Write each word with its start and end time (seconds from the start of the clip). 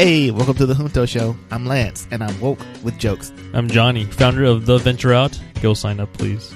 Hey, 0.00 0.30
welcome 0.30 0.54
to 0.54 0.64
the 0.64 0.72
Junto 0.74 1.04
Show. 1.04 1.36
I'm 1.50 1.66
Lance, 1.66 2.08
and 2.10 2.24
I'm 2.24 2.40
woke 2.40 2.60
with 2.82 2.96
jokes. 2.96 3.34
I'm 3.52 3.68
Johnny, 3.68 4.06
founder 4.06 4.44
of 4.44 4.64
The 4.64 4.78
Venture 4.78 5.12
Out. 5.12 5.38
Go 5.60 5.74
sign 5.74 6.00
up, 6.00 6.10
please. 6.14 6.54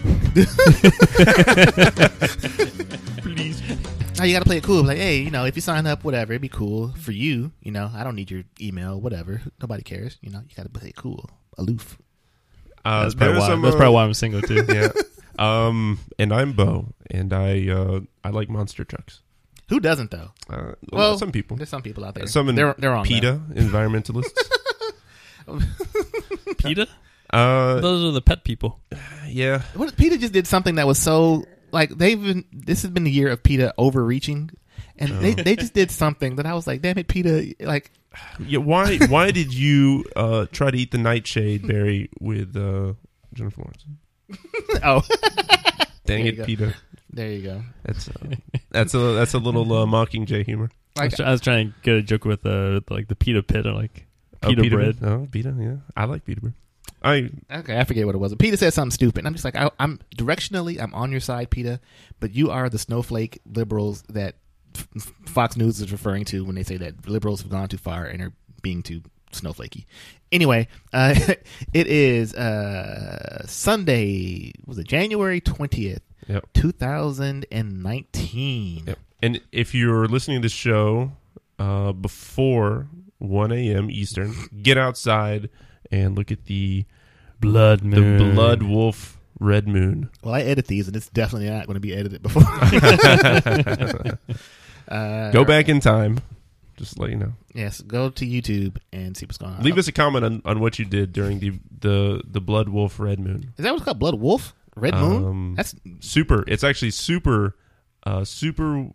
please. 3.19 3.63
Now 4.17 4.25
you 4.25 4.33
gotta 4.33 4.47
play 4.47 4.57
it 4.57 4.63
cool. 4.63 4.83
Like, 4.83 4.97
hey, 4.97 5.19
you 5.19 5.31
know, 5.31 5.45
if 5.45 5.57
you 5.57 5.61
sign 5.61 5.87
up, 5.87 6.05
whatever, 6.05 6.33
it'd 6.33 6.41
be 6.41 6.49
cool 6.49 6.93
for 6.93 7.13
you. 7.13 7.53
You 7.61 7.71
know, 7.71 7.91
I 7.95 8.03
don't 8.03 8.15
need 8.17 8.31
your 8.31 8.45
email, 8.59 8.99
whatever. 8.99 9.43
Nobody 9.61 9.83
cares. 9.83 10.17
You 10.23 10.31
know, 10.31 10.41
you 10.49 10.57
gotta 10.57 10.71
play 10.71 10.89
it 10.89 10.97
cool, 10.97 11.29
aloof. 11.59 11.99
Uh, 12.83 13.03
That's 13.03 13.15
probably, 13.15 13.41
why, 13.41 13.47
some, 13.47 13.61
that's 13.61 13.75
uh, 13.75 13.79
probably 13.79 13.95
why 13.95 14.05
I'm 14.05 14.15
single 14.15 14.41
too. 14.41 14.65
yeah. 14.73 14.89
Um, 15.39 15.99
and 16.19 16.33
I'm 16.33 16.53
Bo, 16.55 16.95
and 17.11 17.31
I 17.35 17.69
uh, 17.69 18.01
I 18.25 18.31
like 18.31 18.49
monster 18.49 18.85
trucks. 18.85 19.21
Who 19.69 19.81
doesn't 19.81 20.11
though? 20.11 20.31
Uh, 20.49 20.57
well, 20.57 20.77
Well, 20.93 21.19
some 21.19 21.33
people, 21.33 21.57
There's 21.57 21.69
some 21.71 21.83
people 21.83 22.05
out 22.05 22.15
there. 22.15 22.27
some 22.27 22.49
in 22.49 22.55
they're 22.55 22.75
they're 22.79 22.95
on 22.95 23.05
PETA 23.07 23.41
environmentalists. 23.55 24.33
PETA? 26.59 26.89
uh, 27.31 27.81
Those 27.81 28.05
are 28.05 28.13
the 28.13 28.23
pet 28.23 28.45
people. 28.45 28.81
yeah, 29.27 29.59
that. 29.59 29.77
What, 29.77 29.97
PETA 29.97 30.19
just 30.19 30.33
did 30.33 30.47
something 30.47 30.77
that 30.77 30.87
was 30.87 30.99
so 30.99 31.45
like 31.73 31.91
they've 31.91 32.21
been. 32.21 32.45
This 32.53 32.83
has 32.83 32.91
been 32.91 33.05
the 33.05 33.11
year 33.11 33.29
of 33.29 33.43
PETA 33.43 33.75
overreaching, 33.79 34.51
and 34.99 35.11
they 35.21 35.33
Oh. 35.33 35.43
they 35.43 35.57
just 35.57 35.75
did 35.75 35.91
something 35.91 36.37
that 36.37 36.47
I 36.47 36.55
was 36.55 36.67
like, 36.67 36.83
damn 36.83 36.99
it, 36.99 37.09
PETA! 37.09 37.55
Like, 37.61 37.91
yeah. 38.39 38.59
Why 38.59 38.99
why 38.99 39.31
did 39.33 39.53
you 39.53 40.05
uh, 40.15 40.47
try 40.53 40.71
to 40.71 40.77
eat 40.79 40.91
the 40.93 40.99
nightshade 40.99 41.67
berry 41.67 42.11
with 42.21 42.57
uh, 42.57 42.93
Jennifer 43.33 43.63
Lawrence? 43.63 43.85
oh, 44.85 45.03
Dang 46.07 46.27
it, 46.27 46.37
go. 46.37 46.45
PETA. 46.45 46.75
There 47.15 47.31
you 47.31 47.43
go. 47.43 47.63
That's 47.85 48.09
uh, 48.09 48.35
that's 48.71 48.95
a 48.95 48.99
that's 48.99 49.35
a 49.35 49.39
little 49.39 49.73
uh, 49.73 49.87
mockingjay 49.87 50.45
humor. 50.45 50.71
I, 50.99 51.05
was 51.07 51.21
I 51.21 51.31
was 51.31 51.41
trying 51.41 51.69
to 51.69 51.75
get 51.83 51.95
a 51.97 52.03
joke 52.03 52.25
with 52.25 52.45
uh, 52.45 52.81
like 52.91 53.09
the 53.09 53.15
PETA 53.17 53.43
pit 53.45 53.67
or 53.67 53.73
like 53.73 54.07
Oh, 54.43 54.49
PETA 54.49 54.71
bread. 54.71 54.97
Oh, 55.03 55.29
PETA. 55.31 55.55
Yeah, 55.59 55.77
I 55.97 56.05
like 56.05 56.25
PETA 56.25 56.41
bread. 56.41 56.55
I 57.03 57.31
Okay, 57.53 57.79
I 57.79 57.85
forget 57.85 58.07
what 58.07 58.15
it 58.15 58.19
was. 58.19 58.35
PETA 58.35 58.57
said 58.57 58.73
something 58.75 58.91
stupid. 58.91 59.19
And 59.21 59.27
I'm 59.27 59.35
just 59.35 59.45
like, 59.45 59.57
I, 59.57 59.71
I'm 59.79 60.01
directionally, 60.17 60.81
I'm 60.81 60.95
on 60.95 61.11
your 61.11 61.21
side, 61.21 61.51
PETA, 61.51 61.81
but 62.21 62.35
you 62.35 62.51
are 62.51 62.69
the 62.69 62.79
snowflake 62.79 63.41
liberals 63.47 64.03
that 64.09 64.37
F- 64.77 65.13
Fox 65.27 65.57
News 65.57 65.81
is 65.81 65.93
referring 65.93 66.25
to 66.27 66.45
when 66.45 66.55
they 66.55 66.63
say 66.63 66.77
that 66.79 67.09
liberals 67.09 67.43
have 67.43 67.51
gone 67.51 67.69
too 67.69 67.77
far 67.79 68.05
and 68.05 68.23
are 68.23 68.33
being 68.63 68.83
too 68.83 69.03
snowflakey. 69.33 69.85
Anyway, 70.33 70.69
uh, 70.93 71.15
it 71.73 71.87
is 71.87 72.35
uh, 72.35 73.47
Sunday. 73.47 74.53
Was 74.67 74.79
it 74.79 74.87
January 74.89 75.41
twentieth, 75.41 76.03
Yep. 76.29 76.45
two 76.55 76.73
thousand 76.73 77.47
and 77.51 77.83
nineteen? 77.83 78.85
Yep. 78.87 78.99
And 79.23 79.41
if 79.53 79.75
you're 79.75 80.07
listening 80.07 80.43
to 80.43 80.47
this 80.47 80.53
show 80.53 81.13
uh, 81.59 81.93
before 81.93 82.89
1 83.19 83.53
a.m. 83.53 83.91
Eastern, 83.91 84.35
get 84.63 84.77
outside 84.77 85.49
and 85.91 86.15
look 86.17 86.31
at 86.31 86.45
the 86.45 86.85
Blood 87.41 87.81
the 87.81 88.31
blood 88.35 88.63
wolf 88.63 89.19
red 89.39 89.69
moon. 89.69 90.09
Well, 90.23 90.35
I 90.35 90.41
edit 90.43 90.67
these, 90.67 90.87
and 90.87 90.97
it's 90.97 91.09
definitely 91.11 91.51
not 91.51 91.67
going 91.67 91.75
to 91.75 91.81
be 91.81 91.95
edited 91.95 92.23
before. 92.23 92.43
uh, 94.89 95.31
Go 95.31 95.45
back 95.45 95.69
in 95.69 95.81
time. 95.81 96.21
Just 96.77 96.99
let 96.99 97.11
you 97.11 97.17
know. 97.17 97.33
Yes, 97.53 97.81
go 97.83 98.11
to 98.11 98.27
YouTube 98.27 98.79
and 98.93 99.17
see 99.17 99.27
what's 99.27 99.39
going 99.39 99.53
on. 99.53 99.63
Leave 99.63 99.79
us 99.79 99.87
a 99.89 99.93
comment 99.93 100.25
on, 100.25 100.43
on 100.45 100.61
what 100.61 100.79
you 100.79 100.85
did 100.85 101.13
during 101.13 101.39
the, 101.39 101.53
the 101.81 102.23
the 102.25 102.41
blood 102.41 102.69
wolf 102.69 102.99
red 102.99 103.21
moon. 103.21 103.53
Is 103.59 103.65
that 103.65 103.73
what's 103.73 103.85
called? 103.85 103.99
Blood 103.99 104.19
Wolf? 104.19 104.55
Red 104.75 104.95
Moon? 104.95 105.25
Um, 105.25 105.55
That's 105.57 105.75
super. 106.01 106.45
It's 106.47 106.65
actually 106.65 106.91
super. 106.91 107.57
Uh, 108.05 108.25
super. 108.25 108.89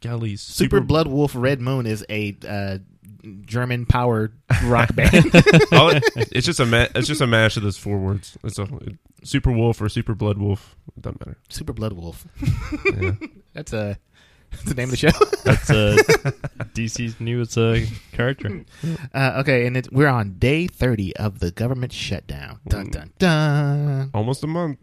Golly, 0.00 0.36
Super, 0.36 0.80
Blood 0.80 1.06
Wolf 1.06 1.32
Red 1.34 1.60
Moon 1.60 1.86
is 1.86 2.04
a 2.08 2.36
uh, 2.48 2.78
German 3.42 3.86
power 3.86 4.32
rock 4.64 4.94
band. 4.94 5.26
All 5.72 5.90
it's 6.16 6.46
just 6.46 6.60
a 6.60 6.66
ma- 6.66 6.86
it's 6.94 7.06
just 7.06 7.20
a 7.20 7.26
mash 7.26 7.56
of 7.56 7.62
those 7.62 7.76
four 7.76 7.98
words. 7.98 8.38
It's 8.44 8.58
a 8.58 8.68
super 9.22 9.50
wolf 9.50 9.80
or 9.80 9.88
super 9.88 10.14
blood 10.14 10.38
wolf. 10.38 10.76
It 10.96 11.02
doesn't 11.02 11.20
matter. 11.26 11.38
Super 11.48 11.72
Blood 11.72 11.92
Wolf. 11.92 12.26
Yeah. 13.00 13.12
That's 13.54 13.72
a 13.72 13.98
that's 14.50 14.62
the 14.62 14.74
name 14.74 14.84
of 14.84 14.90
the 14.92 14.96
show. 14.96 15.10
That's 15.44 15.70
uh, 15.70 15.96
DC's 16.74 17.20
newest 17.20 17.58
uh, 17.58 17.80
character. 18.12 18.64
Uh, 19.12 19.38
okay, 19.40 19.66
and 19.66 19.76
it, 19.76 19.92
we're 19.92 20.08
on 20.08 20.38
day 20.38 20.66
thirty 20.66 21.14
of 21.16 21.40
the 21.40 21.50
government 21.50 21.92
shutdown. 21.92 22.60
Dun 22.68 22.90
dun 22.90 23.12
dun. 23.18 24.10
Almost 24.14 24.44
a 24.44 24.46
month. 24.46 24.78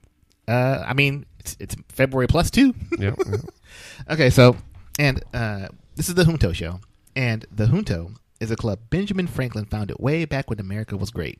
Uh, 0.47 0.83
I 0.85 0.93
mean, 0.93 1.25
it's, 1.39 1.55
it's 1.59 1.75
February 1.89 2.27
plus 2.27 2.49
two. 2.51 2.73
Yeah. 2.97 3.15
yeah. 3.25 3.37
Okay, 4.09 4.29
so 4.29 4.55
and 4.99 5.23
uh, 5.33 5.67
this 5.95 6.09
is 6.09 6.15
the 6.15 6.25
Junto 6.25 6.51
show, 6.51 6.79
and 7.15 7.45
the 7.51 7.65
Junto 7.67 8.11
is 8.39 8.51
a 8.51 8.55
club 8.55 8.79
Benjamin 8.89 9.25
Franklin 9.27 9.65
founded 9.65 9.97
way 9.99 10.25
back 10.25 10.49
when 10.49 10.59
America 10.59 10.95
was 10.97 11.09
great. 11.09 11.39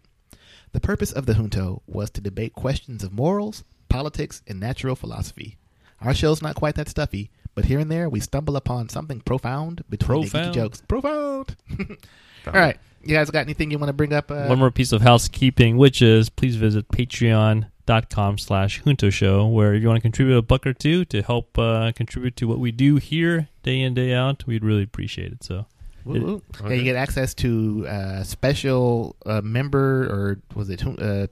The 0.72 0.80
purpose 0.80 1.12
of 1.12 1.26
the 1.26 1.34
Junto 1.36 1.82
was 1.86 2.10
to 2.12 2.22
debate 2.22 2.54
questions 2.54 3.04
of 3.04 3.12
morals, 3.14 3.64
politics, 3.90 4.42
and 4.48 4.60
natural 4.60 4.96
philosophy. 4.96 5.58
Our 6.02 6.14
show's 6.14 6.42
not 6.42 6.56
quite 6.56 6.76
that 6.76 6.90
stuffy, 6.90 7.30
but 7.54 7.66
here 7.66 7.80
and 7.80 7.92
there 7.92 8.10
we 8.10 8.20
stumble 8.20 8.56
upon 8.56 8.90
something 8.90 9.20
profound 9.22 9.84
between 9.90 10.22
the 10.24 10.30
Profound. 10.30 10.54
jokes. 10.54 10.82
Profound. 10.88 11.56
All 12.48 12.54
right, 12.54 12.78
you 13.04 13.14
guys 13.16 13.30
got 13.30 13.42
anything 13.42 13.70
you 13.72 13.78
want 13.78 13.90
to 13.90 13.94
bring 13.94 14.14
up? 14.14 14.32
Uh, 14.32 14.48
One 14.48 14.60
more 14.60 14.72
piece 14.72 14.92
of 14.92 15.02
housekeeping, 15.02 15.78
which 15.78 16.02
is 16.02 16.30
please 16.30 16.56
visit 16.56 16.88
patreon.com 17.86 18.38
slash 18.38 18.82
junto 18.84 19.10
show, 19.10 19.48
where 19.48 19.74
if 19.74 19.82
you 19.82 19.88
want 19.88 19.98
to 19.98 20.02
contribute 20.02 20.38
a 20.38 20.42
buck 20.42 20.66
or 20.66 20.74
two 20.74 21.06
to 21.06 21.22
help 21.22 21.58
uh, 21.58 21.92
contribute 21.96 22.36
to 22.38 22.48
what 22.48 22.60
we 22.60 22.72
do 22.72 22.98
here 22.98 23.48
day 23.64 23.82
in, 23.82 23.94
day 23.94 24.14
out, 24.14 24.46
we'd 24.46 24.64
really 24.64 24.84
appreciate 24.84 25.32
it. 25.32 25.44
So 25.44 25.66
Woo, 26.06 26.22
woo. 26.22 26.42
Yeah, 26.60 26.66
Okay. 26.66 26.78
you 26.78 26.84
get 26.84 26.96
access 26.96 27.34
to 27.36 27.86
uh, 27.88 28.24
special 28.24 29.16
uh, 29.26 29.42
member 29.42 30.04
or 30.06 30.40
was 30.56 30.70
it 30.70 30.86
uh, 30.86 31.28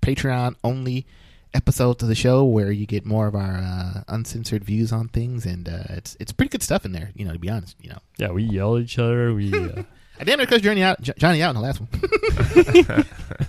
Patreon 0.00 0.56
only 0.64 1.06
episodes 1.52 2.02
of 2.02 2.08
the 2.08 2.14
show 2.14 2.44
where 2.44 2.72
you 2.72 2.86
get 2.86 3.04
more 3.06 3.26
of 3.26 3.34
our 3.34 3.58
uh, 3.58 4.02
uncensored 4.08 4.64
views 4.64 4.92
on 4.92 5.08
things, 5.08 5.46
and 5.46 5.68
uh, 5.68 5.84
it's 5.90 6.16
it's 6.20 6.32
pretty 6.32 6.48
good 6.50 6.62
stuff 6.62 6.84
in 6.84 6.92
there. 6.92 7.10
You 7.14 7.24
know, 7.26 7.32
to 7.32 7.38
be 7.38 7.48
honest, 7.50 7.76
you 7.80 7.90
know, 7.90 7.98
yeah, 8.18 8.30
we 8.30 8.42
yell 8.44 8.76
at 8.76 8.82
each 8.82 8.98
other. 8.98 9.32
We 9.34 9.52
uh, 9.54 9.82
I 10.20 10.24
damn 10.24 10.38
near 10.38 10.46
cursed 10.46 10.64
Johnny 10.64 10.82
out, 10.82 11.00
Johnny 11.02 11.42
out 11.42 11.54
in 11.54 11.56
the 11.56 11.62
last 11.62 11.80
one. 11.80 13.04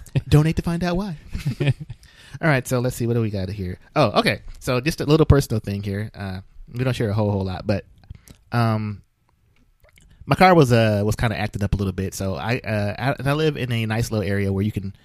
Donate 0.30 0.56
to 0.58 0.62
find 0.62 0.84
out 0.84 0.98
why. 0.98 1.18
All 2.42 2.48
right, 2.50 2.68
so 2.68 2.80
let's 2.80 2.96
see 2.96 3.08
what 3.08 3.14
do 3.14 3.22
we 3.22 3.30
got 3.30 3.50
here. 3.50 3.78
Oh, 3.96 4.20
okay. 4.20 4.42
So 4.60 4.82
just 4.82 5.02
a 5.02 5.06
little 5.06 5.26
personal 5.26 5.60
thing 5.60 5.82
here. 5.84 6.12
Uh, 6.14 6.42
we 6.74 6.84
don't 6.84 6.94
share 6.96 7.10
a 7.10 7.14
whole 7.14 7.32
whole 7.32 7.46
lot, 7.46 7.66
but 7.66 7.86
um, 8.52 9.02
my 10.26 10.36
car 10.36 10.54
was 10.56 10.72
uh 10.72 11.02
was 11.06 11.16
kind 11.16 11.32
of 11.32 11.40
acting 11.40 11.64
up 11.64 11.74
a 11.74 11.78
little 11.78 11.94
bit. 11.94 12.14
So 12.14 12.36
I 12.36 12.58
uh 12.60 12.96
I, 12.98 13.12
and 13.20 13.28
I 13.28 13.34
live 13.34 13.58
in 13.58 13.72
a 13.72 13.86
nice 13.86 14.12
little 14.12 14.28
area 14.28 14.52
where 14.52 14.64
you 14.64 14.72
can 14.72 14.96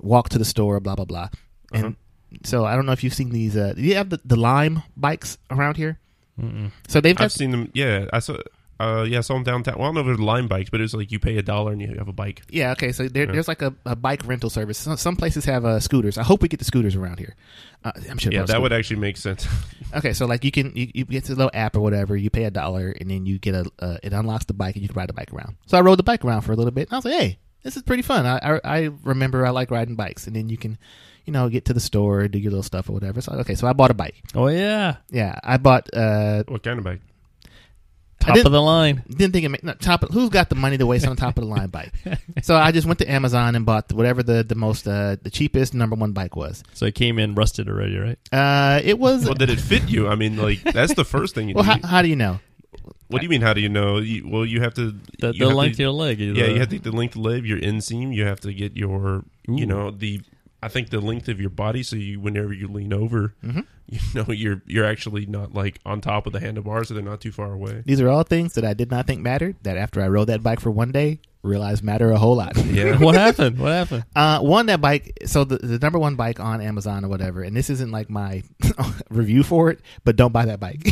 walk 0.00 0.30
to 0.30 0.38
the 0.38 0.44
store, 0.44 0.80
blah 0.80 0.94
blah 0.96 1.04
blah. 1.04 1.28
And 1.72 1.84
Uh-huh. 1.84 2.38
so 2.44 2.64
I 2.64 2.74
don't 2.74 2.86
know 2.86 2.92
if 2.92 3.04
you've 3.04 3.14
seen 3.14 3.30
these. 3.30 3.56
Uh, 3.56 3.74
do 3.74 3.82
you 3.82 3.94
have 3.96 4.08
the, 4.10 4.20
the 4.24 4.36
Lime 4.36 4.82
bikes 4.96 5.38
around 5.50 5.76
here? 5.76 5.98
mm-mm. 6.40 6.72
So 6.88 7.00
they've 7.00 7.14
got 7.16 7.24
I've 7.24 7.32
seen 7.32 7.50
them. 7.50 7.70
Yeah, 7.74 8.06
I 8.12 8.18
saw. 8.20 8.38
Uh, 8.80 9.04
yeah, 9.08 9.18
I 9.18 9.20
saw 9.20 9.34
them 9.34 9.44
downtown. 9.44 9.74
Well, 9.78 9.84
I 9.84 9.86
don't 9.88 9.94
know 10.04 10.10
if 10.10 10.16
they're 10.18 10.26
Lime 10.26 10.48
bikes, 10.48 10.70
but 10.70 10.80
it's 10.80 10.92
like 10.92 11.12
you 11.12 11.20
pay 11.20 11.36
a 11.38 11.42
dollar 11.42 11.70
and 11.72 11.80
you 11.80 11.94
have 11.98 12.08
a 12.08 12.12
bike. 12.12 12.42
Yeah, 12.50 12.72
okay. 12.72 12.90
So 12.90 13.06
there, 13.06 13.26
Yeah. 13.26 13.32
there's 13.32 13.46
like 13.46 13.62
a, 13.62 13.72
a 13.86 13.94
bike 13.94 14.26
rental 14.26 14.50
service. 14.50 14.78
Some, 14.78 14.96
some 14.96 15.14
places 15.14 15.44
have 15.44 15.64
uh, 15.64 15.78
scooters. 15.78 16.18
I 16.18 16.24
hope 16.24 16.42
we 16.42 16.48
get 16.48 16.58
the 16.58 16.64
scooters 16.64 16.96
around 16.96 17.18
here. 17.20 17.36
Uh, 17.84 17.92
I'm 18.10 18.18
sure. 18.18 18.32
Yeah, 18.32 18.42
that 18.44 18.60
would 18.60 18.72
actually 18.72 19.00
make 19.00 19.16
sense. 19.16 19.46
Okay, 19.94 20.14
so 20.14 20.24
like 20.24 20.42
you 20.42 20.50
can 20.50 20.72
you, 20.74 20.90
you 20.94 21.04
get 21.04 21.24
to 21.24 21.34
the 21.34 21.36
little 21.36 21.50
app 21.52 21.76
or 21.76 21.80
whatever. 21.80 22.16
You 22.16 22.30
pay 22.30 22.44
a 22.44 22.50
dollar 22.50 22.94
and 22.98 23.10
then 23.10 23.26
you 23.26 23.38
get 23.38 23.54
a 23.54 23.70
uh, 23.78 23.98
it 24.02 24.14
unlocks 24.14 24.46
the 24.46 24.54
bike 24.54 24.74
and 24.74 24.82
you 24.82 24.88
can 24.88 24.96
ride 24.96 25.10
the 25.10 25.12
bike 25.12 25.30
around. 25.34 25.56
So 25.66 25.76
I 25.76 25.82
rode 25.82 25.98
the 25.98 26.02
bike 26.02 26.24
around 26.24 26.40
for 26.42 26.52
a 26.52 26.56
little 26.56 26.70
bit. 26.70 26.88
And 26.88 26.94
I 26.94 26.96
was 26.96 27.04
like, 27.04 27.12
hey, 27.20 27.38
this 27.62 27.76
is 27.76 27.82
pretty 27.82 28.02
fun. 28.02 28.24
I, 28.24 28.38
I 28.38 28.60
I 28.64 28.90
remember 29.04 29.44
I 29.44 29.50
like 29.50 29.70
riding 29.70 29.94
bikes. 29.94 30.26
And 30.26 30.34
then 30.34 30.48
you 30.48 30.56
can, 30.56 30.78
you 31.26 31.32
know, 31.34 31.50
get 31.50 31.66
to 31.66 31.74
the 31.74 31.80
store, 31.80 32.26
do 32.26 32.38
your 32.38 32.52
little 32.52 32.62
stuff 32.62 32.88
or 32.88 32.92
whatever. 32.94 33.20
So 33.20 33.32
okay, 33.40 33.54
so 33.54 33.66
I 33.66 33.74
bought 33.74 33.90
a 33.90 33.94
bike. 33.94 34.14
oh 34.34 34.48
yeah, 34.48 34.96
Yeah, 35.10 35.38
I 35.44 35.58
bought. 35.58 35.90
uh 35.92 36.44
what 36.48 36.62
kind 36.62 36.78
of 36.78 36.84
bike? 36.86 37.02
Top 38.24 38.34
didn't- 38.34 38.46
of 38.46 38.52
the 38.52 38.62
line. 38.62 39.02
Didn't 39.08 39.32
think 39.32 39.44
it 39.44 39.48
made, 39.50 39.62
no, 39.64 39.74
top. 39.74 40.02
Of, 40.04 40.10
who's 40.10 40.30
got 40.30 40.48
the 40.48 40.54
money 40.54 40.78
to 40.78 40.86
waste 40.86 41.06
on 41.06 41.12
a 41.12 41.16
top 41.16 41.36
of 41.38 41.44
the 41.44 41.50
line 41.50 41.68
bike? 41.68 41.92
So 42.42 42.56
I 42.56 42.72
just 42.72 42.86
went 42.86 42.98
to 43.00 43.10
Amazon 43.10 43.54
and 43.54 43.64
bought 43.64 43.92
whatever 43.92 44.22
the 44.22 44.42
the 44.42 44.54
most 44.56 44.88
uh 44.88 45.16
the 45.22 45.30
cheapest 45.30 45.74
number 45.74 45.94
one 45.96 46.12
bike 46.12 46.34
was. 46.34 46.64
So 46.74 46.86
it 46.86 46.94
came 46.94 47.18
in 47.18 47.34
rusted 47.34 47.68
already, 47.68 47.96
right? 47.98 48.18
Uh, 48.32 48.80
it 48.82 48.98
was. 48.98 49.24
Well, 49.24 49.34
did 49.34 49.50
it 49.50 49.60
fit 49.60 49.88
you? 49.88 50.08
I 50.08 50.14
mean, 50.16 50.36
like 50.36 50.62
that's 50.62 50.94
the 50.94 51.04
first 51.04 51.34
thing 51.34 51.48
you 51.48 51.54
well, 51.54 51.64
do. 51.64 51.70
how, 51.70 51.86
how 51.86 52.02
do 52.02 52.08
you 52.08 52.16
know? 52.16 52.40
what 53.08 53.18
do 53.20 53.24
you 53.26 53.28
mean? 53.28 53.42
How 53.42 53.52
do 53.52 53.60
you 53.60 53.68
know? 53.68 53.98
You, 53.98 54.26
well, 54.28 54.44
you 54.46 54.60
have 54.62 54.74
to. 54.74 54.92
The, 55.20 55.32
you 55.34 55.40
the 55.40 55.48
have 55.48 55.54
length 55.56 55.76
to- 55.76 55.82
of 55.84 55.86
your 55.86 55.90
leg. 55.92 56.18
Yeah, 56.18 56.46
you 56.46 56.58
have 56.58 56.70
to 56.70 56.76
get 56.76 56.84
the 56.84 56.96
length 56.96 57.14
of 57.16 57.22
leg, 57.22 57.44
your 57.44 57.58
inseam. 57.58 58.14
You 58.14 58.24
have 58.26 58.40
to 58.40 58.52
get 58.52 58.76
your, 58.76 59.24
you 59.46 59.66
know, 59.66 59.90
the. 59.90 60.20
I 60.62 60.68
think 60.68 60.90
the 60.90 61.00
length 61.00 61.28
of 61.28 61.40
your 61.40 61.50
body, 61.50 61.82
so 61.82 61.96
you 61.96 62.20
whenever 62.20 62.52
you 62.52 62.68
lean 62.68 62.92
over, 62.92 63.34
Mhm. 63.44 63.66
you 63.88 63.98
know 64.14 64.26
you're 64.32 64.62
you're 64.66 64.84
actually 64.84 65.26
not 65.26 65.52
like 65.54 65.80
on 65.84 66.00
top 66.00 66.26
of 66.26 66.32
the 66.32 66.40
handlebars, 66.40 66.88
so 66.88 66.94
they're 66.94 67.02
not 67.02 67.20
too 67.20 67.32
far 67.32 67.52
away. 67.52 67.82
These 67.84 68.00
are 68.00 68.08
all 68.08 68.22
things 68.22 68.54
that 68.54 68.64
I 68.64 68.72
did 68.74 68.90
not 68.90 69.06
think 69.06 69.20
mattered. 69.22 69.56
That 69.64 69.76
after 69.76 70.00
I 70.00 70.08
rode 70.08 70.26
that 70.26 70.42
bike 70.42 70.60
for 70.60 70.70
one 70.70 70.92
day, 70.92 71.18
realize 71.42 71.82
matter 71.82 72.10
a 72.10 72.18
whole 72.18 72.36
lot. 72.36 72.56
Yeah. 72.56 72.98
what 73.00 73.14
happened? 73.14 73.58
What 73.58 73.72
happened? 73.72 74.04
Uh, 74.14 74.40
one 74.40 74.66
that 74.66 74.80
bike. 74.80 75.18
So 75.26 75.44
the, 75.44 75.58
the 75.58 75.78
number 75.78 75.98
one 75.98 76.14
bike 76.14 76.40
on 76.40 76.60
Amazon 76.60 77.04
or 77.04 77.08
whatever, 77.08 77.42
and 77.42 77.56
this 77.56 77.70
isn't 77.70 77.90
like 77.90 78.08
my 78.08 78.42
review 79.10 79.42
for 79.42 79.70
it, 79.70 79.80
but 80.04 80.16
don't 80.16 80.32
buy 80.32 80.46
that 80.46 80.60
bike. 80.60 80.80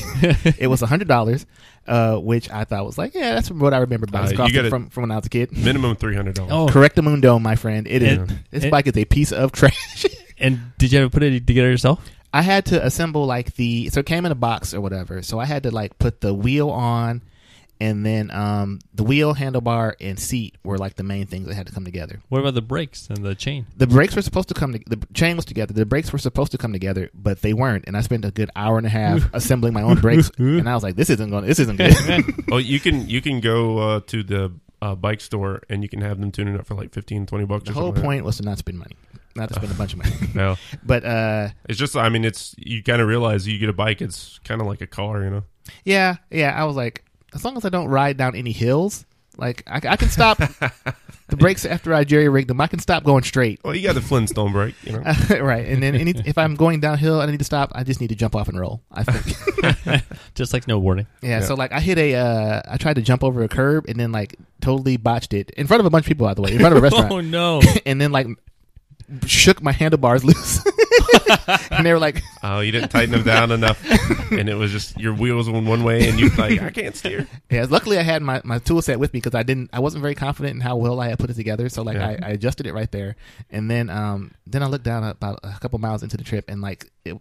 it 0.58 0.68
was 0.68 0.82
a 0.82 0.86
hundred 0.86 1.08
dollars, 1.08 1.46
uh, 1.86 2.16
which 2.16 2.50
I 2.50 2.64
thought 2.64 2.84
was 2.84 2.98
like, 2.98 3.14
yeah, 3.14 3.34
that's 3.34 3.50
what 3.50 3.72
I 3.72 3.78
remember 3.78 4.06
Uh, 4.08 4.12
bikes 4.12 4.32
you 4.32 4.36
costing 4.36 4.68
from 4.68 4.90
from 4.90 5.02
when 5.02 5.10
I 5.10 5.16
was 5.16 5.26
a 5.26 5.30
kid. 5.30 5.56
Minimum 5.56 5.96
three 5.96 6.16
hundred 6.16 6.34
dollars. 6.34 6.52
Oh, 6.52 7.20
dome, 7.20 7.42
my 7.42 7.56
friend. 7.56 7.86
It 7.86 8.02
is. 8.02 8.18
And- 8.18 8.38
this 8.50 8.62
and- 8.64 8.70
bike 8.70 8.86
is 8.86 8.96
a 8.96 9.04
piece 9.04 9.32
of 9.32 9.52
trash. 9.52 10.06
and 10.38 10.72
did 10.78 10.92
you 10.92 11.00
ever 11.00 11.10
put 11.10 11.22
it 11.22 11.46
together 11.46 11.70
yourself? 11.70 12.04
I 12.32 12.42
had 12.42 12.66
to 12.66 12.84
assemble 12.84 13.26
like 13.26 13.54
the 13.54 13.88
so 13.90 14.00
it 14.00 14.06
came 14.06 14.24
in 14.24 14.32
a 14.32 14.36
box 14.36 14.72
or 14.72 14.80
whatever. 14.80 15.22
So 15.22 15.38
I 15.38 15.46
had 15.46 15.64
to 15.64 15.70
like 15.70 15.98
put 15.98 16.20
the 16.20 16.32
wheel 16.32 16.70
on, 16.70 17.22
and 17.80 18.04
then 18.04 18.30
um 18.30 18.78
the 18.94 19.02
wheel, 19.02 19.34
handlebar, 19.34 19.94
and 20.00 20.18
seat 20.18 20.56
were 20.64 20.76
like 20.78 20.96
the 20.96 21.02
main 21.02 21.26
things 21.26 21.46
that 21.48 21.54
had 21.54 21.66
to 21.66 21.72
come 21.72 21.84
together. 21.84 22.20
What 22.28 22.40
about 22.40 22.54
the 22.54 22.62
brakes 22.62 23.08
and 23.08 23.24
the 23.24 23.34
chain? 23.34 23.66
The 23.76 23.86
brakes 23.86 24.14
were 24.14 24.22
supposed 24.22 24.48
to 24.48 24.54
come. 24.54 24.72
To, 24.74 24.80
the 24.86 25.04
chain 25.14 25.36
was 25.36 25.44
together. 25.44 25.72
The 25.72 25.86
brakes 25.86 26.12
were 26.12 26.18
supposed 26.18 26.52
to 26.52 26.58
come 26.58 26.72
together, 26.72 27.10
but 27.14 27.42
they 27.42 27.52
weren't. 27.54 27.84
And 27.86 27.96
I 27.96 28.00
spent 28.02 28.24
a 28.24 28.30
good 28.30 28.50
hour 28.54 28.76
and 28.78 28.86
a 28.86 28.90
half 28.90 29.28
assembling 29.34 29.72
my 29.72 29.82
own 29.82 30.00
brakes. 30.00 30.30
And 30.38 30.68
I 30.68 30.74
was 30.74 30.82
like, 30.82 30.96
"This 30.96 31.10
isn't 31.10 31.30
going. 31.30 31.46
This 31.46 31.58
isn't 31.58 31.76
good." 31.76 31.94
Oh, 32.52 32.58
you 32.58 32.80
can 32.80 33.08
you 33.08 33.20
can 33.22 33.40
go 33.40 33.78
uh, 33.78 34.00
to 34.08 34.22
the 34.22 34.52
uh, 34.82 34.94
bike 34.94 35.20
store 35.20 35.62
and 35.68 35.82
you 35.82 35.88
can 35.88 36.00
have 36.00 36.18
them 36.20 36.30
tune 36.32 36.48
it 36.48 36.58
up 36.58 36.66
for 36.66 36.74
like 36.74 36.92
15, 36.92 37.26
20 37.26 37.44
bucks. 37.44 37.64
the 37.64 37.70
or 37.70 37.74
whole 37.74 37.84
something 37.88 38.02
point 38.02 38.24
was 38.24 38.38
to 38.38 38.42
not 38.42 38.58
spend 38.58 38.78
money, 38.78 38.96
not 39.36 39.48
to 39.50 39.54
spend 39.54 39.70
a 39.70 39.74
bunch 39.74 39.92
of 39.92 39.98
money. 39.98 40.12
No, 40.34 40.56
But 40.82 41.04
uh, 41.04 41.48
it's 41.68 41.78
just 41.78 41.96
I 41.96 42.08
mean 42.08 42.24
it's 42.24 42.54
you 42.58 42.82
kind 42.82 43.00
of 43.02 43.08
realize 43.08 43.46
you 43.46 43.58
get 43.58 43.68
a 43.68 43.72
bike, 43.74 44.00
it's 44.02 44.38
kind 44.44 44.60
of 44.60 44.66
like 44.66 44.80
a 44.80 44.86
car, 44.86 45.22
you 45.22 45.30
know. 45.30 45.44
yeah, 45.84 46.16
yeah, 46.30 46.54
I 46.60 46.64
was 46.64 46.76
like, 46.76 47.04
as 47.34 47.44
long 47.44 47.56
as 47.56 47.64
I 47.64 47.68
don't 47.68 47.88
ride 47.88 48.16
down 48.16 48.34
any 48.34 48.52
hills, 48.52 49.04
like 49.36 49.62
I, 49.66 49.76
I 49.90 49.96
can 49.96 50.08
stop 50.08 50.38
the 50.38 50.72
brakes 51.36 51.64
after 51.64 51.94
I 51.94 52.04
jerry 52.04 52.28
rigged 52.28 52.48
them. 52.50 52.60
I 52.60 52.66
can 52.66 52.78
stop 52.80 53.04
going 53.04 53.22
straight. 53.22 53.60
Well, 53.64 53.74
you 53.74 53.82
got 53.86 53.94
the 53.94 54.00
Flintstone 54.00 54.52
brake, 54.52 54.74
you 54.84 54.92
know. 54.92 55.00
right, 55.40 55.66
and 55.66 55.82
then 55.82 55.94
any, 55.94 56.12
if 56.26 56.36
I'm 56.36 56.56
going 56.56 56.80
downhill 56.80 57.20
and 57.20 57.28
I 57.28 57.32
need 57.32 57.38
to 57.38 57.44
stop, 57.44 57.70
I 57.74 57.84
just 57.84 58.00
need 58.00 58.08
to 58.08 58.16
jump 58.16 58.34
off 58.34 58.48
and 58.48 58.58
roll. 58.58 58.82
I 58.92 59.04
think. 59.04 60.02
Just 60.34 60.52
like 60.52 60.64
snowboarding. 60.66 61.06
Yeah, 61.22 61.40
Yeah. 61.40 61.40
so 61.40 61.54
like 61.54 61.72
I 61.72 61.80
hit 61.80 61.98
a, 61.98 62.14
uh, 62.16 62.62
I 62.68 62.76
tried 62.76 62.94
to 62.94 63.02
jump 63.02 63.22
over 63.24 63.42
a 63.42 63.48
curb 63.48 63.84
and 63.88 63.98
then 63.98 64.10
like 64.12 64.36
totally 64.60 64.96
botched 64.96 65.32
it 65.34 65.50
in 65.50 65.66
front 65.66 65.80
of 65.80 65.86
a 65.86 65.90
bunch 65.90 66.04
of 66.04 66.08
people, 66.08 66.26
by 66.26 66.34
the 66.34 66.42
way, 66.42 66.52
in 66.52 66.58
front 66.58 66.72
of 66.74 66.78
a 66.78 66.82
restaurant, 66.82 67.12
Oh 67.12 67.20
no! 67.20 67.60
and 67.86 68.00
then 68.00 68.10
like 68.12 68.26
shook 69.26 69.62
my 69.62 69.72
handlebars 69.72 70.24
loose, 70.24 70.64
and 71.70 71.84
they 71.86 71.92
were 71.92 71.98
like, 71.98 72.22
Oh, 72.42 72.60
you 72.60 72.72
didn't 72.72 72.90
tighten 72.90 73.10
them 73.12 73.22
down 73.22 73.50
enough, 73.50 73.82
and 74.32 74.48
it 74.48 74.54
was 74.54 74.70
just 74.72 74.98
your 74.98 75.14
wheels 75.14 75.48
went 75.48 75.66
one 75.66 75.82
way, 75.84 76.08
and 76.08 76.18
you 76.18 76.28
like 76.30 76.60
I 76.60 76.70
can't 76.70 76.96
steer. 76.96 77.26
yeah. 77.50 77.66
Luckily, 77.68 77.98
I 77.98 78.02
had 78.02 78.22
my, 78.22 78.40
my 78.44 78.58
tool 78.58 78.82
set 78.82 78.98
with 78.98 79.12
me 79.12 79.18
because 79.20 79.34
I 79.34 79.42
didn't, 79.42 79.70
I 79.72 79.80
wasn't 79.80 80.02
very 80.02 80.14
confident 80.14 80.54
in 80.56 80.60
how 80.60 80.76
well 80.76 81.00
I 81.00 81.08
had 81.08 81.18
put 81.18 81.30
it 81.30 81.34
together, 81.34 81.68
so 81.68 81.82
like 81.82 81.96
Yeah. 81.96 82.16
I, 82.22 82.28
I 82.28 82.30
adjusted 82.30 82.66
it 82.66 82.74
right 82.74 82.90
there, 82.90 83.16
and 83.50 83.70
then 83.70 83.90
um 83.90 84.32
then 84.46 84.62
I 84.62 84.66
looked 84.66 84.84
down 84.84 85.04
about 85.04 85.40
a 85.42 85.56
couple 85.60 85.78
miles 85.78 86.02
into 86.02 86.16
the 86.16 86.24
trip 86.24 86.44
and 86.48 86.60
like 86.60 86.90
it. 87.04 87.16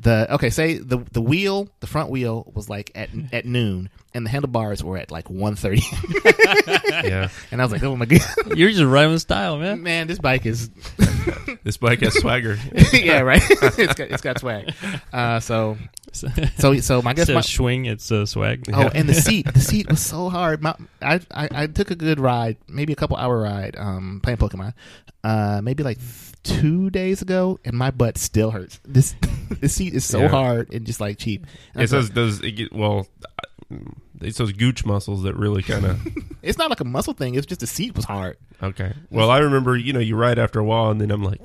The 0.00 0.26
okay, 0.34 0.50
say 0.50 0.78
the 0.78 0.98
the 1.12 1.20
wheel, 1.22 1.68
the 1.78 1.86
front 1.86 2.10
wheel 2.10 2.50
was 2.54 2.68
like 2.68 2.90
at 2.96 3.10
at 3.32 3.44
noon, 3.44 3.88
and 4.14 4.26
the 4.26 4.30
handlebars 4.30 4.82
were 4.82 4.96
at 4.98 5.12
like 5.12 5.26
1.30. 5.28 7.04
Yeah, 7.04 7.28
and 7.52 7.60
I 7.60 7.64
was 7.64 7.72
like, 7.72 7.82
oh 7.84 7.94
my 7.94 8.06
god, 8.06 8.20
You're 8.56 8.70
just 8.70 8.82
riding 8.82 9.12
with 9.12 9.20
style, 9.22 9.58
man. 9.58 9.82
man, 9.82 10.06
this 10.08 10.18
bike 10.18 10.44
is 10.46 10.70
this 11.64 11.76
bike 11.76 12.00
has 12.00 12.14
swagger. 12.14 12.58
yeah, 12.92 13.20
right. 13.20 13.42
it's 13.50 13.94
got 13.94 14.10
it's 14.10 14.22
got 14.22 14.38
swag. 14.40 14.72
Uh, 15.12 15.40
so 15.40 15.76
so 16.12 16.76
so 16.80 17.02
my 17.02 17.12
guess 17.14 17.22
Instead 17.28 17.34
my, 17.34 17.40
of 17.40 17.44
swing, 17.46 17.84
it's 17.86 18.10
uh, 18.12 18.26
swag. 18.26 18.64
oh, 18.72 18.90
and 18.94 19.08
the 19.08 19.14
seat 19.14 19.52
the 19.52 19.60
seat 19.60 19.88
was 19.88 20.00
so 20.00 20.28
hard. 20.28 20.62
My, 20.62 20.74
I, 21.00 21.20
I 21.30 21.48
I 21.52 21.66
took 21.66 21.90
a 21.90 21.94
good 21.96 22.20
ride, 22.20 22.56
maybe 22.68 22.92
a 22.92 22.96
couple 22.96 23.16
hour 23.16 23.40
ride, 23.40 23.76
um, 23.78 24.20
playing 24.22 24.38
Pokemon. 24.38 24.74
Uh, 25.24 25.60
maybe 25.62 25.82
like 25.84 25.98
two 26.42 26.90
days 26.90 27.22
ago, 27.22 27.60
and 27.64 27.76
my 27.78 27.90
butt 27.92 28.18
still 28.18 28.50
hurts. 28.50 28.80
This 28.84 29.14
the 29.60 29.68
seat 29.68 29.94
is 29.94 30.04
so 30.04 30.20
Yeah. 30.22 30.28
hard 30.28 30.72
and 30.74 30.84
just 30.84 31.00
like 31.00 31.18
cheap. 31.18 31.46
And 31.74 31.80
I 31.80 31.84
It's 31.84 31.92
was 31.92 32.10
those 32.10 32.40
those 32.40 32.44
it 32.48 32.52
get, 32.52 32.72
well, 32.72 33.06
it's 34.24 34.38
those 34.38 34.52
gooch 34.52 34.84
muscles 34.84 35.22
that 35.24 35.34
really 35.36 35.62
kind 35.62 35.84
of 35.84 36.00
it's 36.42 36.58
not 36.58 36.70
like 36.70 36.80
a 36.80 36.84
muscle 36.84 37.14
thing. 37.14 37.34
It's 37.34 37.46
just 37.46 37.60
the 37.60 37.66
seat 37.66 37.94
was 37.96 38.04
hard. 38.04 38.36
okay. 38.62 38.92
Well, 39.10 39.30
I 39.30 39.38
remember 39.38 39.76
you 39.76 39.92
know 39.92 40.00
you 40.00 40.16
ride 40.16 40.38
after 40.38 40.58
a 40.60 40.64
while, 40.64 40.90
and 40.90 41.00
then 41.00 41.10
I'm 41.10 41.22
like, 41.22 41.40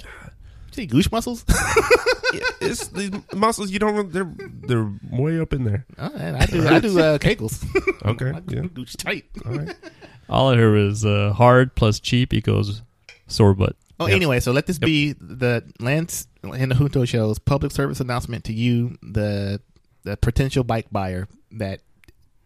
See 0.72 0.86
gooch 0.86 1.12
muscles? 1.12 1.44
yeah, 2.34 2.40
it's 2.62 2.88
the 2.90 3.24
muscles 3.34 3.72
you 3.72 3.80
don't 3.80 4.12
they're 4.12 4.32
they're 4.68 4.92
way 5.12 5.40
up 5.40 5.54
in 5.54 5.64
there. 5.64 5.86
oh, 5.98 6.10
man, 6.18 6.36
I 6.36 6.46
do 6.46 6.68
I 6.68 6.80
do 6.80 7.00
uh, 7.00 7.18
kegels. 7.20 7.66
Okay, 8.06 8.34
yeah, 8.48 8.62
gooch 8.74 8.96
tight. 8.98 9.26
all 9.46 9.54
right. 9.54 9.76
All 10.30 10.50
I 10.52 10.58
heard 10.58 10.78
is 10.78 11.06
uh, 11.06 11.32
hard 11.34 11.74
plus 11.76 12.00
cheap 12.00 12.34
equals 12.34 12.82
sore 13.28 13.54
butt. 13.54 13.76
Oh, 14.00 14.06
Yep. 14.08 14.16
anyway, 14.16 14.40
so 14.42 14.52
let 14.52 14.68
this 14.68 14.78
be 14.78 15.14
the 15.14 15.64
Lance 15.80 16.28
and 16.44 16.70
the 16.70 16.76
Junto 16.76 17.04
show's 17.06 17.40
public 17.40 17.72
service 17.72 18.00
announcement 18.00 18.44
to 18.44 18.54
you, 18.54 18.96
the 19.02 19.60
the 20.04 20.16
potential 20.18 20.64
bike 20.64 20.86
buyer, 20.92 21.28
that 21.54 21.80
sp- 21.82 21.97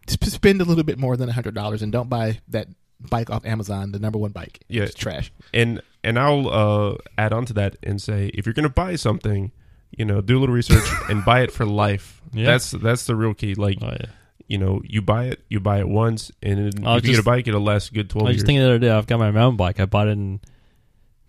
spend 0.08 0.60
a 0.60 0.64
little 0.64 0.84
bit 0.84 0.98
more 0.98 1.16
than 1.16 1.28
hundred 1.28 1.54
dollars 1.54 1.82
and 1.82 1.92
don't 1.92 2.08
buy 2.08 2.40
that 2.48 2.68
bike 3.10 3.30
off 3.30 3.44
Amazon, 3.44 3.92
the 3.92 3.98
number 3.98 4.18
one 4.18 4.30
bike. 4.32 4.60
Yeah. 4.68 4.84
it's 4.84 4.94
trash. 4.94 5.32
and 5.52 5.80
and 6.04 6.18
I'll 6.18 6.48
uh, 6.48 6.96
add 7.18 7.32
on 7.32 7.46
to 7.46 7.52
that 7.54 7.76
and 7.82 8.00
say 8.02 8.26
if 8.34 8.44
you're 8.46 8.52
going 8.54 8.64
to 8.64 8.68
buy 8.68 8.96
something, 8.96 9.52
you 9.90 10.04
know, 10.04 10.20
do 10.20 10.38
a 10.38 10.40
little 10.40 10.54
research 10.54 10.84
and 11.08 11.24
buy 11.24 11.42
it 11.42 11.52
for 11.52 11.64
life. 11.66 12.20
Yeah. 12.32 12.46
That's 12.46 12.70
that's 12.72 13.06
the 13.06 13.14
real 13.16 13.34
key. 13.34 13.54
Like 13.54 13.78
Oh 13.82 13.88
yeah. 13.90 14.06
you 14.48 14.58
know, 14.58 14.80
you 14.84 15.02
buy 15.02 15.26
it, 15.26 15.40
you 15.48 15.60
buy 15.60 15.78
it 15.80 15.88
once, 15.88 16.30
and 16.42 16.58
it, 16.58 16.84
I 16.86 16.94
was 16.94 17.02
if 17.04 17.08
you 17.08 17.14
get 17.16 17.20
a 17.20 17.24
bike, 17.24 17.46
it'll 17.48 17.60
last 17.62 17.90
a 17.90 17.94
good 17.94 18.10
twelve 18.10 18.26
I 18.26 18.30
was 18.30 18.34
years. 18.36 18.40
just 18.42 18.46
thinking 18.46 18.62
the 18.62 18.68
other 18.68 18.78
day. 18.78 18.90
I've 18.90 19.06
got 19.06 19.18
my 19.18 19.30
mountain 19.30 19.56
bike. 19.56 19.78
I 19.80 19.86
bought 19.86 20.08
it 20.08 20.12
in 20.12 20.40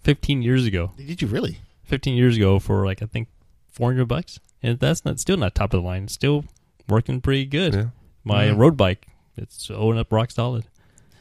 15 0.03 0.41
years 0.41 0.65
ago. 0.65 0.91
Did 0.97 1.21
you 1.21 1.27
really? 1.27 1.59
15 1.85 2.15
years 2.15 2.35
ago 2.37 2.59
for 2.59 2.85
like 2.85 3.01
I 3.01 3.05
think 3.05 3.27
400 3.71 4.05
bucks, 4.05 4.39
and 4.61 4.79
that's 4.79 5.05
not 5.05 5.19
still 5.19 5.37
not 5.37 5.55
top 5.55 5.73
of 5.73 5.81
the 5.81 5.85
line. 5.87 6.07
Still 6.07 6.45
working 6.87 7.21
pretty 7.21 7.45
good. 7.45 7.73
yeah. 7.73 7.85
My 8.23 8.45
Mhm. 8.47 8.57
road 8.57 8.77
bike, 8.77 9.07
it's 9.37 9.67
holding 9.67 9.99
up 9.99 10.11
rock 10.11 10.31
solid. 10.31 10.65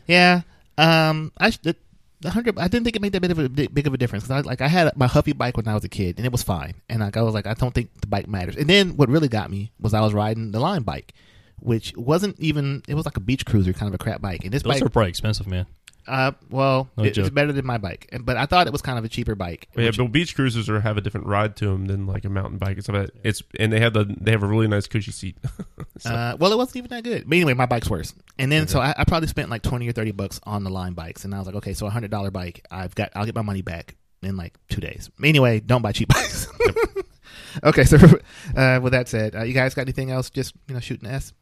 Yeah. 0.07 0.43
Um, 0.79 1.33
I 1.39 1.51
the, 1.51 1.77
the 2.21 2.31
hundred. 2.31 2.59
I 2.59 2.69
didn't 2.69 2.85
think 2.85 2.97
it 2.97 3.03
made 3.03 3.13
that 3.13 3.21
big 3.21 3.31
of 3.31 3.39
a 3.39 3.49
big 3.49 3.87
of 3.87 3.95
a 3.95 3.97
difference. 3.99 4.31
I, 4.31 4.41
like 4.41 4.61
I 4.61 4.69
had 4.69 4.97
my 4.97 5.07
Huffy 5.07 5.33
bike 5.33 5.57
when 5.57 5.69
I 5.69 5.75
was 5.75 5.85
a 5.85 5.89
kid, 5.89 6.17
and 6.19 6.27
it 6.27 6.33
was 6.33 6.43
fine. 6.43 6.75
And 6.89 7.01
like 7.01 7.17
I 7.17 7.23
was 7.23 7.35
like, 7.35 7.47
I 7.47 7.55
don't 7.55 7.75
think 7.75 7.91
the 8.01 8.07
bike 8.07 8.29
matters. 8.29 8.57
And 8.57 8.69
then 8.69 8.97
what 8.97 9.09
really 9.09 9.29
got 9.29 9.51
me 9.51 9.73
was 9.81 9.95
I 9.95 10.01
was 10.01 10.15
riding 10.15 10.53
the 10.53 10.61
Lime 10.61 10.83
bike, 10.85 11.13
which 11.61 11.93
wasn't 11.97 12.39
even. 12.39 12.83
It 12.89 12.95
was 12.95 13.05
like 13.05 13.17
a 13.17 13.21
beach 13.21 13.45
cruiser, 13.45 13.73
kind 13.73 13.89
of 13.89 13.95
a 13.95 13.99
crap 14.03 14.21
bike. 14.21 14.45
And 14.45 14.53
this 14.53 14.63
Those 14.63 14.75
bike, 14.75 14.83
are 14.83 14.89
probably 14.89 15.11
expensive, 15.11 15.47
man. 15.47 15.67
Uh, 16.09 16.33
well, 16.51 16.91
No 16.97 17.05
it- 17.05 17.17
it's 17.17 17.31
better 17.31 17.53
than 17.53 17.65
my 17.65 17.79
bike. 17.79 18.09
But 18.23 18.37
I 18.37 18.47
thought 18.47 18.67
it 18.67 18.73
was 18.73 18.83
kind 18.83 18.99
of 18.99 19.05
a 19.05 19.09
cheaper 19.09 19.35
bike. 19.35 19.69
Yeah, 19.77 19.87
which- 19.87 19.99
but 19.99 20.11
beach 20.13 20.35
cruisers 20.35 20.69
are 20.69 20.81
have 20.81 20.97
a 20.97 21.01
different 21.01 21.27
ride 21.27 21.55
to 21.57 21.67
them 21.67 21.87
than 21.87 22.07
like 22.07 22.25
a 22.25 22.29
mountain 22.29 22.59
bike. 22.59 22.79
It's 22.79 22.89
about 22.89 23.11
it's 23.23 23.43
and 23.61 23.73
they 23.73 23.81
have 23.81 23.93
the 23.93 24.05
they 24.21 24.33
have 24.33 24.43
a 24.43 24.47
really 24.47 24.67
nice 24.69 24.87
cushy 24.87 25.13
seat. 25.13 25.37
So- 25.99 26.11
Uh, 26.11 26.37
well, 26.41 26.53
it 26.53 26.57
wasn't 26.57 26.77
even 26.79 26.89
that 26.91 27.05
good. 27.05 27.29
But 27.29 27.37
anyway, 27.37 27.55
my 27.55 27.67
bike's 27.67 27.89
worse. 27.89 28.15
And 28.39 28.51
then 28.51 28.67
so 28.67 28.81
I, 28.81 28.95
I 28.97 29.05
probably 29.05 29.29
spent 29.29 29.51
like 29.51 29.63
twenty 29.63 29.89
or 29.89 29.93
thirty 29.93 30.11
bucks 30.11 30.41
on 30.45 30.65
the 30.65 30.71
Lime 30.71 30.95
bikes, 30.95 31.25
and 31.25 31.35
I 31.35 31.39
was 31.39 31.47
like, 31.47 31.57
okay, 31.57 31.75
so 31.75 31.87
a 31.87 31.91
hundred 31.91 32.11
dollar 32.11 32.31
bike, 32.33 32.67
I've 32.71 32.95
got, 32.95 33.11
I'll 33.15 33.27
get 33.27 33.35
my 33.37 33.43
money 33.43 33.63
back 33.63 33.95
in 34.23 34.37
like 34.37 34.55
two 34.69 34.81
days. 34.81 35.11
Anyway, 35.23 35.61
don't 35.61 35.83
buy 35.83 35.93
cheap 35.93 36.09
bikes. 36.13 36.49
okay, 37.65 37.85
so 37.85 37.97
uh, 38.57 38.81
with 38.83 38.93
that 38.93 39.09
said, 39.09 39.37
uh, 39.37 39.43
you 39.43 39.53
guys 39.53 39.75
got 39.75 39.83
anything 39.83 40.11
else? 40.11 40.31
Just 40.31 40.55
you 40.67 40.75
know, 40.75 40.81
shooting 40.81 41.09
s. 41.09 41.33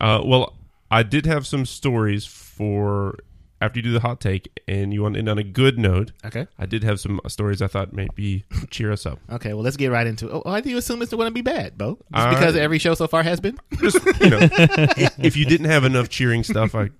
Uh, 0.00 0.22
well, 0.24 0.54
I 0.90 1.02
did 1.02 1.26
have 1.26 1.46
some 1.46 1.66
stories 1.66 2.24
for 2.24 3.18
after 3.62 3.78
you 3.78 3.82
do 3.82 3.92
the 3.92 4.00
hot 4.00 4.20
take, 4.20 4.60
and 4.68 4.92
you 4.92 5.02
want 5.02 5.14
to 5.14 5.18
end 5.20 5.28
on 5.28 5.38
a 5.38 5.42
good 5.44 5.78
note. 5.78 6.12
Okay, 6.24 6.46
I 6.58 6.66
did 6.66 6.82
have 6.84 7.00
some 7.00 7.20
stories 7.28 7.62
I 7.62 7.66
thought 7.68 7.92
maybe 7.92 8.44
cheer 8.70 8.92
us 8.92 9.06
up. 9.06 9.18
okay. 9.30 9.54
Well, 9.54 9.62
let's 9.62 9.76
get 9.76 9.88
right 9.88 10.06
into. 10.06 10.26
It. 10.28 10.32
Oh, 10.32 10.40
why 10.44 10.60
do 10.60 10.68
you 10.70 10.76
assume 10.78 11.00
it's 11.02 11.12
going 11.12 11.26
to 11.28 11.30
be 11.32 11.40
bad, 11.42 11.78
Bo? 11.78 11.98
Just 12.14 12.26
Uh, 12.26 12.30
because 12.30 12.56
every 12.56 12.78
show 12.78 12.94
so 12.94 13.06
far 13.06 13.22
has 13.22 13.40
been. 13.40 13.58
Just 13.80 13.96
you 14.20 14.30
know, 14.30 14.38
if, 14.42 15.18
if 15.24 15.36
you 15.36 15.44
didn't 15.44 15.66
have 15.66 15.84
enough 15.84 16.08
cheering 16.08 16.42
stuff, 16.44 16.74
I 16.74 16.90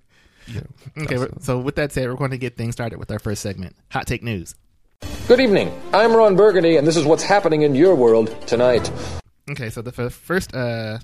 you 0.47 0.55
know, 0.61 1.03
Okay, 1.03 1.15
that's- 1.17 1.45
so 1.45 1.59
with 1.59 1.75
that 1.75 1.91
said, 1.91 2.07
we're 2.09 2.15
going 2.15 2.31
to 2.31 2.37
get 2.37 2.57
things 2.57 2.73
started 2.75 2.97
with 2.99 3.11
our 3.11 3.19
first 3.19 3.41
segment, 3.41 3.75
hot 3.91 4.07
take 4.07 4.23
news. 4.23 4.55
Good 5.27 5.39
evening. 5.41 5.71
I'm 5.93 6.15
Ron 6.15 6.35
Burgundy, 6.35 6.77
and 6.77 6.87
this 6.87 6.95
is 6.97 7.03
what's 7.05 7.23
happening 7.23 7.61
in 7.63 7.75
your 7.75 7.93
world 7.95 8.35
tonight. 8.47 8.89
Okay, 9.51 9.69
so 9.69 9.81
the 9.81 9.93
f- 10.05 10.13
first 10.13 10.53
uh, 10.55 10.99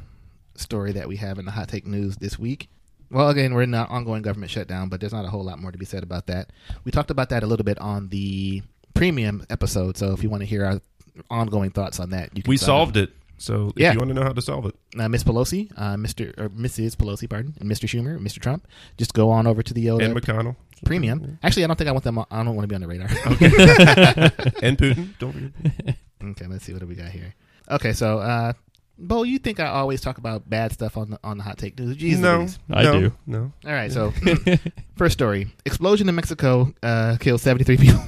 story 0.56 0.92
that 0.94 1.08
we 1.08 1.18
have 1.18 1.38
in 1.40 1.46
the 1.46 1.52
hot 1.52 1.68
take 1.70 1.86
news 1.86 2.16
this 2.18 2.40
week. 2.40 2.70
Well, 3.12 3.30
again, 3.30 3.54
we're 3.54 3.64
in 3.64 3.74
an 3.74 3.88
ongoing 3.88 4.22
government 4.22 4.52
shutdown, 4.52 4.90
but 4.90 5.00
there's 5.00 5.14
not 5.14 5.26
a 5.26 5.30
whole 5.30 5.44
lot 5.44 5.60
more 5.60 5.72
to 5.72 5.78
be 5.78 5.86
said 5.86 6.04
about 6.04 6.28
that. 6.28 6.52
We 6.84 6.92
talked 6.92 7.10
about 7.12 7.30
that 7.30 7.44
a 7.44 7.48
little 7.48 7.64
bit 7.64 7.80
on 7.80 8.10
the 8.10 8.62
premium 8.94 9.46
episode, 9.50 9.98
so 9.98 10.14
if 10.14 10.22
you 10.24 10.30
want 10.30 10.42
to 10.42 10.46
hear 10.48 10.66
our 10.66 10.80
ongoing 11.30 11.72
thoughts 11.72 12.00
on 12.00 12.12
that, 12.12 12.30
you 12.36 12.44
can. 12.44 12.50
we 12.50 12.58
solved 12.58 12.98
it. 12.98 13.12
So 13.42 13.70
if 13.70 13.80
Yeah. 13.82 13.94
you 13.94 14.00
want 14.00 14.10
to 14.10 14.14
know 14.14 14.24
how 14.24 14.34
to 14.34 14.42
solve 14.42 14.66
it, 14.66 14.76
Uh, 15.00 15.08
Miss 15.08 15.24
Pelosi, 15.24 15.72
uh, 15.78 15.96
Mr. 15.96 16.38
or 16.38 16.50
Mrs. 16.50 16.96
Pelosi, 16.98 17.30
pardon, 17.30 17.54
and 17.60 17.72
Mr. 17.72 17.88
Schumer, 17.88 18.20
Mr. 18.20 18.40
Trump. 18.40 18.68
Just 18.98 19.14
go 19.14 19.30
on 19.32 19.48
over 19.48 19.64
to 19.64 19.74
the 19.74 19.90
old 19.90 20.02
and 20.02 20.14
McConnell, 20.14 20.58
premium. 20.84 21.40
Actually, 21.42 21.64
I 21.64 21.68
don't 21.68 21.78
think 21.78 21.88
I 21.88 21.94
want 21.94 22.04
them. 22.04 22.18
On, 22.18 22.26
I 22.30 22.44
don't 22.44 22.56
want 22.56 22.64
to 22.64 22.68
be 22.68 22.76
on 22.76 22.82
the 22.82 22.88
radar. 22.88 23.08
Okay. 23.28 23.46
and 24.62 24.78
Putin. 24.78 25.18
Don't 25.20 25.32
forget. 25.34 25.96
Okay, 26.22 26.48
let's 26.48 26.66
see 26.66 26.74
what 26.74 26.82
do 26.82 26.86
we 26.88 26.96
got 26.96 27.12
here. 27.12 27.34
Okay, 27.72 27.94
so 27.94 28.20
uh, 28.20 28.52
Bo, 29.02 29.24
you 29.24 29.40
think 29.40 29.60
I 29.60 29.68
always 29.68 30.02
talk 30.02 30.18
about 30.18 30.50
bad 30.50 30.72
stuff 30.74 30.98
on 30.98 31.12
the 31.12 31.20
on 31.24 31.38
the 31.38 31.44
hot 31.44 31.58
take 31.58 31.80
news? 31.80 31.96
Jesus, 31.96 32.20
no, 32.22 32.40
Louise. 32.40 32.60
I 32.70 32.84
no, 32.84 33.00
do. 33.00 33.14
No, 33.26 33.52
All 33.66 33.72
right, 33.72 33.92
so 33.92 34.12
first 34.98 35.14
story: 35.14 35.48
explosion 35.66 36.10
in 36.10 36.16
Mexico 36.16 36.74
uh, 36.84 37.18
killed 37.20 37.42
seventy 37.42 37.64
three 37.64 37.78
people. 37.78 38.02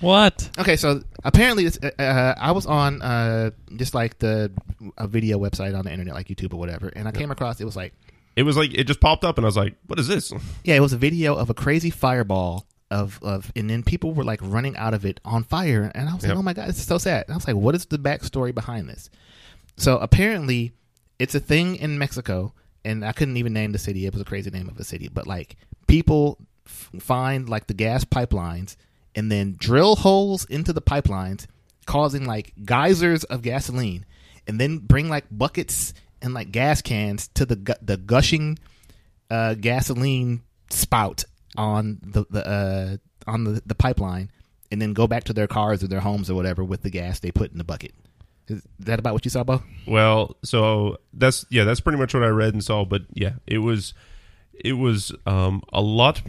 What? 0.00 0.50
Okay, 0.58 0.76
so 0.76 1.02
apparently, 1.24 1.64
it's, 1.64 1.78
uh, 1.82 1.90
uh, 1.98 2.34
I 2.38 2.52
was 2.52 2.66
on 2.66 3.00
uh, 3.00 3.50
just 3.76 3.94
like 3.94 4.18
the 4.18 4.52
a 4.98 5.06
video 5.06 5.38
website 5.38 5.76
on 5.78 5.84
the 5.84 5.92
internet, 5.92 6.14
like 6.14 6.28
YouTube 6.28 6.52
or 6.52 6.56
whatever, 6.58 6.88
and 6.88 7.08
I 7.08 7.12
came 7.12 7.30
across 7.30 7.60
it 7.60 7.64
was 7.64 7.76
like, 7.76 7.94
it 8.36 8.42
was 8.42 8.56
like 8.56 8.74
it 8.74 8.84
just 8.84 9.00
popped 9.00 9.24
up, 9.24 9.38
and 9.38 9.44
I 9.44 9.48
was 9.48 9.56
like, 9.56 9.74
"What 9.86 9.98
is 9.98 10.06
this?" 10.08 10.32
yeah, 10.64 10.74
it 10.74 10.80
was 10.80 10.92
a 10.92 10.98
video 10.98 11.34
of 11.36 11.48
a 11.50 11.54
crazy 11.54 11.90
fireball 11.90 12.66
of 12.90 13.18
of, 13.22 13.50
and 13.56 13.70
then 13.70 13.82
people 13.82 14.12
were 14.12 14.24
like 14.24 14.40
running 14.42 14.76
out 14.76 14.92
of 14.92 15.06
it 15.06 15.18
on 15.24 15.44
fire, 15.44 15.90
and 15.94 16.08
I 16.10 16.14
was 16.14 16.24
Yep. 16.24 16.30
like, 16.30 16.38
oh 16.38 16.42
my 16.42 16.52
god, 16.52 16.68
this 16.68 16.78
is 16.78 16.84
so 16.86 16.98
sad. 16.98 17.24
And 17.26 17.32
I 17.32 17.36
was 17.36 17.46
like, 17.46 17.56
what 17.56 17.74
is 17.74 17.86
the 17.86 17.98
backstory 17.98 18.54
behind 18.54 18.88
this? 18.88 19.08
So 19.76 19.98
apparently, 19.98 20.72
it's 21.18 21.34
a 21.34 21.40
thing 21.40 21.76
in 21.76 21.98
Mexico, 21.98 22.52
and 22.84 23.04
I 23.04 23.12
couldn't 23.12 23.36
even 23.36 23.52
name 23.52 23.72
the 23.72 23.78
city. 23.78 24.06
It 24.06 24.12
was 24.12 24.22
a 24.22 24.26
crazy 24.26 24.50
name 24.50 24.68
of 24.68 24.78
a 24.78 24.84
city, 24.84 25.08
but 25.08 25.26
like 25.26 25.56
people 25.86 26.38
f- 26.66 26.90
find 27.00 27.48
like 27.48 27.66
the 27.66 27.74
gas 27.74 28.04
pipelines 28.04 28.76
and 29.14 29.30
then 29.30 29.56
drill 29.58 29.96
holes 29.96 30.44
into 30.46 30.72
the 30.72 30.82
pipelines, 30.82 31.46
causing 31.86 32.26
like 32.26 32.52
geysers 32.64 33.24
of 33.24 33.42
gasoline, 33.42 34.04
and 34.46 34.60
then 34.60 34.78
bring 34.78 35.08
like 35.08 35.24
buckets 35.30 35.94
and 36.22 36.34
like 36.34 36.52
gas 36.52 36.82
cans 36.82 37.28
to 37.28 37.44
the 37.44 37.56
gu- 37.56 37.74
the 37.82 37.96
gushing 37.96 38.58
uh, 39.30 39.54
gasoline 39.54 40.42
spout 40.70 41.24
on 41.56 41.98
the 42.02 42.24
the 42.30 42.46
uh, 42.46 42.96
on 43.26 43.44
the, 43.44 43.62
the 43.66 43.74
pipeline, 43.74 44.30
and 44.70 44.80
then 44.80 44.92
go 44.92 45.06
back 45.06 45.24
to 45.24 45.32
their 45.32 45.46
cars 45.46 45.82
or 45.82 45.88
their 45.88 46.00
homes 46.00 46.30
or 46.30 46.34
whatever 46.34 46.64
with 46.64 46.82
the 46.82 46.90
gas 46.90 47.20
they 47.20 47.30
put 47.30 47.52
in 47.52 47.58
the 47.58 47.64
bucket. 47.64 47.92
Is 48.48 48.62
that 48.80 48.98
about 48.98 49.14
what 49.14 49.24
you 49.24 49.30
saw, 49.30 49.44
Bo? 49.44 49.62
Well, 49.86 50.36
so 50.44 50.98
that's 51.12 51.44
yeah, 51.50 51.64
that's 51.64 51.80
pretty 51.80 51.98
much 51.98 52.14
what 52.14 52.22
I 52.22 52.28
read 52.28 52.52
and 52.52 52.62
saw. 52.62 52.84
But 52.84 53.02
yeah, 53.12 53.34
it 53.46 53.58
was 53.58 53.94
it 54.52 54.74
was 54.74 55.12
um, 55.26 55.62
a 55.72 55.80
lot. 55.80 56.22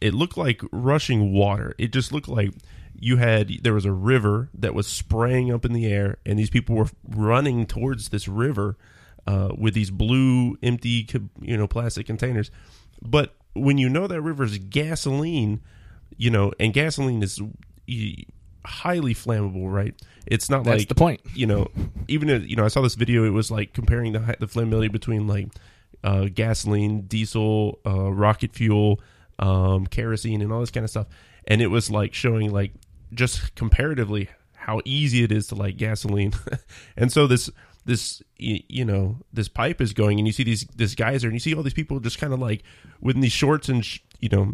It 0.00 0.14
looked 0.14 0.36
like 0.36 0.62
rushing 0.72 1.32
water. 1.32 1.74
It 1.78 1.92
just 1.92 2.12
looked 2.12 2.28
like 2.28 2.52
you 2.98 3.16
had 3.16 3.50
there 3.62 3.74
was 3.74 3.84
a 3.84 3.92
river 3.92 4.50
that 4.54 4.74
was 4.74 4.86
spraying 4.86 5.52
up 5.52 5.64
in 5.64 5.72
the 5.72 5.86
air, 5.86 6.18
and 6.26 6.38
these 6.38 6.50
people 6.50 6.76
were 6.76 6.88
running 7.08 7.66
towards 7.66 8.08
this 8.08 8.26
river 8.26 8.76
uh, 9.26 9.50
with 9.56 9.74
these 9.74 9.90
blue 9.90 10.56
empty 10.62 11.06
you 11.40 11.56
know 11.56 11.66
plastic 11.66 12.06
containers. 12.06 12.50
But 13.00 13.34
when 13.54 13.78
you 13.78 13.88
know 13.88 14.06
that 14.06 14.20
river's 14.20 14.58
gasoline, 14.58 15.60
you 16.16 16.30
know, 16.30 16.52
and 16.58 16.72
gasoline 16.72 17.22
is 17.22 17.40
highly 18.64 19.14
flammable, 19.14 19.72
right? 19.72 19.94
It's 20.26 20.50
not 20.50 20.64
That's 20.64 20.80
like 20.80 20.88
the 20.88 20.94
point. 20.94 21.20
you 21.34 21.46
know, 21.46 21.68
even 22.08 22.28
if, 22.28 22.48
you 22.48 22.56
know, 22.56 22.64
I 22.64 22.68
saw 22.68 22.82
this 22.82 22.94
video. 22.94 23.24
It 23.24 23.30
was 23.30 23.50
like 23.50 23.72
comparing 23.72 24.12
the 24.12 24.18
the 24.38 24.46
flammability 24.46 24.92
between 24.92 25.26
like 25.26 25.48
uh, 26.04 26.26
gasoline, 26.32 27.02
diesel, 27.02 27.78
uh, 27.86 28.12
rocket 28.12 28.52
fuel, 28.54 29.00
um, 29.38 29.86
kerosene, 29.86 30.42
and 30.42 30.52
all 30.52 30.60
this 30.60 30.70
kind 30.70 30.84
of 30.84 30.90
stuff. 30.90 31.06
And 31.46 31.60
it 31.60 31.68
was 31.68 31.90
like 31.90 32.14
showing 32.14 32.52
like 32.52 32.72
just 33.12 33.54
comparatively 33.54 34.28
how 34.52 34.80
easy 34.84 35.24
it 35.24 35.32
is 35.32 35.46
to 35.48 35.54
light 35.54 35.76
gasoline. 35.76 36.32
and 36.96 37.10
so 37.12 37.26
this 37.26 37.50
this 37.86 38.22
you 38.36 38.84
know 38.84 39.16
this 39.32 39.48
pipe 39.48 39.80
is 39.80 39.92
going, 39.92 40.18
and 40.18 40.26
you 40.26 40.32
see 40.32 40.44
these 40.44 40.66
this 40.76 40.94
geyser, 40.94 41.26
and 41.28 41.34
you 41.34 41.40
see 41.40 41.54
all 41.54 41.62
these 41.62 41.74
people 41.74 41.98
just 42.00 42.18
kind 42.18 42.32
of 42.32 42.38
like 42.38 42.62
within 43.00 43.22
these 43.22 43.32
shorts 43.32 43.68
and 43.68 43.84
sh- 43.84 44.00
you 44.20 44.28
know 44.28 44.52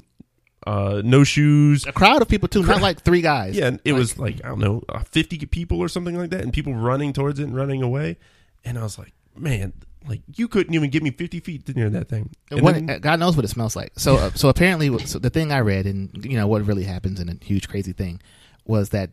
uh, 0.66 1.00
no 1.04 1.22
shoes, 1.24 1.86
A 1.86 1.92
crowd 1.92 2.22
of 2.22 2.28
people 2.28 2.48
too, 2.48 2.62
not 2.64 2.82
like 2.82 3.02
three 3.02 3.20
guys. 3.22 3.56
yeah, 3.56 3.68
and 3.68 3.80
it 3.84 3.92
was 3.92 4.18
like 4.18 4.44
I 4.44 4.48
don't 4.48 4.58
know, 4.58 4.82
uh, 4.88 5.00
fifty 5.00 5.38
people 5.46 5.78
or 5.80 5.88
something 5.88 6.16
like 6.18 6.30
that, 6.30 6.40
and 6.42 6.52
people 6.52 6.74
running 6.74 7.12
towards 7.12 7.38
it 7.38 7.44
and 7.44 7.54
running 7.54 7.82
away, 7.82 8.16
and 8.64 8.76
I 8.78 8.82
was 8.82 8.98
like, 8.98 9.12
man, 9.36 9.72
like 10.08 10.22
you 10.36 10.48
couldn't 10.48 10.74
even 10.74 10.90
get 10.90 11.02
me 11.02 11.10
fifty 11.10 11.40
feet 11.40 11.74
near 11.76 11.88
that 11.90 12.08
thing. 12.08 12.30
What- 12.50 12.74
then- 12.74 13.00
God 13.00 13.20
knows 13.20 13.36
what 13.36 13.44
it 13.44 13.48
smells 13.48 13.76
like. 13.76 13.92
So, 13.96 14.16
uh, 14.16 14.30
so 14.34 14.48
apparently, 14.48 14.96
so 15.06 15.18
the 15.18 15.30
thing 15.30 15.52
I 15.52 15.60
read, 15.60 15.86
and 15.86 16.24
you 16.24 16.36
know 16.36 16.46
what 16.48 16.66
really 16.66 16.84
happens 16.84 17.20
in 17.20 17.28
a 17.28 17.44
huge 17.44 17.68
crazy 17.68 17.92
thing, 17.92 18.20
was 18.64 18.88
that 18.90 19.10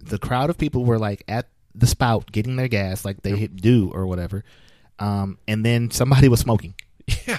the 0.00 0.18
crowd 0.18 0.50
of 0.50 0.58
people 0.58 0.84
were 0.84 0.98
like 0.98 1.22
at 1.28 1.48
the 1.74 1.86
spout 1.86 2.32
getting 2.32 2.56
their 2.56 2.66
gas, 2.68 3.04
like 3.04 3.22
they 3.22 3.46
do 3.46 3.90
or 3.94 4.04
whatever, 4.06 4.42
um, 4.98 5.38
and 5.46 5.64
then 5.64 5.92
somebody 5.92 6.26
was 6.28 6.40
smoking 6.40 6.74
yeah, 7.26 7.38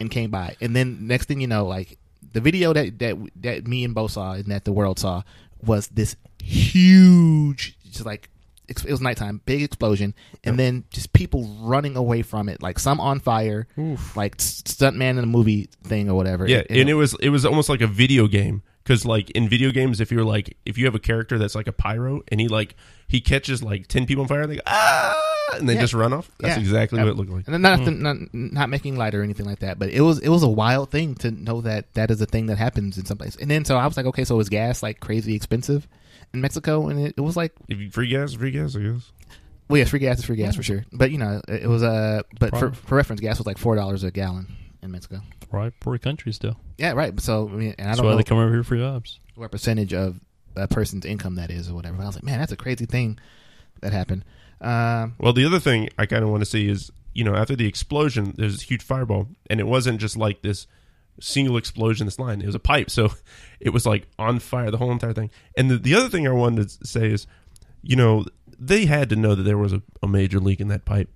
and 0.00 0.10
came 0.10 0.30
by, 0.30 0.56
and 0.62 0.74
then 0.74 1.06
next 1.06 1.26
thing 1.26 1.42
you 1.42 1.46
know, 1.46 1.66
like 1.66 1.98
the 2.32 2.40
video 2.40 2.72
that 2.72 2.98
that 2.98 3.16
that 3.36 3.66
me 3.66 3.84
and 3.84 3.94
Bo 3.94 4.06
saw 4.06 4.32
and 4.32 4.46
that 4.46 4.64
the 4.64 4.72
world 4.72 4.98
saw 4.98 5.22
was 5.64 5.88
this 5.88 6.16
huge, 6.42 7.76
just 7.90 8.06
like 8.06 8.28
it 8.68 8.84
was 8.84 9.00
nighttime, 9.00 9.40
big 9.46 9.62
explosion, 9.62 10.14
and 10.44 10.56
then 10.58 10.84
just 10.90 11.12
people 11.12 11.44
running 11.60 11.96
away 11.96 12.22
from 12.22 12.48
it, 12.48 12.62
like 12.62 12.78
some 12.78 13.00
on 13.00 13.18
fire, 13.18 13.66
like 14.14 14.36
s- 14.38 14.62
stuntman 14.62 15.10
in 15.10 15.18
a 15.18 15.26
movie 15.26 15.68
thing 15.82 16.08
or 16.08 16.14
whatever. 16.14 16.46
yeah, 16.48 16.62
and 16.70 16.88
it 16.88 16.94
was 16.94 17.14
it 17.20 17.30
was 17.30 17.44
almost 17.44 17.68
like 17.68 17.80
a 17.80 17.86
video 17.88 18.28
game 18.28 18.62
because 18.84 19.04
like 19.04 19.28
in 19.30 19.48
video 19.48 19.70
games, 19.72 20.00
if 20.00 20.12
you're 20.12 20.24
like 20.24 20.56
if 20.64 20.78
you 20.78 20.84
have 20.84 20.94
a 20.94 21.00
character 21.00 21.36
that's 21.36 21.54
like 21.56 21.66
a 21.66 21.72
pyro 21.72 22.22
and 22.28 22.40
he 22.40 22.46
like 22.48 22.76
he 23.08 23.20
catches 23.20 23.60
like 23.62 23.88
ten 23.88 24.06
people 24.06 24.22
on 24.22 24.28
fire, 24.28 24.42
and 24.42 24.52
they 24.52 24.56
go 24.56 24.62
ah, 24.66 25.29
and 25.58 25.68
they 25.68 25.74
Yeah. 25.74 25.80
just 25.80 25.94
run 25.94 26.12
off. 26.12 26.30
That's 26.38 26.56
Yeah. 26.56 26.60
exactly 26.60 26.98
what 26.98 27.08
it 27.08 27.16
looked 27.16 27.30
like. 27.30 27.48
And 27.48 27.62
not, 27.62 27.80
not 27.80 28.16
not 28.32 28.70
making 28.70 28.96
light 28.96 29.14
or 29.14 29.22
anything 29.22 29.46
like 29.46 29.60
that, 29.60 29.78
but 29.78 29.88
it 29.90 30.00
was 30.02 30.18
it 30.20 30.28
was 30.28 30.42
a 30.42 30.48
wild 30.48 30.90
thing 30.90 31.14
to 31.16 31.30
know 31.30 31.60
that 31.62 31.92
that 31.94 32.10
is 32.10 32.20
a 32.20 32.26
thing 32.26 32.46
that 32.46 32.58
happens 32.58 32.98
in 32.98 33.04
some 33.04 33.16
place. 33.18 33.36
And 33.36 33.50
then 33.50 33.64
so 33.64 33.76
I 33.76 33.86
was 33.86 33.96
like, 33.96 34.06
okay, 34.06 34.24
so 34.24 34.38
is 34.40 34.48
gas 34.48 34.82
like 34.82 35.00
crazy 35.00 35.34
expensive 35.34 35.86
in 36.34 36.40
Mexico? 36.40 36.88
And 36.88 37.00
it, 37.06 37.14
it 37.16 37.20
was 37.22 37.36
like, 37.36 37.52
If 37.68 37.78
you 37.78 37.90
free 37.90 38.08
gas, 38.08 38.34
free 38.34 38.50
gas, 38.50 38.76
I 38.76 38.80
guess. 38.80 39.12
well, 39.68 39.78
yes, 39.78 39.88
free 39.90 39.98
gas 40.00 40.18
is 40.18 40.24
free 40.24 40.36
gas 40.36 40.56
for 40.56 40.62
sure. 40.62 40.84
But 40.92 41.10
you 41.10 41.18
know, 41.18 41.40
it, 41.48 41.62
it 41.64 41.68
was 41.68 41.82
uh, 41.82 42.22
but 42.38 42.50
for, 42.50 42.58
Probably. 42.58 42.76
for 42.76 42.94
reference, 42.96 43.20
gas 43.20 43.38
was 43.38 43.46
like 43.46 43.58
four 43.58 43.74
dollars 43.76 44.04
a 44.04 44.10
gallon 44.10 44.46
in 44.82 44.90
Mexico. 44.90 45.20
Right, 45.52 45.72
poor 45.80 45.98
country 45.98 46.32
still. 46.32 46.56
Yeah, 46.78 46.92
right. 46.92 47.18
So 47.20 47.48
I 47.48 47.52
mean, 47.52 47.74
and 47.78 47.88
I 47.88 47.94
don't 47.94 47.98
know 47.98 48.04
why 48.04 48.10
know 48.12 48.16
they 48.18 48.22
come 48.24 48.38
over 48.38 48.52
here 48.52 48.62
for 48.62 48.76
jobs. 48.76 49.18
what 49.34 49.50
percentage 49.50 49.92
of 49.92 50.20
a 50.56 50.66
person's 50.68 51.04
income 51.04 51.36
that 51.36 51.50
is 51.50 51.68
or 51.70 51.74
whatever. 51.74 51.96
But 51.96 52.02
I 52.04 52.06
was 52.06 52.14
like, 52.16 52.24
man, 52.24 52.38
that's 52.40 52.52
a 52.52 52.56
crazy 52.56 52.84
thing 52.86 53.18
that 53.80 53.92
happened. 53.92 54.24
Um, 54.60 55.14
Well, 55.18 55.32
the 55.32 55.44
other 55.44 55.60
thing 55.60 55.88
I 55.98 56.06
kind 56.06 56.22
of 56.22 56.30
want 56.30 56.42
to 56.42 56.46
see 56.46 56.68
is, 56.68 56.90
you 57.14 57.24
know, 57.24 57.34
after 57.34 57.56
the 57.56 57.66
explosion, 57.66 58.34
there's 58.36 58.52
this 58.52 58.62
huge 58.62 58.82
fireball, 58.82 59.28
and 59.48 59.60
it 59.60 59.66
wasn't 59.66 60.00
just 60.00 60.16
like 60.16 60.42
this 60.42 60.66
single 61.20 61.56
explosion, 61.56 62.06
this 62.06 62.18
line. 62.18 62.40
It 62.40 62.46
was 62.46 62.54
a 62.54 62.60
pipe, 62.60 62.90
so 62.90 63.10
it 63.60 63.70
was 63.70 63.86
like 63.86 64.06
on 64.18 64.38
fire, 64.38 64.70
the 64.70 64.78
whole 64.78 64.92
entire 64.92 65.12
thing. 65.12 65.30
And 65.56 65.70
the, 65.70 65.76
the 65.78 65.94
other 65.94 66.08
thing 66.08 66.26
I 66.26 66.32
wanted 66.32 66.68
to 66.68 66.86
say 66.86 67.10
is, 67.10 67.26
you 67.82 67.96
know, 67.96 68.24
they 68.58 68.86
had 68.86 69.08
to 69.10 69.16
know 69.16 69.34
that 69.34 69.42
there 69.42 69.58
was 69.58 69.72
a, 69.72 69.82
a 70.02 70.06
major 70.08 70.38
leak 70.38 70.60
in 70.60 70.68
that 70.68 70.84
pipe, 70.84 71.08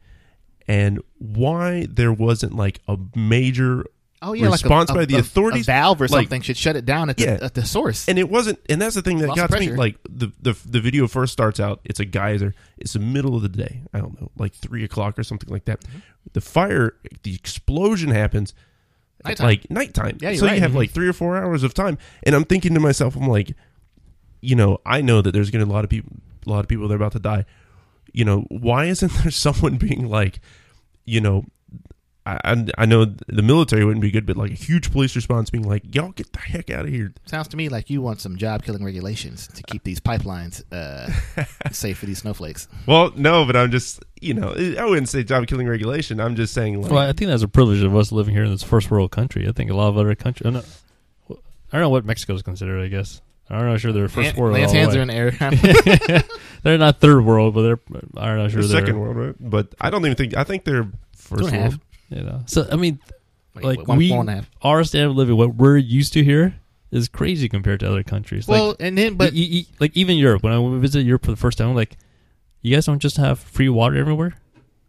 and 0.67 1.03
why 1.19 1.87
there 1.91 2.13
wasn't 2.13 2.55
like 2.55 2.81
a 2.89 2.97
major 3.15 3.85
oh 4.25 4.33
yeah, 4.33 4.47
response 4.47 4.89
like 4.91 4.97
a, 4.97 4.99
by 4.99 5.03
a- 5.03 5.07
the 5.07 5.17
authorities, 5.17 5.67
valve 5.67 6.01
or 6.01 6.09
like- 6.09 6.25
something 6.25 6.43
should 6.43 6.57
shut 6.57 6.77
it 6.77 6.85
down 6.85 7.11
at 7.11 7.17
the, 7.17 7.25
Yeah. 7.25 7.39
at 7.43 7.55
the 7.55 7.65
source. 7.65 8.09
and 8.09 8.19
it 8.19 8.29
wasn't 8.29 8.59
and 8.69 8.81
that's 8.83 8.95
the 8.95 9.03
thing 9.03 9.19
that 9.19 9.35
got 9.37 9.51
me 9.53 9.71
like 9.71 9.97
the, 10.09 10.33
the 10.41 10.53
the 10.67 10.81
video 10.81 11.07
first 11.07 11.33
starts 11.33 11.61
out 11.61 11.81
it's 11.85 12.01
a 12.01 12.05
geyser 12.05 12.55
it's 12.79 12.95
the 12.95 12.99
middle 12.99 13.37
of 13.37 13.43
the 13.43 13.49
day 13.49 13.83
i 13.93 13.99
don't 14.01 14.21
know 14.21 14.31
like 14.37 14.53
three 14.55 14.85
o'clock 14.85 15.19
or 15.19 15.23
something 15.23 15.49
like 15.51 15.65
that 15.67 15.81
Mm-hmm. 15.81 15.99
the 16.33 16.41
fire 16.41 16.95
the 17.23 17.35
explosion 17.35 18.11
happens 18.11 18.55
Nighttime. 19.25 19.47
like 19.47 19.71
nighttime 19.71 20.19
Yeah, 20.21 20.35
so 20.35 20.47
right. 20.47 20.55
you 20.57 20.61
have 20.61 20.73
Mhm. 20.73 20.77
like 20.77 20.91
three 20.91 21.09
or 21.09 21.13
four 21.13 21.37
hours 21.37 21.63
of 21.63 21.73
time 21.75 21.99
and 22.25 22.35
i'm 22.35 22.45
thinking 22.45 22.75
to 22.75 22.81
myself 22.81 23.17
i'm 23.17 23.27
like 23.29 23.55
you 24.41 24.55
know 24.55 24.79
i 24.85 25.01
know 25.01 25.23
that 25.23 25.33
there's 25.33 25.51
gonna 25.51 25.65
be 25.65 25.71
a 25.71 25.75
lot 25.75 25.85
of 25.85 25.91
people 25.91 26.13
a 26.47 26.51
lot 26.51 26.61
of 26.61 26.69
people 26.69 26.87
that 26.89 26.93
are 26.95 26.97
about 26.99 27.13
to 27.13 27.19
die 27.19 27.45
you 28.13 28.25
know 28.25 28.43
why 28.51 28.85
isn't 28.87 29.13
there 29.23 29.31
someone 29.31 29.77
being 29.77 30.09
like 30.09 30.41
you 31.07 31.21
know 31.21 31.45
I, 32.27 32.39
I 32.45 32.67
I 32.79 32.87
know 32.87 33.05
the 33.05 33.43
military 33.43 33.85
wouldn't 33.85 34.01
be 34.01 34.11
good, 34.11 34.25
but 34.25 34.37
like 34.37 34.51
a 34.51 34.55
huge 34.55 34.91
police 34.93 35.15
response 35.15 35.51
being 35.51 35.69
like, 35.69 35.95
"Y'all 35.95 36.13
get 36.13 36.33
the 36.33 36.39
heck 36.39 36.71
out 36.71 36.87
of 36.87 36.91
here!" 36.91 37.13
Sounds 37.27 37.49
to 37.49 37.57
me 37.57 37.69
like 37.69 37.91
you 37.91 38.01
want 38.01 38.21
some 38.21 38.37
job 38.39 38.63
killing 38.65 38.83
regulations 38.85 39.47
to 39.49 39.63
keep 39.65 39.85
these 39.85 40.01
pipelines 40.01 40.63
uh, 40.73 41.11
safe 41.73 41.99
for 41.99 42.07
these 42.07 42.19
snowflakes. 42.19 42.67
Well, 42.87 43.13
no, 43.15 43.45
but 43.45 43.57
I'm 43.57 43.71
just, 43.71 44.03
you 44.21 44.33
know, 44.33 44.55
I 44.79 44.85
wouldn't 44.87 45.09
say 45.11 45.23
job 45.23 45.47
killing 45.47 45.69
regulation. 45.69 46.19
I'm 46.19 46.35
just 46.35 46.55
saying, 46.55 46.81
like, 46.81 46.91
Well, 46.91 47.01
I 47.01 47.13
think 47.13 47.29
that's 47.31 47.43
a 47.43 47.49
privilege 47.49 47.83
of 47.83 47.95
us 47.95 48.11
living 48.11 48.35
here 48.35 48.45
in 48.45 48.51
this 48.51 48.63
first 48.63 48.91
world 48.91 49.11
country. 49.11 49.47
I 49.47 49.53
think 49.53 49.71
a 49.71 49.75
lot 49.75 49.89
of 49.89 49.99
other 49.99 50.15
countries. 50.15 50.47
I'm 50.47 50.55
not, 50.55 50.67
I 51.31 51.35
don't 51.73 51.81
know 51.83 51.91
what 51.91 52.07
Mexico's 52.07 52.43
considered. 52.43 52.83
I 52.83 52.89
guess 52.89 53.21
I'm 53.51 53.67
not 53.67 53.81
sure 53.81 53.93
they're 53.93 54.09
first 54.09 54.29
Hand- 54.29 54.39
world. 54.39 54.55
Lance 54.55 54.69
all 54.69 54.73
the 54.73 54.79
hands 54.79 54.95
way. 54.95 54.99
are 54.99 55.03
in 55.03 55.09
the 55.09 55.15
air. 55.15 56.23
they're 56.63 56.79
not 56.79 57.01
third 57.01 57.25
world, 57.25 57.55
but 57.55 57.63
they're. 57.63 57.81
I'm 58.17 58.39
not 58.39 58.51
sure 58.51 58.63
the 58.63 58.69
they're 58.69 58.81
second 58.81 58.99
world, 58.99 59.17
right? 59.17 59.35
But 59.39 59.75
I 59.81 59.91
don't 59.91 60.05
even 60.07 60.17
think. 60.17 60.37
I 60.37 60.45
think 60.45 60.65
they're 60.65 60.89
first 61.15 61.43
Two 61.43 61.47
and 61.49 61.57
a 61.57 61.61
half. 61.61 61.79
You 62.11 62.23
know, 62.23 62.43
so 62.47 62.67
I 62.71 62.77
mean, 62.77 62.99
like 63.61 63.87
one- 63.89 63.99
we, 63.99 64.11
one 64.11 64.21
and 64.21 64.31
a 64.31 64.33
half. 64.43 64.51
our 64.63 64.85
standard 64.85 65.11
of 65.11 65.17
living, 65.17 65.37
what 65.37 65.55
we're 65.55 65.77
used 65.79 66.13
to 66.15 66.23
here, 66.25 66.55
is 66.91 67.09
crazy 67.09 67.49
compared 67.49 67.81
to 67.81 67.89
other 67.89 68.03
countries. 68.03 68.47
Well, 68.47 68.69
like, 68.69 68.77
and 68.81 68.97
then 68.99 69.15
but 69.15 69.33
e- 69.33 69.39
e- 69.61 69.67
like 69.81 69.97
even 69.97 70.17
Europe. 70.17 70.43
When 70.43 70.53
I 70.53 70.79
visited 70.79 71.07
Europe 71.07 71.25
for 71.25 71.31
the 71.31 71.37
first 71.37 71.59
time, 71.59 71.69
I'm 71.71 71.75
like, 71.75 71.97
you 72.63 72.75
guys 72.75 72.87
don't 72.87 73.01
just 73.01 73.17
have 73.17 73.39
free 73.41 73.69
water 73.69 73.97
everywhere, 73.97 74.35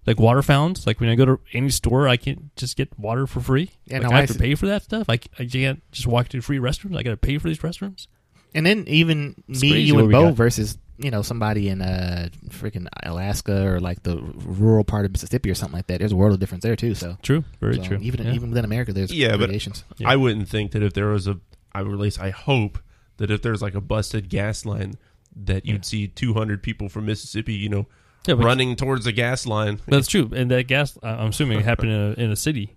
like 0.06 0.20
water 0.20 0.42
fountains. 0.42 0.86
Like 0.86 1.00
when 1.00 1.10
I 1.10 1.16
go 1.16 1.26
to 1.26 1.40
any 1.54 1.70
store, 1.70 2.08
I 2.08 2.18
can't 2.18 2.56
just 2.56 2.76
get 2.78 2.98
water 3.00 3.26
for 3.26 3.40
free. 3.40 3.72
Yeah, 3.86 4.00
like 4.00 4.04
no, 4.04 4.10
I 4.12 4.18
I 4.18 4.22
have 4.22 4.30
to 4.32 4.38
pay 4.40 4.54
for 4.56 4.68
that 4.68 4.84
stuff. 4.84 5.10
I, 5.10 5.20
I 5.40 5.46
can't 5.46 5.82
just 5.92 6.06
walk 6.08 6.28
to 6.30 6.42
free 6.42 6.60
restrooms. 6.60 6.98
I 6.98 7.04
got 7.04 7.12
to 7.12 7.18
pay 7.18 7.38
for 7.38 7.48
these 7.48 7.60
restrooms. 7.60 8.08
and 8.54 8.66
then 8.66 8.84
even 8.88 9.42
It's 9.48 9.62
me, 9.62 9.80
you, 9.80 9.98
and 10.00 10.12
Bo 10.12 10.26
got. 10.28 10.34
versus 10.36 10.78
you 10.98 11.12
know 11.12 11.22
somebody 11.22 11.68
in 11.70 11.82
uh 11.82 12.30
freaking 12.50 12.88
Alaska 13.04 13.68
or 13.68 13.80
like 13.80 14.04
the 14.04 14.18
rural 14.46 14.84
part 14.84 15.06
of 15.06 15.12
Mississippi 15.12 15.50
or 15.50 15.56
something 15.56 15.76
like 15.78 15.88
that. 15.88 16.00
There's 16.00 16.12
a 16.12 16.16
world 16.16 16.34
of 16.34 16.40
difference 16.40 16.64
there 16.64 16.76
too. 16.76 16.96
So, 16.96 17.18
True, 17.22 17.44
very 17.60 17.76
so 17.78 17.84
true. 17.84 17.98
Even 18.02 18.26
Yeah. 18.26 18.34
even 18.34 18.50
within 18.50 18.66
America, 18.66 18.94
there's 18.94 19.12
Yeah, 19.12 19.36
but- 19.38 19.50
Yeah. 19.98 20.10
I 20.10 20.16
wouldn't 20.16 20.48
think 20.50 20.72
that 20.72 20.82
if 20.84 20.94
there 20.94 21.08
was 21.08 21.28
a, 21.28 21.40
I 21.74 21.82
would 21.82 21.94
at 21.94 22.00
least 22.00 22.20
I 22.20 22.30
hope 22.30 22.80
that 23.18 23.30
if 23.32 23.42
there's 23.42 23.62
like 23.62 23.76
a 23.76 23.82
busted 23.82 24.30
gas 24.30 24.66
line, 24.66 24.96
that 25.36 25.66
you'd 25.66 25.84
see 25.86 26.08
200 26.08 26.64
people 26.64 26.88
from 26.90 27.06
Mississippi, 27.08 27.54
you 27.54 27.68
know, 27.70 27.88
Yeah, 28.28 28.36
but- 28.36 28.46
running 28.46 28.76
towards 28.78 29.04
the 29.06 29.12
gas 29.12 29.46
line. 29.46 29.80
That's 29.88 30.08
true, 30.08 30.30
and 30.34 30.50
that 30.52 30.68
gas. 30.68 30.98
I- 31.04 31.10
I'm 31.10 31.30
assuming 31.30 31.60
it 31.60 31.66
happened 31.66 31.92
in 31.92 32.00
a, 32.00 32.12
in 32.26 32.32
a 32.32 32.36
city 32.38 32.76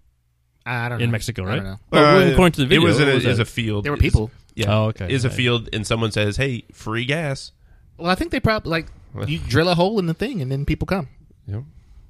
I 0.66 0.88
don't 0.88 1.00
in 1.00 1.08
know. 1.08 1.12
Mexico, 1.12 1.44
I 1.44 1.46
right? 1.46 1.56
don't 1.56 1.64
know. 1.64 1.76
Well, 1.92 2.18
Uh, 2.28 2.32
according 2.32 2.52
to 2.52 2.60
the 2.62 2.66
video, 2.66 2.82
it 2.82 2.84
was 2.84 2.98
in 3.00 3.06
what 3.06 3.12
a, 3.12 3.14
was 3.14 3.26
is 3.26 3.38
a 3.38 3.44
field. 3.44 3.84
There 3.84 3.92
were 3.92 3.96
It's- 3.96 4.10
people. 4.12 4.30
Yeah. 4.54 4.66
Oh, 4.76 4.84
okay. 4.86 5.08
Is 5.12 5.24
a 5.24 5.28
Right. 5.28 5.36
field, 5.36 5.68
and 5.72 5.86
someone 5.86 6.10
says, 6.10 6.36
"Hey, 6.36 6.64
free 6.72 7.04
gas." 7.04 7.52
Well, 7.98 8.10
I 8.10 8.14
think 8.14 8.30
they 8.30 8.40
probably 8.40 8.70
like 8.70 8.86
you 9.28 9.38
drill 9.48 9.68
a 9.68 9.74
hole 9.74 9.98
in 9.98 10.06
the 10.06 10.14
thing 10.14 10.40
and 10.40 10.50
then 10.50 10.64
people 10.64 10.86
come. 10.86 11.08
Yeah. 11.46 11.60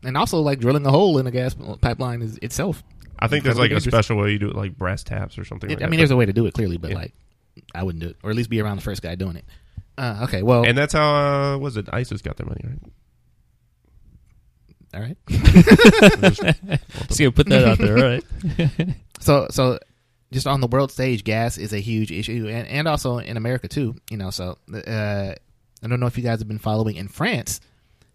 And 0.05 0.17
also, 0.17 0.41
like 0.41 0.61
drilling 0.61 0.87
a 0.87 0.91
hole 0.91 1.19
in 1.19 1.27
a 1.27 1.31
gas 1.31 1.57
pipeline 1.81 2.23
is 2.23 2.39
itself. 2.43 2.85
I 3.19 3.27
think 3.27 3.43
there's 3.43 3.59
like 3.59 3.73
a 3.73 3.81
special 3.81 4.17
way 4.17 4.31
you 4.31 4.39
do 4.39 4.49
it, 4.51 4.55
like 4.55 4.79
brass 4.79 5.03
taps 5.03 5.39
or 5.39 5.45
something. 5.45 5.69
It, 5.71 5.75
like 5.75 5.83
I 5.83 5.87
that. 5.87 5.91
mean, 5.91 5.99
there's 5.99 6.13
a 6.13 6.17
way 6.17 6.27
to 6.27 6.33
do 6.33 6.47
it 6.47 6.55
clearly, 6.55 6.77
but 6.77 6.91
Yeah. 6.91 6.97
like 6.99 7.15
I 7.75 7.83
wouldn't 7.83 8.03
do 8.03 8.11
it, 8.11 8.17
or 8.23 8.31
at 8.31 8.37
least 8.37 8.49
be 8.51 8.61
around 8.61 8.77
the 8.77 8.83
first 8.83 9.03
guy 9.03 9.17
doing 9.17 9.37
it. 9.37 9.45
Uh, 9.97 10.21
okay, 10.23 10.45
well, 10.45 10.65
and 10.65 10.79
that's 10.79 10.93
how 10.93 11.55
uh, 11.55 11.59
was 11.59 11.77
it? 11.77 11.89
ISIS 11.93 12.23
got 12.23 12.37
their 12.37 12.47
money, 12.47 12.61
right? 12.65 12.79
all 14.95 15.01
right. 15.01 15.17
So 17.11 17.23
you 17.25 17.33
put 17.33 17.49
that 17.49 17.65
out 17.65 17.79
there, 17.79 17.97
all 17.99 18.05
right? 18.05 18.25
So, 19.21 19.49
so 19.51 19.79
just 20.33 20.47
on 20.47 20.61
the 20.61 20.67
world 20.69 20.93
stage, 20.93 21.25
gas 21.25 21.59
is 21.59 21.73
a 21.73 21.79
huge 21.81 22.13
issue, 22.13 22.47
and, 22.49 22.69
and 22.69 22.87
also 22.87 23.19
in 23.19 23.37
America 23.37 23.67
too. 23.67 23.97
You 24.11 24.19
know, 24.19 24.31
so 24.31 24.59
uh, 24.73 25.35
I 25.83 25.89
don't 25.89 26.01
know 26.01 26.07
if 26.07 26.17
you 26.17 26.25
guys 26.25 26.39
have 26.41 26.49
been 26.49 26.59
following 26.59 26.97
in 26.97 27.09
France 27.09 27.61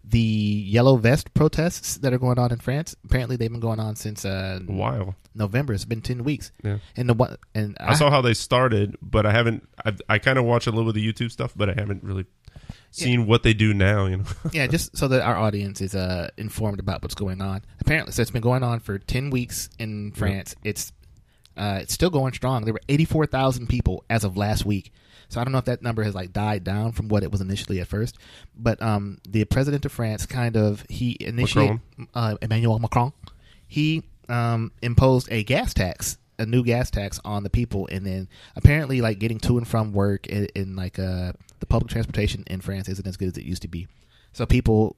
the 0.06 0.18
yellow 0.20 0.96
vest 0.96 1.32
protests 1.32 1.96
that 1.96 2.12
are 2.12 2.18
going 2.18 2.38
on 2.38 2.52
in 2.52 2.58
France. 2.58 2.94
Apparently, 3.06 3.36
they've 3.36 3.50
been 3.50 3.60
going 3.60 3.80
on 3.80 3.96
since 3.96 4.24
uh, 4.26 4.60
Wow. 4.68 5.14
November. 5.34 5.72
It's 5.72 5.86
been 5.86 6.02
ten 6.02 6.24
weeks, 6.24 6.52
Yeah. 6.62 6.78
and 6.96 7.08
the 7.08 7.38
and 7.54 7.74
I 7.80 7.94
saw 7.94 8.10
how 8.10 8.20
they 8.20 8.34
started, 8.34 8.96
but 9.00 9.24
I 9.26 9.32
haven't. 9.32 9.66
I, 9.84 9.94
I 10.08 10.18
kind 10.18 10.38
of 10.38 10.44
watch 10.44 10.66
a 10.66 10.70
little 10.70 10.84
bit 10.92 11.00
of 11.00 11.02
the 11.02 11.12
YouTube 11.26 11.30
stuff, 11.32 11.54
but 11.56 11.70
I 11.70 11.74
haven't 11.74 12.04
really 12.04 12.26
seen 12.90 13.26
what 13.26 13.42
they 13.42 13.54
do 13.54 13.72
now. 13.74 14.04
You 14.06 14.18
know, 14.18 14.24
yeah, 14.52 14.66
just 14.66 14.96
so 14.96 15.08
that 15.08 15.22
our 15.22 15.36
audience 15.36 15.80
is 15.80 15.94
uh, 15.94 16.28
informed 16.36 16.80
about 16.80 17.02
what's 17.02 17.14
going 17.14 17.40
on. 17.40 17.62
Apparently, 17.80 18.12
so 18.12 18.20
it's 18.22 18.30
been 18.30 18.42
going 18.42 18.62
on 18.62 18.80
for 18.80 18.98
ten 18.98 19.30
weeks 19.30 19.70
in 19.78 20.12
France. 20.12 20.54
It's 20.62 20.92
uh, 21.56 21.78
it's 21.80 21.94
still 21.94 22.10
going 22.10 22.34
strong. 22.34 22.64
There 22.64 22.74
were 22.74 22.82
eighty 22.90 23.06
four 23.06 23.24
thousand 23.26 23.68
people 23.68 24.04
as 24.10 24.22
of 24.22 24.36
last 24.36 24.66
week. 24.66 24.92
So 25.34 25.40
I 25.40 25.44
don't 25.44 25.50
know 25.50 25.58
if 25.58 25.64
that 25.64 25.82
number 25.82 26.04
has 26.04 26.14
like 26.14 26.32
died 26.32 26.62
down 26.62 26.92
from 26.92 27.08
what 27.08 27.24
it 27.24 27.32
was 27.32 27.40
initially 27.40 27.80
at 27.80 27.88
first. 27.88 28.18
But 28.56 28.80
um, 28.80 29.18
the 29.28 29.44
president 29.44 29.84
of 29.84 29.90
France 29.90 30.26
kind 30.26 30.56
of 30.56 30.84
he 30.88 31.16
initiated 31.18 31.80
uh, 32.14 32.36
Emmanuel 32.40 32.78
Macron. 32.78 33.12
He 33.66 34.04
um, 34.28 34.70
imposed 34.80 35.26
a 35.32 35.42
gas 35.42 35.74
tax, 35.74 36.18
a 36.38 36.46
new 36.46 36.62
gas 36.62 36.88
tax 36.88 37.18
on 37.24 37.42
the 37.42 37.50
people, 37.50 37.88
and 37.90 38.06
then 38.06 38.28
apparently 38.54 39.00
like 39.00 39.18
getting 39.18 39.40
to 39.40 39.58
and 39.58 39.66
from 39.66 39.92
work 39.92 40.28
in, 40.28 40.46
in 40.54 40.76
like 40.76 41.00
uh, 41.00 41.32
the 41.58 41.66
public 41.66 41.90
transportation 41.90 42.44
in 42.46 42.60
France 42.60 42.88
isn't 42.88 43.06
as 43.06 43.16
good 43.16 43.26
as 43.26 43.36
it 43.36 43.42
used 43.42 43.62
to 43.62 43.68
be. 43.68 43.88
So 44.32 44.46
people 44.46 44.94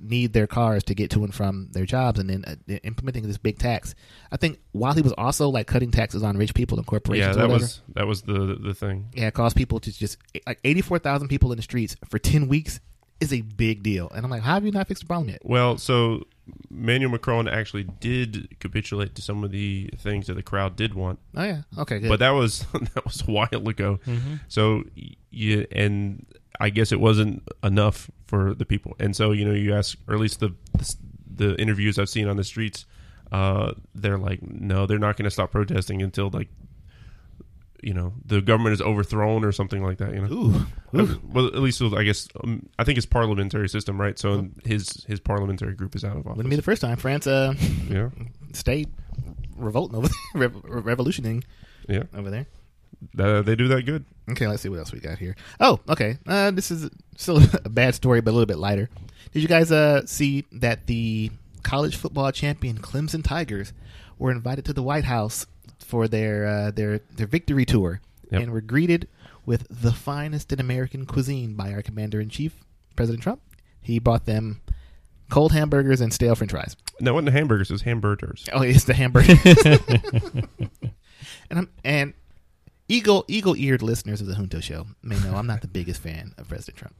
need 0.00 0.32
their 0.32 0.46
cars 0.46 0.84
to 0.84 0.94
get 0.94 1.10
to 1.10 1.24
and 1.24 1.34
from 1.34 1.68
their 1.72 1.84
jobs, 1.84 2.18
and 2.20 2.30
then 2.30 2.44
uh, 2.46 2.74
implementing 2.84 3.26
this 3.26 3.38
big 3.38 3.58
tax. 3.58 3.94
I 4.30 4.36
think 4.36 4.60
while 4.72 4.94
he 4.94 5.02
was 5.02 5.12
also 5.18 5.48
like 5.48 5.66
cutting 5.66 5.90
taxes 5.90 6.22
on 6.22 6.36
rich 6.36 6.54
people 6.54 6.78
and 6.78 6.86
corporations, 6.86 7.36
yeah, 7.36 7.42
that 7.42 7.48
was 7.52 7.80
that 7.94 8.06
was 8.06 8.22
the 8.22 8.56
the 8.60 8.74
thing. 8.74 9.08
yeah, 9.14 9.26
it 9.28 9.34
caused 9.34 9.56
people 9.56 9.80
to 9.80 9.92
just 9.92 10.18
like 10.46 10.60
eighty 10.64 10.80
four 10.80 10.98
thousand 10.98 11.28
people 11.28 11.50
in 11.52 11.56
the 11.56 11.62
streets 11.62 11.96
for 12.08 12.18
ten 12.18 12.48
weeks 12.48 12.80
is 13.20 13.32
a 13.32 13.40
big 13.40 13.82
deal. 13.84 14.10
And 14.14 14.24
I'm 14.24 14.30
like, 14.30 14.42
how 14.42 14.54
have 14.54 14.64
you 14.64 14.72
not 14.72 14.88
fixed 14.88 15.02
the 15.04 15.06
problem 15.06 15.28
yet? 15.28 15.40
Well, 15.44 15.78
so 15.78 16.24
Emmanuel 16.72 17.12
Macron 17.12 17.46
actually 17.46 17.84
did 17.84 18.58
capitulate 18.58 19.14
to 19.14 19.22
some 19.22 19.44
of 19.44 19.52
the 19.52 19.90
things 19.96 20.26
that 20.26 20.34
the 20.34 20.42
crowd 20.42 20.74
did 20.74 20.94
want, 20.94 21.20
Oh 21.36 21.44
yeah, 21.44 21.62
okay, 21.78 22.00
good. 22.00 22.08
but 22.08 22.18
that 22.18 22.30
was 22.30 22.66
that 22.94 23.04
was 23.04 23.22
a 23.26 23.30
while 23.30 23.48
ago. 23.52 24.00
Mm-hmm. 24.06 24.34
So 24.48 24.84
yeah, 25.30 25.64
and 25.70 26.26
I 26.60 26.70
guess 26.70 26.90
it 26.92 27.00
wasn't 27.00 27.42
enough 27.62 28.10
for 28.32 28.54
the 28.54 28.64
people, 28.64 28.96
and 28.98 29.14
so 29.14 29.32
you 29.32 29.44
know 29.44 29.52
you 29.52 29.74
ask, 29.74 29.98
or 30.08 30.14
at 30.14 30.20
least 30.20 30.40
the 30.40 30.54
the, 30.78 30.96
the 31.36 31.60
interviews 31.60 31.98
I've 31.98 32.08
seen 32.08 32.28
on 32.28 32.36
the 32.38 32.44
streets, 32.44 32.86
uh, 33.30 33.72
they're 33.94 34.16
like, 34.16 34.40
no, 34.42 34.86
they're 34.86 34.98
not 34.98 35.18
going 35.18 35.24
to 35.24 35.30
stop 35.30 35.50
protesting 35.52 36.00
until 36.00 36.30
like. 36.32 36.48
You 37.84 37.94
know 37.94 38.12
the 38.24 38.40
government 38.40 38.74
is 38.74 38.80
overthrown 38.80 39.44
or 39.44 39.50
something 39.50 39.82
like 39.82 39.98
that. 39.98 40.14
You 40.14 40.20
know, 40.22 40.32
Ooh, 40.32 40.54
Uh, 40.96 41.16
well, 41.24 41.46
at 41.48 41.56
least 41.56 41.82
I 41.82 42.04
guess 42.04 42.28
um, 42.44 42.68
I 42.78 42.84
think 42.84 42.96
it's 42.96 43.06
parliamentary 43.06 43.68
system, 43.68 44.00
right? 44.00 44.16
So 44.16 44.48
his 44.64 45.04
his 45.08 45.18
parliamentary 45.18 45.74
group 45.74 45.96
is 45.96 46.04
out 46.04 46.16
of 46.16 46.24
office. 46.24 46.36
wouldn't 46.36 46.50
be 46.50 46.54
the 46.56 46.62
first 46.62 46.80
time 46.80 46.96
France 46.96 47.26
uh, 47.26 47.54
yeah, 47.90 48.10
stayed 48.52 48.88
revolting 49.56 49.96
over 49.98 50.06
there, 50.34 50.48
rev- 50.48 50.62
revolutioning 50.64 51.42
yeah, 51.88 52.04
over 52.14 52.30
there. 52.30 52.46
Uh, 53.18 53.42
they 53.42 53.56
do 53.56 53.68
that 53.68 53.82
good. 53.82 54.04
Okay, 54.30 54.46
let's 54.46 54.62
see 54.62 54.68
what 54.68 54.78
else 54.78 54.92
we 54.92 55.00
got 55.00 55.18
here. 55.18 55.36
Oh, 55.60 55.80
okay. 55.88 56.18
Uh, 56.26 56.50
this 56.50 56.70
is 56.70 56.88
still 57.16 57.40
a 57.64 57.68
bad 57.68 57.94
story, 57.94 58.20
but 58.20 58.30
a 58.30 58.34
little 58.34 58.46
bit 58.46 58.58
lighter. 58.58 58.88
Did 59.32 59.42
you 59.42 59.48
guys 59.48 59.72
uh, 59.72 60.06
see 60.06 60.44
that 60.52 60.86
the 60.86 61.30
college 61.62 61.96
football 61.96 62.30
champion 62.32 62.78
Clemson 62.78 63.24
Tigers 63.24 63.72
were 64.18 64.30
invited 64.30 64.64
to 64.66 64.72
the 64.72 64.82
White 64.82 65.04
House 65.04 65.46
for 65.78 66.08
their 66.08 66.46
uh, 66.46 66.70
their 66.70 67.00
their 67.16 67.26
victory 67.26 67.64
tour 67.64 68.00
Yep. 68.30 68.42
and 68.42 68.52
were 68.52 68.60
greeted 68.62 69.08
with 69.44 69.66
the 69.68 69.92
finest 69.92 70.52
in 70.52 70.60
American 70.60 71.04
cuisine 71.04 71.54
by 71.54 71.72
our 71.72 71.82
commander 71.82 72.20
in 72.20 72.30
chief, 72.30 72.54
President 72.96 73.22
Trump. 73.22 73.42
He 73.82 73.98
brought 73.98 74.24
them 74.24 74.62
cold 75.28 75.52
hamburgers 75.52 76.00
and 76.00 76.14
stale 76.14 76.34
French 76.34 76.52
fries. 76.52 76.76
No, 77.00 77.10
it 77.10 77.14
wasn't 77.14 77.26
the 77.26 77.32
hamburgers; 77.32 77.70
it 77.70 77.74
was 77.74 77.82
hamburgers. 77.82 78.46
Oh, 78.52 78.62
it's 78.62 78.84
the 78.84 78.94
hamburgers. 78.94 79.38
and 81.50 81.58
I'm 81.58 81.68
and 81.84 82.14
eagle 82.88 83.24
eagle 83.28 83.56
eared 83.56 83.82
listeners 83.82 84.20
of 84.20 84.26
the 84.26 84.34
Junto 84.34 84.60
Show 84.60 84.86
may 85.02 85.18
know 85.20 85.34
I'm 85.36 85.46
not 85.46 85.60
the 85.60 85.68
biggest 85.68 86.02
fan 86.02 86.32
of 86.38 86.48
President 86.48 86.76
Trump, 86.78 86.94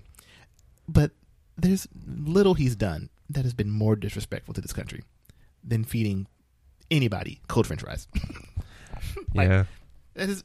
but 0.88 1.10
there's 1.56 1.86
little 2.06 2.54
he's 2.54 2.76
done 2.76 3.10
that 3.30 3.44
has 3.44 3.54
been 3.54 3.70
more 3.70 3.96
disrespectful 3.96 4.54
to 4.54 4.60
this 4.60 4.72
country 4.72 5.02
than 5.64 5.84
feeding 5.84 6.26
anybody 6.90 7.40
cold 7.48 7.66
French 7.66 7.82
fries. 7.82 8.06
Like- 9.34 9.48
yeah. 9.48 9.64
That 10.14 10.28
is 10.28 10.44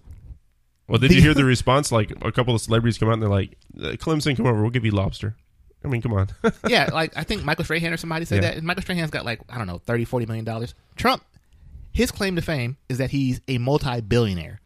Well, 0.88 0.97
did 0.97 1.12
the- 1.12 1.15
you 1.15 1.21
hear 1.21 1.34
the 1.34 1.45
response? 1.56 1.91
Like 1.91 2.12
a 2.21 2.32
couple 2.32 2.56
of 2.56 2.62
celebrities 2.62 2.97
come 2.97 3.10
out 3.10 3.13
and 3.13 3.21
they're 3.21 3.30
like, 3.30 3.58
"Uh, 3.78 3.91
"Clemson, 3.97 4.36
come 4.36 4.45
over. 4.47 4.62
We'll 4.62 4.71
give 4.71 4.86
you 4.86 4.91
lobster." 4.91 5.36
I 5.84 5.89
mean, 5.89 6.02
come 6.02 6.13
on. 6.13 6.28
yeah, 6.67 6.89
like 6.91 7.15
I 7.15 7.23
think 7.23 7.43
Michael 7.43 7.65
Strahan 7.65 7.93
or 7.93 7.97
somebody 7.97 8.26
said 8.26 8.38
Yeah. 8.41 8.50
that. 8.50 8.58
And 8.58 8.65
Michael 8.65 8.82
Strahan's 8.84 9.12
got 9.12 9.26
like, 9.26 9.41
I 9.50 9.58
don't 9.58 9.67
know, 9.67 9.78
30, 9.86 10.06
40 10.06 10.26
million 10.26 10.43
dollars. 10.45 10.73
Trump, 10.95 11.23
his 11.91 12.10
claim 12.12 12.36
to 12.36 12.41
fame 12.41 12.78
is 12.89 12.97
that 12.97 13.12
he's 13.12 13.41
a 13.47 13.58
multi 13.60 14.02
billionaire. 14.02 14.60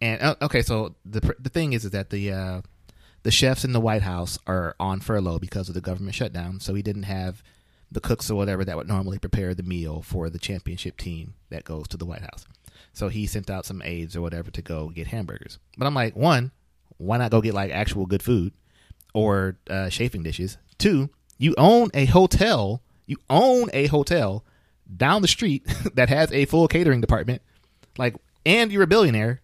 And 0.00 0.22
uh, 0.22 0.36
okay, 0.42 0.62
so 0.62 0.94
the 1.04 1.34
the 1.38 1.50
thing 1.50 1.72
is, 1.72 1.84
is 1.84 1.90
that 1.92 2.10
the 2.10 2.32
uh, 2.32 2.60
the 3.22 3.30
chefs 3.30 3.64
in 3.64 3.72
the 3.72 3.80
White 3.80 4.02
House 4.02 4.38
are 4.46 4.76
on 4.78 5.00
furlough 5.00 5.38
because 5.38 5.68
of 5.68 5.74
the 5.74 5.80
government 5.80 6.14
shutdown. 6.14 6.60
So 6.60 6.74
he 6.74 6.82
didn't 6.82 7.04
have 7.04 7.42
the 7.90 8.00
cooks 8.00 8.30
or 8.30 8.36
whatever 8.36 8.64
that 8.64 8.76
would 8.76 8.88
normally 8.88 9.18
prepare 9.18 9.54
the 9.54 9.62
meal 9.62 10.02
for 10.02 10.28
the 10.28 10.38
championship 10.38 10.96
team 10.96 11.34
that 11.50 11.64
goes 11.64 11.88
to 11.88 11.96
the 11.96 12.04
White 12.06 12.22
House. 12.22 12.44
So 12.92 13.08
he 13.08 13.26
sent 13.26 13.50
out 13.50 13.64
some 13.66 13.82
aides 13.84 14.16
or 14.16 14.20
whatever 14.20 14.50
to 14.50 14.62
go 14.62 14.88
get 14.88 15.08
hamburgers. 15.08 15.58
But 15.76 15.86
I'm 15.86 15.94
like, 15.94 16.16
one, 16.16 16.52
why 16.98 17.18
not 17.18 17.30
go 17.30 17.40
get 17.40 17.54
like 17.54 17.70
actual 17.70 18.06
good 18.06 18.22
food 18.22 18.52
or 19.14 19.56
uh, 19.70 19.88
chafing 19.88 20.22
dishes? 20.22 20.58
Two, 20.78 21.10
you 21.38 21.54
own 21.56 21.90
a 21.94 22.04
hotel. 22.06 22.82
You 23.06 23.16
own 23.30 23.70
a 23.72 23.86
hotel 23.86 24.44
down 24.94 25.22
the 25.22 25.28
street 25.28 25.66
that 25.94 26.08
has 26.08 26.30
a 26.32 26.44
full 26.44 26.68
catering 26.68 27.00
department. 27.00 27.42
Like, 27.96 28.16
and 28.44 28.70
you're 28.70 28.82
a 28.82 28.88
billionaire. 28.88 29.42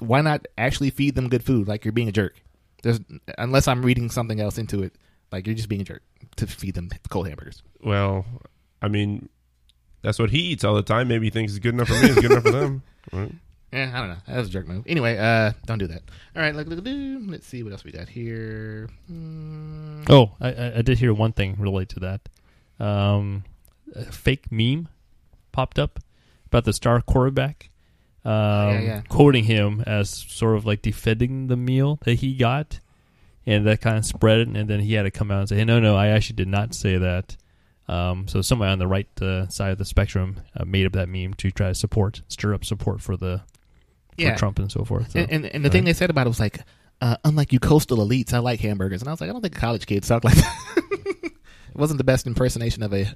Why 0.00 0.20
not 0.20 0.46
actually 0.58 0.90
feed 0.90 1.14
them 1.14 1.28
good 1.28 1.44
food? 1.44 1.68
Like 1.68 1.84
you're 1.84 1.92
being 1.92 2.08
a 2.08 2.12
jerk. 2.12 2.34
There's 2.82 3.00
unless 3.38 3.68
I'm 3.68 3.82
reading 3.84 4.10
something 4.10 4.40
else 4.40 4.58
into 4.58 4.82
it. 4.82 4.94
Like 5.30 5.46
you're 5.46 5.54
just 5.56 5.68
being 5.68 5.82
a 5.82 5.84
jerk 5.84 6.02
to 6.36 6.46
feed 6.46 6.74
them 6.74 6.90
cold 7.08 7.28
hamburgers. 7.28 7.62
well, 7.82 8.24
I 8.82 8.88
mean, 8.88 9.28
that's 10.02 10.18
what 10.18 10.30
he 10.30 10.38
eats 10.38 10.64
all 10.64 10.74
the 10.74 10.82
time. 10.82 11.08
Maybe 11.08 11.26
he 11.26 11.30
thinks 11.30 11.52
it's 11.52 11.58
good 11.58 11.74
enough 11.74 11.88
for 11.88 11.94
me. 11.94 12.08
It's 12.10 12.20
good 12.20 12.32
enough 12.32 12.42
for 12.44 12.50
them. 12.50 12.82
Right? 13.12 13.32
Yeah, 13.72 13.90
I 13.94 13.98
don't 14.00 14.08
know. 14.10 14.16
That 14.26 14.36
was 14.38 14.48
a 14.48 14.50
jerk 14.50 14.68
move. 14.68 14.84
Anyway, 14.86 15.16
uh, 15.16 15.52
don't 15.64 15.78
do 15.78 15.86
that. 15.86 16.02
All 16.36 16.42
right, 16.42 16.54
look, 16.54 16.66
look, 16.68 16.84
look, 16.84 17.22
let's 17.30 17.46
see 17.46 17.62
what 17.62 17.72
else 17.72 17.82
we 17.82 17.92
got 17.92 18.08
here. 18.08 18.88
Hmm. 19.06 20.02
Oh, 20.08 20.32
I, 20.40 20.52
I 20.52 20.78
I 20.78 20.82
did 20.82 20.98
hear 20.98 21.14
one 21.14 21.32
thing 21.32 21.56
related 21.58 21.88
to 21.90 22.00
that. 22.00 22.28
Um, 22.84 23.44
a 23.94 24.04
fake 24.12 24.52
meme 24.52 24.88
popped 25.52 25.78
up 25.78 25.98
about 26.46 26.64
the 26.64 26.72
star 26.72 27.00
quarterback, 27.00 27.69
um, 28.24 28.32
yeah, 28.32 28.80
yeah. 28.80 29.00
quoting 29.08 29.44
him 29.44 29.82
as 29.86 30.10
sort 30.10 30.56
of 30.56 30.66
like 30.66 30.82
defending 30.82 31.46
the 31.46 31.56
meal 31.56 31.98
that 32.04 32.14
he 32.14 32.34
got, 32.34 32.80
and 33.46 33.66
that 33.66 33.80
kind 33.80 33.96
of 33.98 34.04
spread 34.04 34.38
it. 34.40 34.48
And 34.48 34.68
then 34.68 34.80
he 34.80 34.94
had 34.94 35.04
to 35.04 35.10
come 35.10 35.30
out 35.30 35.40
and 35.40 35.48
say, 35.48 35.56
hey, 35.56 35.64
"No, 35.64 35.80
no, 35.80 35.96
I 35.96 36.08
actually 36.08 36.36
did 36.36 36.48
not 36.48 36.74
say 36.74 36.98
that." 36.98 37.36
Um, 37.88 38.28
so 38.28 38.40
somebody 38.40 38.70
on 38.70 38.78
the 38.78 38.86
right 38.86 39.08
uh, 39.20 39.48
side 39.48 39.72
of 39.72 39.78
the 39.78 39.84
spectrum 39.84 40.36
uh, 40.56 40.64
made 40.64 40.86
up 40.86 40.92
that 40.92 41.08
meme 41.08 41.34
to 41.34 41.50
try 41.50 41.68
to 41.68 41.74
support, 41.74 42.22
stir 42.28 42.54
up 42.54 42.64
support 42.64 43.00
for 43.00 43.16
the 43.16 43.38
for 44.14 44.22
Yeah. 44.22 44.36
Trump 44.36 44.60
and 44.60 44.70
so 44.70 44.84
forth. 44.84 45.10
So. 45.10 45.18
And, 45.18 45.30
and, 45.32 45.46
and 45.46 45.64
the 45.64 45.70
thing 45.70 45.84
they 45.84 45.92
said 45.92 46.08
about 46.08 46.26
it 46.26 46.30
was 46.30 46.38
like, 46.38 46.60
uh, 47.00 47.16
unlike 47.24 47.52
you 47.52 47.58
coastal 47.58 47.98
elites, 47.98 48.32
I 48.32 48.38
like 48.38 48.60
hamburgers. 48.60 49.02
And 49.02 49.08
I 49.08 49.12
was 49.12 49.20
like, 49.20 49.28
I 49.28 49.32
don't 49.32 49.42
think 49.42 49.56
college 49.56 49.86
kids 49.86 50.06
talk 50.06 50.22
like 50.22 50.34
that. 50.36 50.56
it 51.22 51.32
wasn't 51.74 51.98
the 51.98 52.04
best 52.04 52.28
impersonation 52.28 52.84
of 52.84 52.92
a 52.94 53.06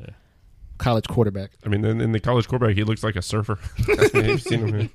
college 0.84 1.06
quarterback. 1.08 1.50
I 1.64 1.68
mean, 1.68 1.84
in, 1.84 2.00
in 2.00 2.12
the 2.12 2.20
college 2.20 2.46
quarterback, 2.46 2.76
he 2.76 2.84
looks 2.84 3.02
like 3.02 3.16
a 3.16 3.22
surfer. 3.22 3.58
I 3.88 4.10
mean, 4.14 4.24
you've 4.26 4.42
seen 4.42 4.66
him. 4.68 4.90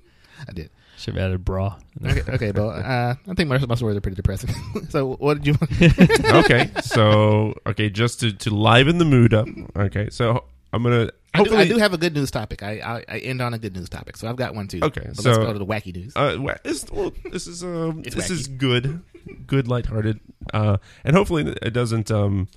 I 0.48 0.52
did. 0.54 0.70
Should 0.98 1.16
have 1.16 1.24
added 1.24 1.46
bra. 1.46 1.78
Okay, 2.06 2.24
okay, 2.34 2.52
but 2.52 2.68
uh, 2.68 3.16
I 3.28 3.34
think 3.34 3.50
most 3.50 3.64
of 3.64 3.70
my 3.70 3.76
stories 3.76 3.98
are 3.98 4.02
pretty 4.02 4.16
depressing. 4.16 4.54
so, 4.90 5.16
what 5.16 5.42
did 5.42 5.48
you? 5.48 5.56
okay, 6.26 6.70
so 6.82 7.54
okay, 7.66 7.90
just 7.90 8.20
to 8.20 8.34
to 8.34 8.50
liven 8.54 8.98
the 8.98 9.06
mood 9.06 9.34
up. 9.34 9.48
Okay, 9.78 10.10
so 10.10 10.44
I'm 10.74 10.84
gonna. 10.84 11.10
I 11.34 11.44
do, 11.44 11.56
I 11.56 11.68
do 11.68 11.78
have 11.78 11.94
a 11.94 11.98
good 11.98 12.14
news 12.16 12.32
topic. 12.32 12.64
I, 12.64 12.80
I 12.80 13.06
I 13.16 13.18
end 13.20 13.42
on 13.42 13.54
a 13.54 13.58
good 13.60 13.76
news 13.76 13.88
topic, 13.88 14.18
so 14.18 14.28
I've 14.28 14.36
got 14.36 14.56
one 14.56 14.68
too. 14.68 14.80
Okay, 14.84 15.04
but 15.08 15.18
so- 15.24 15.30
let's 15.32 15.38
go 15.44 15.54
to 15.54 15.60
the 15.60 15.66
wacky 15.66 15.96
news. 15.96 16.14
Uh, 16.16 16.36
wa- 16.38 16.56
it's, 16.66 16.90
well, 16.92 17.14
this 17.32 17.48
is 17.48 17.64
um, 17.64 18.04
It's 18.06 18.16
this 18.16 18.28
wacky. 18.28 18.32
is 18.32 18.48
good, 18.48 19.02
good, 19.48 19.68
lighthearted, 19.68 20.20
uh, 20.54 20.78
and 21.06 21.16
hopefully 21.16 21.56
it 21.62 21.72
doesn't 21.72 22.12
um, 22.12 22.48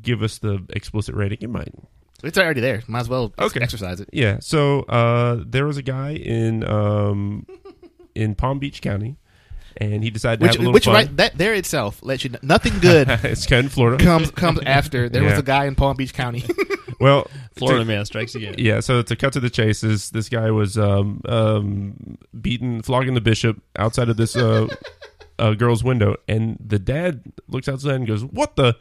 give 0.00 0.22
us 0.22 0.38
the 0.38 0.64
explicit 0.70 1.14
rating. 1.14 1.38
It 1.40 1.50
might. 1.50 1.74
It's 2.22 2.38
already 2.38 2.60
there. 2.60 2.82
Might 2.86 3.00
as 3.00 3.08
well 3.08 3.32
Okay. 3.38 3.60
exercise 3.60 4.00
it. 4.00 4.08
Yeah. 4.12 4.38
So 4.40 4.82
uh, 4.82 5.42
there 5.46 5.66
was 5.66 5.76
a 5.76 5.82
guy 5.82 6.12
in 6.12 6.64
um, 6.64 7.46
in 8.14 8.34
Palm 8.34 8.58
Beach 8.58 8.80
County, 8.80 9.16
and 9.76 10.02
he 10.04 10.10
decided 10.10 10.40
to 10.40 10.44
Which, 10.44 10.52
have 10.52 10.60
a 10.60 10.62
little 10.62 10.72
which 10.72 10.84
fun. 10.84 10.94
right 10.94 11.16
that 11.16 11.36
there 11.36 11.52
itself 11.54 12.02
lets 12.02 12.24
you 12.24 12.30
know 12.30 12.38
nothing 12.42 12.78
good 12.78 13.08
it's 13.24 13.46
kind 13.46 13.66
of 13.66 13.72
Florida. 13.72 14.02
comes 14.02 14.30
comes 14.30 14.60
after. 14.64 15.08
There 15.08 15.22
was 15.24 15.38
a 15.38 15.42
guy 15.42 15.64
in 15.66 15.74
Palm 15.74 15.96
Beach 15.96 16.12
County. 16.14 16.44
Well, 17.00 17.26
Florida 17.56 17.80
to- 17.80 17.84
man 17.86 18.04
strikes 18.06 18.36
again. 18.36 18.54
Yeah, 18.56 18.78
so 18.78 19.02
to 19.02 19.16
cut 19.16 19.32
to 19.32 19.40
the 19.40 19.50
chase, 19.50 19.82
is 19.82 20.10
this 20.10 20.28
guy 20.28 20.52
was 20.52 20.78
um, 20.78 21.20
um, 21.28 22.16
beating, 22.40 22.82
flogging 22.82 23.14
the 23.14 23.20
bishop 23.20 23.60
outside 23.76 24.08
of 24.08 24.16
this 24.16 24.36
uh, 24.36 24.68
uh, 25.38 25.54
girl's 25.54 25.82
window, 25.82 26.14
and 26.28 26.56
the 26.64 26.78
dad 26.78 27.20
looks 27.48 27.68
outside 27.68 27.96
and 27.96 28.06
goes, 28.06 28.24
"What 28.24 28.54
the?" 28.54 28.76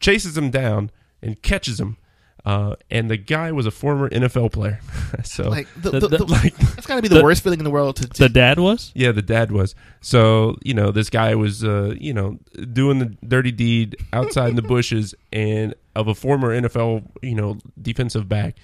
Chases 0.00 0.36
him 0.36 0.50
down 0.50 0.90
and 1.22 1.40
catches 1.42 1.78
him, 1.78 1.96
uh, 2.44 2.74
and 2.90 3.08
the 3.10 3.16
guy 3.16 3.52
was 3.52 3.66
a 3.66 3.70
former 3.70 4.08
NFL 4.10 4.52
player. 4.52 4.80
so, 5.24 5.48
like 5.48 5.68
the, 5.76 5.90
The- 5.92 6.00
the, 6.00 6.08
the- 6.08 6.16
the- 6.18 6.24
like, 6.26 6.56
that's 6.74 6.86
got 6.86 6.96
to 6.96 7.02
be 7.02 7.08
the, 7.08 7.16
the- 7.16 7.22
worst 7.22 7.42
feeling 7.42 7.60
in 7.60 7.64
the 7.64 7.70
world. 7.70 7.96
To, 7.96 8.08
to 8.08 8.22
The 8.24 8.28
dad 8.28 8.58
was? 8.58 8.90
yeah, 8.94 9.12
the 9.12 9.22
dad 9.22 9.52
was. 9.52 9.74
So, 10.00 10.56
you 10.62 10.74
know, 10.74 10.90
this 10.90 11.08
guy 11.10 11.34
was, 11.34 11.62
uh, 11.64 11.94
you 11.98 12.12
know, 12.12 12.38
doing 12.72 12.98
the 12.98 13.16
dirty 13.26 13.52
deed 13.52 13.96
outside 14.12 14.50
in 14.50 14.56
the 14.56 14.62
bushes, 14.76 15.14
and 15.32 15.74
of 15.94 16.08
a 16.08 16.14
former 16.14 16.58
NFL, 16.60 17.04
you 17.22 17.34
know, 17.34 17.58
defensive 17.80 18.28
back. 18.28 18.56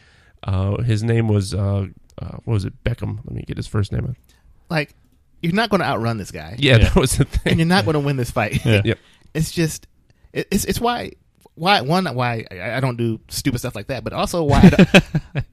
Uh, 0.42 0.82
his 0.82 1.02
name 1.02 1.28
was, 1.28 1.52
uh, 1.54 1.86
uh, 2.20 2.36
what 2.44 2.46
was 2.54 2.64
it, 2.64 2.72
Beckham? 2.84 3.18
Let 3.24 3.32
me 3.34 3.42
get 3.46 3.56
his 3.56 3.66
first 3.66 3.92
name. 3.92 4.16
like 4.70 4.94
you're 5.40 5.52
not 5.54 5.70
going 5.70 5.80
to 5.80 5.86
outrun 5.86 6.16
this 6.18 6.32
guy, 6.32 6.56
Yeah, 6.58 6.78
Yeah. 6.78 6.84
that 6.84 6.96
was 6.96 7.12
the 7.16 7.24
thing. 7.24 7.52
and 7.52 7.58
you're 7.60 7.66
not 7.68 7.84
going 7.84 7.94
to 7.94 8.00
win 8.00 8.16
this 8.16 8.30
fight. 8.32 8.64
Yeah. 8.64 8.82
Yep. 8.84 8.98
It's 9.34 9.52
just 9.52 9.86
it, 10.32 10.48
it's 10.50 10.64
it's 10.64 10.80
why 10.80 11.12
why 11.58 11.80
one 11.82 12.06
why 12.06 12.44
I, 12.50 12.80
don't 12.80 12.96
do 12.96 13.20
stupid 13.28 13.58
stuff 13.58 13.74
like 13.74 13.88
that, 13.88 14.04
but 14.04 14.12
also 14.12 14.42
why 14.44 14.60
I 14.62 14.68
don't, 14.70 14.88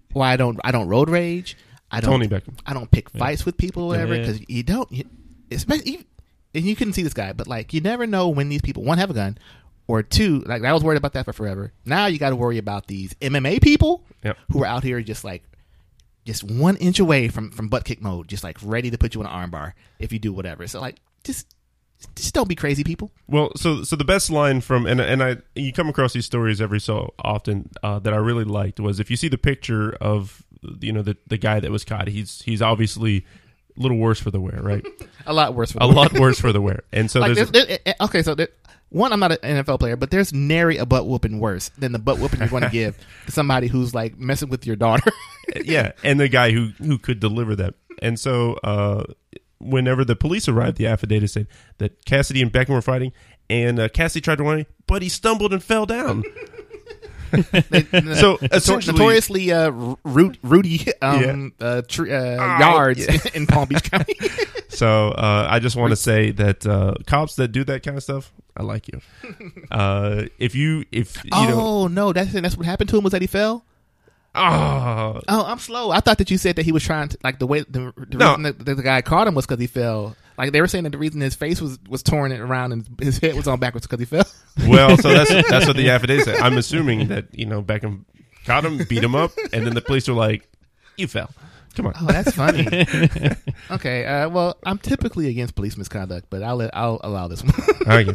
why 0.13 0.33
I 0.33 0.37
don't 0.37 0.59
I 0.63 0.71
don't 0.71 0.87
road 0.87 1.09
rage. 1.09 1.57
I 1.91 2.01
don't 2.01 2.11
Tony 2.11 2.27
Beckham. 2.27 2.57
I 2.65 2.73
don't 2.73 2.89
pick 2.89 3.09
fights 3.09 3.45
with 3.45 3.57
people 3.57 3.83
or 3.83 3.87
whatever 3.89 4.15
Yeah. 4.15 4.21
because 4.21 4.49
you 4.49 4.63
don't. 4.63 4.91
You, 4.91 5.05
especially, 5.51 6.05
and 6.53 6.65
you 6.65 6.75
couldn't 6.75 6.93
see 6.93 7.03
this 7.03 7.13
guy, 7.13 7.31
but 7.33 7.47
like 7.47 7.73
you 7.73 7.81
never 7.81 8.07
know 8.07 8.29
when 8.29 8.49
these 8.49 8.61
people 8.61 8.83
one 8.83 8.97
have 8.97 9.09
a 9.09 9.13
gun, 9.13 9.37
or 9.87 10.01
two 10.03 10.39
like 10.47 10.63
I 10.63 10.73
was 10.73 10.83
worried 10.83 10.97
about 10.97 11.13
that 11.13 11.25
for 11.25 11.33
forever. 11.33 11.71
Now 11.85 12.07
you 12.07 12.17
got 12.17 12.31
to 12.31 12.35
worry 12.35 12.57
about 12.57 12.87
these 12.87 13.13
MMA 13.15 13.61
people 13.61 14.03
Yep. 14.23 14.37
who 14.51 14.63
are 14.63 14.65
out 14.65 14.83
here 14.83 14.99
just 15.01 15.23
like 15.23 15.43
just 16.25 16.43
one 16.43 16.75
inch 16.77 16.99
away 16.99 17.27
from 17.27 17.51
from 17.51 17.67
butt 17.69 17.85
kick 17.85 18.01
mode, 18.01 18.27
just 18.27 18.43
like 18.43 18.57
ready 18.63 18.89
to 18.89 18.97
put 18.97 19.13
you 19.13 19.21
in 19.21 19.27
an 19.27 19.33
armbar 19.51 19.73
if 19.99 20.11
you 20.11 20.17
do 20.19 20.33
whatever. 20.33 20.65
So 20.67 20.81
like 20.81 20.97
just 21.23 21.54
just 22.15 22.33
don't 22.33 22.47
be 22.47 22.55
crazy, 22.55 22.83
people. 22.83 23.11
Well, 23.27 23.51
so 23.55 23.83
so 23.83 23.95
the 23.95 24.05
best 24.05 24.29
line 24.29 24.61
from 24.61 24.85
and 24.85 24.99
and 25.01 25.23
I 25.23 25.37
you 25.55 25.73
come 25.73 25.89
across 25.89 26.13
these 26.13 26.25
stories 26.25 26.61
every 26.61 26.79
so 26.79 27.13
often 27.19 27.69
uh, 27.83 27.99
that 27.99 28.13
I 28.13 28.17
really 28.17 28.43
liked 28.43 28.79
was 28.79 28.99
if 28.99 29.09
you 29.09 29.17
see 29.17 29.27
the 29.27 29.37
picture 29.37 29.93
of 30.01 30.43
you 30.81 30.91
know 30.91 31.01
the 31.01 31.17
the 31.27 31.37
guy 31.37 31.59
that 31.59 31.71
was 31.71 31.83
caught, 31.83 32.07
he's 32.07 32.41
he's 32.41 32.61
obviously 32.61 33.25
a 33.77 33.81
little 33.81 33.97
worse 33.97 34.19
for 34.19 34.31
the 34.31 34.39
wear, 34.39 34.59
right? 34.61 34.85
A 35.27 35.33
lot 35.33 35.53
worse. 35.55 35.71
For 35.71 35.79
the 35.79 35.87
wear. 35.87 35.93
a 35.93 35.97
lot 35.97 36.13
worse 36.13 36.39
for 36.39 36.51
the 36.53 36.61
wear, 36.61 36.83
and 36.93 37.09
so 37.09 37.19
like 37.19 37.33
there's 37.35 37.49
there's, 37.51 37.67
there- 37.67 37.79
eh, 37.87 37.93
okay, 38.01 38.21
so 38.21 38.35
there, 38.35 38.49
one, 38.89 39.11
I'm 39.11 39.19
not 39.19 39.31
an 39.31 39.63
NFL 39.65 39.79
player, 39.79 39.95
but 39.95 40.11
there's 40.11 40.31
nary 40.31 40.77
a 40.77 40.85
butt 40.85 41.07
whooping 41.07 41.39
worse 41.39 41.69
than 41.77 41.91
the 41.91 41.99
butt 41.99 42.19
whooping 42.19 42.39
you're 42.39 42.47
going 42.49 42.61
to 42.69 42.69
give 42.69 42.97
to 43.25 43.31
somebody 43.31 43.67
who's 43.67 43.93
like 43.95 44.17
messing 44.19 44.49
with 44.49 44.65
your 44.67 44.75
daughter. 44.75 45.11
yeah, 45.63 45.93
and 46.03 46.19
the 46.19 46.27
guy 46.29 46.51
who 46.51 46.67
who 46.77 46.97
could 46.97 47.19
deliver 47.19 47.55
that. 47.55 47.73
And 48.01 48.19
so, 48.19 48.53
uh, 48.63 49.03
whenever 49.59 50.03
the 50.05 50.15
police 50.15 50.47
arrived, 50.47 50.77
the 50.77 50.87
affidavit 50.87 51.29
said 51.29 51.47
that 51.77 52.05
Cassidy 52.05 52.41
and 52.41 52.51
Beckham 52.51 52.69
were 52.69 52.81
fighting, 52.81 53.11
and 53.49 53.79
uh, 53.79 53.89
Cassidy 53.89 54.21
tried 54.21 54.37
to 54.37 54.43
run, 54.43 54.53
away, 54.53 54.67
but 54.87 55.01
he 55.01 55.09
stumbled 55.09 55.53
and 55.53 55.63
fell 55.63 55.85
down. 55.85 56.23
so 58.15 58.37
essentially, 58.51 58.93
notoriously 58.93 59.51
uh, 59.51 59.69
Ru- 59.69 60.33
Rudy 60.43 60.87
um, 61.01 61.53
uh, 61.59 61.81
tr- 61.87 62.11
uh, 62.11 62.37
Oh, 62.39 62.59
yards 62.59 63.05
yeah. 63.07 63.17
in 63.33 63.47
Palm 63.47 63.67
Beach 63.67 63.89
County. 63.89 64.15
so 64.69 65.09
uh, 65.09 65.47
I 65.49 65.59
just 65.59 65.75
want 65.75 65.91
to 65.91 65.95
say 65.95 66.31
that 66.31 66.65
uh, 66.65 66.93
cops 67.07 67.35
that 67.35 67.49
do 67.49 67.63
that 67.65 67.83
kind 67.83 67.97
of 67.97 68.03
stuff, 68.03 68.31
I 68.55 68.63
like 68.63 68.87
you. 68.87 69.01
Uh, 69.71 70.25
if 70.39 70.55
you 70.55 70.85
if 70.91 71.23
you 71.23 71.31
know, 71.31 71.59
oh 71.59 71.87
no, 71.87 72.13
that's 72.13 72.31
that's 72.31 72.55
what 72.57 72.65
happened 72.65 72.89
to 72.91 72.97
him 72.97 73.03
was 73.03 73.11
that 73.11 73.21
he 73.21 73.27
fell. 73.27 73.65
Ah, 74.35 75.19
Oh, 75.27 75.45
I'm 75.45 75.59
slow. 75.59 75.91
I 75.91 75.99
thought 75.99 76.17
that 76.19 76.29
you 76.29 76.37
said 76.37 76.55
that 76.57 76.65
he 76.65 76.71
was 76.71 76.83
trying 76.83 77.09
to 77.09 77.17
like 77.23 77.39
the 77.39 77.47
way 77.47 77.61
the, 77.61 77.93
the 77.97 78.17
No. 78.17 78.29
reason 78.35 78.43
that 78.43 78.59
the, 78.65 78.75
guy 78.75 79.01
caught 79.01 79.27
him 79.27 79.35
was 79.35 79.45
because 79.45 79.59
he 79.59 79.67
fell. 79.67 80.15
Like 80.37 80.51
they 80.51 80.61
were 80.61 80.67
saying 80.67 80.83
that 80.83 80.89
the 80.91 80.97
reason 80.97 81.21
his 81.21 81.35
face 81.35 81.61
was 81.61 81.79
was 81.87 82.03
torn 82.03 82.31
around 82.33 82.73
and 82.73 82.87
his 82.99 83.17
head 83.19 83.35
was 83.35 83.47
on 83.47 83.59
backwards 83.59 83.87
because 83.87 83.99
he 83.99 84.05
fell. 84.05 84.25
well, 84.67 84.97
so 84.97 85.13
that's 85.13 85.29
that's 85.49 85.65
what 85.65 85.77
the 85.77 85.89
affidavit 85.89 86.25
said. 86.25 86.37
I'm 86.37 86.57
assuming 86.57 87.07
that 87.07 87.33
you 87.33 87.45
know 87.45 87.61
Beckham 87.61 88.03
caught 88.45 88.65
him, 88.65 88.77
beat 88.89 89.03
him 89.03 89.15
up, 89.15 89.31
and 89.53 89.65
then 89.65 89.73
the 89.73 89.81
police 89.81 90.07
were 90.07 90.13
like, 90.13 90.47
"You 90.97 91.07
fell." 91.07 91.29
Come 91.75 91.87
on. 91.87 91.93
Oh, 91.99 92.05
that's 92.05 92.31
funny. 92.31 92.65
okay, 93.71 94.05
uh, 94.05 94.29
well, 94.29 94.57
I'm 94.65 94.77
typically 94.77 95.27
against 95.27 95.55
police 95.55 95.77
misconduct, 95.77 96.27
but 96.29 96.41
I'll 96.41 96.55
let, 96.55 96.75
I'll 96.75 97.01
allow 97.03 97.27
this 97.27 97.43
one. 97.43 97.53
Okay. 97.85 98.13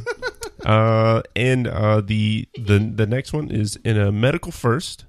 Uh, 0.64 1.22
and 1.36 1.66
uh, 1.66 2.00
the 2.00 2.48
the 2.54 2.78
the 2.78 3.06
next 3.06 3.32
one 3.32 3.50
is 3.50 3.76
in 3.84 3.98
a 3.98 4.10
medical 4.12 4.52
first. 4.52 5.04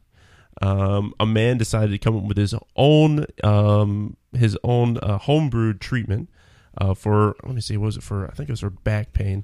Um, 0.61 1.13
a 1.19 1.25
man 1.25 1.57
decided 1.57 1.91
to 1.91 1.97
come 1.97 2.15
up 2.15 2.23
with 2.23 2.37
his 2.37 2.53
own 2.75 3.25
um, 3.43 4.17
his 4.33 4.57
own 4.63 4.97
uh, 4.97 5.19
homebrewed 5.19 5.79
treatment 5.79 6.29
uh, 6.77 6.93
for 6.93 7.35
let 7.43 7.55
me 7.55 7.61
see, 7.61 7.77
was 7.77 7.97
it 7.97 8.03
for? 8.03 8.27
I 8.27 8.31
think 8.31 8.49
it 8.49 8.53
was 8.53 8.61
for 8.61 8.69
back 8.69 9.13
pain. 9.13 9.43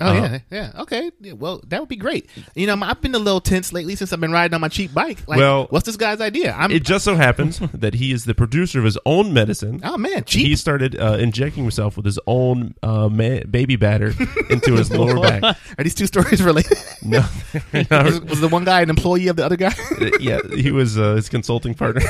Oh 0.00 0.06
Uh, 0.08 0.12
yeah, 0.14 0.38
yeah. 0.50 0.72
Okay, 0.82 1.12
yeah, 1.20 1.34
well, 1.34 1.60
that 1.68 1.78
would 1.78 1.88
be 1.88 1.94
great. 1.96 2.28
You 2.56 2.66
know, 2.66 2.76
I've 2.82 3.00
been 3.00 3.14
a 3.14 3.18
little 3.18 3.40
tense 3.40 3.72
lately 3.72 3.94
since 3.94 4.12
I've 4.12 4.20
been 4.20 4.32
riding 4.32 4.52
on 4.52 4.60
my 4.60 4.66
cheap 4.68 4.92
bike. 4.92 5.18
Like, 5.28 5.38
Well, 5.38 5.66
what's 5.70 5.86
this 5.86 5.96
guy's 5.96 6.20
idea? 6.20 6.52
I'm 6.52 6.72
It 6.72 6.82
just 6.82 7.04
so 7.04 7.14
happens 7.14 7.60
that 7.74 7.94
he 7.94 8.10
is 8.10 8.24
the 8.24 8.34
producer 8.34 8.80
of 8.80 8.84
his 8.84 8.98
own 9.06 9.32
medicine. 9.32 9.80
oh 9.84 9.96
man, 9.96 10.24
cheap. 10.24 10.46
He 10.48 10.56
started 10.56 10.98
uh, 10.98 11.16
injecting 11.20 11.62
himself 11.62 11.96
with 11.96 12.06
his 12.06 12.18
own 12.26 12.74
uh, 12.82 13.08
ma- 13.08 13.44
baby 13.48 13.76
batter 13.76 14.12
into 14.50 14.74
his 14.74 14.90
lower 14.90 15.20
back. 15.20 15.42
Are 15.78 15.84
these 15.84 15.94
two 15.94 16.06
stories 16.06 16.42
related? 16.42 16.76
No, 17.02 17.24
was, 17.72 18.20
was 18.22 18.40
the 18.40 18.48
one 18.50 18.64
guy 18.64 18.80
an 18.82 18.90
employee 18.90 19.28
of 19.28 19.36
the 19.36 19.44
other 19.44 19.56
guy? 19.56 19.74
yeah, 20.18 20.40
he 20.56 20.72
was 20.72 20.98
uh, 20.98 21.14
his 21.14 21.28
consulting 21.28 21.74
partner. 21.74 22.02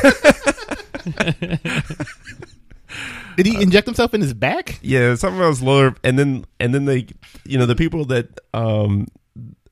Did 3.36 3.46
he 3.46 3.60
inject 3.60 3.86
himself 3.86 4.14
in 4.14 4.20
his 4.20 4.34
back? 4.34 4.78
Yeah, 4.82 5.14
something 5.14 5.40
else 5.40 5.62
lower, 5.62 5.94
and 6.04 6.18
then 6.18 6.44
and 6.60 6.74
then 6.74 6.84
they, 6.84 7.06
you 7.44 7.58
know, 7.58 7.66
the 7.66 7.74
people 7.74 8.04
that 8.06 8.40
um, 8.52 9.08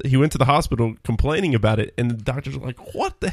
he 0.05 0.17
went 0.17 0.33
to 0.33 0.39
the 0.39 0.45
hospital 0.45 0.95
complaining 1.05 1.55
about 1.55 1.79
it, 1.79 1.95
and 1.97 2.11
the 2.11 2.15
doctors 2.15 2.57
were 2.57 2.67
like, 2.67 2.95
"What 2.95 3.21
the, 3.21 3.33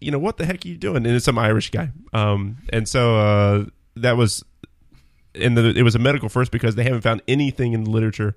you 0.00 0.10
know, 0.10 0.18
what 0.18 0.36
the 0.36 0.46
heck 0.46 0.64
are 0.64 0.68
you 0.68 0.76
doing?" 0.76 0.98
And 0.98 1.08
it's 1.08 1.24
some 1.24 1.38
Irish 1.38 1.70
guy, 1.70 1.90
um, 2.12 2.58
and 2.72 2.88
so 2.88 3.18
uh, 3.18 3.64
that 3.96 4.16
was, 4.16 4.44
and 5.34 5.56
the, 5.56 5.70
it 5.70 5.82
was 5.82 5.94
a 5.94 6.00
medical 6.00 6.28
first 6.28 6.50
because 6.50 6.74
they 6.74 6.84
haven't 6.84 7.02
found 7.02 7.22
anything 7.28 7.72
in 7.72 7.84
the 7.84 7.90
literature 7.90 8.36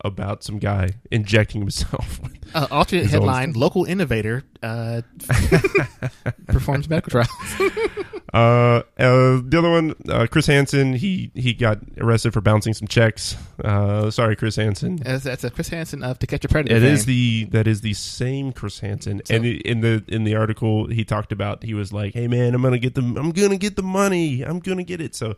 about 0.00 0.42
some 0.44 0.58
guy 0.58 0.90
injecting 1.10 1.60
himself. 1.60 2.20
Uh, 2.54 2.68
alternate 2.70 3.06
headline: 3.10 3.52
Local 3.54 3.84
innovator 3.84 4.44
uh, 4.62 5.02
performs 6.46 6.88
medical 6.88 7.10
trials. 7.10 7.28
Uh, 8.32 8.82
uh, 8.98 9.40
the 9.44 9.54
other 9.58 9.70
one, 9.70 9.94
uh, 10.08 10.26
Chris 10.28 10.46
Hansen, 10.48 10.92
he 10.92 11.30
he 11.34 11.54
got 11.54 11.78
arrested 11.98 12.32
for 12.32 12.40
bouncing 12.40 12.74
some 12.74 12.88
checks. 12.88 13.36
Uh, 13.62 14.10
sorry, 14.10 14.34
Chris 14.34 14.56
Hansen. 14.56 14.96
That's, 14.96 15.22
that's 15.22 15.44
a 15.44 15.50
Chris 15.50 15.68
Hansen 15.68 16.02
of 16.02 16.18
To 16.18 16.26
Catch 16.26 16.44
a 16.44 16.48
Predator. 16.48 16.74
It 16.74 16.80
fame. 16.80 16.92
is 16.94 17.06
the 17.06 17.44
that 17.52 17.68
is 17.68 17.82
the 17.82 17.94
same 17.94 18.50
Chris 18.52 18.80
Hansen, 18.80 19.20
So- 19.24 19.36
and 19.36 19.44
in 19.44 19.82
the 19.82 20.02
in 20.08 20.24
the 20.24 20.34
article 20.34 20.88
he 20.88 21.04
talked 21.04 21.30
about 21.30 21.62
he 21.62 21.74
was 21.74 21.92
like, 21.92 22.14
"Hey 22.14 22.26
man, 22.26 22.56
I'm 22.56 22.62
gonna 22.62 22.78
get 22.78 22.96
the 22.96 23.02
I'm 23.02 23.30
gonna 23.30 23.56
get 23.56 23.76
the 23.76 23.84
money, 23.84 24.42
I'm 24.42 24.58
gonna 24.58 24.82
get 24.82 25.00
it." 25.00 25.14
So 25.14 25.36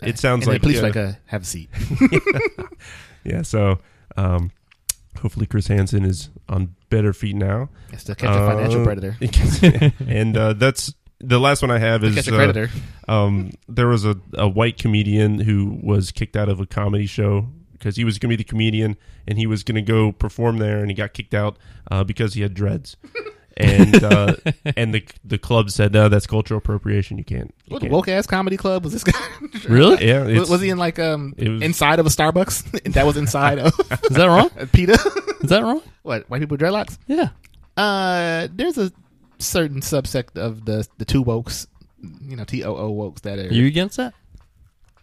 it 0.00 0.16
sounds 0.20 0.46
like 0.46 0.62
please 0.62 0.76
yeah, 0.76 0.82
like 0.82 0.96
uh, 0.96 1.12
have 1.26 1.42
a 1.42 1.46
seat. 1.46 1.68
yeah. 3.24 3.42
So 3.42 3.80
um, 4.16 4.50
hopefully 5.20 5.46
Chris 5.46 5.66
Hansen 5.68 6.04
is 6.04 6.30
on 6.48 6.74
better 6.90 7.12
feet 7.12 7.36
now. 7.36 7.68
It's 7.92 8.04
to 8.04 8.14
catch 8.14 8.30
a 8.30 8.46
financial 8.46 8.82
Uh, 8.82 8.84
predator. 8.84 9.92
and 10.06 10.36
uh, 10.36 10.52
that's 10.54 10.94
the 11.20 11.38
last 11.40 11.62
one 11.62 11.70
I 11.70 11.78
have 11.78 12.04
is 12.04 12.14
Catch 12.14 12.28
a 12.28 12.34
uh, 12.34 12.36
predator. 12.36 12.70
um, 13.08 13.50
there 13.68 13.86
was 13.88 14.04
a, 14.04 14.16
a 14.34 14.48
white 14.48 14.76
comedian 14.78 15.38
who 15.40 15.78
was 15.82 16.12
kicked 16.12 16.36
out 16.36 16.48
of 16.48 16.60
a 16.60 16.66
comedy 16.66 17.06
show 17.06 17.48
because 17.72 17.96
he 17.96 18.04
was 18.04 18.18
going 18.18 18.28
to 18.30 18.36
be 18.36 18.42
the 18.42 18.48
comedian 18.48 18.96
and 19.26 19.38
he 19.38 19.46
was 19.46 19.62
going 19.62 19.76
to 19.76 19.82
go 19.82 20.12
perform 20.12 20.58
there 20.58 20.78
and 20.78 20.90
he 20.90 20.94
got 20.94 21.12
kicked 21.14 21.34
out 21.34 21.56
uh, 21.90 22.04
because 22.04 22.34
he 22.34 22.42
had 22.42 22.52
dreads. 22.54 22.96
and 23.56 24.02
uh, 24.04 24.34
and 24.76 24.92
the 24.94 25.02
the 25.24 25.38
club 25.38 25.70
said 25.70 25.92
no, 25.92 26.08
that's 26.08 26.26
cultural 26.26 26.58
appropriation. 26.58 27.18
You 27.18 27.24
can't. 27.24 27.54
You 27.66 27.74
What 27.74 27.80
can't. 27.82 27.92
woke 27.92 28.08
ass 28.08 28.26
comedy 28.26 28.56
club 28.56 28.84
was 28.84 28.92
this 28.92 29.04
guy? 29.04 29.18
Really? 29.68 30.06
Yeah, 30.06 30.24
was, 30.38 30.50
was 30.50 30.60
he 30.60 30.68
in 30.70 30.78
like 30.78 30.98
um 30.98 31.34
was- 31.38 31.62
inside 31.62 31.98
of 31.98 32.06
a 32.06 32.10
Starbucks? 32.10 32.92
that 32.92 33.06
was 33.06 33.16
inside 33.16 33.58
of 33.58 33.72
Is 34.04 34.16
that 34.16 34.26
wrong? 34.26 34.50
PETA. 34.72 34.92
Is 35.42 35.50
that 35.50 35.62
wrong? 35.62 35.82
what 36.02 36.28
white 36.30 36.40
people 36.40 36.54
with 36.56 36.60
dreadlocks? 36.60 36.98
Yeah. 37.06 37.30
Uh, 37.76 38.48
there's 38.52 38.78
a 38.78 38.90
certain 39.38 39.80
subsect 39.80 40.38
of 40.38 40.64
the 40.64 40.86
the 40.98 41.04
two 41.04 41.22
wokes, 41.24 41.66
you 42.22 42.36
know, 42.36 42.44
T 42.44 42.64
O 42.64 42.74
O 42.76 42.92
wokes 42.92 43.20
that 43.22 43.38
are 43.38 43.42
Are 43.48 43.52
you 43.52 43.66
against 43.66 43.96
that? 43.98 44.14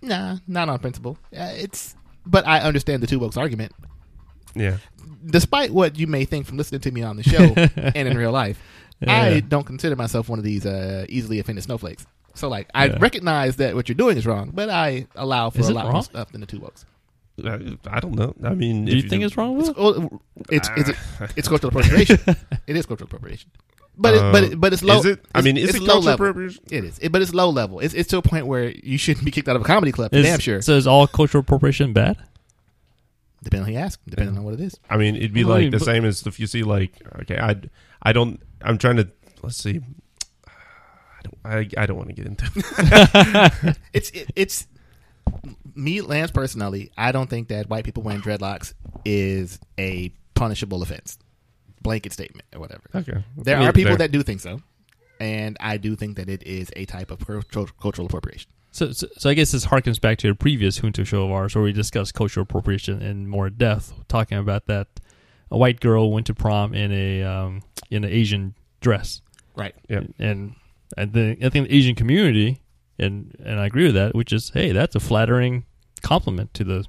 nah, 0.01 0.37
not 0.47 0.69
on 0.69 0.79
principle. 0.79 1.17
Uh, 1.35 1.51
it's 1.55 1.95
but 2.25 2.47
I 2.47 2.59
understand 2.61 3.03
the 3.03 3.07
two 3.07 3.19
wokes 3.19 3.37
argument. 3.37 3.73
Yeah. 4.55 4.77
Despite 5.25 5.71
what 5.71 5.97
you 5.97 6.07
may 6.07 6.25
think 6.25 6.45
from 6.45 6.57
listening 6.57 6.81
to 6.81 6.91
me 6.91 7.01
on 7.03 7.15
the 7.17 7.23
show 7.23 7.37
and 7.95 8.07
in 8.07 8.17
real 8.17 8.31
life, 8.31 8.61
I 9.07 9.39
don't 9.41 9.65
consider 9.65 9.95
myself 9.95 10.29
one 10.29 10.39
of 10.39 10.45
these 10.45 10.65
uh, 10.65 11.05
easily 11.09 11.39
offended 11.39 11.63
snowflakes. 11.63 12.05
So 12.35 12.49
like 12.49 12.69
I 12.73 12.85
Yeah. 12.87 12.97
recognize 12.99 13.57
that 13.57 13.75
what 13.75 13.87
you're 13.87 13.95
doing 13.95 14.17
is 14.17 14.25
wrong, 14.25 14.51
but 14.53 14.69
I 14.69 15.07
allow 15.15 15.49
for 15.49 15.59
Is 15.59 15.67
a 15.67 15.71
it 15.71 15.75
lot 15.75 15.91
more 15.91 16.03
stuff 16.03 16.31
than 16.31 16.41
the 16.41 16.47
two 16.47 16.59
wokes. 16.59 16.85
I, 17.43 17.77
I 17.89 17.99
don't 17.99 18.15
know. 18.15 18.33
I 18.43 18.53
mean, 18.53 18.85
Do 18.85 18.91
you 18.91 18.99
if 19.03 19.09
think 19.09 19.23
it's 19.23 19.35
wrong 19.37 19.55
with 19.57 19.69
it? 19.69 19.77
Well, 19.77 20.21
it's 20.49 20.69
it's 20.77 20.91
it's 21.35 21.47
cultural 21.47 21.69
appropriation. 21.69 22.19
it 22.67 22.75
is 22.75 22.85
cultural 22.85 23.07
appropriation, 23.07 23.49
but 23.97 24.13
it, 24.13 24.19
but 24.31 24.43
it, 24.43 24.59
but 24.61 24.71
it's 24.73 24.83
low. 24.83 24.97
Uh, 24.97 24.99
Is 24.99 25.05
it? 25.05 25.25
I 25.33 25.41
mean, 25.41 25.57
is 25.57 25.69
it's 25.69 25.77
it 25.77 25.81
low 25.81 25.93
cultural 26.01 26.03
level. 26.11 26.25
appropriation? 26.27 26.63
It 26.69 26.83
is, 26.83 26.99
It- 26.99 27.11
but 27.11 27.21
it's 27.23 27.33
low 27.33 27.49
level. 27.49 27.79
It's 27.79 27.93
it's 27.95 28.09
to 28.09 28.17
a 28.17 28.21
point 28.21 28.45
where 28.45 28.69
you 28.69 28.97
shouldn't 28.99 29.25
be 29.25 29.31
kicked 29.31 29.47
out 29.49 29.55
of 29.55 29.63
a 29.63 29.65
comedy 29.65 29.91
club. 29.91 30.11
For 30.11 30.17
Is- 30.17 30.25
damn 30.25 30.39
sure. 30.39 30.61
So 30.61 30.73
is 30.73 30.85
all 30.85 31.07
cultural 31.07 31.39
appropriation 31.41 31.91
bad? 31.93 32.17
Depending 33.43 33.61
on 33.63 33.67
who 33.67 33.73
you 33.73 33.79
ask, 33.79 33.99
depending 34.07 34.37
on 34.37 34.43
what 34.43 34.53
it 34.55 34.61
is. 34.61 34.79
I 34.89 34.97
mean, 34.97 35.15
it'd 35.15 35.33
be 35.33 35.43
Well, 35.43 35.53
I 35.53 35.55
like 35.57 35.61
mean, 35.63 35.71
the 35.71 35.77
but- 35.79 35.85
same 35.85 36.05
as 36.05 36.25
if 36.25 36.39
you 36.39 36.47
see 36.47 36.63
like 36.63 36.93
okay, 37.21 37.37
I 37.37 37.55
I 38.01 38.13
don't. 38.13 38.41
I'm 38.61 38.77
trying 38.77 38.97
to 38.97 39.09
let's 39.41 39.57
see. 39.57 39.81
I 40.47 41.21
don't. 41.23 41.37
I, 41.77 41.81
I 41.83 41.85
don't 41.85 41.97
want 41.97 42.09
to 42.09 42.15
get 42.15 42.25
into. 42.25 42.49
it. 42.55 43.77
It's 43.93 44.09
it, 44.11 44.31
it's 44.35 44.67
me, 45.75 46.01
Lance 46.01 46.31
personally. 46.31 46.91
I 46.97 47.11
don't 47.11 47.29
think 47.29 47.47
that 47.49 47.69
white 47.69 47.83
people 47.85 48.03
wearing 48.03 48.21
dreadlocks 48.21 48.73
is 49.05 49.59
a 49.77 50.11
punishable 50.35 50.81
offense, 50.81 51.17
blanket 51.81 52.11
statement 52.13 52.45
or 52.53 52.59
whatever. 52.59 52.81
Okay, 52.95 53.23
There 53.37 53.55
I 53.55 53.59
mean, 53.59 53.67
are 53.69 53.73
people 53.73 53.91
there- 53.91 53.97
that 54.07 54.11
do 54.11 54.23
think 54.23 54.41
so, 54.41 54.61
and 55.19 55.55
I 55.59 55.77
do 55.77 55.95
think 55.95 56.17
that 56.17 56.29
it 56.29 56.43
is 56.43 56.71
a 56.75 56.85
type 56.85 57.11
of 57.11 57.25
cultural 57.25 57.67
cultural 57.81 58.07
appropriation. 58.07 58.51
So, 58.73 58.91
so, 58.91 59.07
so 59.17 59.29
I 59.29 59.35
guess 59.35 59.51
this 59.51 59.67
harkens 59.67 60.01
back 60.01 60.17
to 60.19 60.29
a 60.31 60.35
previous 60.35 60.79
Junto 60.79 61.03
show 61.03 61.25
of 61.25 61.31
ours 61.31 61.53
where 61.55 61.63
we 61.63 61.71
discussed 61.71 62.15
cultural 62.15 62.41
appropriation 62.43 63.01
in 63.03 63.27
more 63.27 63.49
depth, 63.51 63.93
talking 64.07 64.37
about 64.37 64.65
that 64.65 64.87
a 65.51 65.57
white 65.57 65.79
girl 65.79 66.11
went 66.11 66.25
to 66.25 66.33
prom 66.33 66.73
in 66.73 66.91
a 66.91 67.21
um, 67.23 67.61
in 67.91 68.03
an 68.03 68.09
Asian 68.09 68.55
dress, 68.81 69.21
Right. 69.55 69.75
Yeah. 69.87 70.01
and 70.17 70.55
I 70.97 71.05
think 71.05 71.43
I 71.43 71.49
think 71.49 71.67
the 71.69 71.75
Asian 71.75 71.93
community, 71.93 72.61
and 72.97 73.35
and 73.45 73.59
I 73.59 73.67
agree 73.67 73.85
with 73.85 73.93
that, 73.95 74.15
which 74.15 74.33
is 74.33 74.49
hey, 74.49 74.71
that's 74.71 74.95
a 74.95 74.99
flattering 74.99 75.65
compliment 76.01 76.51
to 76.55 76.63
the 76.63 76.85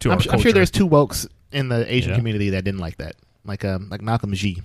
to 0.00 0.10
I'm, 0.10 0.18
our 0.18 0.22
su- 0.22 0.30
I'm 0.32 0.40
sure 0.40 0.52
there's 0.52 0.70
two 0.70 0.86
wokes 0.88 1.26
in 1.52 1.68
the 1.70 1.90
Asian 1.92 2.10
Yeah. 2.10 2.16
community 2.16 2.50
that 2.50 2.64
didn't 2.64 2.80
like 2.80 2.98
that, 2.98 3.16
like 3.46 3.64
um 3.64 3.88
like 3.90 4.02
Malcolm 4.02 4.34
G. 4.34 4.60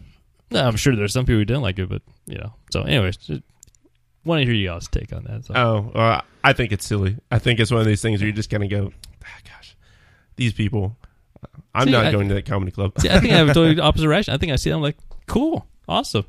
No, 0.52 0.67
I'm 0.67 0.76
sure 0.76 0.95
there's 0.98 1.13
some 1.13 1.24
people 1.26 1.38
who 1.39 1.45
didn't 1.45 1.63
like 1.63 1.80
it, 1.80 1.88
but 1.88 2.02
you 2.28 2.38
know. 2.38 2.54
So, 2.71 2.82
anyways, 2.84 3.15
just 3.17 3.41
want 4.26 4.42
to 4.42 4.46
hear 4.46 4.54
you 4.54 4.68
guys' 4.68 4.88
take 4.88 5.14
on 5.14 5.24
that. 5.26 5.46
So. 5.46 5.54
Oh, 5.56 5.98
uh, 5.98 6.22
I 6.44 6.54
think 6.54 6.72
it's 6.72 6.86
silly. 6.86 7.18
I 7.32 7.40
think 7.40 7.60
it's 7.60 7.72
one 7.72 7.80
of 7.82 7.88
these 7.88 8.02
things 8.02 8.20
where 8.22 8.28
you 8.28 8.34
just 8.34 8.50
kind 8.50 8.64
of 8.64 8.70
go, 8.70 8.92
ah, 9.24 9.28
"Gosh, 9.46 9.76
these 10.36 10.54
people." 10.54 10.98
I'm 11.74 11.86
See, 11.88 11.92
not 11.92 12.06
I- 12.06 12.12
going 12.12 12.28
to 12.30 12.34
that 12.36 12.46
comedy 12.46 12.72
club. 12.72 12.94
See, 13.00 13.10
I 13.10 13.20
think 13.20 13.34
I 13.34 13.38
have 13.38 13.50
a 13.50 13.54
totally 13.54 13.80
opposite 13.82 14.08
reaction. 14.08 14.34
I 14.34 14.38
think 14.38 14.52
I 14.52 14.56
see 14.56 14.70
them 14.70 14.82
like, 14.82 14.98
cool, 15.28 15.68
awesome. 15.90 16.26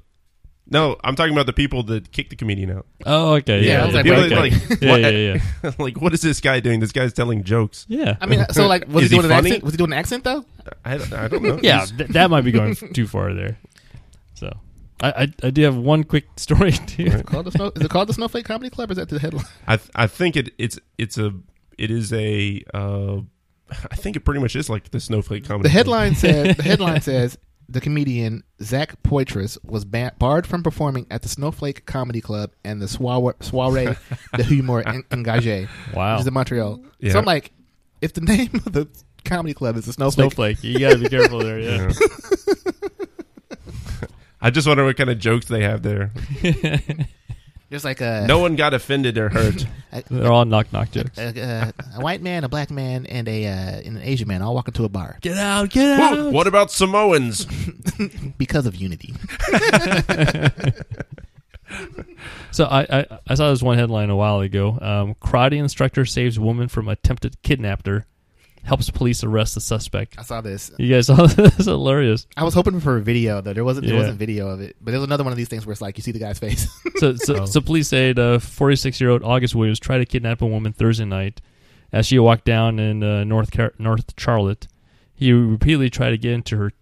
no, 0.69 0.97
I'm 1.05 1.15
talking 1.15 1.33
about 1.33 1.47
the 1.47 1.53
people 1.53 1.85
that 1.85 2.11
kicked 2.11 2.31
the 2.31 2.37
comedian 2.37 2.71
out. 2.73 2.87
Oh, 3.07 3.35
okay, 3.35 3.61
Yeah, 3.65 3.73
yeah, 3.73 3.85
I 3.85 3.87
yeah, 3.89 3.95
like, 3.95 4.05
People 4.05 4.21
okay. 4.25 4.37
like, 4.37 4.81
yeah, 4.83 4.97
yeah, 4.97 5.39
yeah, 5.63 5.71
like, 5.79 6.01
what 6.01 6.13
is 6.15 6.21
this 6.21 6.41
guy 6.41 6.59
doing? 6.59 6.81
This 6.81 6.91
guy's 6.91 7.13
telling 7.13 7.45
jokes. 7.45 7.87
yeah. 7.89 8.17
I 8.21 8.27
mean, 8.27 8.45
so 8.51 8.67
like, 8.67 8.89
was 8.89 9.05
Is 9.05 9.11
he 9.11 9.17
he 9.17 9.23
doing 9.23 9.31
an 9.33 9.39
accent? 9.39 9.63
Was 9.63 9.73
he 9.75 9.79
doing 9.79 9.93
an 9.93 9.99
accent 9.99 10.25
though? 10.25 10.45
I, 10.85 10.99
don't- 10.99 11.13
I 11.13 11.29
don't 11.29 11.43
know. 11.45 11.61
yeah, 11.63 11.85
th- 11.87 12.11
that 12.11 12.29
might 12.31 12.43
be 12.43 12.51
going 12.51 12.75
too 12.75 13.07
far 13.07 13.33
there. 13.33 13.57
So, 15.01 15.07
I, 15.07 15.23
I, 15.23 15.33
I 15.45 15.51
do 15.51 15.63
have 15.63 15.77
one 15.77 16.05
quick 16.05 16.27
story 16.37 16.73
too. 16.73 17.07
Right. 17.11 17.27
Called 17.27 17.47
the 17.47 17.53
snow, 17.53 17.73
is 17.75 17.83
it 17.83 17.91
called 17.91 18.09
the 18.09 18.15
Snowflake 18.15 18.45
Comedy 18.45 18.71
Club? 18.71 18.91
Or 18.91 18.93
is 18.93 18.97
that 18.99 19.09
the 19.09 19.19
headline? 19.19 19.45
I 19.67 19.77
th- 19.77 19.91
I 19.95 20.07
think 20.07 20.37
it 20.37 20.51
it's 20.59 20.79
it's 20.99 21.19
a 21.19 21.33
it 21.79 21.91
is 21.91 22.13
a 22.13 22.63
uh, 22.73 23.17
I 23.71 23.97
think 23.97 24.17
it 24.17 24.21
pretty 24.21 24.41
much 24.41 24.57
is 24.57 24.71
like 24.71 24.91
the 24.91 25.01
snowflake 25.01 25.45
comedy. 25.45 25.69
The 25.69 25.73
club. 25.73 25.77
headline 25.77 26.15
said 26.17 26.57
the 26.57 26.63
headline 26.63 27.01
says 27.01 27.37
the 27.69 27.81
comedian 27.81 28.45
Zach 28.63 29.03
Poitras 29.03 29.59
was 29.65 29.85
ban- 29.85 30.13
barred 30.19 30.47
from 30.47 30.63
performing 30.63 31.07
at 31.11 31.23
the 31.23 31.29
Snowflake 31.29 31.85
Comedy 31.85 32.21
Club 32.21 32.53
and 32.65 32.81
the 32.81 32.87
soiree, 32.87 33.35
soiree 33.41 33.97
de 34.37 34.43
Humor 34.45 34.85
Engagé, 34.85 35.69
Wow, 35.93 36.15
which 36.15 36.21
is 36.21 36.27
in 36.29 36.35
Montreal. 36.35 36.81
Yeah. 37.01 37.13
So 37.13 37.19
I'm 37.19 37.25
like, 37.25 37.51
if 38.01 38.13
the 38.13 38.21
name 38.21 38.51
of 38.55 38.73
the 38.73 38.89
comedy 39.25 39.53
club 39.53 39.77
is 39.77 39.87
the 39.87 39.93
Snowflake, 39.93 40.33
snowflake. 40.33 40.63
You 40.63 40.79
gotta 40.79 40.99
be 40.99 41.09
careful 41.09 41.41
there. 41.41 41.59
Yeah. 41.59 41.91
Yeah. 41.91 41.93
I 44.47 44.51
just 44.51 44.69
wonder 44.69 44.85
what 44.85 44.97
kind 44.97 45.11
of 45.11 45.19
jokes 45.19 45.47
they 45.47 45.65
have 45.65 45.83
there. 45.83 46.13
there's 47.69 47.85
like 47.85 48.01
a 48.01 48.27
No 48.29 48.39
one 48.39 48.55
got 48.55 48.75
offended 48.75 49.19
or 49.19 49.29
hurt. 49.29 49.67
a, 49.93 50.05
They're 50.09 50.31
all 50.31 50.45
knock 50.45 50.73
knock 50.73 50.93
jokes. 50.93 51.19
a, 51.19 51.37
a, 51.37 51.73
a 51.97 52.01
white 52.01 52.23
man, 52.23 52.45
a 52.45 52.49
black 52.49 52.71
man, 52.71 53.07
and 53.07 53.27
a 53.27 53.45
uh, 53.45 53.81
and 53.85 53.97
an 53.97 54.03
Asian 54.05 54.29
man 54.29 54.43
all 54.43 54.55
walk 54.55 54.69
into 54.69 54.85
a 54.85 54.89
bar 54.89 55.19
Get 55.21 55.37
out! 55.37 55.71
Get 55.71 55.99
Whoa, 55.99 56.31
what 56.31 56.47
about 56.47 56.71
Samoans? 56.71 57.45
because 58.39 58.67
of 58.67 58.77
unity. 58.77 59.15
So 62.53 62.67
I, 62.67 62.87
I 62.89 63.19
I 63.27 63.35
saw 63.35 63.51
this 63.51 63.65
one 63.65 63.79
headline 63.79 64.11
a 64.11 64.17
while 64.17 64.39
ago. 64.39 64.79
Um, 64.81 65.15
karate 65.17 65.59
instructor 65.59 66.05
saves 66.05 66.39
woman 66.39 66.69
from 66.69 66.87
attempted 66.87 67.43
kidnapper, 67.43 68.07
helps 68.66 68.90
police 68.90 69.22
arrest 69.24 69.55
the 69.55 69.61
suspect. 69.61 70.16
I 70.18 70.22
saw 70.22 70.40
this. 70.40 70.70
You 70.79 70.92
guys 70.92 71.07
saw 71.07 71.26
this? 71.26 71.55
It's 71.57 71.64
hilarious. 71.66 72.26
I 72.37 72.44
was 72.44 72.52
hoping 72.55 72.81
for 72.81 72.96
a 72.96 73.00
video 73.00 73.40
though. 73.40 73.52
There 73.52 73.64
wasn't. 73.64 73.87
There 73.87 73.94
Yeah. 73.94 74.00
wasn't 74.02 74.18
video 74.18 74.48
of 74.48 74.61
it, 74.61 74.76
but 74.81 74.90
there 74.90 75.00
was 75.00 75.07
another 75.07 75.24
one 75.24 75.33
of 75.33 75.37
these 75.37 75.48
things 75.48 75.64
where 75.64 75.72
it's 75.72 75.81
like 75.81 75.96
you 75.96 76.02
see 76.02 76.12
the 76.12 76.18
guy's 76.18 76.38
face. 76.38 76.66
So, 76.98 77.14
so, 77.14 77.42
Oh. 77.42 77.44
so 77.46 77.61
police 77.61 77.88
say 77.88 78.14
the 78.14 78.40
46 78.42 79.00
year 79.02 79.11
old 79.11 79.22
August 79.22 79.55
Williams 79.55 79.79
tried 79.79 79.98
to 79.98 80.07
kidnap 80.07 80.40
a 80.40 80.46
woman 80.46 80.72
Thursday 80.72 81.05
night 81.05 81.42
as 81.92 82.07
she 82.07 82.18
walked 82.18 82.46
down 82.46 82.79
in 82.79 83.02
uh, 83.02 83.22
North 83.24 83.50
Car- 83.50 83.74
North 83.79 84.14
Charlotte. 84.18 84.66
He 85.14 85.31
repeatedly 85.33 85.90
tried 85.90 86.11
to 86.11 86.18
get 86.18 86.33
into 86.33 86.57
her, 86.57 86.72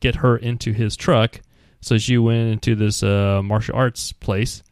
get 0.00 0.16
her 0.16 0.36
into 0.36 0.72
his 0.72 0.96
truck. 0.96 1.40
So 1.82 1.98
she 1.98 2.16
went 2.18 2.50
into 2.52 2.74
this 2.74 3.02
uh, 3.02 3.42
martial 3.44 3.76
arts 3.76 4.12
place, 4.12 4.62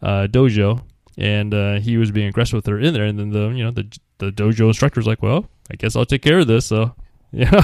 uh, 0.00 0.28
dojo, 0.30 0.82
and 1.18 1.52
uh, 1.52 1.80
he 1.80 1.96
was 1.96 2.10
being 2.12 2.28
aggressive 2.28 2.54
with 2.54 2.66
her 2.66 2.78
in 2.78 2.94
there. 2.94 3.04
And 3.04 3.18
then 3.18 3.30
the 3.30 3.48
you 3.48 3.64
know 3.64 3.72
the 3.72 3.86
the 4.18 4.30
dojo 4.30 4.68
instructor 4.68 5.00
was 5.00 5.06
like, 5.08 5.22
"Well, 5.22 5.48
I 5.70 5.74
guess 5.76 5.96
I'll 5.96 6.06
take 6.06 6.22
care 6.22 6.38
of 6.40 6.46
this." 6.46 6.66
So. 6.66 6.94
Yeah, 7.32 7.60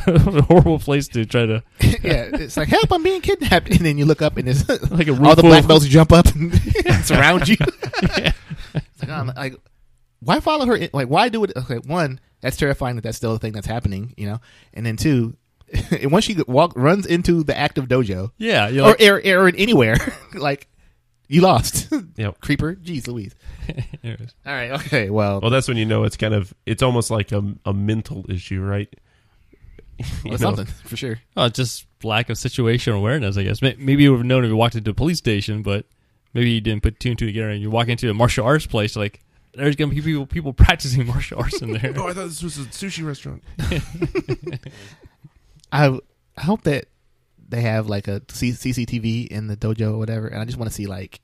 horrible 0.49 0.81
place 0.81 1.07
to 1.09 1.25
try 1.25 1.47
to 1.47 1.63
yeah, 1.81 2.29
it's 2.35 2.57
like 2.57 2.69
help! 2.69 2.93
I'm 2.93 3.03
being 3.03 3.21
kidnapped, 3.23 3.71
and 3.71 3.79
then 3.79 3.97
you 3.97 4.05
look 4.05 4.21
up 4.21 4.37
and 4.37 4.47
it's 4.49 4.69
like 4.91 5.07
a 5.07 5.13
all 5.13 5.37
the 5.37 5.43
black 5.43 5.67
belts 5.67 5.87
jump 5.87 6.13
up 6.13 6.27
and 6.35 6.53
surround 7.05 7.49
you. 7.49 7.57
It's 8.03 9.03
like, 9.03 9.09
oh, 9.09 9.33
like, 9.37 9.55
why 10.21 10.41
follow 10.41 10.67
her? 10.67 10.77
in- 10.77 10.91
Like, 10.93 11.09
why 11.09 11.29
do 11.29 11.43
it? 11.45 11.53
Okay, 11.57 11.77
one, 11.79 12.21
that's 12.41 12.57
terrifying 12.57 12.97
that 12.97 13.03
that's 13.03 13.17
still 13.17 13.35
a 13.35 13.39
thing 13.39 13.53
that's 13.53 13.67
happening, 13.69 14.15
you 14.17 14.27
know. 14.27 14.41
And 14.75 14.85
then 14.85 14.97
two, 14.97 15.37
and 15.91 16.11
once 16.11 16.25
she 16.25 16.37
walk 16.47 16.73
runs 16.77 17.07
into 17.07 17.43
the 17.45 17.57
active 17.57 17.87
dojo 17.87 18.33
Yeah, 18.39 18.69
you're 18.69 18.89
or, 18.89 18.97
or, 19.01 19.45
or 19.45 19.49
anywhere, 19.49 19.97
like 20.35 20.67
you 21.29 21.41
lost, 21.41 21.93
Yep. 22.17 22.41
creeper. 22.41 22.75
Jeez, 22.75 23.07
Louise. 23.09 23.35
anyways. 24.05 24.35
All 24.47 24.53
right, 24.53 24.71
okay, 24.73 25.11
well, 25.11 25.41
Well, 25.41 25.51
that's 25.51 25.69
when 25.69 25.77
you 25.77 25.85
know 25.87 26.05
it's 26.05 26.17
kind 26.17 26.35
of 26.35 26.53
it's 26.67 26.83
almost 26.83 27.11
like 27.11 27.33
a, 27.33 27.43
a 27.65 27.73
mental 27.73 28.25
issue, 28.29 28.61
right? 28.63 28.89
You 29.99 30.07
well, 30.25 30.33
know? 30.33 30.37
something 30.39 30.67
for 30.67 30.97
sure. 30.97 31.21
Oh, 31.37 31.49
just 31.49 31.87
lack 32.03 32.29
of 32.29 32.37
situational 32.37 32.97
awareness, 32.97 33.37
I 33.37 33.45
guess. 33.45 33.63
May- 33.63 33.77
Maybe 33.79 34.03
you 34.03 34.11
would 34.11 34.19
have 34.19 34.27
known 34.27 34.45
if 34.45 34.49
you 34.49 34.57
walked 34.57 34.75
into 34.75 34.91
a 34.91 34.95
police 34.95 35.19
station, 35.19 35.63
but 35.63 35.87
maybe 36.35 36.51
you 36.51 36.61
didn't 36.61 36.83
put 36.83 36.99
two 36.99 37.11
and 37.11 37.19
two 37.19 37.27
together. 37.27 37.51
And 37.51 37.61
you 37.63 37.71
walk 37.71 37.87
into 37.89 38.11
a 38.11 38.15
martial 38.15 38.45
arts 38.45 38.67
place, 38.67 38.97
like 38.97 39.21
there's 39.55 39.77
gonna 39.77 39.95
be 39.95 40.01
people 40.01 40.27
people 40.27 40.53
practicing 40.53 41.07
martial 41.07 41.39
arts 41.39 41.63
in 41.63 41.73
there. 41.73 41.93
Oh, 41.97 42.09
I 42.09 42.15
thought 42.15 42.25
this 42.29 42.43
was 42.43 42.59
a 42.59 42.63
sushi 42.63 43.07
restaurant. 43.07 43.45
I 45.71 45.99
I 46.37 46.41
hope 46.41 46.63
that 46.63 46.87
they 47.53 47.61
have 47.61 47.87
like 47.89 48.09
a 48.09 48.21
C- 48.31 48.51
CCTV 48.51 49.29
in 49.29 49.47
the 49.47 49.57
dojo 49.57 49.93
or 49.95 49.99
whatever, 49.99 50.27
and 50.27 50.41
I 50.41 50.45
just 50.45 50.59
want 50.59 50.69
to 50.71 50.75
see 50.75 50.87
like 50.87 51.21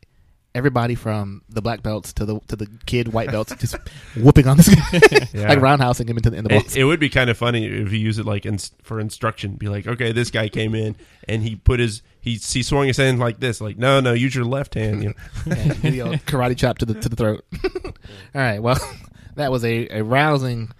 everybody 0.55 0.95
from 0.95 1.43
the 1.49 1.61
black 1.63 1.83
belts 1.83 2.13
to 2.15 2.25
the 2.25 2.41
to 2.49 2.57
the 2.57 2.67
kid 2.87 3.09
white 3.13 3.31
belts 3.31 3.55
just 3.57 3.77
whooping 4.17 4.47
on 4.47 4.57
this 4.57 4.69
guy, 4.75 5.29
Yeah. 5.33 5.49
like 5.49 5.59
roundhousing 5.59 6.09
him 6.09 6.17
into 6.17 6.31
the, 6.31 6.37
in 6.37 6.45
the 6.45 6.51
box. 6.51 6.77
It, 6.77 6.81
it 6.81 6.85
would 6.85 7.01
be 7.01 7.09
kind 7.09 7.31
of 7.31 7.37
funny 7.39 7.65
if 7.67 7.93
you 7.93 7.99
use 7.99 8.19
it 8.19 8.27
like 8.27 8.45
in, 8.47 8.59
for 8.83 9.01
instruction. 9.01 9.53
Be 9.55 9.69
like, 9.69 9.87
okay, 9.87 10.13
this 10.13 10.31
guy 10.31 10.49
came 10.49 10.75
in 10.75 10.97
and 11.29 11.43
he 11.43 11.57
put 11.57 11.81
his 11.81 12.03
he 12.21 12.35
he 12.35 12.63
swung 12.63 12.87
his 12.87 12.97
hand 12.99 13.19
like 13.19 13.41
this. 13.41 13.61
Like, 13.61 13.79
no, 13.79 14.01
no, 14.01 14.13
use 14.13 14.35
your 14.35 14.45
left 14.45 14.75
hand. 14.75 15.03
You 15.03 15.09
know? 15.11 15.15
Yeah, 15.47 15.73
video 15.75 16.13
karate 16.15 16.57
chop 16.57 16.79
to 16.79 16.87
the 16.87 16.95
to 16.95 17.09
the 17.09 17.17
throat. 17.17 17.45
all 17.65 17.93
right, 18.35 18.63
well, 18.63 18.79
that 19.37 19.51
was 19.51 19.65
a, 19.65 19.89
a 19.89 20.03
rousing. 20.05 20.71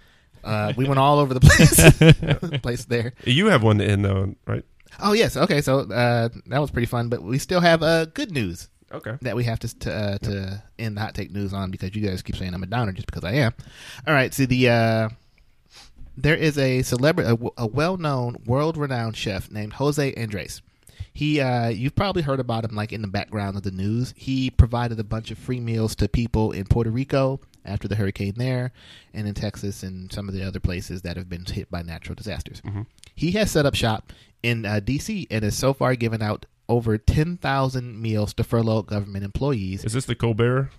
Uh, 0.41 0.71
we 0.77 0.87
went 0.87 0.99
all 0.99 1.19
over 1.19 1.33
the 1.33 1.41
place 1.41 2.59
place 2.61 2.85
there. 2.85 3.13
You 3.25 3.47
have 3.47 3.61
one 3.61 3.81
in 3.81 4.05
uh, 4.05 4.27
right? 4.47 4.63
Oh 5.01 5.13
yes, 5.13 5.37
okay, 5.37 5.61
so 5.61 5.79
uh, 5.79 6.29
that 6.47 6.59
was 6.59 6.71
pretty 6.71 6.85
fun, 6.87 7.09
but 7.09 7.21
we 7.23 7.39
still 7.39 7.61
have 7.61 7.83
uh, 7.83 8.05
good 8.05 8.31
news. 8.31 8.69
Okay. 8.91 9.15
that 9.21 9.35
we 9.35 9.43
have 9.43 9.59
to 9.59 9.79
to, 9.79 9.93
uh, 9.93 10.17
to 10.17 10.63
end 10.79 10.97
the 10.97 11.01
hot 11.01 11.13
take 11.13 11.31
news 11.31 11.53
on 11.53 11.69
because 11.69 11.95
you 11.95 12.01
guys 12.01 12.23
keep 12.23 12.35
saying 12.35 12.55
I'm 12.55 12.63
a 12.63 12.65
downer 12.65 12.91
just 12.91 13.05
because 13.05 13.23
I 13.23 13.33
am. 13.33 13.53
All 14.07 14.15
right, 14.15 14.33
so 14.33 14.47
the 14.47 14.67
uh, 14.69 15.09
there 16.17 16.35
is 16.35 16.57
a 16.57 16.81
celebrity, 16.81 17.29
a, 17.29 17.61
a 17.61 17.67
well-known, 17.67 18.37
world-renowned 18.45 19.15
chef 19.15 19.51
named 19.51 19.73
Jose 19.73 20.13
Andres. 20.15 20.61
He, 21.13 21.39
uh, 21.39 21.67
you've 21.69 21.95
probably 21.95 22.21
heard 22.23 22.39
about 22.39 22.65
him 22.65 22.75
like 22.75 22.91
in 22.93 23.01
the 23.01 23.07
background 23.07 23.57
of 23.57 23.63
the 23.63 23.71
news. 23.71 24.13
He 24.17 24.49
provided 24.49 24.99
a 24.99 25.03
bunch 25.03 25.31
of 25.31 25.37
free 25.37 25.59
meals 25.59 25.95
to 25.95 26.07
people 26.07 26.51
in 26.51 26.65
Puerto 26.65 26.89
Rico 26.91 27.39
after 27.65 27.87
the 27.87 27.95
hurricane 27.95 28.33
there, 28.37 28.71
and 29.13 29.27
in 29.27 29.33
Texas 29.33 29.83
and 29.83 30.11
some 30.11 30.27
of 30.27 30.33
the 30.33 30.43
other 30.43 30.59
places 30.59 31.01
that 31.03 31.15
have 31.17 31.29
been 31.29 31.45
hit 31.45 31.69
by 31.69 31.81
natural 31.83 32.15
disasters. 32.15 32.61
He 33.15 33.31
has 33.31 33.51
set 33.51 33.65
up 33.65 33.75
shop 33.75 34.11
in 34.43 34.65
uh, 34.65 34.79
D.C. 34.79 35.27
and 35.29 35.43
has 35.43 35.57
so 35.57 35.73
far 35.73 35.95
given 35.95 36.21
out 36.21 36.45
over 36.67 36.97
10,000 36.97 38.01
meals 38.01 38.33
to 38.35 38.43
furloughed 38.43 38.87
government 38.87 39.25
employees. 39.25 39.83
Is 39.83 39.93
this 39.93 40.05
the 40.05 40.15
Colbert? 40.15 40.69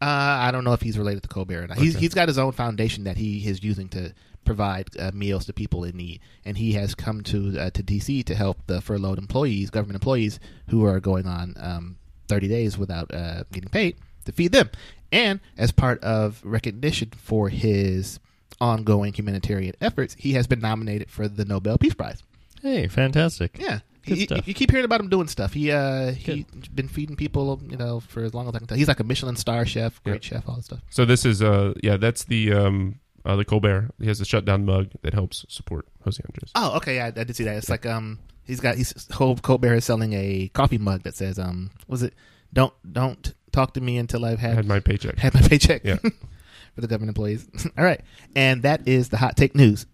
Uh, 0.00 0.04
I 0.04 0.50
don't 0.50 0.64
know 0.64 0.72
if 0.72 0.82
he's 0.82 0.98
related 0.98 1.22
to 1.22 1.28
Colbert 1.28 1.64
or 1.64 1.66
not. 1.68 1.78
He's, 1.78 1.96
he's 1.96 2.12
got 2.12 2.28
his 2.28 2.38
own 2.38 2.52
foundation 2.52 3.04
that 3.04 3.16
he 3.16 3.46
is 3.46 3.62
using 3.62 3.88
to 3.90 4.12
provide 4.44 4.88
uh, 4.98 5.12
meals 5.14 5.46
to 5.46 5.52
people 5.52 5.84
in 5.84 5.96
need, 5.96 6.20
and 6.44 6.58
he 6.58 6.72
has 6.72 6.94
come 6.94 7.22
to 7.22 7.58
uh, 7.58 7.70
to 7.70 7.82
DC 7.82 8.24
to 8.24 8.34
help 8.34 8.58
the 8.66 8.80
furloughed 8.80 9.18
employees, 9.18 9.70
government 9.70 9.94
employees 9.94 10.40
who 10.68 10.84
are 10.84 10.98
going 10.98 11.26
on 11.26 11.54
um, 11.58 11.96
30 12.28 12.48
days 12.48 12.76
without 12.76 13.12
uh, 13.14 13.44
getting 13.52 13.70
paid 13.70 13.96
to 14.24 14.32
feed 14.32 14.52
them. 14.52 14.70
And 15.12 15.40
as 15.56 15.70
part 15.70 16.02
of 16.02 16.40
recognition 16.42 17.10
for 17.16 17.48
his 17.48 18.18
ongoing 18.60 19.12
humanitarian 19.12 19.74
efforts, 19.80 20.16
he 20.18 20.32
has 20.32 20.46
been 20.46 20.60
nominated 20.60 21.10
for 21.10 21.28
the 21.28 21.44
Nobel 21.44 21.78
Peace 21.78 21.94
Prize. 21.94 22.22
Hey, 22.62 22.88
fantastic. 22.88 23.58
Yeah. 23.60 23.80
Good 24.04 24.18
He, 24.18 24.24
stuff. 24.24 24.48
you 24.48 24.54
keep 24.54 24.70
hearing 24.70 24.84
about 24.84 25.00
him 25.00 25.08
doing 25.08 25.28
stuff. 25.28 25.52
He 25.52 25.70
uh 25.70 26.10
he 26.12 26.44
been 26.74 26.88
feeding 26.88 27.14
people, 27.14 27.60
you 27.68 27.76
know, 27.76 28.00
for 28.00 28.24
as 28.24 28.34
long 28.34 28.48
as 28.48 28.54
I 28.54 28.58
can 28.58 28.66
tell. 28.66 28.76
He's 28.78 28.88
like 28.88 28.98
a 29.00 29.04
Michelin 29.04 29.36
star 29.36 29.64
chef, 29.64 30.02
great 30.02 30.24
chef, 30.24 30.48
all 30.48 30.56
that 30.56 30.64
stuff. 30.64 30.80
So 30.90 31.04
this 31.04 31.24
is 31.24 31.40
uh 31.42 31.74
yeah, 31.82 31.96
that's 31.98 32.24
the 32.24 32.52
um 32.52 32.98
uh, 33.24 33.36
the 33.36 33.44
Colbert. 33.44 33.90
He 34.00 34.08
has 34.08 34.20
a 34.20 34.24
shutdown 34.24 34.64
mug 34.64 34.88
that 35.02 35.14
helps 35.14 35.44
support 35.48 35.86
Jose 36.04 36.20
Andres. 36.28 36.50
Oh, 36.56 36.76
okay, 36.78 36.96
yeah, 36.96 37.04
I, 37.16 37.20
I 37.20 37.24
did 37.24 37.36
see 37.36 37.44
that. 37.44 37.56
It's 37.56 37.68
like 37.68 37.86
um 37.86 38.18
he's 38.42 38.58
got 38.58 38.74
he's 38.76 38.92
Col- 39.12 39.36
Colbert 39.36 39.74
is 39.74 39.84
selling 39.84 40.12
a 40.14 40.50
coffee 40.52 40.78
mug 40.78 41.04
that 41.04 41.14
says 41.14 41.38
um 41.38 41.70
was 41.86 42.02
it 42.02 42.14
don't 42.52 42.74
don't 42.92 43.34
talk 43.52 43.74
to 43.74 43.80
me 43.80 43.98
until 43.98 44.24
I've 44.24 44.38
I 44.38 44.40
had 44.48 44.54
had 44.56 44.66
my 44.66 44.80
paycheck. 44.80 45.16
had 45.18 45.34
my 45.34 45.42
paycheck. 45.42 45.82
Yeah. 45.84 45.98
for 46.74 46.80
the 46.80 46.88
government 46.88 47.10
employees. 47.16 47.46
all 47.78 47.84
right, 47.84 48.00
and 48.34 48.62
that 48.64 48.88
is 48.88 49.10
the 49.10 49.18
hot 49.18 49.36
take 49.36 49.54
news. 49.54 49.86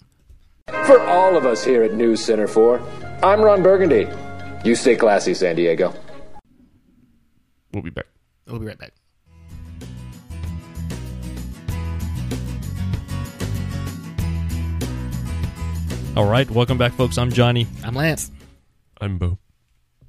For 0.69 1.01
all 1.01 1.37
of 1.37 1.47
us 1.47 1.65
here 1.65 1.83
at 1.83 1.95
News 1.95 2.23
Center 2.25 2.47
4, 2.47 2.81
I'm 3.23 3.41
Ron 3.41 3.63
Burgundy. 3.63 4.09
You 4.65 4.75
stay 4.75 4.97
classy, 4.97 5.35
San 5.35 5.57
Diego. 5.57 5.95
We'll 7.73 7.83
be 7.83 7.91
back. 7.91 8.07
We'll 8.47 8.59
be 8.59 8.67
right 8.67 8.79
back. 8.79 8.93
All 16.17 16.27
right, 16.27 16.51
welcome 16.51 16.79
back, 16.79 16.93
folks. 16.95 17.17
I'm 17.17 17.31
Johnny, 17.31 17.67
I'm 17.85 17.95
Lance. 17.95 18.33
I'm 19.01 19.19
Bo. 19.19 19.39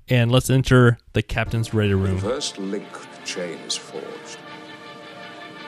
and 0.07 0.31
let's 0.31 0.49
enter 0.49 0.97
the 1.13 1.21
captain's 1.21 1.71
ready 1.73 1.93
room. 1.93 2.17
First 2.17 2.57
link 2.57 2.87
the 2.91 3.25
chain 3.25 3.59
is 3.59 3.75
forged. 3.75 4.37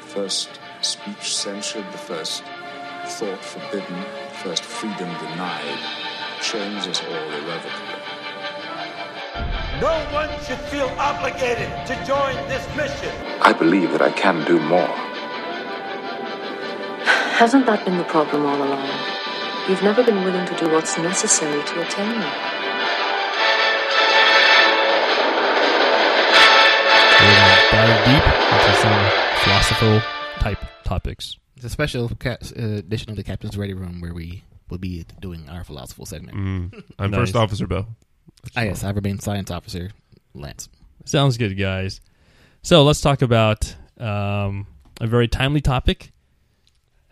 First 0.01 0.49
speech 0.81 1.35
censured, 1.35 1.85
the 1.91 1.97
first 1.99 2.43
thought 3.05 3.43
forbidden, 3.43 3.99
the 3.99 4.20
first 4.43 4.63
freedom 4.63 5.09
denied, 5.19 5.77
changes 6.41 6.99
all 7.01 7.29
irrevocably. 7.37 8.01
No 9.79 9.93
one 10.11 10.29
should 10.45 10.57
feel 10.73 10.89
obligated 10.97 11.69
to 11.85 11.93
join 12.05 12.35
this 12.49 12.65
mission. 12.75 13.13
I 13.41 13.53
believe 13.53 13.91
that 13.91 14.01
I 14.01 14.11
can 14.11 14.43
do 14.45 14.59
more. 14.59 14.93
Hasn't 17.37 17.67
that 17.67 17.85
been 17.85 17.97
the 17.97 18.03
problem 18.05 18.45
all 18.45 18.57
along? 18.57 18.89
You've 19.69 19.83
never 19.83 20.03
been 20.03 20.23
willing 20.23 20.47
to 20.47 20.55
do 20.57 20.71
what's 20.71 20.97
necessary 20.97 21.63
to 21.63 21.81
attain 21.81 22.09
it. 22.09 22.33
We're 27.21 27.37
gonna 27.37 27.59
dive 27.69 27.97
deep 28.09 28.25
into 28.53 28.73
some 28.81 28.99
philosophical 29.43 30.01
type 30.39 30.61
topics. 30.83 31.40
It's 31.61 31.67
a 31.67 31.69
special 31.69 32.09
ca- 32.17 32.37
uh, 32.57 32.77
edition 32.77 33.11
of 33.11 33.17
the 33.17 33.23
Captain's 33.23 33.55
Ready 33.55 33.75
Room 33.75 34.01
where 34.01 34.15
we 34.15 34.43
will 34.71 34.79
be 34.79 35.05
doing 35.19 35.47
our 35.47 35.63
philosophical 35.63 36.07
segment. 36.07 36.35
Mm. 36.35 36.83
I'm 36.97 37.11
Nice. 37.11 37.19
First 37.19 37.35
Officer 37.35 37.67
Bo. 37.67 37.85
Ah, 38.55 38.61
yes, 38.61 38.83
I 38.83 38.89
remain 38.89 39.19
science 39.19 39.51
officer 39.51 39.91
Lance. 40.33 40.69
Sounds 41.05 41.37
good, 41.37 41.55
guys. 41.59 42.01
So 42.63 42.81
let's 42.81 42.99
talk 42.99 43.21
about 43.21 43.75
um, 43.99 44.65
a 44.99 45.05
very 45.05 45.27
timely 45.27 45.61
topic. 45.61 46.11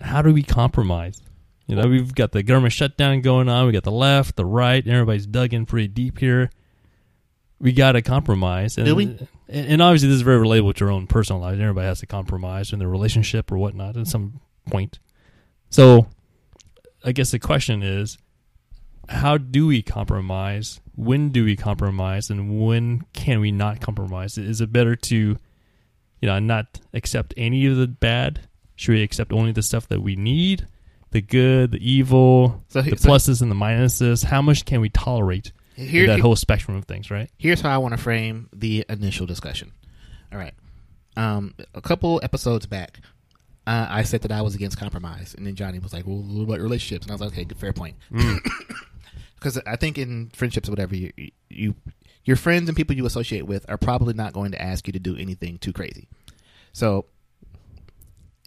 How 0.01 0.23
do 0.23 0.33
we 0.33 0.41
compromise? 0.41 1.21
You 1.67 1.75
know, 1.75 1.88
we've 1.88 2.15
got 2.15 2.31
the 2.31 2.41
government 2.41 2.73
shutdown 2.73 3.21
going 3.21 3.49
on. 3.49 3.67
We 3.67 3.71
got 3.71 3.83
the 3.83 3.91
left, 3.91 4.35
the 4.35 4.47
right, 4.47 4.83
and 4.83 4.91
everybody's 4.91 5.27
dug 5.27 5.53
in 5.53 5.67
pretty 5.67 5.89
deep 5.89 6.17
here. 6.17 6.49
We 7.59 7.71
got 7.71 7.91
to 7.91 8.01
compromise. 8.01 8.77
And, 8.79 8.88
Do 8.88 8.95
we? 8.95 9.15
And, 9.49 9.65
and 9.67 9.81
obviously, 9.81 10.07
this 10.09 10.15
is 10.17 10.21
very 10.21 10.39
relatable 10.45 10.75
to 10.75 10.85
your 10.85 10.91
own 10.91 11.07
personal 11.07 11.41
life. 11.41 11.59
Everybody 11.59 11.88
has 11.88 11.99
to 11.99 12.05
compromise 12.05 12.71
in 12.71 12.79
their 12.79 12.88
relationship 12.88 13.51
or 13.51 13.57
whatnot 13.57 13.97
at 13.97 14.07
some 14.07 14.39
point. 14.69 14.99
So, 15.69 16.07
I 17.03 17.12
guess 17.12 17.31
the 17.31 17.39
question 17.39 17.83
is, 17.83 18.17
how 19.07 19.38
do 19.38 19.67
we 19.67 19.81
compromise? 19.81 20.79
When 20.95 21.29
do 21.29 21.43
we 21.45 21.55
compromise, 21.55 22.29
and 22.29 22.59
when 22.65 23.01
can 23.13 23.39
we 23.39 23.51
not 23.51 23.81
compromise? 23.81 24.38
Is 24.38 24.62
it 24.62 24.71
better 24.71 24.95
to, 24.95 25.15
you 25.15 25.38
know, 26.21 26.38
not 26.39 26.79
accept 26.93 27.33
any 27.38 27.65
of 27.65 27.77
the 27.77 27.88
bad? 27.88 28.41
Should 28.75 28.93
we 28.93 29.01
accept 29.03 29.31
only 29.33 29.51
the 29.51 29.62
stuff 29.63 29.88
that 29.89 30.01
we 30.01 30.15
need, 30.15 30.67
the 31.12 31.21
good, 31.21 31.71
the 31.71 31.91
evil, 31.91 32.63
So 32.69 32.81
he- 32.81 32.91
the 32.91 32.97
so- 32.97 33.09
pluses 33.09 33.41
and 33.41 33.49
the 33.49 33.55
minuses? 33.55 34.25
How 34.25 34.41
much 34.41 34.65
can 34.65 34.81
we 34.81 34.89
tolerate 34.89 35.51
Here, 35.87 36.07
that 36.07 36.19
whole 36.19 36.35
spectrum 36.35 36.75
of 36.77 36.85
things? 36.85 37.09
Right? 37.11 37.29
here's 37.37 37.61
how 37.61 37.69
I 37.73 37.77
want 37.77 37.93
to 37.93 37.97
frame 37.97 38.49
the 38.53 38.85
initial 38.89 39.25
discussion. 39.25 39.71
All 40.31 40.37
right. 40.37 40.53
Um, 41.17 41.53
a 41.73 41.81
couple 41.81 42.19
episodes 42.23 42.65
back, 42.65 42.99
uh, 43.67 43.87
I 43.89 44.03
said 44.03 44.21
that 44.21 44.31
I 44.31 44.41
was 44.41 44.55
against 44.55 44.77
compromise, 44.77 45.33
and 45.35 45.45
then 45.45 45.55
Johnny 45.55 45.79
was 45.79 45.91
like, 45.93 46.05
"Well, 46.07 46.17
what 46.17 46.43
about 46.43 46.59
relationships?" 46.59 47.05
And 47.05 47.11
I 47.11 47.15
was 47.15 47.21
like, 47.21 47.31
"Okay, 47.31 47.45
good, 47.45 47.57
fair 47.57 47.73
point." 47.73 47.95
Because 49.35 49.57
I 49.65 49.77
think 49.77 49.97
in 49.97 50.31
friendships 50.33 50.67
or 50.67 50.73
whatever, 50.73 50.93
you, 50.97 51.13
you, 51.49 51.73
your 52.25 52.35
friends 52.35 52.67
and 52.67 52.75
people 52.75 52.93
you 52.93 53.05
associate 53.05 53.43
with 53.47 53.65
are 53.69 53.77
probably 53.77 54.13
not 54.13 54.33
going 54.33 54.51
to 54.51 54.61
ask 54.61 54.85
you 54.85 54.91
to 54.91 54.99
do 54.99 55.15
anything 55.15 55.57
too 55.59 55.71
crazy. 55.71 56.09
So, 56.73 57.05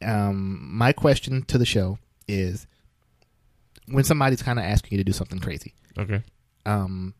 um, 0.02 0.58
my 0.70 0.92
question 0.92 1.44
to 1.44 1.56
the 1.56 1.64
show 1.64 1.98
is: 2.28 2.66
when 3.86 4.04
somebody's 4.04 4.42
kind 4.42 4.58
of 4.58 4.66
asking 4.66 4.90
you 4.92 4.98
to 4.98 5.04
do 5.04 5.12
something 5.12 5.38
crazy, 5.38 5.72
Okay. 5.96 6.22
um, 6.66 7.14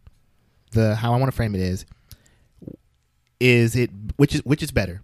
the 0.73 0.97
how 0.97 1.13
I 1.13 1.19
want 1.19 1.31
to 1.31 1.37
frame 1.37 1.55
it 1.55 1.61
is 1.61 1.87
is 3.41 3.77
it 3.77 3.91
which 4.17 4.35
is 4.35 4.45
which 4.45 4.63
is 4.63 4.71
better? 4.71 5.03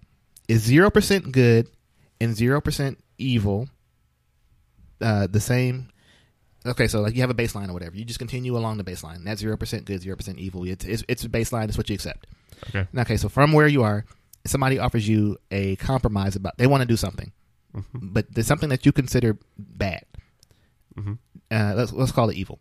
Is 0.48 0.62
zero 0.62 0.90
percent 0.90 1.32
good 1.32 1.68
and 2.20 2.34
zero 2.34 2.60
percent 2.60 2.98
evil 3.18 3.68
uh, 5.00 5.26
the 5.26 5.40
same? 5.40 5.88
Okay 6.66 6.88
so 6.88 7.00
like 7.00 7.14
you 7.14 7.20
have 7.20 7.30
a 7.30 7.34
baseline 7.34 7.68
or 7.68 7.72
whatever. 7.72 7.96
You 7.96 8.04
just 8.04 8.18
continue 8.18 8.56
along 8.56 8.78
the 8.78 8.84
baseline. 8.84 9.24
That's 9.24 9.40
zero 9.40 9.56
percent 9.56 9.84
good 9.84 10.02
zero 10.02 10.16
percent 10.16 10.38
evil. 10.38 10.64
It's, 10.64 10.84
it's, 10.84 11.04
it's 11.08 11.24
a 11.24 11.28
baseline 11.28 11.68
it's 11.68 11.76
what 11.76 11.88
you 11.88 11.94
accept. 11.94 12.26
Okay. 12.68 12.86
okay 12.96 13.16
so 13.16 13.28
from 13.28 13.52
where 13.52 13.68
you 13.68 13.82
are 13.82 14.04
somebody 14.44 14.78
offers 14.78 15.08
you 15.08 15.36
a 15.50 15.76
compromise 15.76 16.34
about 16.34 16.56
they 16.58 16.66
want 16.66 16.80
to 16.80 16.86
do 16.86 16.96
something 16.96 17.32
but 17.94 18.26
there's 18.32 18.46
something 18.46 18.70
that 18.70 18.86
you 18.86 18.92
consider 18.92 19.38
bad. 19.56 20.04
Uh, 21.50 21.74
let's, 21.76 21.92
let's 21.92 22.12
call 22.12 22.28
it 22.30 22.36
evil 22.36 22.58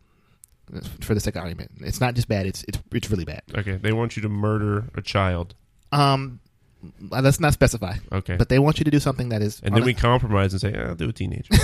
for 1.01 1.13
the 1.13 1.19
sake 1.19 1.35
of 1.35 1.41
argument 1.43 1.71
it's 1.79 2.01
not 2.01 2.13
just 2.13 2.27
bad 2.27 2.45
it's 2.45 2.63
it's, 2.67 2.77
it's 2.91 3.09
really 3.09 3.25
bad 3.25 3.41
Okay. 3.55 3.77
They 3.77 3.93
want 3.93 4.15
you 4.17 4.21
to 4.23 4.29
murder 4.29 4.85
a 4.95 5.01
child. 5.01 5.55
um 5.91 6.39
let's 7.09 7.39
not 7.39 7.53
specify 7.53 7.95
Okay. 8.11 8.35
but 8.37 8.49
they 8.49 8.59
want 8.59 8.77
you 8.77 8.83
to 8.85 8.91
do 8.91 8.99
something 8.99 9.29
that 9.29 9.41
is 9.41 9.59
and 9.63 9.73
then 9.75 9.83
a- 9.83 9.85
we 9.85 9.93
compromise 9.93 10.53
and 10.53 10.61
say, 10.61 10.73
"Ah, 10.77 10.89
I'll 10.89 10.95
do 10.95 11.09
a 11.09 11.13
teenager. 11.13 11.49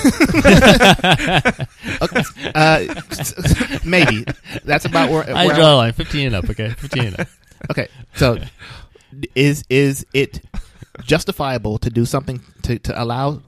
uh, 2.56 2.80
maybe 3.86 4.26
that's 4.64 4.86
about 4.86 5.10
where, 5.12 5.24
I 5.36 5.48
draw 5.54 5.74
a 5.74 5.78
line. 5.78 5.94
15 5.94 6.28
and 6.28 6.36
up, 6.36 6.50
okay? 6.50 6.70
15 6.72 7.04
and 7.06 7.20
up. 7.20 7.28
okay 7.72 7.88
so 8.16 8.38
is 9.36 9.64
is 9.70 10.06
it 10.14 10.42
justifiable 11.04 11.78
to 11.78 11.90
do 11.90 12.06
something 12.06 12.42
to, 12.64 12.78
to 12.80 13.02
allow 13.02 13.42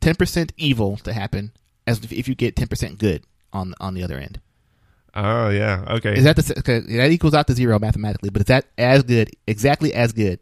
ten 0.00 0.14
percent 0.14 0.52
evil 0.56 0.96
to 0.98 1.12
happen 1.12 1.50
as 1.86 1.98
if, 2.04 2.12
if 2.12 2.28
you 2.28 2.34
get 2.34 2.54
ten 2.56 2.68
percent 2.68 2.98
good 2.98 3.24
on 3.52 3.74
on 3.80 3.94
the 3.94 4.02
other 4.04 4.18
end? 4.18 4.40
Oh 5.18 5.48
yeah. 5.48 5.84
Okay. 5.96 6.14
Is 6.16 6.24
that 6.24 6.36
the 6.36 6.58
okay, 6.58 6.80
that 6.98 7.10
equals 7.10 7.32
out 7.34 7.46
to 7.46 7.54
zero 7.54 7.78
mathematically? 7.78 8.28
But 8.30 8.42
is 8.42 8.46
that 8.46 8.66
as 8.76 9.02
good, 9.02 9.30
exactly 9.46 9.94
as 9.94 10.12
good 10.12 10.38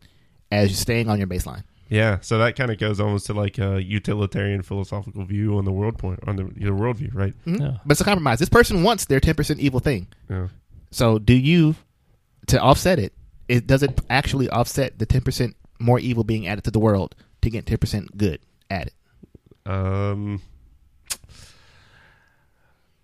as 0.51 0.71
you 0.71 0.75
staying 0.77 1.09
on 1.09 1.19
your 1.19 1.29
baseline? 1.29 1.63
yeah. 1.89 2.19
So 2.23 2.39
that 2.39 2.57
kind 2.57 2.73
of 2.73 2.79
goes 2.79 2.99
almost 2.99 3.27
to 3.27 3.35
like 3.35 3.59
a 3.59 3.81
utilitarian 3.81 4.63
philosophical 4.63 5.25
view 5.25 5.57
on 5.59 5.65
the 5.65 5.71
world 5.71 5.97
point 5.97 6.19
on 6.27 6.37
the 6.37 6.51
your 6.57 6.73
worldview, 6.77 7.15
right? 7.15 7.35
Mhm. 7.47 7.61
Yeah. 7.61 7.77
But 7.87 7.93
it's 7.93 8.01
a 8.01 8.05
compromise. 8.05 8.41
This 8.41 8.49
person 8.49 8.83
wants 8.83 9.05
their 9.05 9.21
ten 9.21 9.35
percent 9.35 9.61
evil 9.61 9.79
thing. 9.81 10.09
Yeah. 10.29 10.49
So 10.91 11.19
do 11.19 11.35
you 11.35 11.77
to 12.49 12.61
offset 12.61 12.99
it? 12.99 13.13
It 13.49 13.67
does 13.69 13.83
it 13.85 14.01
actually 14.11 14.49
offset 14.49 14.99
the 14.99 15.07
ten 15.07 15.21
percent 15.21 15.55
more 15.79 16.01
evil 16.01 16.25
being 16.25 16.49
added 16.49 16.65
to 16.65 16.71
the 16.73 16.79
world 16.81 17.15
to 17.43 17.51
get 17.51 17.65
ten 17.67 17.79
percent 17.79 18.17
good 18.19 18.41
added? 18.71 18.93
Um. 19.67 20.41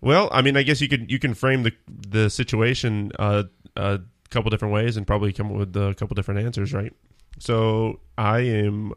Well, 0.01 0.29
I 0.31 0.41
mean, 0.41 0.57
I 0.57 0.63
guess 0.63 0.81
you 0.81 0.87
could 0.89 1.11
you 1.11 1.19
can 1.19 1.33
frame 1.33 1.63
the 1.63 1.71
the 1.87 2.29
situation 2.29 3.11
uh, 3.19 3.43
a 3.75 3.99
couple 4.29 4.49
different 4.49 4.73
ways 4.73 4.97
and 4.97 5.05
probably 5.05 5.31
come 5.33 5.51
up 5.51 5.57
with 5.57 5.75
a 5.77 5.93
couple 5.95 6.15
different 6.15 6.39
answers, 6.41 6.73
right? 6.73 6.93
So 7.39 7.99
I 8.17 8.39
am, 8.39 8.93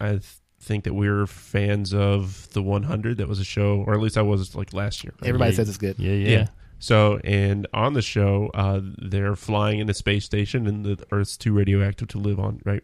I 0.00 0.10
th- 0.10 0.22
think 0.60 0.84
that 0.84 0.94
we're 0.94 1.26
fans 1.26 1.92
of 1.92 2.48
the 2.52 2.62
100. 2.62 3.16
That 3.18 3.28
was 3.28 3.38
a 3.40 3.44
show, 3.44 3.82
or 3.86 3.94
at 3.94 4.00
least 4.00 4.16
I 4.18 4.22
was 4.22 4.54
like 4.54 4.72
last 4.72 5.02
year. 5.04 5.12
right? 5.20 5.28
Everybody 5.28 5.50
Yeah. 5.52 5.56
says 5.56 5.68
it's 5.68 5.78
good. 5.78 5.98
Yeah, 5.98 6.12
yeah. 6.12 6.28
Yeah. 6.28 6.46
So, 6.78 7.20
and 7.24 7.66
on 7.72 7.92
the 7.94 8.02
show, 8.02 8.50
uh, 8.54 8.80
they're 8.82 9.36
flying 9.36 9.78
in 9.78 9.88
a 9.88 9.94
space 9.94 10.24
station, 10.24 10.66
and 10.66 10.84
the 10.84 11.04
Earth's 11.12 11.36
too 11.36 11.52
radioactive 11.52 12.08
to 12.08 12.18
live 12.18 12.38
on. 12.40 12.60
Right? 12.64 12.82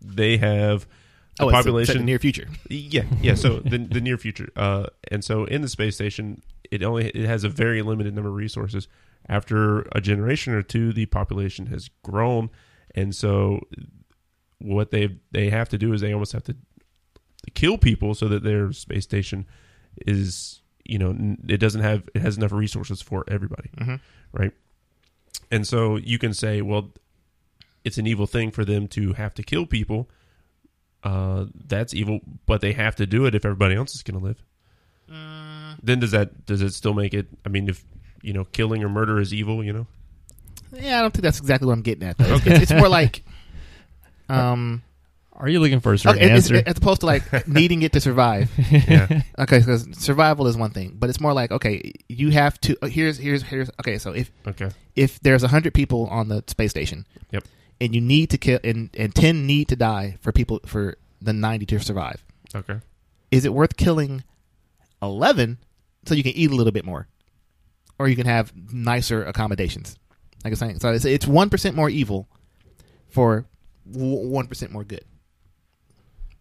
They 0.00 0.36
have 0.38 0.86
the 1.38 1.46
oh, 1.46 1.50
population 1.50 1.96
in 1.96 2.02
the 2.02 2.06
near 2.06 2.18
future. 2.18 2.48
yeah, 2.68 3.04
yeah. 3.22 3.34
So 3.34 3.60
the 3.60 3.78
the 3.78 4.00
near 4.00 4.18
future, 4.18 4.48
uh, 4.56 4.86
and 5.10 5.24
so 5.24 5.44
in 5.44 5.62
the 5.62 5.68
space 5.68 5.94
station, 5.94 6.42
it 6.70 6.82
only 6.82 7.08
it 7.08 7.26
has 7.26 7.44
a 7.44 7.48
very 7.48 7.82
limited 7.82 8.14
number 8.14 8.28
of 8.30 8.34
resources. 8.36 8.88
After 9.28 9.80
a 9.92 10.00
generation 10.00 10.52
or 10.54 10.62
two, 10.62 10.92
the 10.92 11.06
population 11.06 11.66
has 11.66 11.90
grown, 12.02 12.50
and 12.94 13.14
so 13.14 13.60
what 14.58 14.90
they 14.90 15.18
they 15.32 15.50
have 15.50 15.68
to 15.70 15.78
do 15.78 15.92
is 15.92 16.00
they 16.00 16.12
almost 16.12 16.32
have 16.32 16.44
to 16.44 16.56
kill 17.54 17.78
people 17.78 18.14
so 18.14 18.28
that 18.28 18.42
their 18.42 18.72
space 18.72 19.04
station 19.04 19.46
is 20.06 20.60
you 20.84 20.98
know 20.98 21.14
it 21.48 21.58
doesn't 21.58 21.82
have 21.82 22.02
it 22.14 22.22
has 22.22 22.36
enough 22.36 22.52
resources 22.52 23.00
for 23.02 23.24
everybody, 23.28 23.70
Mhm. 23.78 24.00
right? 24.32 24.52
And 25.50 25.66
so 25.66 25.96
you 25.96 26.18
can 26.18 26.34
say, 26.34 26.60
well, 26.62 26.90
it's 27.84 27.96
an 27.98 28.06
evil 28.06 28.26
thing 28.26 28.50
for 28.50 28.64
them 28.64 28.86
to 28.88 29.12
have 29.14 29.34
to 29.34 29.42
kill 29.42 29.64
people 29.66 30.08
uh, 31.04 31.46
that's 31.66 31.94
evil, 31.94 32.20
but 32.46 32.60
they 32.60 32.72
have 32.72 32.96
to 32.96 33.06
do 33.06 33.26
it 33.26 33.34
if 33.34 33.44
everybody 33.44 33.74
else 33.76 33.94
is 33.94 34.02
going 34.02 34.18
to 34.18 34.24
live. 34.24 34.42
Then 35.82 36.00
does 36.00 36.10
that 36.10 36.44
does 36.46 36.60
it 36.60 36.74
still 36.74 36.94
make 36.94 37.14
it? 37.14 37.28
I 37.46 37.48
mean, 37.48 37.68
if 37.68 37.84
you 38.22 38.32
know, 38.32 38.44
killing 38.44 38.82
or 38.82 38.88
murder 38.88 39.20
is 39.20 39.32
evil, 39.32 39.62
you 39.62 39.72
know. 39.72 39.86
Yeah, 40.72 40.98
I 40.98 41.02
don't 41.02 41.12
think 41.12 41.22
that's 41.22 41.38
exactly 41.40 41.66
what 41.66 41.72
I'm 41.74 41.82
getting 41.82 42.06
at. 42.06 42.18
Though. 42.18 42.34
It's, 42.34 42.46
it's, 42.46 42.60
it's 42.62 42.72
more 42.72 42.88
like, 42.88 43.22
um, 44.28 44.82
Are 45.32 45.48
you 45.48 45.60
looking 45.60 45.80
for 45.80 45.92
a 45.94 45.98
certain 45.98 46.16
okay, 46.18 46.26
it's- 46.26 46.50
answer? 46.50 46.62
as 46.66 46.76
opposed 46.76 47.00
to 47.00 47.06
like 47.06 47.46
needing 47.48 47.82
it 47.82 47.92
to 47.92 48.00
survive. 48.00 48.50
Yeah, 48.70 49.22
Okay, 49.38 49.60
because 49.60 49.86
survival 49.98 50.46
is 50.48 50.56
one 50.56 50.72
thing, 50.72 50.96
but 50.98 51.08
it's 51.08 51.20
more 51.20 51.32
like 51.32 51.52
okay, 51.52 51.92
you 52.08 52.30
have 52.30 52.60
to. 52.62 52.76
uh, 52.82 52.88
Here's 52.88 53.16
here's 53.18 53.42
here's 53.42 53.70
okay. 53.80 53.98
So 53.98 54.12
if 54.12 54.30
okay, 54.46 54.70
if 54.96 55.20
there's 55.20 55.42
hundred 55.44 55.74
people 55.74 56.06
on 56.08 56.28
the 56.28 56.42
space 56.48 56.70
station, 56.70 57.06
Yep. 57.30 57.44
And 57.80 57.94
you 57.94 58.00
need 58.00 58.30
to 58.30 58.38
kill 58.38 58.58
and 58.64 58.90
and 58.96 59.14
ten 59.14 59.46
need 59.46 59.68
to 59.68 59.76
die 59.76 60.16
for 60.20 60.32
people 60.32 60.60
for 60.66 60.96
the 61.20 61.32
ninety 61.32 61.66
to 61.66 61.78
survive, 61.80 62.24
okay. 62.54 62.80
is 63.30 63.44
it 63.44 63.52
worth 63.52 63.76
killing 63.76 64.24
eleven 65.02 65.58
so 66.04 66.14
you 66.14 66.22
can 66.22 66.32
eat 66.32 66.50
a 66.50 66.54
little 66.54 66.72
bit 66.72 66.84
more, 66.84 67.08
or 67.98 68.08
you 68.08 68.16
can 68.16 68.26
have 68.26 68.52
nicer 68.72 69.24
accommodations? 69.24 69.96
Like 70.44 70.52
I'm 70.52 70.56
saying, 70.56 70.78
so 70.80 70.92
it's 70.92 71.04
it's 71.04 71.26
one 71.26 71.50
percent 71.50 71.76
more 71.76 71.90
evil 71.90 72.28
for 73.08 73.46
one 73.84 74.46
percent 74.46 74.70
more 74.72 74.84
good. 74.84 75.04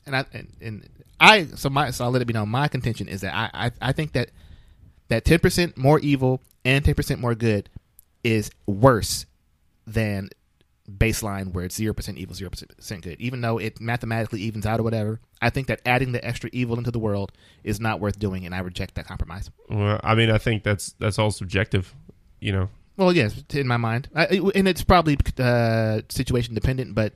And 0.05 0.15
I 0.15 0.25
and, 0.33 0.53
and 0.61 0.89
I 1.19 1.45
so 1.45 1.69
my 1.69 1.91
so 1.91 2.05
I'll 2.05 2.11
let 2.11 2.21
it 2.21 2.25
be 2.25 2.33
known. 2.33 2.49
My 2.49 2.67
contention 2.67 3.07
is 3.07 3.21
that 3.21 3.33
I 3.33 3.49
I, 3.65 3.71
I 3.81 3.91
think 3.91 4.13
that 4.13 4.29
that 5.07 5.25
ten 5.25 5.39
percent 5.39 5.77
more 5.77 5.99
evil 5.99 6.41
and 6.63 6.85
ten 6.85 6.93
percent 6.93 7.19
more 7.19 7.35
good 7.35 7.69
is 8.23 8.51
worse 8.65 9.25
than 9.85 10.29
baseline 10.89 11.53
where 11.53 11.65
it's 11.65 11.75
zero 11.75 11.93
percent 11.93 12.17
evil, 12.17 12.33
zero 12.33 12.49
percent 12.49 13.03
good. 13.03 13.19
Even 13.19 13.41
though 13.41 13.57
it 13.57 13.81
mathematically 13.81 14.41
evens 14.41 14.65
out 14.65 14.79
or 14.79 14.83
whatever, 14.83 15.19
I 15.41 15.49
think 15.49 15.67
that 15.67 15.81
adding 15.85 16.13
the 16.13 16.25
extra 16.25 16.49
evil 16.53 16.77
into 16.77 16.91
the 16.91 16.99
world 16.99 17.31
is 17.63 17.79
not 17.79 17.99
worth 17.99 18.17
doing, 18.19 18.45
and 18.45 18.55
I 18.55 18.59
reject 18.59 18.95
that 18.95 19.05
compromise. 19.05 19.51
Well, 19.69 19.99
I 20.03 20.15
mean, 20.15 20.29
I 20.31 20.37
think 20.37 20.63
that's 20.63 20.93
that's 20.99 21.19
all 21.19 21.31
subjective, 21.31 21.93
you 22.39 22.51
know. 22.51 22.69
Well, 22.95 23.13
yes, 23.13 23.43
in 23.53 23.67
my 23.67 23.77
mind, 23.77 24.09
I, 24.15 24.25
and 24.55 24.67
it's 24.67 24.83
probably 24.83 25.17
uh, 25.37 26.01
situation 26.09 26.55
dependent. 26.55 26.95
But 26.95 27.13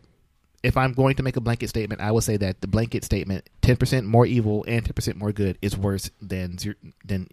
if 0.64 0.78
I'm 0.78 0.94
going 0.94 1.16
to 1.16 1.24
make 1.24 1.38
a 1.38 1.42
blanket 1.42 1.70
statement, 1.70 2.02
I 2.02 2.12
will 2.12 2.22
say 2.22 2.38
that 2.38 2.62
the 2.62 2.68
blanket 2.68 3.04
statement: 3.04 3.50
ten 3.62 3.78
percent 3.78 4.06
more 4.06 4.26
evil 4.26 4.64
and 4.68 4.86
ten 4.86 4.94
percent 4.94 5.18
more 5.18 5.32
good 5.32 5.58
is 5.62 5.78
worse 5.78 6.12
than 6.22 6.58
zero, 6.60 6.76
than 7.04 7.30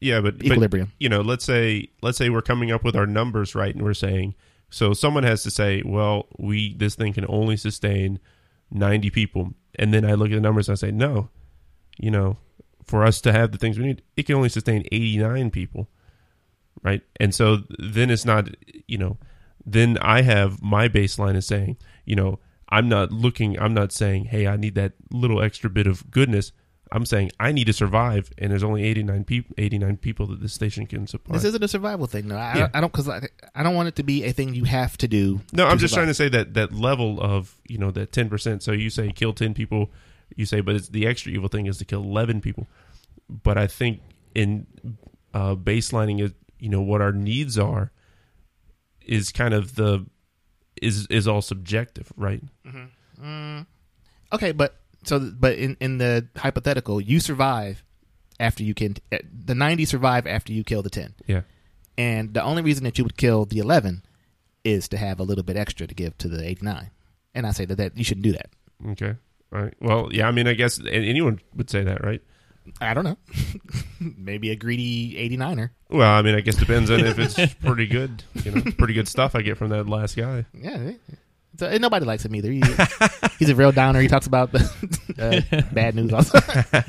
Yeah, 0.00 0.20
but, 0.20 0.38
but 0.38 0.46
equilibrium. 0.46 0.92
you 1.00 1.08
know, 1.08 1.22
let's 1.22 1.44
say 1.44 1.88
let's 2.02 2.18
say 2.18 2.28
we're 2.30 2.42
coming 2.42 2.70
up 2.70 2.84
with 2.84 2.94
our 2.94 3.06
numbers 3.06 3.54
right, 3.56 3.74
and 3.74 3.82
we're 3.82 3.94
saying 3.94 4.34
so. 4.74 4.92
Someone 4.92 5.22
has 5.22 5.42
to 5.44 5.50
say, 5.50 5.82
well, 5.84 6.26
we 6.38 6.74
this 6.74 6.94
thing 6.94 7.12
can 7.12 7.26
only 7.28 7.56
sustain 7.56 8.18
ninety 8.70 9.10
people, 9.10 9.54
and 9.78 9.94
then 9.94 10.04
I 10.04 10.14
look 10.14 10.30
at 10.30 10.34
the 10.34 10.40
numbers 10.40 10.68
and 10.68 10.76
I 10.76 10.76
say, 10.76 10.90
no, 10.90 11.28
you 11.98 12.10
know, 12.10 12.36
for 12.84 13.04
us 13.04 13.20
to 13.22 13.32
have 13.32 13.52
the 13.52 13.58
things 13.58 13.78
we 13.78 13.86
need, 13.86 14.02
it 14.16 14.26
can 14.26 14.36
only 14.36 14.48
sustain 14.48 14.82
eighty 14.92 15.16
nine 15.18 15.50
people, 15.50 15.88
right? 16.82 17.02
And 17.20 17.34
so 17.34 17.58
then 17.78 18.10
it's 18.10 18.24
not, 18.24 18.48
you 18.86 18.98
know, 18.98 19.18
then 19.64 19.96
I 20.02 20.22
have 20.22 20.62
my 20.62 20.88
baseline 20.88 21.36
is 21.36 21.46
saying, 21.46 21.76
you 22.04 22.16
know, 22.16 22.38
I'm 22.68 22.88
not 22.88 23.12
looking, 23.12 23.58
I'm 23.58 23.74
not 23.74 23.92
saying, 23.92 24.26
hey, 24.26 24.46
I 24.46 24.56
need 24.56 24.74
that 24.74 24.92
little 25.10 25.40
extra 25.40 25.70
bit 25.70 25.86
of 25.86 26.10
goodness. 26.10 26.52
I'm 26.92 27.06
saying 27.06 27.32
I 27.40 27.52
need 27.52 27.64
to 27.64 27.72
survive, 27.72 28.30
and 28.38 28.52
there's 28.52 28.62
only 28.62 28.84
89 28.84 29.24
people, 29.24 29.54
89 29.58 29.96
people 29.96 30.26
that 30.28 30.40
this 30.40 30.52
station 30.52 30.86
can 30.86 31.06
supply. 31.06 31.34
This 31.34 31.44
isn't 31.44 31.62
a 31.62 31.68
survival 31.68 32.06
thing, 32.06 32.28
though. 32.28 32.36
I, 32.36 32.54
Yeah. 32.56 32.68
I 32.74 32.80
don't 32.80 32.92
because 32.92 33.08
I, 33.08 33.26
I 33.54 33.62
don't 33.62 33.74
want 33.74 33.88
it 33.88 33.96
to 33.96 34.02
be 34.02 34.24
a 34.24 34.32
thing 34.32 34.54
you 34.54 34.64
have 34.64 34.96
to 34.98 35.08
do. 35.08 35.40
No, 35.52 35.66
I'm 35.66 35.78
just 35.78 35.94
survive. 35.94 36.04
trying 36.04 36.10
to 36.10 36.14
say 36.14 36.28
that 36.28 36.54
that 36.54 36.72
level 36.72 37.20
of 37.20 37.56
you 37.68 37.78
know 37.78 37.90
that 37.92 38.12
ten 38.12 38.28
percent. 38.28 38.62
So 38.62 38.72
you 38.72 38.90
say 38.90 39.10
kill 39.12 39.32
ten 39.32 39.54
people, 39.54 39.90
you 40.36 40.46
say, 40.46 40.60
but 40.60 40.76
it's 40.76 40.88
the 40.88 41.06
extra 41.06 41.32
evil 41.32 41.48
thing 41.48 41.66
is 41.66 41.78
to 41.78 41.84
kill 41.84 42.02
eleven 42.02 42.40
people. 42.40 42.66
But 43.28 43.58
I 43.58 43.66
think 43.66 44.00
in 44.34 44.66
uh, 45.32 45.54
baselining 45.56 46.24
it, 46.24 46.34
you 46.58 46.68
know 46.68 46.82
what 46.82 47.00
our 47.00 47.12
needs 47.12 47.58
are, 47.58 47.90
is 49.04 49.32
kind 49.32 49.54
of 49.54 49.74
the 49.74 50.06
is 50.80 51.06
is 51.08 51.26
all 51.26 51.42
subjective, 51.42 52.12
right? 52.16 52.42
Okay, 54.32 54.52
but 54.52 54.76
so 55.04 55.18
but 55.20 55.56
in 55.58 55.76
in 55.80 55.98
the 55.98 56.26
hypothetical, 56.36 57.00
you 57.00 57.20
survive 57.20 57.82
after 58.40 58.62
you 58.62 58.74
can 58.74 58.96
uh, 59.12 59.18
the 59.46 59.54
ninety 59.54 59.84
survive 59.84 60.26
after 60.26 60.52
you 60.52 60.64
kill 60.64 60.82
the 60.82 60.90
ten, 60.90 61.14
Yeah. 61.26 61.42
and 61.96 62.34
the 62.34 62.42
only 62.42 62.62
reason 62.62 62.84
that 62.84 62.98
you 62.98 63.04
would 63.04 63.16
kill 63.16 63.44
the 63.44 63.58
eleven 63.58 64.02
is 64.64 64.88
to 64.88 64.96
have 64.96 65.20
a 65.20 65.22
little 65.22 65.44
bit 65.44 65.56
extra 65.56 65.86
to 65.86 65.94
give 65.94 66.16
to 66.18 66.28
the 66.28 66.44
eighty 66.46 66.64
nine. 66.64 66.90
And 67.34 67.46
I 67.46 67.50
say 67.52 67.64
that 67.64 67.76
that 67.76 67.96
you 67.96 68.04
shouldn't 68.04 68.24
do 68.24 68.32
that. 68.32 68.50
Okay. 68.90 69.14
All 69.52 69.62
right. 69.62 69.74
Well, 69.80 70.08
yeah. 70.12 70.26
I 70.28 70.32
mean, 70.32 70.46
I 70.48 70.54
guess 70.54 70.80
anyone 70.88 71.40
would 71.56 71.68
say 71.70 71.82
that, 71.84 72.04
right? 72.04 72.22
I 72.80 72.94
don't 72.94 73.04
know. 73.04 73.18
Maybe 74.00 74.50
a 74.50 74.56
greedy 74.56 75.14
89er. 75.28 75.70
Well, 75.90 76.10
I 76.10 76.22
mean, 76.22 76.34
I 76.34 76.40
guess 76.40 76.56
it 76.56 76.60
depends 76.60 76.90
on 76.90 77.00
if 77.00 77.18
it's 77.18 77.54
pretty 77.62 77.86
good. 77.86 78.22
You 78.42 78.52
know, 78.52 78.62
pretty 78.78 78.94
good 78.94 79.06
stuff 79.06 79.34
I 79.34 79.42
get 79.42 79.58
from 79.58 79.68
that 79.68 79.86
last 79.88 80.16
guy. 80.16 80.46
Yeah. 80.54 80.92
So, 81.56 81.66
and 81.66 81.80
nobody 81.80 82.04
likes 82.04 82.24
him 82.24 82.34
either. 82.34 82.50
He, 82.50 82.62
he's 83.38 83.48
a 83.48 83.54
real 83.54 83.72
downer. 83.72 84.00
He 84.00 84.08
talks 84.08 84.26
about 84.26 84.54
uh, 85.18 85.40
bad 85.72 85.94
news 85.94 86.12
also. 86.12 86.38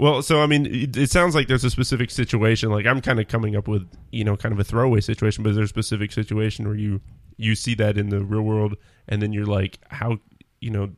Well, 0.00 0.22
so 0.22 0.40
I 0.40 0.46
mean, 0.46 0.64
it, 0.64 0.96
it 0.96 1.10
sounds 1.10 1.34
like 1.34 1.46
there's 1.46 1.62
a 1.62 1.68
specific 1.68 2.10
situation. 2.10 2.70
Like 2.70 2.86
I'm 2.86 3.02
kind 3.02 3.20
of 3.20 3.28
coming 3.28 3.54
up 3.54 3.68
with, 3.68 3.86
you 4.10 4.24
know, 4.24 4.34
kind 4.34 4.50
of 4.50 4.58
a 4.58 4.64
throwaway 4.64 5.00
situation, 5.00 5.44
but 5.44 5.54
there's 5.54 5.66
a 5.66 5.68
specific 5.68 6.10
situation 6.10 6.66
where 6.66 6.74
you 6.74 7.02
you 7.36 7.54
see 7.54 7.74
that 7.74 7.98
in 7.98 8.08
the 8.08 8.20
real 8.24 8.40
world, 8.40 8.76
and 9.08 9.20
then 9.20 9.34
you're 9.34 9.44
like, 9.44 9.78
how, 9.90 10.16
you 10.58 10.70
know, 10.70 10.90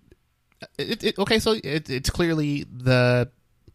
it, 0.79 1.03
it, 1.03 1.19
okay, 1.19 1.41
so 1.41 1.57
it, 1.65 1.91
it's 1.91 2.11
clearly 2.11 2.65
the 2.73 3.29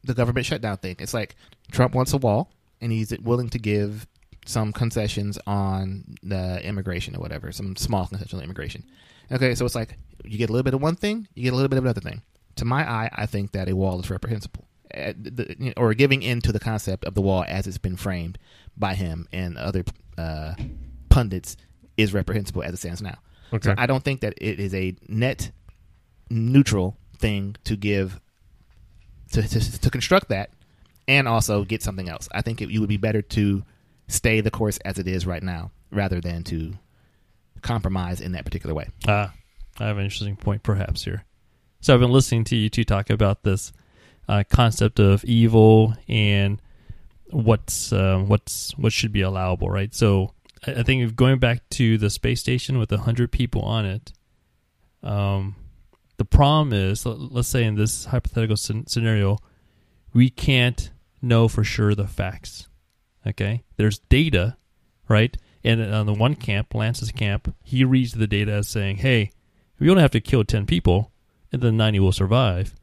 the 0.05 0.13
government 0.13 0.45
shutdown 0.45 0.77
thing. 0.77 0.95
It's 0.99 1.13
like 1.13 1.35
Trump 1.71 1.93
wants 1.93 2.13
a 2.13 2.17
wall, 2.17 2.49
and 2.79 2.93
he's 2.93 3.11
willing 3.19 3.49
to 3.49 3.59
give 3.59 4.07
some 4.47 4.71
concessions 4.73 5.37
on 5.45 6.15
the 6.23 6.59
immigration 6.65 7.15
or 7.15 7.19
whatever, 7.19 7.51
some 7.51 7.75
small 7.75 8.07
concession 8.07 8.39
on 8.39 8.43
immigration. 8.43 8.83
Okay, 9.31 9.53
so 9.55 9.65
it's 9.65 9.75
like 9.75 9.97
you 10.23 10.37
get 10.37 10.49
a 10.49 10.53
little 10.53 10.63
bit 10.63 10.73
of 10.73 10.81
one 10.81 10.95
thing, 10.95 11.27
you 11.35 11.43
get 11.43 11.53
a 11.53 11.55
little 11.55 11.67
bit 11.69 11.77
of 11.77 11.83
another 11.83 12.01
thing. 12.01 12.21
To 12.55 12.65
my 12.65 12.89
eye, 12.89 13.09
I 13.13 13.25
think 13.27 13.51
that 13.51 13.69
a 13.69 13.75
wall 13.75 13.99
is 13.99 14.09
reprehensible, 14.09 14.65
Uh, 14.95 15.13
the- 15.17 15.55
you 15.59 15.65
know, 15.67 15.73
or 15.77 15.93
giving 15.93 16.23
in 16.23 16.39
to 16.41 16.51
the 16.53 16.59
concept 16.59 17.03
of 17.05 17.13
the 17.13 17.21
wall 17.21 17.43
as 17.47 17.67
it's 17.67 17.77
been 17.77 17.97
framed 17.97 18.37
by 18.77 18.95
him 18.95 19.27
and 19.33 19.57
other 19.57 19.83
uh, 20.17 20.53
pundits 21.09 21.57
is 21.97 22.13
reprehensible 22.13 22.63
as 22.63 22.73
it 22.73 22.77
stands 22.77 23.01
now. 23.01 23.17
Okay. 23.53 23.69
So 23.69 23.75
I 23.77 23.85
don't 23.85 24.03
think 24.03 24.21
that 24.21 24.33
it 24.37 24.59
is 24.59 24.73
a 24.73 24.95
net 25.07 25.51
neutral 26.29 26.97
thing 27.17 27.55
to 27.65 27.75
give 27.75 28.19
to 29.33 29.41
to, 29.47 29.79
to 29.81 29.89
construct 29.89 30.29
that 30.29 30.49
and 31.07 31.27
also 31.27 31.63
get 31.65 31.83
something 31.83 32.09
else. 32.09 32.27
I 32.33 32.41
think 32.41 32.61
it, 32.61 32.69
you 32.69 32.79
would 32.79 32.89
be 32.89 32.97
better 32.97 33.21
to 33.21 33.63
stay 34.07 34.41
the 34.41 34.51
course 34.51 34.77
as 34.85 34.99
it 34.99 35.07
is 35.07 35.25
right 35.25 35.43
now 35.43 35.71
rather 35.91 36.21
than 36.21 36.43
to 36.45 36.73
compromise 37.61 38.21
in 38.21 38.33
that 38.33 38.45
particular 38.45 38.73
way. 38.73 38.87
Ah, 39.07 39.33
I 39.79 39.85
have 39.87 39.97
an 39.97 40.03
interesting 40.03 40.35
point 40.35 40.63
perhaps 40.63 41.03
here. 41.03 41.23
So 41.81 41.93
I've 41.93 41.99
been 41.99 42.11
listening 42.11 42.43
to 42.45 42.55
you 42.55 42.69
two 42.69 42.83
talk 42.83 43.09
about 43.09 43.43
this 43.43 43.71
uh, 44.27 44.43
concept 44.49 44.99
of 44.99 45.23
evil 45.25 45.93
and 46.07 46.61
what's 47.29 47.91
uh, 47.93 48.19
what's 48.25 48.71
what 48.77 48.91
should 48.93 49.11
be 49.11 49.21
allowable, 49.21 49.69
right? 49.69 49.93
So 49.93 50.33
I 50.65 50.83
think 50.83 51.15
going 51.15 51.39
back 51.39 51.67
to 51.71 51.97
the 51.97 52.09
space 52.09 52.39
station 52.39 52.77
with 52.79 52.89
hundred 52.91 53.31
people 53.31 53.61
on 53.61 53.85
it, 53.85 54.11
um, 55.03 55.55
the 56.17 56.25
problem 56.25 56.73
is, 56.73 57.05
let- 57.05 57.19
let's 57.19 57.47
say 57.47 57.63
in 57.63 57.75
this 57.75 58.05
hypothetical 58.05 58.57
scenario, 58.57 59.37
we 60.13 60.29
can't 60.29 60.89
know 61.21 61.47
for 61.47 61.63
sure 61.63 61.93
the 61.93 62.07
facts. 62.07 62.67
Okay, 63.27 63.63
there's 63.75 63.99
data, 63.99 64.55
right? 65.09 65.35
And 65.63 65.81
on 65.93 66.05
the 66.05 66.13
one 66.13 66.35
camp, 66.35 66.73
Lance's 66.73 67.11
camp, 67.11 67.53
he 67.61 67.83
reads 67.83 68.13
the 68.13 68.27
data 68.27 68.53
as 68.53 68.69
saying, 68.69 68.97
"Hey, 68.97 69.31
we 69.79 69.89
only 69.89 70.01
have 70.01 70.11
to 70.11 70.21
kill 70.21 70.45
ten 70.45 70.65
people, 70.65 71.11
and 71.51 71.61
then 71.61 71.75
ninety 71.75 71.99
will 71.99 72.13
survive." 72.13 72.73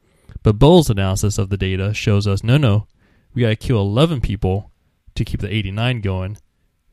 But 0.43 0.59
Bo's 0.59 0.89
analysis 0.89 1.39
of 1.39 1.49
the 1.49 1.57
data 1.57 1.93
shows 1.95 2.27
us, 2.27 2.43
no, 2.43 2.57
no, 2.57 2.85
we 3.33 3.41
got 3.41 3.49
to 3.49 3.55
kill 3.55 3.81
eleven 3.81 4.21
people 4.21 4.71
to 5.15 5.25
keep 5.25 5.39
the 5.39 5.51
eighty-nine 5.51 6.01
going. 6.01 6.37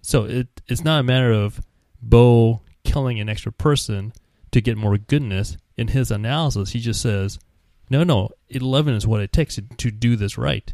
So 0.00 0.24
it 0.24 0.48
it's 0.66 0.84
not 0.84 1.00
a 1.00 1.04
matter 1.04 1.32
of 1.32 1.60
Bo 2.00 2.62
killing 2.84 3.20
an 3.20 3.28
extra 3.28 3.52
person 3.52 4.14
to 4.52 4.60
get 4.62 4.78
more 4.78 4.96
goodness. 4.96 5.58
In 5.76 5.88
his 5.88 6.10
analysis, 6.10 6.70
he 6.70 6.80
just 6.80 7.02
says, 7.02 7.38
"No, 7.90 8.02
no, 8.02 8.30
eleven 8.48 8.94
is 8.94 9.06
what 9.06 9.20
it 9.20 9.32
takes 9.32 9.58
to 9.76 9.90
do 9.90 10.16
this 10.16 10.38
right." 10.38 10.72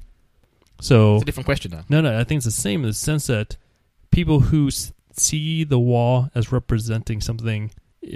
So 0.81 1.15
It's 1.17 1.23
a 1.23 1.27
different 1.27 1.47
question 1.47 1.71
now. 1.73 1.85
no, 1.89 2.01
no, 2.01 2.19
I 2.19 2.25
think 2.25 2.39
it's 2.39 2.45
the 2.45 2.51
same 2.53 2.81
in 2.83 2.87
the 2.89 2.95
sense 2.95 3.27
that 3.27 3.57
people 4.11 4.41
who 4.41 4.69
s- 4.69 4.93
see 5.13 5.65
the 5.65 5.79
wall 5.79 6.31
as 6.35 6.53
representing 6.53 7.21
something 7.21 7.71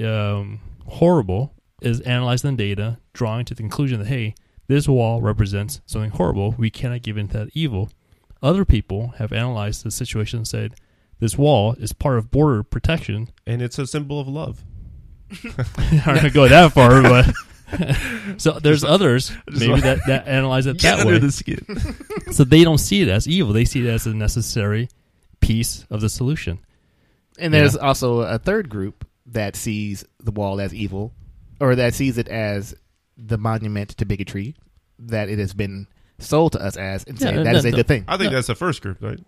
um, 0.05 0.61
horrible 0.87 1.55
is 1.81 2.01
analyzing 2.03 2.55
the 2.57 2.65
data, 2.75 2.99
drawing 3.13 3.45
to 3.47 3.55
the 3.55 3.63
conclusion 3.63 3.99
that 3.99 4.07
hey, 4.07 4.35
this 4.69 4.87
wall 4.89 5.21
represents 5.21 5.81
something 5.87 6.11
horrible. 6.13 6.55
We 6.57 6.71
cannot 6.71 7.03
give 7.03 7.17
in 7.19 7.29
to 7.29 7.39
that 7.39 7.51
evil. 7.53 7.91
Other 8.43 8.65
people 8.65 9.09
have 9.19 9.33
analyzed 9.33 9.83
the 9.85 9.91
situation 9.91 10.39
and 10.39 10.49
said 10.49 10.75
this 11.19 11.37
wall 11.37 11.75
is 11.75 11.93
part 11.93 12.19
of 12.19 12.31
border 12.31 12.63
protection. 12.63 13.31
and 13.47 13.61
it's 13.61 13.79
a 13.79 13.87
symbol 13.87 14.21
of 14.21 14.29
love. 14.29 14.65
I'm 15.77 15.97
not 15.97 16.05
going 16.07 16.21
to 16.21 16.31
go 16.31 16.47
that 16.49 16.73
far, 16.73 17.03
but 17.03 17.33
so 18.39 18.53
there's 18.59 18.85
others 18.85 19.33
maybe 19.47 19.81
that, 19.81 20.01
that 20.07 20.27
analyze 20.29 20.67
it 20.67 20.77
Get 20.79 20.97
that 20.97 21.01
under 21.01 21.13
way. 21.15 21.19
the 21.19 21.33
skin. 21.33 21.65
so 22.33 22.45
they 22.45 22.65
don't 22.65 22.79
see 22.79 23.03
it 23.03 23.09
as 23.09 23.27
evil; 23.29 23.53
they 23.53 23.65
see 23.65 23.87
it 23.87 23.91
as 23.91 24.07
a 24.07 24.15
necessary 24.15 24.89
piece 25.41 25.85
of 25.91 26.01
the 26.01 26.09
solution. 26.09 26.59
And 27.39 27.53
there's 27.53 27.77
also 27.77 28.21
a 28.21 28.39
third 28.39 28.69
group 28.69 29.07
that 29.27 29.57
sees 29.57 30.05
the 30.21 30.31
wall 30.31 30.61
as 30.61 30.75
evil, 30.75 31.13
or 31.61 31.75
that 31.77 31.95
sees 31.95 32.19
it 32.19 32.29
as 32.29 32.75
the 33.17 33.39
monument 33.39 33.91
to 33.99 34.05
bigotry 34.05 34.55
that 34.99 35.29
it 35.29 35.39
has 35.39 35.55
been 35.55 35.87
sold 36.19 36.53
to 36.53 36.61
us 36.63 36.77
as, 36.77 37.05
and 37.05 37.21
Yeah, 37.21 37.29
say 37.29 37.35
no, 37.37 37.45
that 37.45 37.57
is 37.57 37.65
a 37.65 37.71
no. 37.71 37.77
good 37.79 37.89
thing. 37.89 38.05
I 38.07 38.17
think 38.17 38.33
that's 38.33 38.47
the 38.47 38.55
first 38.55 38.83
group, 38.83 38.99
right? 39.01 39.19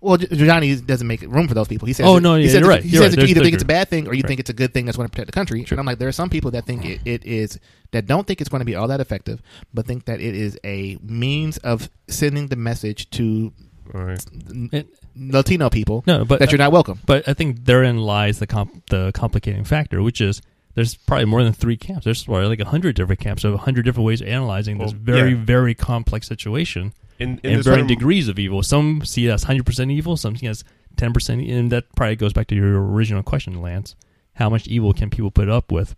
Well, 0.00 0.16
Gi- 0.16 0.28
Giuliani 0.28 0.86
doesn't 0.86 1.06
make 1.06 1.20
room 1.22 1.46
for 1.46 1.54
those 1.54 1.68
people. 1.68 1.86
He 1.86 1.92
says, 1.92 2.06
Oh, 2.06 2.14
that- 2.14 2.20
no, 2.22 2.36
he 2.36 2.44
yeah, 2.44 2.48
says 2.50 2.60
you're 2.60 2.68
right. 2.68 2.82
He 2.82 2.88
You're 2.90 3.02
says 3.02 3.10
right. 3.10 3.16
that 3.20 3.28
you 3.28 3.34
either 3.34 3.42
think 3.42 3.54
it's 3.54 3.62
a 3.62 3.66
bad 3.66 3.88
thing 3.88 4.06
or 4.08 4.14
you 4.14 4.22
Right. 4.22 4.28
think 4.28 4.40
it's 4.40 4.50
a 4.50 4.54
good 4.54 4.72
thing 4.72 4.86
that's 4.86 4.96
going 4.96 5.08
to 5.08 5.10
protect 5.12 5.26
the 5.26 5.32
country. 5.32 5.66
And 5.70 5.78
I'm 5.78 5.84
like, 5.86 5.98
there 5.98 6.08
are 6.08 6.12
some 6.12 6.30
people 6.30 6.50
that 6.52 6.64
think 6.64 6.84
it, 6.84 7.00
it 7.04 7.24
is 7.24 7.58
that 7.92 8.06
don't 8.06 8.26
think 8.26 8.40
it's 8.40 8.48
going 8.48 8.60
to 8.60 8.64
be 8.64 8.74
all 8.74 8.88
that 8.88 9.00
effective, 9.00 9.42
but 9.74 9.86
think 9.86 10.06
that 10.06 10.20
it 10.20 10.34
is 10.34 10.58
a 10.64 10.98
means 11.02 11.58
of 11.58 11.90
sending 12.08 12.48
the 12.48 12.56
message 12.56 13.10
to 13.10 13.52
All 13.94 14.00
right. 14.02 14.24
n- 14.50 14.70
It- 14.72 14.88
Latino 15.16 15.70
people 15.70 16.02
No, 16.08 16.24
but 16.24 16.40
that 16.40 16.50
you're 16.50 16.58
not 16.58 16.72
welcome. 16.72 16.98
But 17.06 17.28
I 17.28 17.34
think 17.34 17.66
therein 17.66 17.98
lies 17.98 18.38
the 18.40 18.46
comp- 18.48 18.86
the 18.90 19.12
complicating 19.12 19.62
factor, 19.64 20.02
which 20.02 20.20
is 20.20 20.42
there's 20.74 20.96
probably 20.96 21.26
more 21.26 21.44
than 21.44 21.52
three 21.52 21.76
camps. 21.76 22.04
There's 22.04 22.24
probably 22.24 22.48
like 22.48 22.58
a 22.60 22.64
hundred 22.64 22.96
different 22.96 23.20
camps, 23.20 23.44
of 23.44 23.54
a 23.54 23.58
hundred 23.58 23.84
different 23.84 24.06
ways 24.06 24.20
of 24.20 24.26
analyzing 24.26 24.78
this 24.78 24.90
very, 24.90 25.30
yeah. 25.34 25.44
very 25.44 25.72
complex 25.74 26.26
situation 26.26 26.92
In, 27.18 27.40
in 27.44 27.54
and 27.54 27.64
varying 27.64 27.86
degrees 27.86 28.28
of 28.28 28.38
evil. 28.38 28.62
Some 28.62 29.04
see 29.04 29.26
it 29.26 29.30
as 29.30 29.44
hundred 29.44 29.66
percent 29.66 29.90
evil, 29.90 30.16
some 30.16 30.36
see 30.36 30.46
it 30.46 30.50
as 30.50 30.64
ten 30.96 31.12
percent, 31.12 31.48
and 31.48 31.70
that 31.70 31.94
probably 31.94 32.16
goes 32.16 32.32
back 32.32 32.48
to 32.48 32.54
your 32.54 32.84
original 32.84 33.22
question, 33.22 33.62
Lance. 33.62 33.94
How 34.34 34.50
much 34.50 34.66
evil 34.66 34.92
can 34.92 35.10
people 35.10 35.30
put 35.30 35.48
up 35.48 35.70
with? 35.70 35.94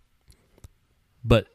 But 1.23 1.47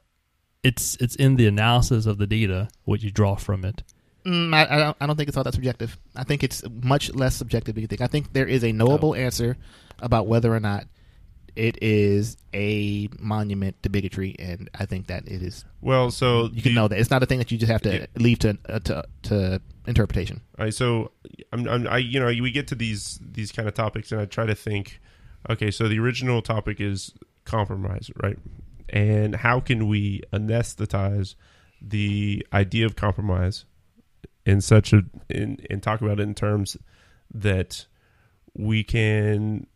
it's 0.63 0.97
it's 0.97 1.15
in 1.17 1.37
the 1.37 1.47
analysis 1.47 2.07
of 2.07 2.19
the 2.19 2.27
data 2.27 2.69
what 2.85 3.03
you 3.03 3.11
draw 3.11 3.37
from 3.37 3.65
it. 3.65 3.83
Mm, 4.25 4.55
I, 4.55 4.63
I, 4.63 4.79
don't, 4.79 4.97
I 5.01 5.07
don't 5.07 5.17
think 5.17 5.29
it's 5.29 5.37
all 5.37 5.45
that 5.45 5.55
subjective. 5.55 5.99
I 6.15 6.23
think 6.23 6.45
it's 6.45 6.63
much 6.69 7.13
less 7.13 7.35
subjective 7.35 7.75
than 7.75 7.83
you 7.83 7.89
think. 7.89 8.01
I 8.01 8.07
think 8.07 8.33
there 8.33 8.47
is 8.47 8.63
a 8.63 8.73
knowable 8.73 9.15
answer 9.17 9.57
about 9.99 10.29
whether 10.29 10.55
or 10.55 10.61
not 10.61 10.87
it 11.57 11.83
is 11.83 12.37
a 12.55 13.09
monument 13.19 13.83
to 13.83 13.89
bigotry, 13.89 14.35
and 14.39 14.71
I 14.79 14.87
think 14.87 15.09
that 15.09 15.27
it 15.29 15.43
is. 15.43 15.65
Well, 15.81 16.11
so 16.11 16.49
You 16.53 16.63
can 16.63 16.75
know 16.75 16.89
that 16.89 16.99
it's 16.99 17.11
not 17.11 17.23
a 17.23 17.27
thing 17.27 17.39
that 17.39 17.51
you 17.51 17.59
just 17.59 17.71
have 17.73 17.83
to 17.83 17.99
Yeah. 18.01 18.07
leave 18.17 18.39
to 18.41 18.59
uh, 18.69 18.79
to 18.81 19.05
to 19.25 19.61
interpretation. 19.87 20.41
All 20.59 20.65
right, 20.65 20.75
so 20.75 21.13
I'm, 21.53 21.69
I'm, 21.69 21.87
I, 21.89 21.99
you 21.99 22.21
know, 22.21 22.27
we 22.27 22.51
get 22.51 22.69
to 22.69 22.75
these 22.75 23.19
these 23.23 23.53
kind 23.53 23.69
of 23.69 23.75
topics, 23.75 24.13
and 24.13 24.21
I 24.21 24.25
try 24.27 24.47
to 24.47 24.55
think. 24.55 25.01
Okay, 25.51 25.71
so 25.73 25.89
the 25.89 25.99
original 25.99 26.41
topic 26.41 26.81
is 26.81 27.13
compromise, 27.45 28.11
right? 28.23 28.39
And 28.89 29.35
how 29.35 29.59
can 29.61 29.89
we 29.89 30.23
anesthetize 30.33 31.35
the 31.81 32.47
idea 32.53 32.87
of 32.87 32.95
compromise 32.95 33.65
in 34.47 34.61
such 34.61 34.93
a 34.93 35.03
in 35.29 35.59
and 35.69 35.83
talk 35.83 36.01
about 36.01 36.21
it 36.21 36.23
in 36.23 36.35
terms 36.35 36.77
that 37.35 37.87
we 38.55 38.85
can 38.85 39.67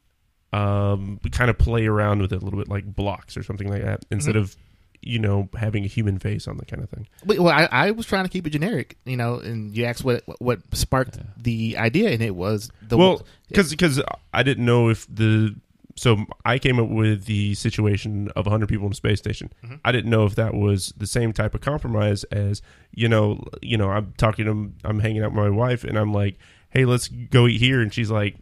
um 0.57 1.21
kind 1.33 1.51
of 1.51 1.59
play 1.59 1.87
around 1.87 2.21
with 2.23 2.33
it 2.33 2.41
a 2.41 2.45
little 2.45 2.59
bit 2.59 2.69
like 2.69 2.85
blocks 2.95 3.37
or 3.37 3.43
something 3.43 3.69
like 3.69 3.83
that 3.83 4.05
instead 4.11 4.35
Mhm. 4.37 4.41
of 4.41 4.57
you 5.03 5.19
know 5.19 5.49
having 5.59 5.85
a 5.85 5.89
human 5.89 6.19
face 6.19 6.49
on 6.49 6.57
the 6.57 6.65
kind 6.65 6.83
of 6.83 6.89
thing. 6.91 7.07
Wait, 7.25 7.39
Well, 7.39 7.53
I, 7.53 7.69
I 7.71 7.91
was 7.93 8.07
trying 8.07 8.25
to 8.25 8.31
keep 8.31 8.47
it 8.47 8.51
generic, 8.51 8.97
you 9.05 9.17
know, 9.17 9.35
and 9.39 9.77
you 9.77 9.85
asked 9.85 10.05
what 10.05 10.25
what 10.41 10.61
sparked 10.75 11.19
the 11.41 11.77
idea, 11.77 12.11
and 12.11 12.23
it 12.23 12.35
was 12.35 12.71
the 12.83 12.97
well 12.97 13.23
because 13.49 13.71
because 13.71 14.01
I 14.33 14.43
didn't 14.43 14.65
know 14.65 14.89
if 14.89 15.07
the 15.15 15.55
so 15.99 16.27
I 16.45 16.59
came 16.59 16.79
up 16.79 16.89
with 16.91 17.25
the 17.25 17.55
situation 17.55 18.29
of 18.37 18.45
100 18.47 18.69
people 18.69 18.85
in 18.87 18.93
a 18.93 18.95
space 18.95 19.19
station. 19.19 19.51
Mm-hmm. 19.65 19.77
I 19.85 19.93
didn't 19.93 20.11
know 20.11 20.27
if 20.27 20.35
that 20.35 20.53
was 20.55 20.93
the 20.97 21.07
same 21.07 21.33
type 21.33 21.55
of 21.55 21.61
compromise 21.63 22.25
as 22.25 22.61
you 22.95 23.09
know 23.09 23.43
you 23.63 23.77
know 23.77 23.91
I'm 23.91 24.13
talking 24.19 24.45
to 24.47 24.73
I'm 24.89 25.01
hanging 25.01 25.23
out 25.23 25.33
with 25.33 25.43
my 25.45 25.51
wife 25.51 25.85
and 25.85 25.99
I'm 25.99 26.13
like 26.13 26.37
hey 26.71 26.85
let's 26.85 27.09
go 27.09 27.47
eat 27.47 27.61
here 27.61 27.81
and 27.81 27.93
she's 27.95 28.11
like 28.11 28.37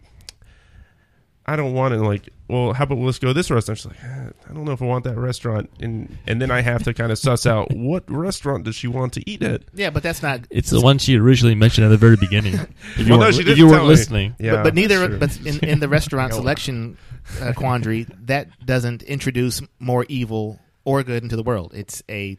I 1.46 1.56
don't 1.56 1.74
want 1.74 1.92
it 1.94 1.98
and 1.98 2.06
like 2.06 2.28
well 2.48 2.72
how 2.72 2.84
about 2.84 2.98
let's 2.98 3.18
go 3.18 3.28
to 3.28 3.34
this 3.34 3.50
restaurant 3.50 3.78
she's 3.78 3.86
like 3.86 4.02
"Eh, 4.02 4.30
I 4.48 4.52
don't 4.54 4.64
know 4.64 4.72
if 4.72 4.80
I 4.80 4.86
want 4.86 5.04
that 5.04 5.16
restaurant 5.18 5.70
and 5.80 6.16
and 6.26 6.40
then 6.40 6.50
I 6.50 6.62
have 6.62 6.82
to 6.84 6.94
kind 6.94 7.12
of 7.12 7.18
suss 7.18 7.44
out 7.46 7.70
what 7.74 8.04
restaurant 8.10 8.64
does 8.64 8.74
she 8.74 8.86
want 8.88 9.12
to 9.14 9.30
eat 9.30 9.42
at 9.42 9.62
yeah, 9.74 9.90
but 9.90 10.02
that's 10.02 10.22
not. 10.22 10.40
It's 10.50 10.70
the 10.70 10.80
one 10.80 10.98
she 10.98 11.16
originally 11.18 11.54
mentioned 11.54 11.84
at 11.86 11.90
the 11.90 11.96
very 11.98 12.16
beginning. 12.16 12.54
If 12.96 13.06
you 13.06 13.10
Well, 13.10 13.18
weren't, 13.20 13.34
she 13.34 13.42
if 13.42 13.58
you 13.58 13.66
weren't 13.68 13.84
listening, 13.86 14.36
yeah 14.38 14.56
but, 14.56 14.64
but 14.64 14.74
neither. 14.74 15.06
that's 15.08 15.36
true. 15.36 15.52
But 15.52 15.62
in, 15.62 15.68
in 15.68 15.80
the 15.80 15.88
restaurant 15.98 16.32
selection 16.32 16.96
uh, 17.40 17.52
quandary, 17.54 18.06
that 18.22 18.48
doesn't 18.64 19.02
introduce 19.02 19.60
more 19.78 20.06
evil 20.08 20.60
or 20.84 21.02
good 21.02 21.22
into 21.22 21.36
the 21.36 21.42
world. 21.42 21.72
It's 21.74 22.02
a 22.08 22.38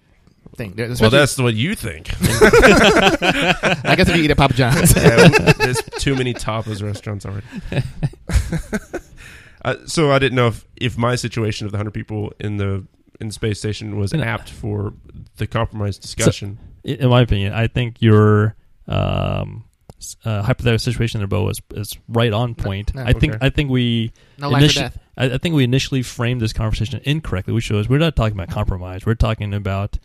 thing. 0.56 0.74
There- 0.76 0.86
well 0.88 0.94
especially- 0.94 1.18
that's 1.20 1.38
what 1.38 1.54
you 1.54 1.76
think 1.76 2.10
I 2.22 3.96
guess 3.98 4.10
if 4.10 4.16
you 4.16 4.24
eat 4.24 4.32
at 4.32 4.38
Papa 4.38 4.54
John's. 4.54 4.96
yeah, 4.98 5.28
there's 5.58 5.82
too 6.00 6.16
many 6.16 6.34
tapas 6.34 6.82
restaurants 6.84 7.26
already. 7.26 7.46
uh, 9.66 9.76
so 9.86 10.12
I 10.12 10.20
didn't 10.20 10.36
know 10.36 10.48
if, 10.48 10.66
if 10.76 10.98
my 10.98 11.16
situation 11.16 11.66
of 11.66 11.72
the 11.72 11.78
hundred 11.78 11.94
people 11.94 12.34
in 12.40 12.58
the 12.58 12.86
in 13.20 13.28
the 13.28 13.34
space 13.34 13.60
station 13.60 13.98
was 13.98 14.14
No. 14.14 14.24
apt 14.24 14.50
for 14.50 14.94
the 15.38 15.48
compromise 15.48 15.98
discussion. 15.98 16.58
in 16.84 16.96
in 16.98 17.10
my 17.10 17.22
opinion, 17.22 17.54
I 17.54 17.68
think 17.68 18.02
your 18.02 18.56
um, 18.88 19.64
s- 19.98 20.18
uh, 20.26 20.42
hypothetical 20.44 20.80
situation 20.80 21.20
there, 21.20 21.28
Bo, 21.28 21.48
is, 21.50 21.62
is 21.74 21.98
right 22.10 22.32
on 22.34 22.54
point. 22.56 22.94
no, 22.94 23.04
I 23.04 23.14
think 23.14 23.36
okay. 23.36 23.46
I 23.46 23.50
think 23.50 23.70
we 23.72 24.12
No 24.38 24.50
life 24.50 24.64
or 24.64 24.66
initi- 24.68 24.76
death. 24.76 24.98
I, 25.18 25.26
I 25.34 25.38
think 25.38 25.56
we 25.56 25.64
initially 25.64 26.02
framed 26.04 26.42
this 26.42 26.52
conversation 26.54 27.00
incorrectly, 27.06 27.54
which 27.54 27.72
was 27.72 27.88
we're 27.88 28.00
not 28.00 28.16
talking 28.16 28.38
about 28.38 28.50
compromise. 28.50 29.06
We're 29.06 29.16
talking 29.16 29.54
about 29.54 29.98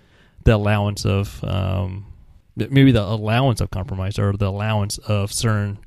the 0.44 0.54
allowance 0.54 1.04
of 1.04 1.42
um, 1.44 2.06
maybe 2.56 2.92
the 2.92 3.02
allowance 3.02 3.60
of 3.60 3.70
compromise 3.70 4.18
or 4.18 4.32
the 4.36 4.46
allowance 4.48 4.98
of 4.98 5.32
certain 5.32 5.78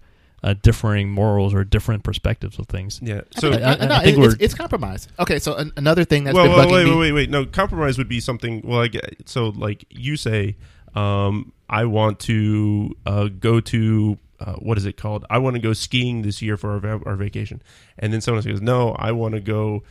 uh, 0.44 0.54
differing 0.62 1.10
morals 1.10 1.54
or 1.54 1.64
different 1.64 2.04
perspectives 2.04 2.60
of 2.60 2.68
things. 2.68 3.00
yeah. 3.02 3.22
I 3.36 3.40
So 3.40 3.52
think, 3.52 3.64
I- 3.64 3.74
I- 3.74 3.86
no, 3.86 3.96
I 3.96 4.04
think 4.04 4.18
it's, 4.20 4.36
it's 4.40 4.54
compromise. 4.54 5.08
Okay, 5.20 5.40
so 5.40 5.56
an, 5.56 5.72
another 5.78 6.04
thing 6.04 6.24
that's 6.26 6.36
well, 6.36 6.46
been 6.46 6.56
well, 6.58 6.70
wait, 6.72 6.86
wait, 6.86 6.98
wait, 6.98 7.12
wait. 7.14 7.30
No, 7.30 7.46
compromise 7.46 7.98
would 7.98 8.10
be 8.10 8.20
something. 8.20 8.62
Well, 8.66 8.82
I 8.82 8.88
get, 8.88 9.28
so 9.30 9.50
like 9.50 9.86
you 9.90 10.18
say, 10.18 10.58
um, 10.96 11.54
I 11.70 11.86
want 11.86 12.20
to 12.22 12.96
uh, 13.06 13.30
go 13.40 13.60
to 13.62 14.18
uh, 14.40 14.54
what 14.56 14.78
is 14.78 14.86
it 14.86 14.98
called? 14.98 15.26
I 15.30 15.38
want 15.38 15.56
to 15.56 15.62
go 15.62 15.72
skiing 15.72 16.22
this 16.24 16.42
year 16.42 16.58
for 16.58 16.72
our, 16.74 16.80
va- 16.80 17.02
our 17.06 17.16
vacation, 17.16 17.62
and 17.98 18.12
then 18.12 18.20
someone 18.20 18.40
else 18.40 18.46
goes, 18.46 18.62
"No, 18.62 18.92
I 19.00 19.14
want 19.14 19.34
to 19.36 19.40
go 19.40 19.84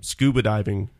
scuba 0.00 0.42
diving 0.42 0.90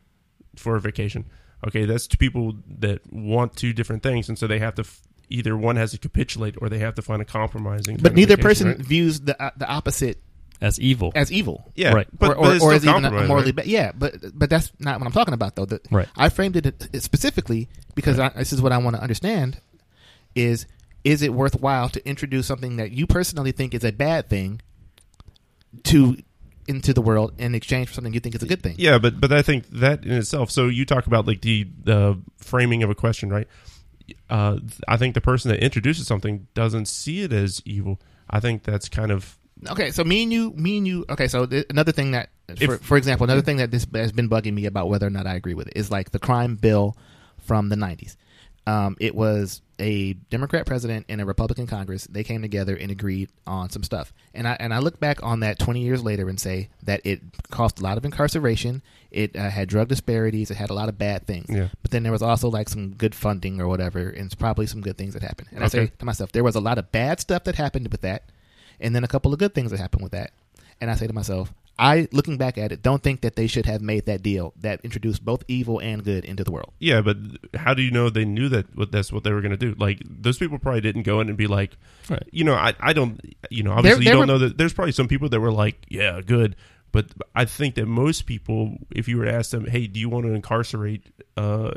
for 0.55 0.77
a 0.77 0.81
vacation. 0.81 1.25
Okay, 1.66 1.84
that's 1.84 2.06
two 2.06 2.16
people 2.16 2.54
that 2.78 3.00
want 3.12 3.56
two 3.56 3.72
different 3.72 4.02
things, 4.02 4.28
and 4.28 4.38
so 4.38 4.46
they 4.46 4.58
have 4.58 4.74
to 4.76 4.82
f- 4.82 5.00
either 5.28 5.56
one 5.56 5.76
has 5.76 5.90
to 5.92 5.98
capitulate 5.98 6.56
or 6.61 6.68
they 6.68 6.78
have 6.78 6.94
to 6.94 7.02
find 7.02 7.20
a 7.20 7.24
compromising. 7.24 7.96
But 7.98 8.14
neither 8.14 8.36
person 8.36 8.68
right? 8.68 8.78
views 8.78 9.20
the 9.20 9.40
uh, 9.42 9.50
the 9.56 9.68
opposite 9.68 10.18
as 10.62 10.78
evil. 10.80 11.12
as 11.14 11.30
evil. 11.32 11.70
yeah, 11.74 11.92
Right. 11.92 12.06
but, 12.18 12.30
or, 12.30 12.34
but 12.34 12.46
or, 12.48 12.54
it's 12.54 12.64
or 12.64 12.72
as 12.74 12.86
even 12.86 13.04
a 13.04 13.11
morally 13.26 13.46
right? 13.46 13.56
bad. 13.56 13.66
Yeah, 13.66 13.92
but 13.92 14.14
but 14.34 14.50
that's 14.50 14.72
not 14.78 14.98
what 15.00 15.06
I'm 15.06 15.12
talking 15.12 15.34
about 15.34 15.56
though. 15.56 15.66
The, 15.66 15.80
Right. 15.90 16.08
I 16.16 16.28
framed 16.30 16.56
it 16.56 17.02
specifically 17.02 17.68
because 17.94 18.18
I, 18.18 18.30
this 18.30 18.52
is 18.52 18.61
what 18.62 18.72
I 18.72 18.78
want 18.78 18.96
to 18.96 19.02
understand: 19.02 19.61
is 20.34 20.66
is 21.04 21.22
it 21.22 21.32
worthwhile 21.32 21.88
to 21.90 22.08
introduce 22.08 22.46
something 22.46 22.76
that 22.76 22.90
you 22.90 23.06
personally 23.06 23.52
think 23.52 23.74
is 23.74 23.84
a 23.84 23.92
bad 23.92 24.28
thing 24.28 24.61
to 25.84 26.16
into 26.71 26.93
the 26.95 27.03
world 27.03 27.33
in 27.39 27.55
exchange 27.55 27.89
for 27.89 27.95
something 27.95 28.14
you 28.14 28.21
think 28.21 28.35
is 28.35 28.43
a 28.43 28.47
good 28.47 28.62
thing? 28.62 28.77
Yeah, 28.79 28.99
but 28.99 29.21
but 29.21 29.33
I 29.33 29.43
think 29.43 29.68
that 29.71 30.05
in 30.05 30.12
itself. 30.12 30.51
So 30.51 30.68
you 30.68 30.85
talk 30.87 31.07
about 31.07 31.27
like 31.27 31.41
the 31.43 31.66
the 31.85 32.21
framing 32.39 32.83
of 32.83 32.91
a 32.91 32.95
question, 32.95 33.29
right? 33.31 33.49
Uh, 34.29 34.59
I 34.89 34.97
think 34.97 35.14
the 35.14 35.21
person 35.21 35.51
that 35.51 35.62
introduces 35.62 36.07
something 36.07 36.47
doesn't 36.55 36.87
see 36.87 37.21
it 37.23 37.33
as 37.33 37.62
evil. 37.64 38.01
I 38.29 38.41
think 38.41 38.62
that's 38.62 38.89
kind 38.89 39.11
of 39.11 39.37
Okay, 39.68 39.91
so 39.91 40.05
me 40.05 40.23
and 40.23 40.33
you, 40.33 40.53
me 40.53 40.79
and 40.79 40.87
you. 40.87 41.05
Okay, 41.11 41.29
so 41.29 41.45
th- 41.45 41.66
another 41.68 41.93
thing 41.93 42.12
that, 42.12 42.31
for, 42.57 42.75
If- 42.77 42.81
for 42.81 42.97
example, 42.97 43.25
another 43.25 43.43
thing 43.43 43.59
that 43.59 43.71
this 43.71 43.87
has 43.95 44.11
been 44.12 44.29
bugging 44.29 44.55
me 44.55 44.64
about 44.64 44.89
whether 44.89 45.07
or 45.07 45.11
not 45.11 45.27
I 45.27 45.35
agree 45.35 45.53
with 45.55 45.66
it 45.68 45.75
is 45.77 45.91
like 45.91 46.12
the 46.12 46.18
crime 46.18 46.57
bill 46.57 46.97
from 47.39 47.68
the 47.68 47.77
'90s. 47.77 48.16
Um, 48.66 48.97
it 49.01 49.14
was 49.14 49.61
a 49.81 50.12
Democrat 50.12 50.66
president 50.66 51.07
and 51.09 51.20
a 51.20 51.24
Republican 51.24 51.66
Congress. 51.66 52.07
They 52.07 52.22
came 52.22 52.43
together 52.43 52.76
and 52.76 52.91
agreed 52.91 53.31
on 53.47 53.70
some 53.70 53.83
stuff. 53.83 54.12
And 54.35 54.47
I 54.47 54.57
and 54.61 54.72
I 54.72 54.78
look 54.78 55.01
back 55.01 55.22
on 55.22 55.41
that 55.41 55.59
20 55.59 55.81
years 55.81 56.05
later 56.05 56.28
and 56.28 56.39
say 56.39 56.68
that 56.83 57.01
it 57.05 57.20
caused 57.51 57.81
a 57.81 57.83
lot 57.83 57.99
of 57.99 58.05
incarceration. 58.05 58.83
It 59.11 59.35
uh, 59.35 59.51
had 59.51 59.68
drug 59.68 59.89
disparities. 59.89 60.51
It 60.51 60.57
had 60.57 60.70
a 60.70 60.74
lot 60.74 60.89
of 60.89 60.99
bad 60.99 61.26
things. 61.26 61.47
Yeah. 61.49 61.68
But 61.83 61.91
then 61.91 62.03
there 62.03 62.12
was 62.12 62.22
also 62.22 62.49
like 62.49 62.68
some 62.68 62.91
good 62.91 63.14
funding 63.14 63.61
or 63.61 63.66
whatever, 63.66 64.09
and 64.09 64.26
it's 64.26 64.35
probably 64.35 64.66
some 64.66 64.83
good 64.83 64.97
things 64.97 65.14
that 65.14 65.22
happened. 65.22 65.49
And 65.53 65.64
I 65.64 65.68
say 65.68 65.91
to 65.99 66.05
myself, 66.05 66.33
there 66.33 66.45
was 66.45 66.55
a 66.55 66.61
lot 66.61 66.78
of 66.78 66.93
bad 66.93 67.18
stuff 67.18 67.45
that 67.45 67.57
happened 67.57 67.89
with 67.91 68.03
that, 68.03 68.24
and 68.78 68.95
then 68.95 69.03
a 69.03 69.09
couple 69.09 69.33
of 69.33 69.39
good 69.39 69.55
things 69.55 69.70
that 69.70 69.81
happened 69.81 70.03
with 70.03 70.12
that. 70.12 70.31
And 70.81 70.91
I 70.91 70.95
say 70.95 71.07
to 71.07 71.12
myself, 71.12 71.53
I, 71.81 72.09
looking 72.12 72.37
back 72.37 72.59
at 72.59 72.72
it, 72.72 72.83
don't 72.83 73.03
think 73.03 73.22
that 73.22 73.35
they 73.37 73.47
should 73.47 73.64
have 73.66 73.81
made 73.81 74.05
that 74.07 74.22
deal 74.22 74.53
that 74.61 74.81
introduced 74.85 75.24
both 75.24 75.43
evil 75.49 75.78
and 75.81 76.05
good 76.05 76.24
into 76.26 76.45
the 76.45 76.51
world. 76.53 76.72
yeah. 76.78 77.01
But 77.01 77.16
how 77.55 77.72
do 77.74 77.83
you 77.83 77.91
know 77.91 78.11
they 78.11 78.24
knew 78.26 78.49
that 78.51 78.76
what 78.76 78.93
that's 78.93 79.11
what 79.12 79.24
they 79.24 79.33
were 79.33 79.41
going 79.41 79.51
to 79.53 79.57
do? 79.57 79.74
Like 79.78 80.03
those 80.05 80.39
people 80.39 80.59
probably 80.59 80.83
didn't 80.83 81.03
go 81.05 81.20
in 81.20 81.28
and 81.28 81.39
be 81.39 81.47
like, 81.47 81.76
Right. 82.09 82.22
you 82.31 82.45
know, 82.45 82.55
I 82.55 82.74
I 82.78 82.93
don't, 82.93 83.18
you 83.51 83.62
know, 83.62 83.72
obviously 83.72 84.05
there 84.05 84.12
you 84.12 84.18
don't 84.18 84.20
were- 84.20 84.26
know 84.35 84.39
that. 84.39 84.59
There's 84.59 84.74
probably 84.74 84.93
some 84.93 85.09
people 85.09 85.28
that 85.31 85.41
were 85.41 85.53
like, 85.53 85.76
yeah, 85.89 86.20
good. 86.20 86.55
But 86.93 87.07
I 87.35 87.45
think 87.45 87.76
that 87.76 87.87
most 87.87 88.26
people, 88.26 88.76
if 88.91 89.07
you 89.09 89.16
were 89.16 89.24
to 89.24 89.33
ask 89.33 89.51
them, 89.53 89.64
hey, 89.66 89.87
do 89.87 90.01
you 90.01 90.09
want 90.09 90.26
to 90.26 90.33
incarcerate 90.35 91.07
uh, 91.37 91.70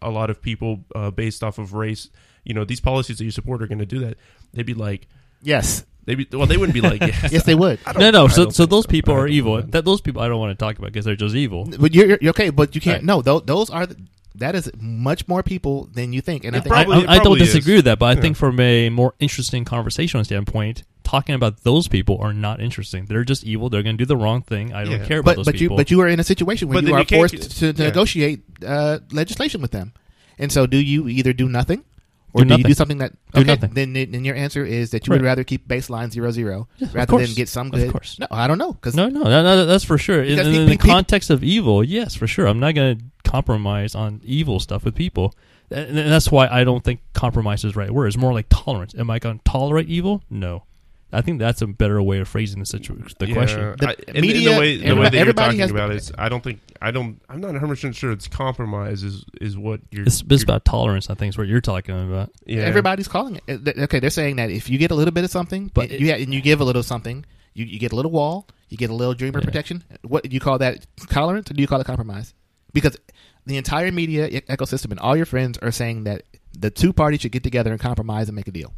a 0.00 0.10
lot 0.10 0.30
of 0.30 0.40
people 0.40 0.84
uh, 0.94 1.10
based 1.10 1.42
off 1.42 1.58
of 1.58 1.74
race? 1.74 2.08
You 2.44 2.54
know, 2.54 2.64
these 2.64 2.80
policies 2.80 3.18
that 3.18 3.24
you 3.24 3.32
support 3.32 3.62
are 3.62 3.66
going 3.66 3.80
to 3.80 3.86
do 3.86 3.98
that. 4.00 4.16
They'd 4.54 4.64
be 4.64 4.74
like, 4.74 5.08
Yes, 5.42 5.84
they'd 6.16 6.30
be 6.30 6.36
well, 6.36 6.46
they 6.46 6.56
wouldn't 6.56 6.74
be 6.74 6.80
like, 6.80 7.00
yes, 7.00 7.32
yes, 7.32 7.44
they 7.44 7.54
would. 7.54 7.78
No, 7.98 8.10
no. 8.10 8.28
So, 8.28 8.50
so 8.50 8.66
those 8.66 8.84
so. 8.84 8.90
people 8.90 9.14
are 9.14 9.26
evil. 9.28 9.58
think. 9.60 9.72
That 9.72 9.84
those 9.84 10.00
people 10.00 10.20
I 10.22 10.28
don't 10.28 10.38
want 10.40 10.56
to 10.58 10.62
talk 10.62 10.78
about 10.78 10.92
because 10.92 11.04
they're 11.04 11.16
just 11.16 11.34
evil. 11.34 11.68
But 11.78 11.94
you're, 11.94 12.18
you're 12.20 12.30
okay, 12.30 12.50
but 12.50 12.74
you 12.74 12.80
can't. 12.80 12.98
Right. 12.98 13.04
No, 13.04 13.22
those, 13.22 13.42
those 13.44 13.70
are 13.70 13.86
the, 13.86 13.96
that 14.36 14.54
is 14.54 14.70
much 14.78 15.26
more 15.28 15.42
people 15.42 15.88
than 15.92 16.12
you 16.12 16.20
think. 16.20 16.44
And 16.44 16.56
I 16.56 16.60
think 16.60 16.74
I, 16.74 16.84
probably- 16.84 17.06
I- 17.06 17.14
it 17.16 17.20
I 17.20 17.24
don't 17.24 17.38
disagree 17.38 17.74
is. 17.74 17.78
with 17.78 17.84
that, 17.86 17.98
but 17.98 18.06
I 18.06 18.12
Yeah. 18.14 18.20
think 18.20 18.36
from 18.36 18.58
a 18.60 18.88
more 18.90 19.14
interesting 19.20 19.64
conversational 19.64 20.24
standpoint, 20.24 20.84
talking 21.02 21.34
about 21.34 21.62
those 21.64 21.88
people 21.88 22.18
are 22.20 22.32
not 22.32 22.60
interesting. 22.60 23.06
They're 23.06 23.24
just 23.24 23.42
evil. 23.44 23.68
They're 23.68 23.82
going 23.82 23.96
to 23.98 24.02
do 24.04 24.06
the 24.06 24.16
wrong 24.16 24.42
thing. 24.42 24.72
I 24.72 24.84
don't 24.84 25.00
Yeah. 25.00 25.06
care 25.06 25.18
about 25.18 25.30
but 25.32 25.36
those 25.36 25.44
but 25.46 25.54
people. 25.56 25.74
you 25.74 25.78
but 25.78 25.90
you 25.90 26.00
are 26.00 26.08
in 26.08 26.20
a 26.20 26.24
situation 26.24 26.68
where 26.68 26.80
But 26.80 26.88
you 26.88 26.94
are 26.94 27.00
you 27.00 27.04
forced 27.18 27.34
to, 27.58 27.72
to 27.72 27.82
yeah. 27.82 27.88
negotiate 27.88 28.42
uh, 28.66 28.98
legislation 29.10 29.60
with 29.60 29.72
them. 29.72 29.92
And 30.38 30.50
so, 30.52 30.66
do 30.66 30.78
you 30.78 31.08
either 31.08 31.32
do 31.34 31.48
nothing, 31.48 31.84
or 32.32 32.42
Do 32.44 32.48
do, 32.50 32.56
you 32.58 32.64
do 32.64 32.74
something 32.74 32.98
that? 32.98 33.12
Do 33.32 33.40
okay, 33.40 33.46
nothing. 33.54 33.70
Then 33.74 33.92
then 33.92 34.24
your 34.24 34.36
answer 34.36 34.64
is 34.64 34.90
that 34.90 35.06
you 35.06 35.12
would 35.12 35.22
rather 35.22 35.44
keep 35.44 35.66
baseline 35.66 36.10
zero 36.10 36.30
zero 36.30 36.68
of 36.80 36.94
rather 36.94 37.18
than 37.18 37.34
get 37.34 37.48
some 37.48 37.68
Of 37.68 37.72
good. 37.74 37.92
course. 37.92 38.18
No, 38.18 38.26
I 38.30 38.46
don't 38.46 38.58
know 38.58 38.72
because 38.72 38.94
no, 38.94 39.08
no, 39.08 39.22
no, 39.22 39.42
no, 39.42 39.66
that's 39.66 39.84
for 39.84 39.98
sure. 39.98 40.22
In, 40.22 40.36
Because 40.36 40.56
in 40.56 40.66
the 40.66 40.76
context 40.76 41.30
of 41.30 41.42
evil, 41.42 41.82
yes, 41.84 42.14
for 42.14 42.26
sure. 42.26 42.46
I'm 42.46 42.60
not 42.60 42.74
going 42.74 42.98
to 42.98 43.04
compromise 43.30 43.94
on 43.94 44.20
evil 44.24 44.60
stuff 44.60 44.84
with 44.84 44.94
people. 44.94 45.34
And 45.70 45.98
and 45.98 46.10
that's 46.12 46.30
why 46.30 46.48
I 46.48 46.64
don't 46.64 46.82
think 46.82 47.00
compromise 47.14 47.64
is 47.64 47.74
the 47.74 47.78
right 47.80 47.90
word. 47.90 48.06
It's 48.08 48.16
more 48.16 48.32
like 48.32 48.46
tolerance. 48.50 48.94
Am 48.98 49.10
I 49.10 49.18
going 49.18 49.38
to 49.38 49.44
tolerate 49.44 49.88
evil? 49.88 50.22
No. 50.28 50.64
I 51.12 51.22
think 51.22 51.38
that's 51.40 51.60
a 51.62 51.66
better 51.66 52.00
way 52.02 52.18
of 52.20 52.28
phrasing 52.28 52.60
the 52.60 52.66
situation, 52.66 53.08
the 53.18 53.26
Yeah, 53.28 53.34
question. 53.34 53.74
The 53.78 53.88
I- 53.88 53.94
and- 54.08 54.16
and 54.16 54.20
media- 54.20 54.52
the 54.54 54.58
way, 54.60 54.76
the 54.76 54.82
way 54.84 54.90
everybody- 54.90 55.16
that 55.18 55.24
you're 55.24 55.32
talking 55.34 55.58
has- 55.60 55.70
about 55.70 55.90
it, 55.90 55.96
is, 55.96 56.12
I 56.16 56.28
don't 56.28 56.42
think 56.44 56.60
I 56.82 56.90
don't. 56.92 57.20
I'm 57.28 57.40
not 57.40 57.48
100 57.52 57.68
percent 57.74 57.94
sure 57.96 58.10
it's 58.12 58.26
compromise 58.28 59.02
is 59.02 59.24
is 59.40 59.56
what 59.58 59.80
you're. 59.90 60.04
It's, 60.04 60.20
it's 60.22 60.30
you're- 60.30 60.42
about 60.44 60.64
tolerance. 60.64 61.10
I 61.10 61.14
think 61.14 61.30
is 61.34 61.38
what 61.38 61.46
you're 61.48 61.60
talking 61.60 61.94
about. 62.08 62.30
yeah. 62.46 62.62
everybody's 62.62 63.08
calling 63.08 63.40
it. 63.46 63.78
Okay, 63.78 63.98
they're 64.00 64.08
saying 64.10 64.36
that 64.36 64.50
if 64.50 64.70
you 64.70 64.78
get 64.78 64.90
a 64.90 64.94
little 64.94 65.12
bit 65.12 65.24
of 65.24 65.30
something, 65.30 65.66
But 65.74 65.88
but 65.88 65.90
it- 65.92 66.00
you 66.00 66.10
and 66.12 66.32
you 66.32 66.40
give 66.40 66.60
a 66.60 66.64
little 66.64 66.82
something, 66.82 67.24
you, 67.54 67.64
you 67.66 67.78
get 67.78 67.92
a 67.92 67.96
little 67.96 68.10
wall, 68.12 68.46
you 68.68 68.76
get 68.76 68.90
a 68.90 68.94
little 68.94 69.14
dreamer 69.14 69.40
Yeah. 69.40 69.44
protection. 69.44 69.82
What 70.02 70.22
do 70.24 70.30
you 70.30 70.40
call 70.40 70.58
that? 70.58 70.86
Tolerance, 71.08 71.50
or 71.50 71.54
do 71.54 71.60
you 71.60 71.66
call 71.66 71.80
it 71.80 71.86
compromise? 71.86 72.32
Because 72.72 72.96
the 73.46 73.56
entire 73.56 73.90
media 73.90 74.30
ecosystem 74.42 74.92
and 74.92 75.00
all 75.00 75.16
your 75.16 75.26
friends 75.26 75.58
are 75.58 75.72
saying 75.72 76.04
that 76.04 76.22
the 76.56 76.70
two 76.70 76.92
parties 76.92 77.20
should 77.22 77.32
get 77.32 77.42
together 77.42 77.72
and 77.72 77.80
compromise 77.80 78.28
and 78.28 78.36
make 78.36 78.46
a 78.48 78.52
deal 78.52 78.72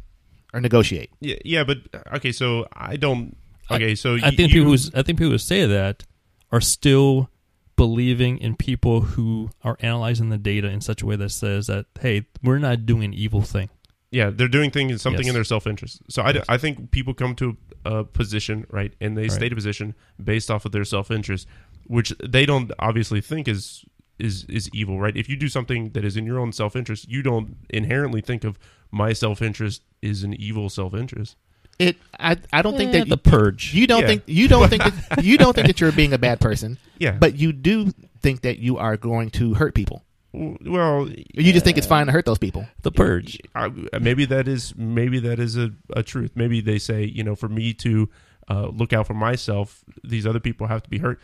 or 0.53 0.61
negotiate. 0.61 1.09
Yeah, 1.19 1.35
yeah, 1.43 1.63
but 1.63 1.77
uh, 1.93 2.15
okay. 2.17 2.31
So 2.31 2.67
I 2.73 2.95
don't. 2.95 3.35
Okay, 3.71 3.95
so 3.95 4.11
I 4.15 4.29
y- 4.29 4.31
think 4.31 4.51
you, 4.53 4.61
people 4.63 4.71
who 4.77 4.77
I 4.93 5.01
think 5.03 5.17
people 5.17 5.31
who 5.31 5.37
say 5.37 5.65
that 5.65 6.03
are 6.51 6.61
still 6.61 7.29
believing 7.75 8.37
in 8.37 8.55
people 8.55 9.01
who 9.01 9.49
are 9.63 9.77
analyzing 9.79 10.29
the 10.29 10.37
data 10.37 10.67
in 10.69 10.79
such 10.81 11.01
a 11.01 11.05
way 11.05 11.15
that 11.15 11.29
says 11.29 11.67
that 11.67 11.85
hey, 11.99 12.25
we're 12.43 12.59
not 12.59 12.85
doing 12.85 13.03
an 13.03 13.13
evil 13.13 13.41
thing. 13.41 13.69
Yeah, 14.11 14.29
they're 14.29 14.47
doing 14.47 14.69
things 14.69 15.01
something 15.01 15.21
Yes. 15.23 15.29
in 15.29 15.33
their 15.33 15.43
self 15.43 15.65
interest. 15.65 16.01
So 16.09 16.21
I, 16.21 16.39
I 16.47 16.57
think 16.59 16.91
people 16.91 17.15
come 17.15 17.33
to 17.35 17.57
a 17.83 18.03
position 18.03 18.67
right, 18.69 18.93
and 19.01 19.17
they 19.17 19.23
Right. 19.23 19.31
state 19.31 19.51
a 19.51 19.55
position 19.55 19.95
based 20.23 20.51
off 20.51 20.65
of 20.65 20.71
their 20.71 20.85
self 20.85 21.09
interest, 21.09 21.47
which 21.87 22.13
they 22.23 22.45
don't 22.45 22.71
obviously 22.77 23.21
think 23.21 23.47
is 23.47 23.83
is 24.19 24.45
is 24.45 24.69
evil, 24.73 24.99
right? 24.99 25.15
If 25.15 25.27
you 25.29 25.35
do 25.35 25.47
something 25.49 25.89
that 25.91 26.05
is 26.05 26.15
in 26.17 26.25
your 26.25 26.39
own 26.39 26.51
self 26.51 26.75
interest, 26.75 27.09
you 27.09 27.21
don't 27.23 27.57
inherently 27.69 28.21
think 28.21 28.43
of 28.43 28.57
my 28.91 29.13
self 29.13 29.41
interest 29.41 29.81
is 30.01 30.23
an 30.23 30.33
evil 30.35 30.69
self 30.69 30.93
interest. 30.93 31.35
It. 31.79 31.97
I. 32.19 32.37
I 32.51 32.61
don't 32.61 32.77
think 32.77 32.93
Eh, 32.93 32.99
that 32.99 33.09
the 33.09 33.17
purge. 33.17 33.73
You 33.73 33.87
don't 33.87 34.01
Yeah. 34.01 34.07
think 34.07 34.23
you 34.27 34.47
don't 34.47 34.69
think 34.69 34.83
that, 34.83 35.23
you 35.23 35.37
don't 35.37 35.53
think 35.55 35.67
that 35.67 35.81
you're 35.81 35.91
being 35.91 36.13
a 36.13 36.19
bad 36.19 36.39
person, 36.39 36.77
Yeah, 36.99 37.17
but 37.17 37.35
you 37.39 37.51
do 37.51 37.91
think 38.21 38.41
that 38.41 38.59
you 38.59 38.77
are 38.77 38.95
going 38.97 39.31
to 39.31 39.55
hurt 39.55 39.73
people. 39.73 40.03
Well, 40.31 41.09
You 41.33 41.51
just 41.53 41.63
think 41.65 41.77
it's 41.77 41.85
fine 41.87 42.07
to 42.07 42.11
hurt 42.11 42.25
those 42.25 42.37
people. 42.39 42.65
the 42.81 42.91
purge. 42.91 43.39
I, 43.55 43.69
maybe 43.99 44.25
that 44.25 44.47
is 44.47 44.75
maybe 44.75 45.19
that 45.21 45.39
is 45.39 45.57
a, 45.57 45.71
a 45.95 46.03
truth. 46.03 46.31
Maybe 46.35 46.61
they 46.61 46.77
say, 46.79 47.03
you 47.03 47.23
know, 47.23 47.35
for 47.35 47.49
me 47.49 47.73
to 47.75 48.09
uh, 48.49 48.67
look 48.67 48.93
out 48.93 49.07
for 49.07 49.13
myself, 49.15 49.83
these 50.03 50.25
other 50.27 50.39
people 50.39 50.67
have 50.67 50.83
to 50.83 50.89
be 50.89 50.99
hurt. 50.99 51.19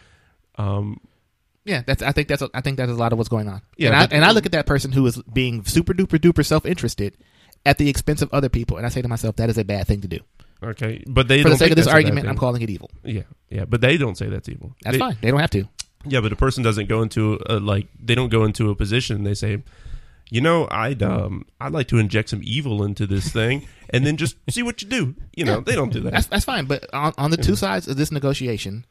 Um, 0.58 1.00
Yeah, 1.70 1.84
that's. 1.86 2.02
I 2.02 2.12
think 2.12 2.28
that's. 2.28 2.42
I 2.54 2.62
think 2.62 2.78
that's 2.78 2.92
a 2.92 2.96
lot 2.96 3.12
of 3.12 3.18
what's 3.20 3.30
going 3.30 3.48
on. 3.48 3.62
Yeah, 3.78 3.90
and 3.90 3.96
I, 3.96 4.08
and 4.16 4.26
I 4.26 4.32
look 4.32 4.46
at 4.46 4.52
that 4.54 4.66
person 4.66 4.92
who 4.92 5.06
is 5.06 5.22
being 5.32 5.64
super 5.66 5.94
duper 5.94 6.18
duper 6.20 6.44
self 6.46 6.66
interested 6.66 7.16
at 7.66 7.78
the 7.78 7.90
expense 7.90 8.22
of 8.22 8.30
other 8.34 8.50
people, 8.50 8.78
and 8.78 8.86
I 8.86 8.90
say 8.90 9.02
to 9.02 9.08
myself, 9.08 9.36
that 9.36 9.50
is 9.50 9.58
a 9.58 9.64
bad 9.64 9.86
thing 9.88 10.02
to 10.02 10.08
do. 10.08 10.20
okay, 10.64 11.04
but 11.08 11.28
they 11.28 11.40
For 11.44 11.50
don't 11.50 11.52
the 11.54 11.58
sake 11.58 11.72
of 11.72 11.76
this 11.78 11.88
a 11.88 11.92
argument, 11.92 12.28
I'm 12.28 12.38
calling 12.38 12.62
it 12.62 12.70
evil. 12.70 12.90
Yeah, 13.04 13.24
yeah, 13.50 13.66
but 13.66 13.82
they 13.82 13.98
don't 13.98 14.18
say 14.18 14.28
that's 14.30 14.50
evil. 14.50 14.76
That's 14.84 14.96
They- 14.96 15.00
fine. 15.00 15.18
They 15.22 15.30
don't 15.32 15.40
have 15.42 15.52
to. 15.52 15.68
Yeah, 16.06 16.22
but 16.22 16.32
a 16.32 16.36
person 16.38 16.64
doesn't 16.64 16.88
go 16.90 17.02
into 17.02 17.40
a, 17.48 17.60
like 17.60 17.88
they 18.02 18.16
don't 18.16 18.30
go 18.30 18.46
into 18.46 18.70
a 18.72 18.76
position. 18.76 19.24
They 19.26 19.34
say, 19.34 19.62
you 20.32 20.40
know, 20.42 20.68
I'd 20.72 21.04
um 21.04 21.46
I'd 21.60 21.74
like 21.74 21.88
to 21.90 21.98
inject 22.00 22.30
some 22.30 22.40
evil 22.44 22.84
into 22.84 23.06
this 23.06 23.32
thing, 23.34 23.68
and 23.90 24.06
then 24.06 24.16
just 24.16 24.38
see 24.50 24.64
what 24.64 24.82
you 24.82 24.88
do. 24.88 25.16
You 25.36 25.44
know, 25.46 25.60
they 25.60 25.76
don't 25.76 25.92
do 25.92 26.00
that. 26.02 26.14
That's 26.14 26.28
that's 26.28 26.46
fine. 26.46 26.66
But 26.66 26.92
on, 26.94 27.14
on 27.18 27.32
the 27.32 27.38
two 27.38 27.56
sides 27.58 27.88
of 27.90 27.98
this 27.98 28.12
negotiation, 28.14 28.86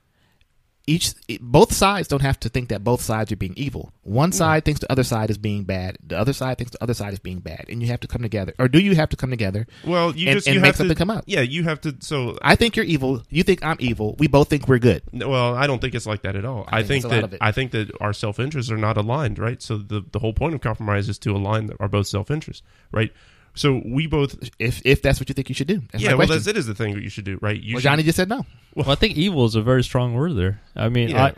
each 0.89 1.12
both 1.41 1.72
sides 1.72 2.09
don't 2.09 2.22
have 2.22 2.41
to 2.41 2.49
think 2.49 2.70
that 2.70 2.82
both 2.82 3.03
sides 3.03 3.30
are 3.30 3.36
being 3.36 3.53
evil. 3.57 3.93
One 4.05 4.32
side 4.32 4.64
thinks 4.64 4.80
the 4.80 4.91
other 4.91 5.05
side 5.05 5.28
is 5.28 5.36
being 5.36 5.64
bad. 5.64 5.99
The 6.03 6.18
other 6.18 6.32
side 6.32 6.57
thinks 6.57 6.72
the 6.72 6.82
other 6.82 6.95
side 6.95 7.12
is 7.12 7.18
being 7.18 7.41
bad, 7.41 7.66
and 7.68 7.82
you 7.82 7.89
have 7.89 8.01
to 8.01 8.09
come 8.09 8.22
together. 8.22 8.55
Or 8.59 8.68
do 8.68 8.80
you 8.80 8.95
have 8.95 9.11
to 9.11 9.16
come 9.16 9.28
together? 9.28 9.66
Well, 9.86 10.16
you 10.16 10.28
and- 10.28 10.36
just 10.36 10.47
and 10.47 10.55
you 10.55 10.61
make 10.61 10.68
have 10.68 10.76
something 10.76 10.95
to 10.95 10.99
come 10.99 11.11
out. 11.11 11.24
Yeah, 11.26 11.43
you 11.43 11.64
have 11.64 11.82
to. 11.82 11.95
So 12.01 12.39
I 12.41 12.57
think 12.57 12.74
you're 12.74 12.86
evil. 12.86 13.22
You 13.28 13.43
think 13.43 13.62
I'm 13.62 13.76
evil. 13.80 14.16
We 14.18 14.28
both 14.28 14.49
think 14.49 14.66
we're 14.66 14.78
good. 14.78 15.03
Well, 15.12 15.55
I 15.55 15.66
don't 15.66 15.80
think 15.80 15.95
it's 15.95 16.07
like 16.07 16.22
that 16.22 16.36
at 16.36 16.47
all. 16.47 16.64
I, 16.68 16.78
think 16.78 16.89
think, 16.89 17.05
it's 17.05 17.12
a 17.12 17.16
lot 17.16 17.24
of 17.24 17.30
that. 17.32 17.43
I 17.43 17.53
think 17.53 17.72
that 17.72 17.91
our 18.01 18.14
self 18.14 18.41
interests 18.41 18.72
are 18.72 18.78
not 18.78 18.97
aligned, 18.97 19.39
right? 19.39 19.61
So 19.61 19.76
the 19.76 20.03
the 20.11 20.20
whole 20.20 20.32
point 20.32 20.55
of 20.55 20.62
compromise 20.62 21.11
is 21.11 21.18
to 21.18 21.36
align 21.36 21.70
our 21.80 21.89
both 21.89 22.07
self 22.07 22.30
interests, 22.30 22.62
right? 22.93 23.12
So 23.59 23.83
we 23.85 24.07
both, 24.07 24.37
If 24.59 24.81
if 24.85 25.03
that's 25.03 25.19
what 25.21 25.29
you 25.29 25.35
think 25.35 25.49
you 25.49 25.55
should 25.55 25.67
do. 25.67 25.83
That's 25.93 26.03
yeah. 26.03 26.11
my 26.11 26.15
Well, 26.17 26.27
question. 26.29 26.37
that's 26.37 26.47
it 26.47 26.57
is 26.57 26.67
the 26.67 26.75
thing 26.75 26.95
that 26.95 27.03
you 27.03 27.11
should 27.11 27.25
do, 27.25 27.39
right? 27.43 27.61
You 27.61 27.75
Well, 27.75 27.81
should- 27.81 27.85
Johnny 27.85 28.03
just 28.03 28.17
said 28.17 28.29
no. 28.29 28.47
Well, 28.75 28.91
I 28.91 28.95
think 28.95 29.17
evil 29.17 29.45
is 29.47 29.55
a 29.57 29.63
very 29.63 29.83
strong 29.83 30.15
word 30.15 30.37
there. 30.37 30.61
I 30.77 30.89
mean, 30.89 31.11
Yeah. 31.11 31.25
I 31.25 31.35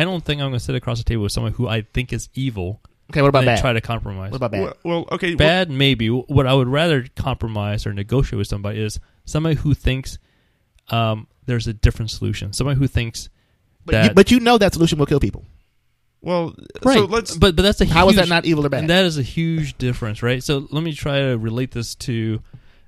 I 0.00 0.04
don't 0.04 0.24
think 0.24 0.40
I'm 0.40 0.48
going 0.50 0.58
to 0.58 0.64
sit 0.64 0.74
across 0.74 0.98
the 0.98 1.04
table 1.04 1.22
with 1.24 1.32
someone 1.32 1.52
who 1.52 1.68
I 1.68 1.82
think 1.82 2.12
is 2.12 2.28
evil 2.34 2.80
Okay, 3.10 3.22
what 3.22 3.28
about 3.28 3.40
and 3.40 3.46
bad? 3.46 3.60
try 3.60 3.72
to 3.72 3.80
compromise. 3.80 4.30
what 4.32 4.36
about 4.38 4.50
bad? 4.52 4.62
well, 4.62 4.74
well, 4.82 5.08
okay, 5.12 5.30
well, 5.30 5.36
Bad, 5.36 5.70
maybe. 5.70 6.08
What 6.08 6.46
I 6.46 6.54
would 6.54 6.68
rather 6.68 7.06
compromise 7.16 7.86
or 7.86 7.92
negotiate 7.92 8.38
with 8.38 8.46
somebody 8.48 8.80
is 8.80 8.98
somebody 9.24 9.56
who 9.56 9.74
thinks 9.74 10.18
um, 10.90 11.26
there's 11.46 11.66
a 11.66 11.72
different 11.74 12.10
solution. 12.10 12.52
Somebody 12.52 12.78
who 12.78 12.86
thinks 12.86 13.28
but, 13.84 13.92
that 13.92 14.04
you, 14.04 14.14
but 14.14 14.30
you 14.30 14.40
know 14.40 14.58
that 14.58 14.72
solution 14.74 14.98
will 14.98 15.06
kill 15.06 15.20
people. 15.20 15.44
Well, 16.24 16.54
Right. 16.82 16.98
so 16.98 17.04
let's. 17.04 17.36
but 17.36 17.54
but 17.54 17.62
that's 17.62 17.80
a 17.82 17.84
How 17.84 18.08
is 18.08 18.16
that 18.16 18.28
not 18.28 18.46
evil 18.46 18.64
or 18.64 18.70
bad? 18.70 18.80
And 18.80 18.90
that 18.90 19.04
is 19.04 19.18
a 19.18 19.22
huge 19.22 19.76
difference, 19.76 20.22
right? 20.22 20.42
So 20.42 20.66
let 20.70 20.82
me 20.82 20.94
try 20.94 21.18
to 21.18 21.36
relate 21.36 21.72
this 21.72 21.94
to 21.96 22.40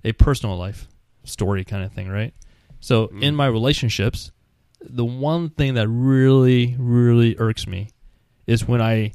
a 0.04 0.12
personal 0.12 0.56
life 0.56 0.88
story 1.24 1.64
kind 1.64 1.84
of 1.84 1.92
thing, 1.92 2.08
right? 2.08 2.32
So 2.80 3.08
mm. 3.08 3.22
in 3.22 3.36
my 3.36 3.46
relationships, 3.46 4.30
the 4.80 5.04
one 5.04 5.50
thing 5.50 5.74
that 5.74 5.88
really, 5.88 6.76
really 6.78 7.36
irks 7.38 7.66
me 7.66 7.90
is 8.46 8.66
when 8.66 8.80
I 8.80 9.12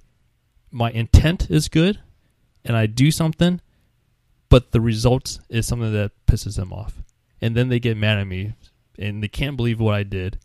my 0.70 0.92
intent 0.92 1.50
is 1.50 1.68
good 1.68 2.00
and 2.64 2.78
I 2.78 2.86
do 2.86 3.10
something, 3.10 3.60
but 4.50 4.72
the 4.72 4.82
results 4.82 5.40
is 5.50 5.66
something 5.66 5.92
that 5.94 6.12
pisses 6.28 6.58
them 6.58 6.72
off. 6.72 7.02
And 7.42 7.56
then 7.56 7.70
they 7.70 7.80
get 7.80 7.98
mad 7.98 8.20
at 8.20 8.28
me 8.28 8.54
and 9.00 9.24
they 9.24 9.28
can't 9.28 9.58
believe 9.58 9.80
what 9.80 9.96
I 9.96 10.04
did. 10.04 10.38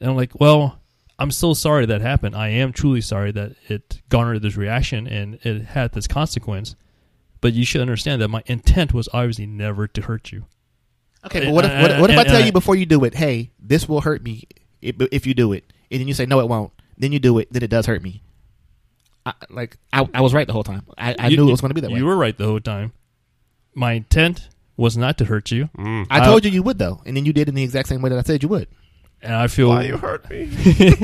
And 0.00 0.10
I'm 0.10 0.16
like, 0.16 0.38
well, 0.38 0.80
I'm 1.18 1.30
so 1.30 1.54
sorry 1.54 1.86
that 1.86 2.00
happened. 2.02 2.36
I 2.36 2.48
am 2.48 2.72
truly 2.72 3.00
sorry 3.00 3.32
that 3.32 3.52
it 3.68 4.02
garnered 4.08 4.42
this 4.42 4.56
reaction 4.56 5.06
and 5.06 5.38
it 5.42 5.62
had 5.64 5.92
this 5.92 6.06
consequence. 6.06 6.76
But 7.40 7.52
you 7.52 7.64
should 7.64 7.80
understand 7.80 8.20
that 8.22 8.28
my 8.28 8.42
intent 8.46 8.92
was 8.92 9.08
obviously 9.12 9.46
never 9.46 9.86
to 9.88 10.02
hurt 10.02 10.32
you. 10.32 10.46
Okay, 11.24 11.46
but 11.46 11.52
what 11.54 11.64
if 11.64 11.72
what, 11.82 12.00
what 12.00 12.10
if 12.10 12.18
I 12.18 12.24
tell 12.24 12.36
and 12.36 12.46
you 12.46 12.52
before 12.52 12.76
you 12.76 12.86
do 12.86 13.04
it, 13.04 13.14
hey, 13.14 13.50
this 13.58 13.88
will 13.88 14.00
hurt 14.00 14.22
me 14.22 14.44
if, 14.80 14.96
if 15.12 15.26
you 15.26 15.34
do 15.34 15.52
it, 15.52 15.64
and 15.90 16.00
then 16.00 16.08
you 16.08 16.14
say 16.14 16.26
no, 16.26 16.40
it 16.40 16.48
won't. 16.48 16.72
Then 16.98 17.12
you 17.12 17.18
do 17.18 17.38
it, 17.38 17.48
then 17.52 17.62
it 17.62 17.68
does 17.70 17.86
hurt 17.86 18.02
me. 18.02 18.22
I, 19.24 19.32
like 19.50 19.76
I, 19.92 20.08
I 20.14 20.20
was 20.20 20.32
right 20.34 20.46
the 20.46 20.52
whole 20.52 20.64
time. 20.64 20.86
I, 20.96 21.14
I 21.18 21.28
You- 21.28 21.36
knew 21.38 21.48
it 21.48 21.50
was 21.50 21.60
going 21.60 21.70
to 21.70 21.74
be 21.74 21.80
that 21.80 21.90
way. 21.90 21.98
You 21.98 22.06
were 22.06 22.16
right 22.16 22.36
the 22.36 22.46
whole 22.46 22.60
time. 22.60 22.92
My 23.74 23.92
intent 23.94 24.48
was 24.76 24.96
not 24.96 25.18
to 25.18 25.24
hurt 25.24 25.50
you, 25.50 25.68
Mm. 25.76 26.06
I 26.10 26.24
told 26.24 26.44
you 26.44 26.50
you 26.50 26.62
would 26.62 26.78
though, 26.78 27.02
and 27.06 27.16
then 27.16 27.24
you 27.26 27.32
did 27.32 27.48
in 27.48 27.54
the 27.54 27.62
exact 27.62 27.88
same 27.88 28.02
way 28.02 28.10
that 28.10 28.18
I 28.18 28.22
said 28.22 28.42
you 28.42 28.48
would. 28.50 28.68
And 29.22 29.34
I 29.34 29.46
feel 29.48 29.68
Why 29.68 29.84
you 29.84 29.96
hurt 29.96 30.28
me? 30.30 30.44
You- 30.64 30.96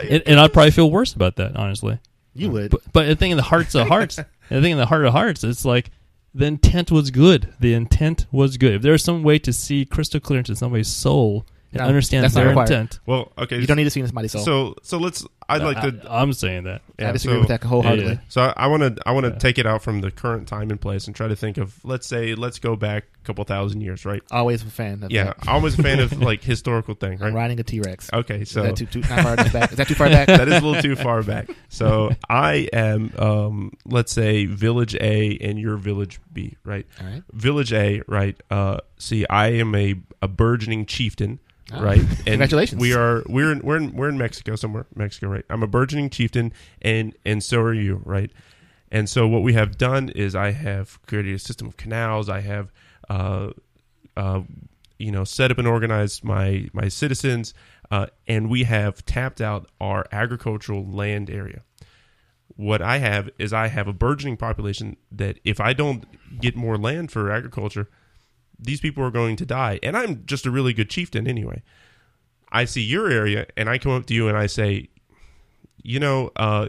and, 0.10 0.22
and 0.26 0.40
I'd 0.40 0.52
probably 0.52 0.70
feel 0.70 0.90
worse 0.90 1.12
about 1.14 1.36
that, 1.36 1.56
honestly. 1.56 1.98
You 2.34 2.50
would. 2.50 2.70
But, 2.70 2.80
but 2.92 3.06
the 3.06 3.16
thing 3.16 3.30
in 3.30 3.36
the 3.36 3.42
hearts 3.42 3.74
of 3.74 3.88
hearts, 3.88 4.16
the 4.48 4.60
thing 4.60 4.72
in 4.72 4.78
the 4.78 4.86
heart 4.86 5.04
of 5.04 5.12
hearts, 5.12 5.44
it's 5.44 5.64
like 5.64 5.90
the 6.34 6.46
intent 6.46 6.90
was 6.90 7.10
good. 7.10 7.52
The 7.60 7.74
intent 7.74 8.26
was 8.32 8.56
good. 8.56 8.74
If 8.74 8.82
there's 8.82 9.04
some 9.04 9.22
way 9.22 9.38
to 9.40 9.52
see 9.52 9.84
crystal 9.84 10.20
clear 10.20 10.38
into 10.38 10.56
somebody's 10.56 10.88
soul 10.88 11.46
and 11.72 11.80
No, 11.80 11.86
understand 11.86 12.24
that's 12.24 12.34
not 12.34 12.40
their 12.42 12.48
required. 12.50 12.70
intent, 12.70 13.00
well, 13.06 13.32
okay. 13.38 13.58
you 13.58 13.66
don't 13.66 13.76
need 13.76 13.84
to 13.84 13.90
see 13.90 14.00
in 14.00 14.06
somebody's 14.06 14.32
soul. 14.32 14.44
So, 14.44 14.74
so 14.82 14.98
let's. 14.98 15.24
I'd 15.48 15.62
like 15.62 15.76
I, 15.78 15.90
to. 15.90 16.06
I'm 16.08 16.32
saying 16.32 16.64
that. 16.64 16.80
yeah, 16.98 17.08
I 17.10 17.12
disagree 17.12 17.34
so- 17.36 17.40
with 17.40 17.48
that 17.48 17.62
wholeheartedly. 17.62 18.12
Yeah. 18.14 18.18
So 18.28 18.52
I 18.56 18.68
want 18.68 18.82
to 18.96 19.02
I 19.04 19.12
want 19.12 19.24
to 19.26 19.32
Yeah. 19.32 19.38
take 19.38 19.58
it 19.58 19.66
out 19.66 19.82
from 19.82 20.00
the 20.00 20.10
current 20.10 20.48
time 20.48 20.70
and 20.70 20.80
place 20.80 21.06
and 21.06 21.14
try 21.16 21.28
to 21.28 21.36
think 21.36 21.58
of 21.58 21.78
let's 21.84 22.06
say 22.06 22.34
let's 22.34 22.58
go 22.58 22.74
back 22.76 23.04
a 23.22 23.26
couple 23.26 23.44
thousand 23.44 23.80
years, 23.82 24.06
right? 24.06 24.22
Always 24.30 24.62
a 24.62 24.66
fan. 24.66 25.02
Of 25.02 25.10
Yeah, 25.10 25.24
that. 25.24 25.36
I'm 25.42 25.56
always 25.56 25.78
a 25.78 25.82
fan 25.82 25.98
of 26.00 26.18
like 26.22 26.42
historical 26.42 26.94
thing, 26.94 27.18
I'm 27.20 27.34
right? 27.34 27.42
riding 27.42 27.60
a 27.60 27.64
T 27.64 27.80
Rex. 27.80 28.08
Okay, 28.12 28.42
Is 28.42 28.50
so 28.50 28.62
that 28.62 28.76
too, 28.76 28.86
too 28.86 29.00
not 29.00 29.20
far 29.22 29.36
back? 29.36 29.72
Is 29.72 29.76
that 29.78 29.88
too 29.88 29.94
far 29.94 30.08
back? 30.08 30.28
that 30.28 30.48
is 30.48 30.62
a 30.62 30.64
little 30.64 30.80
too 30.80 30.96
far 30.96 31.22
back. 31.22 31.50
So 31.68 32.12
I 32.30 32.68
am, 32.72 33.12
um, 33.18 33.72
let's 33.84 34.12
say, 34.12 34.46
Village 34.46 34.94
A 34.94 35.36
and 35.38 35.58
you're 35.58 35.76
Village 35.76 36.18
B, 36.32 36.56
right? 36.64 36.86
All 37.00 37.06
right. 37.08 37.22
Village 37.32 37.72
A, 37.74 38.00
right? 38.06 38.40
Uh, 38.50 38.78
see, 38.96 39.26
I 39.28 39.48
am 39.54 39.74
a, 39.74 39.96
a 40.22 40.28
burgeoning 40.28 40.86
chieftain, 40.86 41.40
Ah. 41.70 41.80
right? 41.80 42.00
And 42.00 42.24
Congratulations. 42.24 42.80
We 42.80 42.94
are 42.94 43.22
we're 43.26 43.52
in, 43.52 43.60
we're 43.60 43.76
in, 43.76 43.94
we're 43.94 44.08
in 44.08 44.18
Mexico 44.18 44.56
somewhere, 44.56 44.86
Mexico, 44.94 45.28
right? 45.28 45.44
I'm 45.48 45.62
a 45.62 45.66
burgeoning 45.66 46.10
chieftain, 46.10 46.52
and 46.80 47.14
and 47.24 47.42
so 47.42 47.60
are 47.60 47.74
you, 47.74 48.02
right? 48.04 48.30
And 48.90 49.08
so 49.08 49.26
what 49.26 49.42
we 49.42 49.54
have 49.54 49.78
done 49.78 50.10
is 50.10 50.34
I 50.34 50.50
have 50.50 51.00
created 51.06 51.34
a 51.34 51.38
system 51.38 51.66
of 51.66 51.78
canals. 51.78 52.28
I 52.28 52.40
have, 52.40 52.70
uh, 53.08 53.50
uh, 54.16 54.42
you 54.98 55.10
know, 55.10 55.24
set 55.24 55.50
up 55.50 55.58
and 55.58 55.66
organized 55.66 56.24
my 56.24 56.68
my 56.72 56.88
citizens, 56.88 57.54
uh, 57.90 58.06
and 58.26 58.50
we 58.50 58.64
have 58.64 59.04
tapped 59.06 59.40
out 59.40 59.70
our 59.80 60.04
agricultural 60.12 60.84
land 60.86 61.30
area. 61.30 61.62
What 62.54 62.82
I 62.82 62.98
have 62.98 63.30
is 63.38 63.54
I 63.54 63.68
have 63.68 63.88
a 63.88 63.94
burgeoning 63.94 64.36
population 64.36 64.98
that 65.10 65.38
if 65.42 65.58
I 65.58 65.72
don't 65.72 66.04
get 66.38 66.54
more 66.54 66.76
land 66.76 67.10
for 67.10 67.30
agriculture, 67.30 67.88
these 68.62 68.80
people 68.80 69.04
are 69.04 69.10
going 69.10 69.36
to 69.36 69.46
die. 69.46 69.78
And 69.82 69.96
I'm 69.96 70.24
just 70.24 70.46
a 70.46 70.50
really 70.50 70.72
good 70.72 70.88
chieftain 70.88 71.26
anyway. 71.26 71.62
I 72.50 72.64
see 72.64 72.82
your 72.82 73.10
area 73.10 73.46
and 73.56 73.68
I 73.68 73.78
come 73.78 73.92
up 73.92 74.06
to 74.06 74.14
you 74.14 74.28
and 74.28 74.36
I 74.36 74.46
say, 74.46 74.88
you 75.82 75.98
know, 75.98 76.30
uh, 76.36 76.68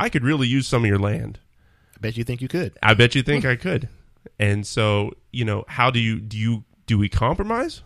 I 0.00 0.08
could 0.08 0.24
really 0.24 0.48
use 0.48 0.66
some 0.66 0.84
of 0.84 0.88
your 0.88 0.98
land. 0.98 1.38
I 1.94 2.00
bet 2.00 2.16
you 2.16 2.24
think 2.24 2.40
you 2.40 2.48
could. 2.48 2.76
I 2.82 2.94
bet 2.94 3.14
you 3.14 3.22
think 3.22 3.44
I 3.44 3.56
could. 3.56 3.88
And 4.40 4.66
so, 4.66 5.12
you 5.32 5.44
know, 5.44 5.66
how 5.68 5.90
do 5.90 6.00
you 6.00 6.18
do 6.18 6.38
you 6.38 6.64
do 6.86 6.96
we 6.98 7.10
compromise? 7.10 7.82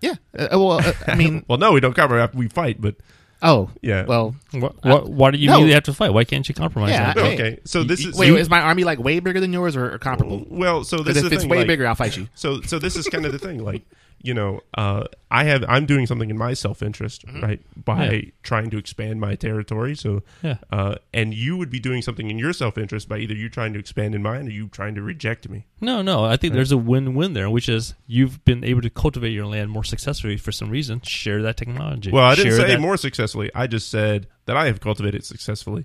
Yeah. 0.00 0.14
Uh, 0.36 0.48
well, 0.50 0.72
uh, 0.72 0.92
I 1.06 1.14
mean, 1.14 1.44
Well, 1.48 1.58
no, 1.58 1.72
we 1.72 1.80
don't 1.80 1.94
compromise. 1.94 2.34
We 2.34 2.48
fight, 2.48 2.80
but 2.80 2.96
oh, 3.42 3.70
yeah. 3.82 4.04
Well, 4.06 4.34
What, 4.52 4.84
what, 4.84 5.08
why 5.08 5.30
do 5.30 5.38
you 5.38 5.46
no. 5.48 5.54
immediately 5.54 5.74
have 5.74 5.84
to 5.84 5.92
fight? 5.94 6.12
Why 6.12 6.24
can't 6.24 6.48
you 6.48 6.54
compromise? 6.54 6.90
yeah. 6.90 7.12
that? 7.14 7.24
hey, 7.24 7.34
Okay, 7.34 7.58
so 7.64 7.82
this 7.84 8.04
is- 8.04 8.16
wait. 8.16 8.28
you- 8.28 8.36
is 8.36 8.48
my 8.50 8.60
army 8.60 8.84
like 8.84 8.98
way 8.98 9.20
bigger 9.20 9.40
than 9.40 9.52
yours 9.52 9.76
or, 9.76 9.92
or 9.94 9.98
comparable? 9.98 10.44
well, 10.48 10.84
so 10.84 10.96
this 10.98 11.04
Because 11.04 11.16
is 11.18 11.22
if 11.24 11.30
the 11.30 11.34
it's 11.36 11.42
thing, 11.44 11.50
way 11.50 11.58
like- 11.58 11.66
bigger, 11.66 11.86
I'll 11.86 11.94
fight 11.94 12.16
you. 12.16 12.28
So 12.34 12.60
so 12.62 12.78
this 12.78 12.96
is 12.96 13.08
kind 13.08 13.24
of 13.26 13.32
the 13.32 13.38
thing, 13.38 13.64
like 13.64 13.82
you 14.20 14.34
know, 14.34 14.60
uh, 14.74 15.04
I 15.30 15.44
have 15.44 15.64
I'm 15.68 15.86
doing 15.86 16.06
something 16.06 16.30
in 16.30 16.36
my 16.38 16.54
self 16.54 16.82
interest, 16.82 17.24
Mm-hmm. 17.26 17.40
right, 17.40 17.60
by 17.84 18.10
Yeah. 18.10 18.20
trying 18.42 18.70
to 18.70 18.78
expand 18.78 19.20
my 19.20 19.34
territory. 19.36 19.94
So 19.94 20.22
Yeah. 20.42 20.56
uh, 20.72 20.96
and 21.14 21.32
you 21.32 21.56
would 21.56 21.70
be 21.70 21.78
doing 21.78 22.02
something 22.02 22.30
in 22.30 22.38
your 22.38 22.52
self 22.52 22.76
interest 22.78 23.08
by 23.08 23.18
either 23.18 23.34
you 23.34 23.48
trying 23.48 23.72
to 23.74 23.78
expand 23.78 24.14
in 24.14 24.22
mine 24.22 24.46
or 24.48 24.50
you 24.50 24.68
trying 24.68 24.94
to 24.96 25.02
reject 25.02 25.48
me. 25.48 25.66
No, 25.80 26.02
no. 26.02 26.24
I 26.24 26.36
think 26.36 26.54
there's 26.54 26.72
a 26.72 26.78
win-win 26.78 27.32
there, 27.34 27.48
which 27.48 27.68
is 27.68 27.94
you've 28.06 28.44
been 28.44 28.64
able 28.64 28.80
to 28.82 28.90
cultivate 28.90 29.32
your 29.32 29.46
land 29.46 29.70
more 29.70 29.84
successfully 29.84 30.36
for 30.36 30.50
some 30.52 30.70
reason. 30.70 31.00
Share 31.02 31.40
that 31.42 31.56
technology. 31.56 32.10
Well, 32.10 32.24
I 32.24 32.34
didn't 32.34 32.52
Share 32.52 32.60
say 32.66 32.68
that- 32.74 32.80
more 32.80 32.96
successfully. 32.96 33.50
I 33.54 33.66
just 33.66 33.88
said 33.90 34.26
that 34.46 34.56
I 34.56 34.66
have 34.66 34.80
cultivated 34.80 35.24
successfully. 35.24 35.84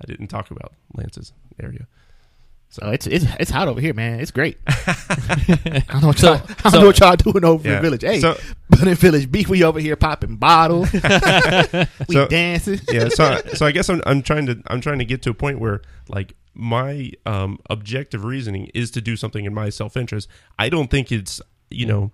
I 0.00 0.06
didn't 0.06 0.28
talk 0.28 0.50
about 0.50 0.72
Lance's 0.94 1.32
area. 1.62 1.86
Oh, 2.80 2.90
it's 2.90 3.06
it's 3.06 3.26
it's 3.38 3.50
hot 3.50 3.68
over 3.68 3.80
here, 3.80 3.92
man. 3.92 4.20
It's 4.20 4.30
great. 4.30 4.56
I 4.66 5.82
don't 5.90 6.00
know 6.02 6.06
what 6.08 6.22
y'all, 6.22 6.34
I 6.34 6.38
don't 6.38 6.72
so- 6.72 6.80
know 6.80 6.86
what 6.86 6.98
y'all 7.00 7.16
doing 7.16 7.44
over 7.44 7.68
Yeah. 7.68 7.76
in 7.76 7.82
Village. 7.82 8.02
Hey, 8.02 8.20
So- 8.20 8.36
but 8.70 8.86
in 8.86 8.94
Village 8.94 9.30
B, 9.30 9.44
we 9.48 9.62
over 9.62 9.78
here 9.78 9.96
popping 9.96 10.36
bottles, 10.36 10.90
we 10.92 11.00
So- 12.14 12.28
dancing. 12.28 12.80
yeah 12.90 13.08
so 13.08 13.40
so 13.52 13.66
i 13.66 13.72
guess 13.72 13.88
I'm, 13.90 14.00
I'm 14.06 14.22
trying 14.22 14.46
to 14.46 14.62
i'm 14.68 14.80
trying 14.80 14.98
to 15.00 15.04
get 15.04 15.20
to 15.22 15.30
a 15.30 15.34
point 15.34 15.58
where 15.60 15.82
like 16.08 16.34
my 16.54 17.12
um 17.26 17.58
objective 17.68 18.24
reasoning 18.24 18.70
is 18.74 18.90
to 18.92 19.00
do 19.02 19.16
something 19.16 19.44
in 19.44 19.52
my 19.54 19.68
self-interest 19.68 20.28
i 20.58 20.68
don't 20.70 20.90
think 20.90 21.12
it's 21.12 21.40
you 21.70 21.86
know 21.86 22.10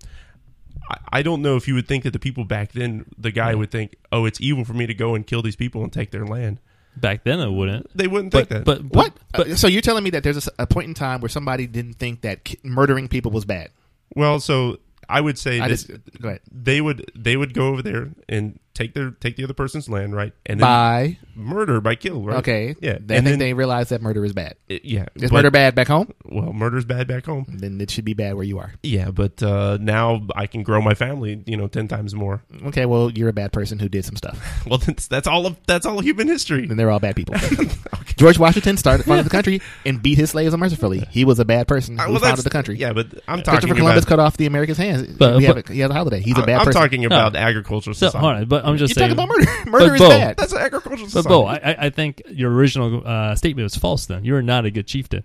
I 1.11 1.21
don't 1.21 1.41
know 1.43 1.55
if 1.55 1.67
you 1.67 1.75
would 1.75 1.87
think 1.87 2.03
that 2.05 2.11
the 2.13 2.19
people 2.19 2.45
back 2.45 2.71
then 2.71 3.05
the 3.17 3.31
guy 3.31 3.53
would 3.53 3.69
think 3.69 3.95
oh 4.11 4.25
it's 4.25 4.39
evil 4.41 4.65
for 4.65 4.73
me 4.73 4.87
to 4.87 4.93
go 4.93 5.13
and 5.13 5.25
kill 5.27 5.41
these 5.41 5.55
people 5.55 5.83
and 5.83 5.91
take 5.93 6.09
their 6.11 6.25
land 6.25 6.59
Back 7.01 7.23
then, 7.23 7.39
it 7.39 7.49
wouldn't. 7.51 7.95
they 7.97 8.07
wouldn't 8.07 8.31
But, 8.31 8.49
think 8.49 8.49
that 8.49 8.65
but, 8.65 8.83
but 8.89 8.95
What? 8.95 9.13
But 9.33 9.47
Uh, 9.51 9.55
so 9.55 9.67
you're 9.67 9.81
telling 9.81 10.03
me 10.03 10.09
that 10.11 10.23
there's 10.23 10.49
a 10.59 10.67
point 10.67 10.87
in 10.87 10.93
time 10.93 11.21
where 11.21 11.29
somebody 11.29 11.67
didn't 11.67 11.93
think 11.93 12.21
that 12.21 12.43
ki- 12.43 12.59
murdering 12.63 13.07
people 13.07 13.31
was 13.31 13.45
bad? 13.45 13.69
well 14.15 14.39
so 14.39 14.77
i 15.07 15.21
would 15.21 15.37
say 15.37 15.59
I 15.59 15.67
that 15.67 15.69
just 15.69 15.87
go 16.19 16.29
ahead. 16.29 16.41
they 16.51 16.81
would 16.81 17.11
they 17.15 17.37
would 17.37 17.53
go 17.53 17.67
over 17.67 17.81
there 17.83 18.09
and 18.27 18.59
take 18.79 18.93
their 18.93 19.11
take 19.11 19.35
the 19.35 19.43
other 19.43 19.53
person's 19.53 19.89
land 19.89 20.15
right 20.15 20.33
and 20.45 20.59
then 20.59 20.65
By 20.65 21.17
murder 21.35 21.81
by 21.81 21.95
kill 21.95 22.21
right 22.23 22.37
okay, 22.37 22.75
yeah 22.81 22.93
They 22.93 22.93
and 22.93 23.07
think 23.07 23.25
then 23.25 23.39
they 23.39 23.53
realize 23.53 23.89
that 23.89 24.01
murder 24.01 24.23
is 24.23 24.31
bad. 24.33 24.55
it- 24.69 24.85
yeah 24.85 25.05
Is 25.15 25.23
but- 25.29 25.33
murder 25.33 25.51
bad 25.51 25.75
back 25.75 25.87
home? 25.87 26.13
well 26.25 26.53
murder's 26.53 26.85
bad 26.85 27.07
back 27.07 27.25
home 27.25 27.45
Then 27.49 27.79
it 27.81 27.91
should 27.91 28.05
be 28.05 28.13
bad 28.13 28.35
where 28.35 28.43
you 28.45 28.57
are. 28.59 28.73
Yeah, 28.81 29.11
but 29.11 29.43
uh, 29.43 29.77
now 29.81 30.25
I 30.35 30.47
can 30.47 30.63
grow 30.63 30.81
my 30.81 30.93
family, 30.93 31.43
you 31.45 31.57
know, 31.57 31.67
ten 31.67 31.87
times 31.87 32.15
more. 32.15 32.41
Okay, 32.67 32.85
well 32.85 33.11
you're 33.11 33.29
a 33.29 33.33
bad 33.33 33.51
person 33.51 33.79
who 33.79 33.89
did 33.89 34.05
some 34.05 34.15
stuff. 34.15 34.37
Well, 34.69 34.77
that's 34.79 35.07
that's 35.07 35.27
all 35.27 35.45
of 35.45 35.57
that's 35.67 35.85
all 35.85 35.99
of 35.99 36.05
human 36.05 36.27
history. 36.27 36.65
Then 36.67 36.77
they're 36.77 36.91
all 36.91 36.99
bad 36.99 37.15
people. 37.15 37.35
George 38.17 38.37
Washington 38.37 38.77
started 38.77 39.05
founded 39.05 39.25
the 39.25 39.29
country 39.29 39.61
and 39.85 40.01
beat 40.01 40.17
his 40.17 40.31
slaves 40.31 40.53
unmercifully. 40.53 41.03
He 41.09 41.25
was 41.25 41.39
a 41.39 41.45
bad 41.45 41.67
person 41.67 41.97
who 41.97 42.03
Uh, 42.03 42.11
well, 42.11 42.19
founded 42.19 42.45
the 42.45 42.49
country. 42.49 42.77
Yeah, 42.77 42.93
but 42.93 43.07
I'm 43.27 43.39
talking 43.41 43.59
Christopher 43.61 43.75
Columbus 43.75 44.03
about. 44.03 44.09
cut 44.09 44.19
off 44.19 44.37
the 44.37 44.45
Americans' 44.45 44.77
hands. 44.77 45.07
But- 45.17 45.37
we 45.37 45.47
but- 45.47 45.55
have 45.57 45.69
a, 45.69 45.73
he 45.73 45.79
has 45.79 45.89
a 45.91 45.93
holiday. 45.93 46.21
He's 46.21 46.37
a 46.37 46.41
I- 46.41 46.45
bad 46.45 46.59
I'm 46.59 46.65
person. 46.65 46.81
talking 46.81 47.05
about 47.05 47.33
No. 47.33 47.39
agricultural 47.39 47.93
so, 47.93 48.07
society. 48.07 48.37
hold 48.37 48.49
but 48.49 48.65
I'm 48.69 48.77
just 48.77 48.95
You're 48.95 49.07
saying. 49.07 49.15
talking 49.15 49.31
about 49.31 49.47
murder. 49.65 49.69
Murder 49.69 49.95
is 49.95 50.01
Bo, 50.01 50.09
bad. 50.09 50.37
That's 50.37 50.53
an 50.53 50.59
agricultural 50.59 51.09
But. 51.13 51.25
Bo, 51.25 51.45
I, 51.45 51.85
I 51.85 51.89
think 51.89 52.21
your 52.29 52.51
original 52.53 53.01
uh, 53.05 53.35
statement 53.35 53.63
was 53.65 53.75
false. 53.75 54.05
Then 54.05 54.23
you 54.25 54.35
are 54.35 54.41
not 54.41 54.65
a 54.65 54.71
good 54.71 54.87
chieftain. 54.87 55.23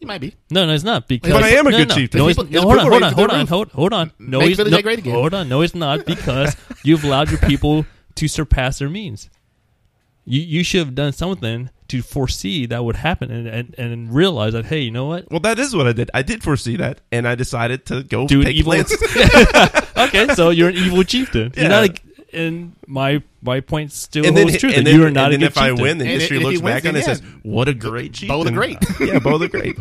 You 0.00 0.06
might 0.06 0.20
be. 0.20 0.34
No, 0.50 0.66
no, 0.66 0.72
it's 0.72 0.82
not 0.84 1.08
because. 1.08 1.30
But 1.30 1.42
I 1.42 1.50
am 1.50 1.66
a 1.66 1.70
no, 1.70 1.76
good 1.78 1.88
no, 1.90 1.94
chieftain. 1.94 2.18
No, 2.20 2.26
he's, 2.28 2.36
people- 2.36 2.52
no, 2.52 2.62
hold 2.62 2.78
on, 2.78 2.80
hold 2.80 2.92
on, 2.94 3.02
raised 3.02 3.10
to 3.10 3.16
hold 3.16 3.30
on, 3.30 3.46
hold, 3.46 3.68
hold 3.72 3.92
on. 3.92 4.12
No, 4.18 4.40
he's 4.40 4.58
no, 4.58 4.82
great 4.82 4.98
again. 5.00 5.14
hold 5.14 5.34
on. 5.34 5.48
No, 5.48 5.60
it's 5.60 5.74
not 5.74 6.06
because 6.06 6.56
you've 6.84 7.04
allowed 7.04 7.30
your 7.30 7.38
people 7.40 7.84
to 8.14 8.26
surpass 8.28 8.78
their 8.78 8.88
means. 8.88 9.28
You 10.24 10.40
you 10.40 10.64
should 10.64 10.80
have 10.80 10.94
done 10.94 11.12
something 11.12 11.68
to 11.88 12.02
foresee 12.02 12.66
that 12.66 12.84
would 12.84 12.96
happen 12.96 13.30
and 13.30 13.46
and, 13.46 13.74
and 13.76 14.14
realize 14.14 14.52
that 14.54 14.66
hey, 14.66 14.80
you 14.80 14.90
know 14.90 15.06
what? 15.06 15.30
well, 15.30 15.40
that 15.40 15.58
is 15.58 15.74
what 15.76 15.86
I 15.86 15.92
did. 15.92 16.10
I 16.14 16.22
did 16.22 16.42
foresee 16.42 16.76
that, 16.76 17.00
and 17.12 17.26
I 17.28 17.34
decided 17.34 17.84
to 17.86 18.02
go 18.02 18.26
Do 18.26 18.40
an 18.40 18.46
take 18.46 18.56
evil- 18.56 18.72
okay, 19.96 20.28
so 20.34 20.50
you're 20.50 20.68
an 20.68 20.76
evil 20.76 21.02
chieftain. 21.04 21.52
Yeah. 21.56 21.60
You're 21.62 21.68
not. 21.70 21.84
A, 21.88 22.00
and 22.32 22.74
my 22.86 23.22
my 23.42 23.60
point 23.60 23.90
still 23.90 24.26
and 24.26 24.36
then, 24.36 24.48
true. 24.48 24.68
and 24.68 24.86
that 24.86 24.90
then, 24.90 25.00
you 25.00 25.06
are 25.06 25.10
not 25.10 25.32
and 25.32 25.42
a 25.42 25.46
then 25.46 25.52
good 25.52 25.56
if 25.56 25.58
I 25.58 25.72
win, 25.72 25.96
then 25.98 26.08
And 26.08 26.20
history 26.20 26.36
if 26.38 26.42
looks 26.42 26.60
wins, 26.60 26.74
back 26.74 26.84
on 26.84 26.94
it 26.94 26.98
and 26.98 27.04
says, 27.18 27.22
"What 27.42 27.68
a 27.68 27.74
great 27.74 28.12
chieftain!" 28.12 28.36
Bo 28.36 28.44
the 28.44 28.50
Great. 28.52 28.78
yeah, 29.00 29.18
Bo 29.18 29.38
the 29.38 29.48
Great. 29.48 29.76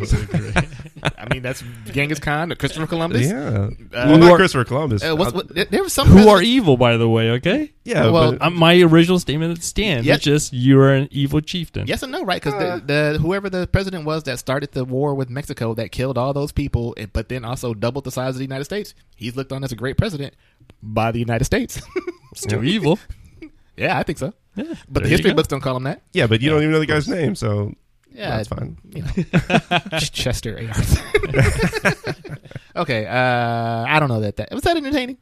I 1.17 1.33
mean, 1.33 1.41
that's 1.41 1.63
Genghis 1.91 2.19
Khan 2.19 2.51
or 2.51 2.55
Christopher 2.55 2.87
Columbus. 2.87 3.27
Yeah. 3.27 3.37
Uh, 3.37 3.69
well, 3.91 4.17
not 4.17 4.31
are- 4.31 4.35
Christopher 4.37 4.65
Columbus. 4.65 5.03
Uh, 5.03 5.15
what's, 5.15 5.31
Uh, 5.31 5.35
what, 5.35 5.49
there- 5.53 5.65
there 5.65 5.83
was 5.83 5.93
some 5.93 6.07
Who 6.07 6.27
are 6.29 6.41
evil, 6.41 6.77
by 6.77 6.97
the 6.97 7.07
way? 7.09 7.31
Okay. 7.31 7.71
yeah. 7.83 8.09
well, 8.09 8.33
but, 8.37 8.49
my 8.51 8.79
original 8.81 9.19
statement 9.19 9.61
stands. 9.63 10.05
Yes. 10.07 10.17
It's 10.17 10.25
just 10.25 10.53
you 10.53 10.79
are 10.79 10.93
an 10.93 11.07
evil 11.11 11.41
chieftain. 11.41 11.87
Yes 11.87 12.01
and 12.03 12.11
no, 12.11 12.23
right? 12.23 12.41
Because 12.41 12.53
Uh. 12.55 12.79
the, 12.85 13.11
the 13.13 13.19
whoever 13.19 13.49
the 13.49 13.67
president 13.67 14.05
was 14.05 14.23
that 14.23 14.39
started 14.39 14.71
the 14.71 14.85
war 14.85 15.13
with 15.15 15.29
Mexico 15.29 15.73
that 15.75 15.91
killed 15.91 16.17
all 16.17 16.33
those 16.33 16.51
people, 16.51 16.95
but 17.13 17.27
then 17.29 17.43
also 17.45 17.73
doubled 17.73 18.05
the 18.05 18.11
size 18.11 18.29
of 18.35 18.37
the 18.37 18.45
United 18.45 18.65
States. 18.65 18.93
He's 19.15 19.35
looked 19.35 19.51
on 19.51 19.63
as 19.65 19.71
a 19.71 19.75
great 19.75 19.97
president 19.97 20.33
by 20.81 21.11
the 21.11 21.19
United 21.19 21.45
States. 21.45 21.81
Still 22.35 22.63
evil. 22.63 22.99
yeah, 23.77 23.97
I 23.97 24.03
think 24.03 24.17
so. 24.17 24.33
Yeah, 24.55 24.73
But 24.89 25.03
the 25.03 25.09
history 25.09 25.33
books 25.33 25.47
don't 25.47 25.61
call 25.61 25.77
him 25.77 25.83
that. 25.83 26.01
yeah, 26.13 26.27
but 26.27 26.41
you 26.41 26.49
don't 26.49 26.59
even 26.61 26.71
know 26.71 26.79
the 26.79 26.85
guy's 26.85 27.07
name, 27.07 27.35
so 27.35 27.73
Yeah, 28.11 28.37
that's 28.37 28.49
fine. 28.49 28.77
You 28.89 29.03
know, 29.03 29.79
Chester 29.99 30.57
A. 30.57 30.67
Arthur. 30.67 32.27
okay, 32.75 33.05
uh, 33.05 33.85
I 33.87 33.99
don't 33.99 34.09
know 34.09 34.21
that 34.21 34.37
that 34.37 34.51
was 34.51 34.63
that 34.63 34.75
entertaining. 34.77 35.17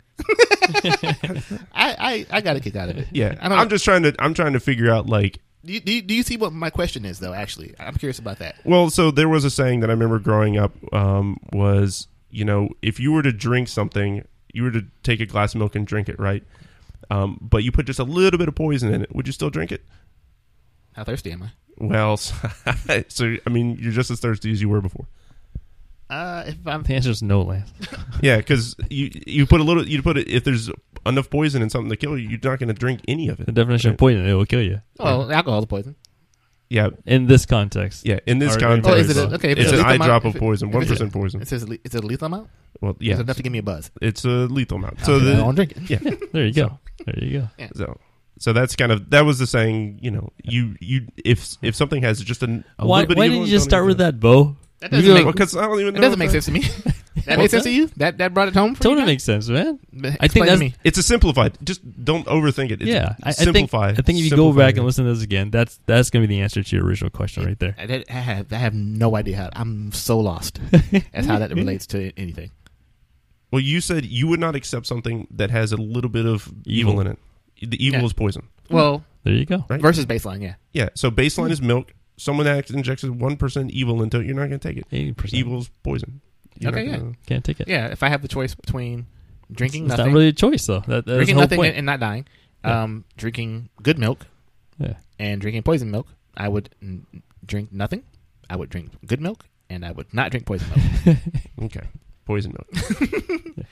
I, 1.73 2.25
I 2.31 2.37
I 2.37 2.41
got 2.41 2.55
a 2.55 2.59
kick 2.59 2.75
out 2.75 2.89
of 2.89 2.97
it. 2.97 3.07
Yeah, 3.11 3.35
I. 3.41 3.47
I'm 3.53 3.69
just 3.69 3.85
trying 3.85 4.03
to. 4.03 4.15
I'm 4.19 4.33
trying 4.33 4.53
to 4.53 4.59
figure 4.59 4.91
out 4.91 5.07
like. 5.07 5.39
Do 5.65 5.73
you, 5.73 5.79
do, 5.81 5.91
you, 5.91 6.01
do 6.01 6.13
you 6.13 6.23
see 6.23 6.37
what 6.37 6.53
my 6.53 6.69
question 6.69 7.03
is 7.03 7.19
though? 7.19 7.33
Actually, 7.33 7.75
I'm 7.79 7.95
curious 7.95 8.19
about 8.19 8.39
that. 8.39 8.55
Well, 8.63 8.89
so 8.89 9.11
there 9.11 9.27
was 9.27 9.43
a 9.43 9.49
saying 9.49 9.81
that 9.81 9.89
I 9.89 9.93
remember 9.93 10.17
growing 10.19 10.57
up 10.57 10.71
um, 10.93 11.37
was, 11.51 12.07
you 12.29 12.45
know, 12.45 12.69
if 12.81 12.99
you 13.01 13.11
were 13.11 13.21
to 13.23 13.33
drink 13.33 13.67
something, 13.67 14.23
you 14.57 14.63
were 14.63 14.71
to 14.71 14.85
take 15.03 15.19
a 15.19 15.25
glass 15.25 15.53
of 15.53 15.59
milk 15.59 15.75
and 15.75 15.85
drink 15.85 16.09
it, 16.09 16.19
right? 16.19 16.43
Um, 17.11 17.37
but 17.39 17.63
you 17.63 17.71
put 17.71 17.85
just 17.85 17.99
a 17.99 18.03
little 18.03 18.39
bit 18.39 18.47
of 18.47 18.55
poison 18.55 18.91
in 18.93 19.03
it, 19.03 19.15
would 19.15 19.27
you 19.27 19.33
still 19.33 19.51
drink 19.51 19.71
it? 19.71 19.85
How 20.93 21.03
thirsty 21.03 21.31
am 21.31 21.43
I? 21.43 21.51
Well, 21.77 22.17
so 23.07 23.35
I 23.45 23.49
mean, 23.51 23.77
you're 23.79 23.91
just 23.91 24.09
as 24.09 24.19
thirsty 24.19 24.51
as 24.51 24.59
you 24.59 24.67
were 24.67 24.81
before. 24.81 25.05
Uh, 26.09 26.43
if 26.47 26.55
I'm 26.65 26.83
The 26.83 26.95
answer 26.95 27.11
is 27.11 27.21
no, 27.21 27.41
Lance. 27.41 27.71
Yeah, 28.21 28.37
because 28.37 28.75
you 28.89 29.11
you 29.27 29.45
put 29.45 29.61
a 29.61 29.63
little, 29.63 29.87
you 29.87 30.01
put 30.01 30.17
it 30.17 30.27
if 30.27 30.43
there's 30.43 30.71
enough 31.05 31.29
poison 31.29 31.61
in 31.61 31.69
something 31.69 31.89
to 31.91 31.97
kill 31.97 32.17
you, 32.17 32.29
you're 32.29 32.39
not 32.43 32.59
going 32.59 32.69
to 32.69 32.73
drink 32.73 33.01
any 33.07 33.27
of 33.27 33.39
it. 33.39 33.45
The 33.45 33.51
it. 33.51 33.55
definition 33.55 33.91
of 33.91 33.97
poison, 33.97 34.25
it 34.25 34.33
will 34.33 34.45
kill 34.45 34.63
you. 34.63 34.81
well, 34.97 35.31
alcohol's 35.31 35.65
poison. 35.67 35.95
Yeah, 36.69 36.89
In 37.05 37.27
this 37.27 37.45
context. 37.45 38.05
yeah. 38.05 38.19
In 38.25 38.39
this 38.39 38.55
Or- 38.55 38.59
context, 38.59 38.89
Oh, 38.91 38.95
is 38.95 39.09
it 39.09 39.17
a, 39.17 39.33
okay? 39.35 39.51
if 39.51 39.57
it's 39.59 39.71
a 39.71 39.75
an 39.75 39.77
lethal 39.77 39.91
eye 39.91 39.95
amount- 39.95 40.07
drop 40.09 40.25
if 40.25 40.29
of 40.29 40.35
it- 40.35 40.39
poison, 40.39 40.67
if 40.69 40.73
one 40.73 40.83
it's 40.83 40.99
a- 41.01 41.07
poison. 41.07 41.41
It 41.41 41.47
says 41.47 41.67
le- 41.69 41.77
it's 41.85 41.95
a 41.95 42.01
lethal 42.01 42.25
amount. 42.25 42.49
Well, 42.81 42.95
Yeah, 42.99 43.07
yeah, 43.07 43.13
it's 43.13 43.21
enough 43.23 43.37
to 43.37 43.43
give 43.43 43.51
me 43.53 43.59
a 43.59 43.63
buzz. 43.63 43.89
it's 44.01 44.25
a 44.25 44.47
lethal 44.47 44.77
amount. 44.77 44.99
So 44.99 45.05
So 45.05 45.15
I 45.15 45.19
the, 45.29 45.35
don't 45.37 45.55
drink 45.55 45.71
it. 45.77 45.89
yeah, 45.89 45.99
There 46.33 46.45
you 46.45 46.53
go. 46.53 46.79
There 47.05 47.23
you 47.23 47.39
go. 47.57 47.67
So, 47.75 47.97
so 48.39 48.53
that's 48.53 48.75
kind 48.75 48.91
of 48.91 49.09
that 49.11 49.21
was 49.21 49.39
the 49.39 49.47
saying. 49.47 49.99
You 50.01 50.11
know, 50.11 50.29
you 50.43 50.75
you 50.81 51.07
if 51.23 51.55
if 51.61 51.73
something 51.75 52.03
has 52.03 52.19
just 52.21 52.43
an, 52.43 52.65
a 52.77 52.85
Why, 52.85 52.99
little 53.01 53.07
bit. 53.09 53.17
why 53.17 53.25
of 53.25 53.31
didn't 53.31 53.45
you 53.47 53.51
just 53.51 53.65
start 53.65 53.85
with 53.85 53.97
that, 53.99 54.19
Bo? 54.19 54.57
That 54.79 54.91
doesn't 54.91 55.05
go- 55.07 55.13
make, 55.15 55.23
Well, 55.25 55.33
because 55.33 55.55
I 55.55 55.61
don't 55.67 55.79
even 55.79 55.93
that 55.93 55.99
know. 55.99 56.05
doesn't 56.05 56.19
make 56.19 56.29
that- 56.31 56.43
sense 56.43 56.45
to 56.45 56.51
me. 56.51 56.61
that 57.25 57.39
makes 57.39 57.51
sense 57.51 57.63
to 57.63 57.71
you? 57.71 57.87
That 57.97 58.19
that 58.19 58.33
brought 58.33 58.47
it 58.47 58.53
home 58.53 58.75
for 58.75 58.79
me? 58.79 58.83
Totally 58.83 59.01
you? 59.01 59.05
makes 59.07 59.23
sense, 59.23 59.49
man. 59.49 59.79
Explain 59.91 60.17
I 60.21 60.27
think 60.27 60.45
to 60.45 60.49
that's 60.51 60.59
me. 60.59 60.75
It's 60.83 60.97
a 60.99 61.03
simplified. 61.03 61.57
Just 61.63 61.81
don't 62.05 62.25
overthink 62.27 62.71
it. 62.71 62.81
It's 62.81 62.89
yeah. 62.89 63.15
I, 63.23 63.29
I 63.29 63.31
think 63.33 63.55
simplify. 63.55 63.89
I 63.89 63.93
think 63.95 64.19
if 64.19 64.25
you 64.25 64.29
go 64.29 64.35
Simplify 64.47 64.59
back 64.67 64.73
it. 64.75 64.77
and 64.77 64.85
listen 64.85 65.05
to 65.05 65.13
this 65.13 65.23
again, 65.23 65.49
that's 65.49 65.79
that's 65.87 66.09
gonna 66.11 66.27
be 66.27 66.35
the 66.35 66.41
answer 66.41 66.61
to 66.61 66.75
your 66.75 66.85
original 66.85 67.09
question 67.09 67.43
right 67.43 67.57
there. 67.59 67.75
I, 67.79 68.03
I 68.07 68.13
have 68.13 68.53
I 68.53 68.57
have 68.57 68.73
no 68.75 69.15
idea 69.15 69.37
how. 69.37 69.49
I'm 69.53 69.91
so 69.91 70.19
lost 70.19 70.59
as 71.13 71.25
how 71.25 71.39
that 71.39 71.51
relates 71.55 71.87
to 71.87 72.11
anything. 72.17 72.51
Well, 73.51 73.61
you 73.61 73.81
said 73.81 74.05
you 74.05 74.27
would 74.27 74.39
not 74.39 74.55
accept 74.55 74.85
something 74.85 75.27
that 75.31 75.49
has 75.51 75.71
a 75.71 75.77
little 75.77 76.09
bit 76.09 76.25
of 76.25 76.51
evil, 76.65 76.93
Evil. 76.93 77.01
in 77.01 77.07
it. 77.07 77.19
The 77.71 77.83
evil 77.83 78.01
Yeah. 78.01 78.05
is 78.05 78.13
poison. 78.13 78.47
Well, 78.69 79.03
There 79.23 79.33
you 79.33 79.45
go. 79.45 79.65
Right. 79.69 79.81
versus 79.81 80.05
baseline, 80.05 80.41
yeah. 80.43 80.55
Yeah. 80.73 80.89
So 80.95 81.09
baseline 81.09 81.49
is 81.51 81.61
milk. 81.61 81.93
Someone 82.17 82.47
acts 82.47 82.71
injects 82.71 83.03
one 83.03 83.37
percent 83.37 83.71
evil 83.71 84.01
into 84.01 84.19
it. 84.19 84.25
You're 84.25 84.35
not 84.35 84.47
going 84.47 84.59
to 84.59 84.67
take 84.67 84.77
it. 84.77 84.85
Eighty 84.91 85.13
percent. 85.13 85.39
Evil's 85.39 85.69
poison. 85.83 86.21
You're 86.59 86.71
Okay, 86.71 86.85
not 86.85 86.91
yeah. 86.91 86.97
gonna- 86.97 87.15
Can't 87.27 87.45
take 87.45 87.59
it. 87.59 87.67
Yeah, 87.67 87.87
if 87.87 88.01
I 88.03 88.09
have 88.09 88.21
the 88.23 88.27
choice 88.27 88.55
between 88.55 89.05
drinking 89.51 89.83
It's 89.85 89.89
nothing, 89.91 90.05
not 90.07 90.13
really 90.13 90.27
a 90.29 90.33
choice 90.33 90.65
though. 90.65 90.79
That, 90.81 90.87
that's 90.87 91.05
the 91.05 91.15
drinking 91.15 91.35
whole 91.35 91.43
nothing 91.43 91.57
point. 91.57 91.69
and, 91.69 91.77
and 91.77 91.85
not 91.85 91.99
dying, 91.99 92.25
Yeah. 92.65 92.83
um, 92.83 93.05
drinking 93.15 93.69
good 93.83 93.99
milk 93.99 94.25
yeah. 94.79 94.95
and 95.19 95.39
drinking 95.39 95.61
poison 95.63 95.91
milk, 95.91 96.07
I 96.35 96.47
would 96.49 96.69
mm, 96.83 97.03
drink 97.45 97.71
nothing. 97.71 98.03
I 98.49 98.55
would 98.55 98.69
drink 98.69 98.91
good 99.05 99.21
milk, 99.21 99.45
and 99.69 99.85
I 99.85 99.91
would 99.91 100.11
not 100.13 100.31
drink 100.31 100.45
poison 100.47 100.67
milk. 101.05 101.17
Okay. 101.63 101.87
Poison 102.25 102.53
milk. 102.57 102.67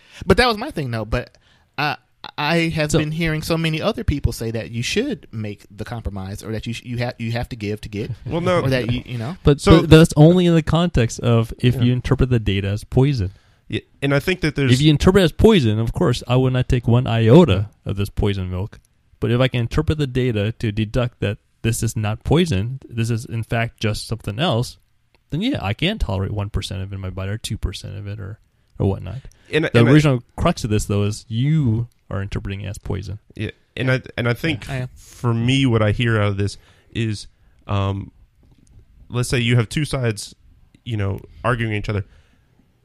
but 0.25 0.37
that 0.37 0.47
was 0.47 0.57
my 0.57 0.69
thing, 0.71 0.91
though. 0.91 1.05
But 1.05 1.37
uh, 1.77 1.95
I 2.37 2.69
have 2.69 2.91
So- 2.91 2.99
been 2.99 3.11
hearing 3.11 3.41
so 3.41 3.57
many 3.57 3.81
other 3.81 4.03
people 4.03 4.31
say 4.31 4.51
that 4.51 4.71
you 4.71 4.81
should 4.83 5.27
make 5.31 5.65
the 5.75 5.85
compromise, 5.85 6.43
or 6.43 6.51
that 6.51 6.65
you 6.67 6.73
sh- 6.73 6.83
you 6.83 6.97
have 6.97 7.15
you 7.19 7.31
have 7.33 7.49
to 7.49 7.55
give 7.55 7.81
to 7.81 7.89
get, 7.89 8.11
Well, 8.25 8.41
no. 8.41 8.61
or 8.61 8.69
that 8.69 8.91
you 8.91 9.03
you 9.05 9.17
know. 9.17 9.37
But, 9.43 9.61
So- 9.61 9.81
but 9.81 9.89
that's 9.89 10.13
only 10.15 10.45
in 10.45 10.53
the 10.55 10.63
context 10.63 11.19
of 11.19 11.53
if 11.59 11.75
Yeah. 11.75 11.81
you 11.83 11.93
interpret 11.93 12.29
the 12.29 12.39
data 12.39 12.67
as 12.69 12.83
poison. 12.83 13.31
Yeah, 13.67 13.81
and 14.01 14.13
I 14.13 14.19
think 14.19 14.41
that 14.41 14.55
there's 14.55 14.73
If 14.73 14.81
you 14.81 14.91
interpret 14.91 15.21
it 15.21 15.25
as 15.25 15.31
poison, 15.31 15.79
of 15.79 15.91
course, 15.91 16.21
I 16.27 16.35
would 16.35 16.53
not 16.53 16.69
take 16.69 16.87
one 16.87 17.07
iota 17.07 17.69
of 17.85 17.95
this 17.97 18.09
poison 18.09 18.49
milk. 18.51 18.79
But 19.19 19.31
if 19.31 19.41
I 19.41 19.47
can 19.47 19.61
interpret 19.61 19.97
the 19.97 20.05
data 20.07 20.51
to 20.59 20.71
deduct 20.71 21.19
that 21.21 21.39
this 21.63 21.81
is 21.81 21.95
not 21.95 22.23
poison, 22.23 22.79
this 22.87 23.09
is 23.09 23.25
in 23.25 23.41
fact 23.43 23.79
just 23.79 24.07
something 24.07 24.39
else, 24.39 24.77
then 25.31 25.41
yeah, 25.41 25.57
I 25.61 25.73
can 25.73 25.97
tolerate 25.97 26.31
one 26.31 26.49
percent 26.51 26.83
of 26.83 26.91
it 26.91 26.95
in 26.95 27.01
my 27.01 27.09
body 27.09 27.31
or 27.31 27.37
two 27.39 27.57
percent 27.57 27.97
of 27.97 28.05
it 28.07 28.19
or 28.19 28.39
or 28.77 28.87
whatnot. 28.89 29.21
and, 29.51 29.65
The 29.65 29.79
and 29.79 29.87
I- 29.89 29.91
original 29.91 30.21
crux 30.35 30.63
of 30.63 30.69
this 30.69 30.85
though 30.85 31.03
is 31.03 31.25
you 31.27 31.87
are 32.09 32.21
interpreting 32.21 32.65
as 32.65 32.77
poison. 32.77 33.19
Yeah, 33.35 33.51
and 33.75 33.91
I 33.91 34.01
and 34.17 34.27
I 34.27 34.33
think 34.33 34.69
I 34.69 34.87
for 34.95 35.33
me, 35.33 35.65
what 35.65 35.81
I 35.81 35.91
hear 35.91 36.19
out 36.19 36.29
of 36.29 36.37
this 36.37 36.57
is, 36.91 37.27
um, 37.67 38.11
let's 39.09 39.29
say 39.29 39.39
you 39.39 39.55
have 39.55 39.69
two 39.69 39.85
sides, 39.85 40.35
you 40.83 40.97
know, 40.97 41.19
arguing 41.43 41.73
each 41.73 41.89
other. 41.89 42.05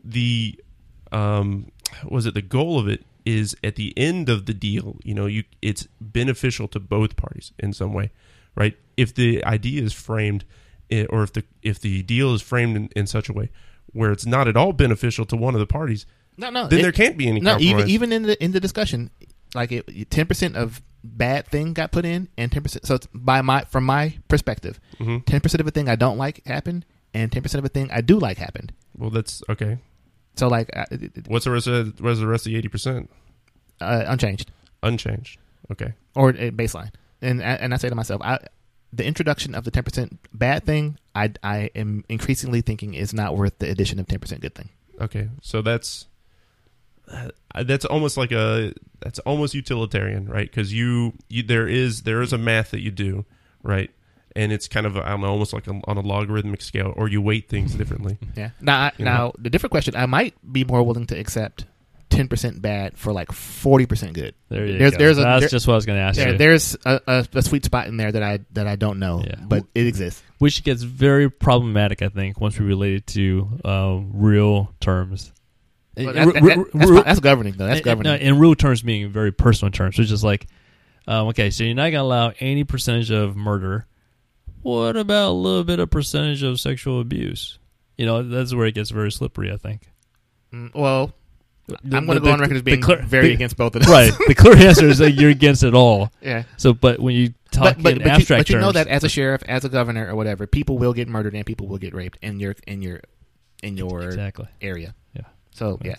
The, 0.03 0.59
um, 1.13 1.71
was 2.09 2.25
it 2.25 2.35
the 2.35 2.43
goal 2.43 2.79
of 2.79 2.89
it 2.89 3.05
is 3.27 3.55
at 3.63 3.77
the 3.77 3.93
end 3.97 4.29
of 4.29 4.47
the 4.47 4.55
deal, 4.55 4.97
you 5.05 5.15
know, 5.15 5.27
you 5.27 5.45
it's 5.61 5.87
beneficial 6.01 6.69
to 6.69 6.81
both 6.81 7.17
parties 7.17 7.53
in 7.59 7.73
some 7.73 7.93
way, 7.93 8.11
right? 8.55 8.77
If 8.97 9.15
the 9.15 9.45
idea 9.45 9.83
is 9.83 9.93
framed, 9.93 10.45
eh, 10.91 11.07
or 11.11 11.23
if 11.23 11.33
the 11.33 11.45
if 11.63 11.79
the 11.79 12.03
deal 12.03 12.35
is 12.35 12.43
framed 12.43 12.77
in, 12.77 12.89
in 12.97 13.07
such 13.07 13.29
a 13.29 13.33
way 13.33 13.51
where 13.93 14.13
it's 14.13 14.27
not 14.27 14.47
at 14.49 14.57
all 14.57 14.73
beneficial 14.73 15.25
to 15.27 15.37
one 15.37 15.55
of 15.55 15.61
the 15.61 15.67
parties, 15.67 16.07
No, 16.37 16.51
no. 16.51 16.67
then 16.69 16.81
it- 16.81 16.83
there 16.83 16.93
can't 16.93 17.17
be 17.17 17.29
any 17.29 17.41
no. 17.41 17.53
compromise. 17.53 17.89
Even 17.89 17.89
even 17.91 18.13
in 18.13 18.23
the 18.25 18.43
in 18.45 18.53
the 18.53 18.61
discussion, 18.61 19.11
like 19.55 19.71
ten 20.11 20.27
percent 20.27 20.57
of 20.57 20.81
bad 21.03 21.47
thing 21.49 21.73
got 21.73 21.93
put 21.93 22.05
in, 22.05 22.29
and 22.37 22.51
ten 22.53 22.63
percent. 22.63 22.87
So 22.87 22.95
it's 22.97 23.07
by 23.15 23.43
my 23.43 23.65
from 23.65 23.85
my 23.85 24.19
perspective, 24.29 24.79
Mhm. 24.99 25.25
10 25.27 25.41
percent 25.41 25.61
of 25.61 25.67
a 25.67 25.71
thing 25.71 25.89
I 25.89 25.97
don't 25.97 26.19
like 26.19 26.45
happened, 26.47 26.85
and 27.15 27.31
ten 27.33 27.43
percent 27.43 27.59
of 27.59 27.65
a 27.65 27.69
thing 27.69 27.91
I 27.91 28.01
do 28.01 28.19
like 28.19 28.39
happened. 28.39 28.73
well, 28.97 29.11
that's 29.11 29.43
okay. 29.49 29.79
So 30.37 30.49
like 30.49 30.71
What's 31.27 31.45
the 31.45 31.51
rest 31.51 31.67
of 31.67 32.01
what's 32.01 32.21
the 32.21 32.27
rest 32.27 32.47
of 32.47 32.53
the 32.53 32.59
eighty 32.59 32.69
percent? 32.69 33.11
uh, 33.81 34.05
unchanged 34.07 34.51
Unchanged. 34.83 35.39
Okay. 35.73 35.93
or 36.15 36.31
a 36.31 36.51
baseline, 36.51 36.91
and 37.23 37.43
and 37.43 37.73
I 37.75 37.77
say 37.77 37.89
to 37.89 37.95
myself, 37.95 38.21
I. 38.23 38.39
The 38.93 39.07
introduction 39.07 39.55
of 39.55 39.63
the 39.63 39.71
ten 39.71 39.85
percent 39.85 40.19
bad 40.35 40.65
thing, 40.65 40.99
I, 41.15 41.31
I 41.45 41.71
am 41.77 42.05
increasingly 42.09 42.61
thinking 42.61 42.95
is 42.95 43.15
not 43.15 43.37
worth 43.37 43.57
the 43.61 43.71
addition 43.71 44.01
of 44.01 44.09
ten 44.09 44.19
percent 44.19 44.41
good 44.41 44.55
thing. 44.57 44.69
Okay. 45.01 45.29
So 45.43 45.63
that's 45.63 46.07
that's 47.65 47.85
almost 47.85 48.17
like 48.17 48.33
a 48.33 48.73
that's 49.01 49.19
almost 49.21 49.55
utilitarian, 49.55 50.29
right? 50.29 50.49
Because 50.51 50.73
you, 50.73 51.15
you 51.29 51.43
there 51.43 51.67
is 51.69 52.03
there 52.03 52.23
is 52.23 52.33
a 52.33 52.39
math 52.39 52.71
that 52.73 52.81
you 52.81 52.91
do, 52.91 53.25
right? 53.63 53.91
And 54.37 54.53
it's 54.53 54.69
kind 54.69 54.87
of 54.87 54.97
I 54.97 55.09
don't 55.11 55.23
know, 55.23 55.29
almost 55.29 55.53
like 55.53 55.67
a, 55.67 55.81
on 55.85 55.97
a 55.97 56.01
logarithmic 56.01 56.63
scale, 56.63 56.93
or 56.97 57.09
you 57.09 57.21
weight 57.21 57.49
things 57.49 57.75
differently. 57.75 58.19
Yeah. 58.37 58.51
Now, 58.61 58.79
I, 58.79 58.93
You 58.97 59.05
now 59.05 59.33
the 59.39 59.51
different 59.51 59.73
question, 59.73 59.97
I 59.97 60.07
might 60.07 60.35
be 60.53 60.65
more 60.65 60.83
willing 60.83 61.07
to 61.09 61.19
accept 61.19 61.65
ten 62.11 62.29
percent 62.29 62.63
bad 62.63 62.97
for 62.97 63.13
like 63.13 63.33
forty 63.33 63.87
percent 63.87 64.13
good. 64.13 64.35
There 64.49 64.67
you 64.67 64.79
There's- 64.79 64.93
go. 64.93 64.99
there's 64.99 65.19
a- 65.19 65.23
That's 65.23 65.41
there- 65.43 65.49
just 65.49 65.67
what 65.67 65.75
I 65.75 65.77
was 65.77 65.87
going 65.87 65.99
to 65.99 66.03
ask 66.05 66.19
Yeah, 66.19 66.31
you. 66.31 66.39
there's 66.39 66.77
a, 66.85 67.01
a, 67.07 67.27
a 67.35 67.43
sweet 67.43 67.65
spot 67.65 67.89
in 67.89 67.97
there 67.97 68.13
that 68.13 68.23
I 68.23 68.39
that 68.53 68.67
I 68.69 68.77
don't 68.77 68.99
know, 69.01 69.23
Yeah. 69.27 69.35
but 69.41 69.65
it 69.75 69.87
exists. 69.89 70.23
Which 70.39 70.63
gets 70.65 70.83
very 70.83 71.29
problematic, 71.31 72.01
I 72.03 72.09
think, 72.09 72.41
once 72.41 72.59
we 72.59 72.65
relate 72.67 72.95
it 72.95 73.07
to 73.09 73.49
uh, 73.65 73.99
real 74.13 74.73
terms. 74.81 75.33
Well, 76.07 76.15
that- 76.15 76.35
that- 76.35 76.67
that's, 76.75 76.91
re- 76.91 77.03
that's 77.03 77.21
governing 77.21 77.55
though. 77.55 77.67
That's 77.67 77.81
governing. 77.81 78.21
in 78.21 78.39
real 78.39 78.55
terms, 78.55 78.83
meaning 78.85 79.11
very 79.11 79.33
personal 79.33 79.71
terms, 79.73 79.99
which 79.99 80.11
is 80.11 80.23
like, 80.25 80.47
um, 81.07 81.29
okay, 81.29 81.51
so 81.51 81.65
you're 81.65 81.75
not 81.75 81.85
going 81.91 81.93
to 81.95 82.01
allow 82.03 82.33
any 82.41 82.65
percentage 82.65 83.11
of 83.11 83.37
murder. 83.37 83.87
What 84.63 84.97
about 84.97 85.31
a 85.31 85.33
little 85.33 85.65
bit 85.65 85.79
of 85.81 85.91
percentage 85.91 86.43
of 86.43 86.61
sexual 86.61 87.01
abuse? 87.01 87.59
You 87.97 88.07
know, 88.07 88.23
that's 88.23 88.55
where 88.55 88.67
it 88.67 88.75
gets 88.75 88.91
very 88.91 89.11
slippery. 89.11 89.51
I 89.53 89.57
think. 89.57 89.83
Mm, 90.53 90.75
well, 90.75 91.13
The- 91.67 91.97
I'm 91.97 92.05
going 92.07 92.19
to 92.19 92.25
go 92.25 92.33
on 92.33 92.41
record 92.41 92.57
as 92.57 92.63
being 92.63 92.81
clear- 92.83 93.03
very 93.03 93.29
the- 93.29 93.35
against 93.35 93.57
both 93.57 93.75
of 93.77 93.83
them. 93.83 93.91
Right. 93.91 94.13
The 94.27 94.35
clear 94.35 94.57
answer 94.69 94.87
is 94.87 94.99
that 94.99 95.13
you're 95.13 95.31
against 95.31 95.63
it 95.63 95.75
all. 95.75 96.11
yeah. 96.21 96.43
So, 96.57 96.75
but 96.75 96.99
when 97.01 97.15
you 97.15 97.33
talk 97.51 97.77
But 97.77 97.83
but, 97.83 97.93
in 97.93 97.99
but, 97.99 98.07
you, 98.07 98.13
abstract 98.13 98.41
but 98.49 98.51
you 98.51 98.59
know 98.61 98.73
that 98.73 98.87
as 98.89 99.03
a 99.05 99.09
sheriff, 99.09 99.43
as 99.49 99.65
a 99.65 99.69
governor, 99.69 100.09
or 100.11 100.15
whatever, 100.17 100.47
people 100.47 100.77
will 100.79 100.93
get 100.93 101.09
murdered 101.09 101.35
and 101.35 101.47
people 101.47 101.67
will 101.69 101.79
get 101.79 101.95
raped 101.95 102.19
in 102.23 102.39
your 102.41 102.55
in 102.67 102.83
your 102.83 103.01
in 103.63 103.77
your 103.77 104.03
exactly. 104.03 104.47
area. 104.61 104.95
Yeah. 105.15 105.23
So 105.53 105.79
yeah, 105.83 105.97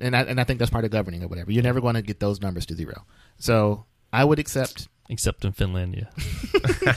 and 0.00 0.16
I 0.16 0.22
and 0.22 0.40
I 0.40 0.44
think 0.44 0.58
that's 0.58 0.70
part 0.70 0.84
of 0.84 0.90
governing 0.90 1.22
or 1.22 1.28
whatever. 1.28 1.52
You're 1.52 1.62
never 1.62 1.80
going 1.80 1.94
to 1.94 2.02
get 2.02 2.20
those 2.20 2.40
numbers 2.40 2.66
to 2.66 2.74
zero. 2.74 3.04
So 3.38 3.84
I 4.12 4.24
would 4.24 4.38
accept 4.38 4.88
Except 5.10 5.44
in 5.44 5.52
Finlandia. 5.52 6.08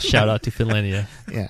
Shout 0.00 0.28
out 0.28 0.42
to 0.44 0.50
Finlandia. 0.50 1.06
yeah. 1.30 1.48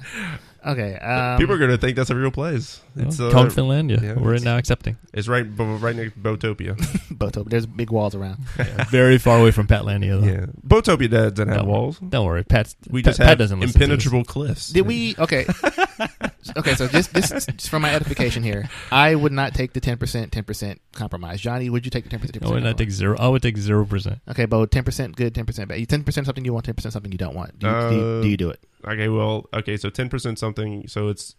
Okay. 0.68 0.96
Um, 0.96 1.38
People 1.38 1.54
are 1.54 1.58
going 1.58 1.70
to 1.70 1.78
think 1.78 1.96
that's 1.96 2.10
a 2.10 2.14
real 2.14 2.30
place. 2.30 2.80
It's 2.94 3.18
Well, 3.18 3.28
uh, 3.28 3.32
Call 3.32 3.46
it 3.46 3.52
Finlandia. 3.52 4.02
yeah, 4.02 4.14
We're 4.14 4.34
it's- 4.34 4.44
now 4.44 4.58
accepting. 4.58 4.96
It's 5.14 5.26
right, 5.26 5.42
b- 5.44 5.64
right 5.64 5.96
next 5.96 6.12
to 6.14 6.18
Botopia. 6.20 6.76
Botopia. 7.12 7.48
There's 7.48 7.64
big 7.66 7.90
walls 7.90 8.14
around. 8.14 8.38
Very 8.90 9.16
far 9.18 9.38
away 9.40 9.50
from 9.50 9.66
Patlandia, 9.66 10.20
though. 10.20 10.26
yeah, 10.26 10.46
Botopia 10.66 11.08
doesn't 11.10 11.48
have 11.48 11.62
No. 11.64 11.64
walls. 11.64 11.98
Don't 12.00 12.26
worry, 12.26 12.44
Pat's, 12.44 12.76
We 12.90 13.02
Pat, 13.02 13.10
just 13.16 13.20
Pat 13.20 13.38
doesn't 13.38 13.58
listen 13.60 13.78
to 13.78 13.84
impenetrable 13.84 14.24
cliffs. 14.24 14.68
Did 14.68 14.82
we? 14.86 15.14
Okay. 15.18 15.46
okay. 16.56 16.74
So 16.74 16.86
just, 16.88 17.14
just 17.14 17.32
just 17.32 17.68
for 17.70 17.78
my 17.80 17.94
edification 17.94 18.42
here, 18.42 18.68
I 18.92 19.14
would 19.14 19.32
not 19.32 19.54
take 19.54 19.72
the 19.72 19.80
ten 19.80 19.96
percent, 19.96 20.32
ten 20.32 20.44
percent 20.44 20.80
compromise. 20.92 21.40
Johnny, 21.40 21.70
would 21.70 21.84
you 21.84 21.90
take 21.90 22.04
the 22.04 22.10
ten 22.10 22.20
percent? 22.20 22.44
I 22.44 22.48
would 22.50 22.62
not 22.62 22.76
take 22.78 22.90
zero. 22.90 23.16
I 23.18 23.28
would 23.28 23.42
take 23.42 23.56
zero 23.56 23.84
percent. 23.84 24.20
Okay, 24.28 24.44
Bo, 24.44 24.66
ten 24.66 24.84
percent 24.84 25.16
good, 25.16 25.34
ten 25.34 25.46
percent 25.46 25.68
bad. 25.68 25.88
Ten 25.88 26.04
percent 26.04 26.26
something 26.26 26.44
you 26.44 26.52
want, 26.52 26.64
ten 26.66 26.74
percent 26.74 26.92
something 26.92 27.10
you 27.12 27.18
don't 27.18 27.34
want. 27.34 27.58
Do 27.58 27.66
you, 27.66 27.72
do, 27.72 27.94
you, 27.96 28.02
Uh, 28.02 28.22
do 28.22 28.28
you 28.28 28.36
do 28.36 28.50
it? 28.50 28.60
Okay, 28.86 29.08
well, 29.08 29.46
okay, 29.52 29.76
so 29.76 29.90
ten 29.90 30.08
percent 30.08 30.38
something, 30.38 30.86
so 30.88 31.08
it's 31.08 31.34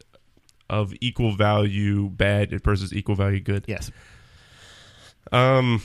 of 0.69 0.93
equal 1.01 1.35
value 1.35 2.09
bad 2.09 2.61
versus 2.63 2.93
equal 2.93 3.15
value 3.15 3.39
good. 3.39 3.65
Yes. 3.67 3.91
Um, 5.31 5.81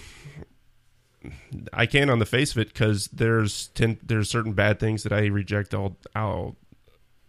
I 1.72 1.86
can 1.86 2.10
on 2.10 2.18
the 2.18 2.26
face 2.26 2.52
of 2.52 2.58
it 2.58 2.68
because 2.68 3.08
there's 3.08 3.68
ten, 3.68 3.98
there's 4.02 4.28
certain 4.28 4.52
bad 4.52 4.78
things 4.80 5.02
that 5.04 5.12
I 5.12 5.26
reject 5.26 5.74
all, 5.74 5.96
all, 6.14 6.56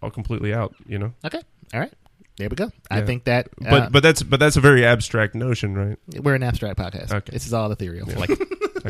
all 0.02 0.10
completely 0.10 0.54
out. 0.54 0.76
You 0.88 1.00
know, 1.00 1.14
Okay. 1.24 1.42
All 1.74 1.80
right. 1.80 1.94
There 2.38 2.50
we 2.50 2.56
go. 2.56 2.70
I 2.92 3.02
think 3.02 3.24
that. 3.26 3.48
but 3.58 3.84
uh, 3.84 3.90
but 3.90 4.04
that's 4.04 4.22
but 4.22 4.42
that's 4.42 4.58
a 4.58 4.62
very 4.62 4.86
abstract 4.86 5.36
notion, 5.36 5.74
right? 5.74 5.98
we're 6.22 6.36
an 6.36 6.44
abstract 6.44 6.78
podcast. 6.78 7.14
Okay. 7.14 7.32
This 7.32 7.46
is 7.46 7.54
all 7.54 7.72
ethereal. 7.72 8.08
Like, 8.08 8.30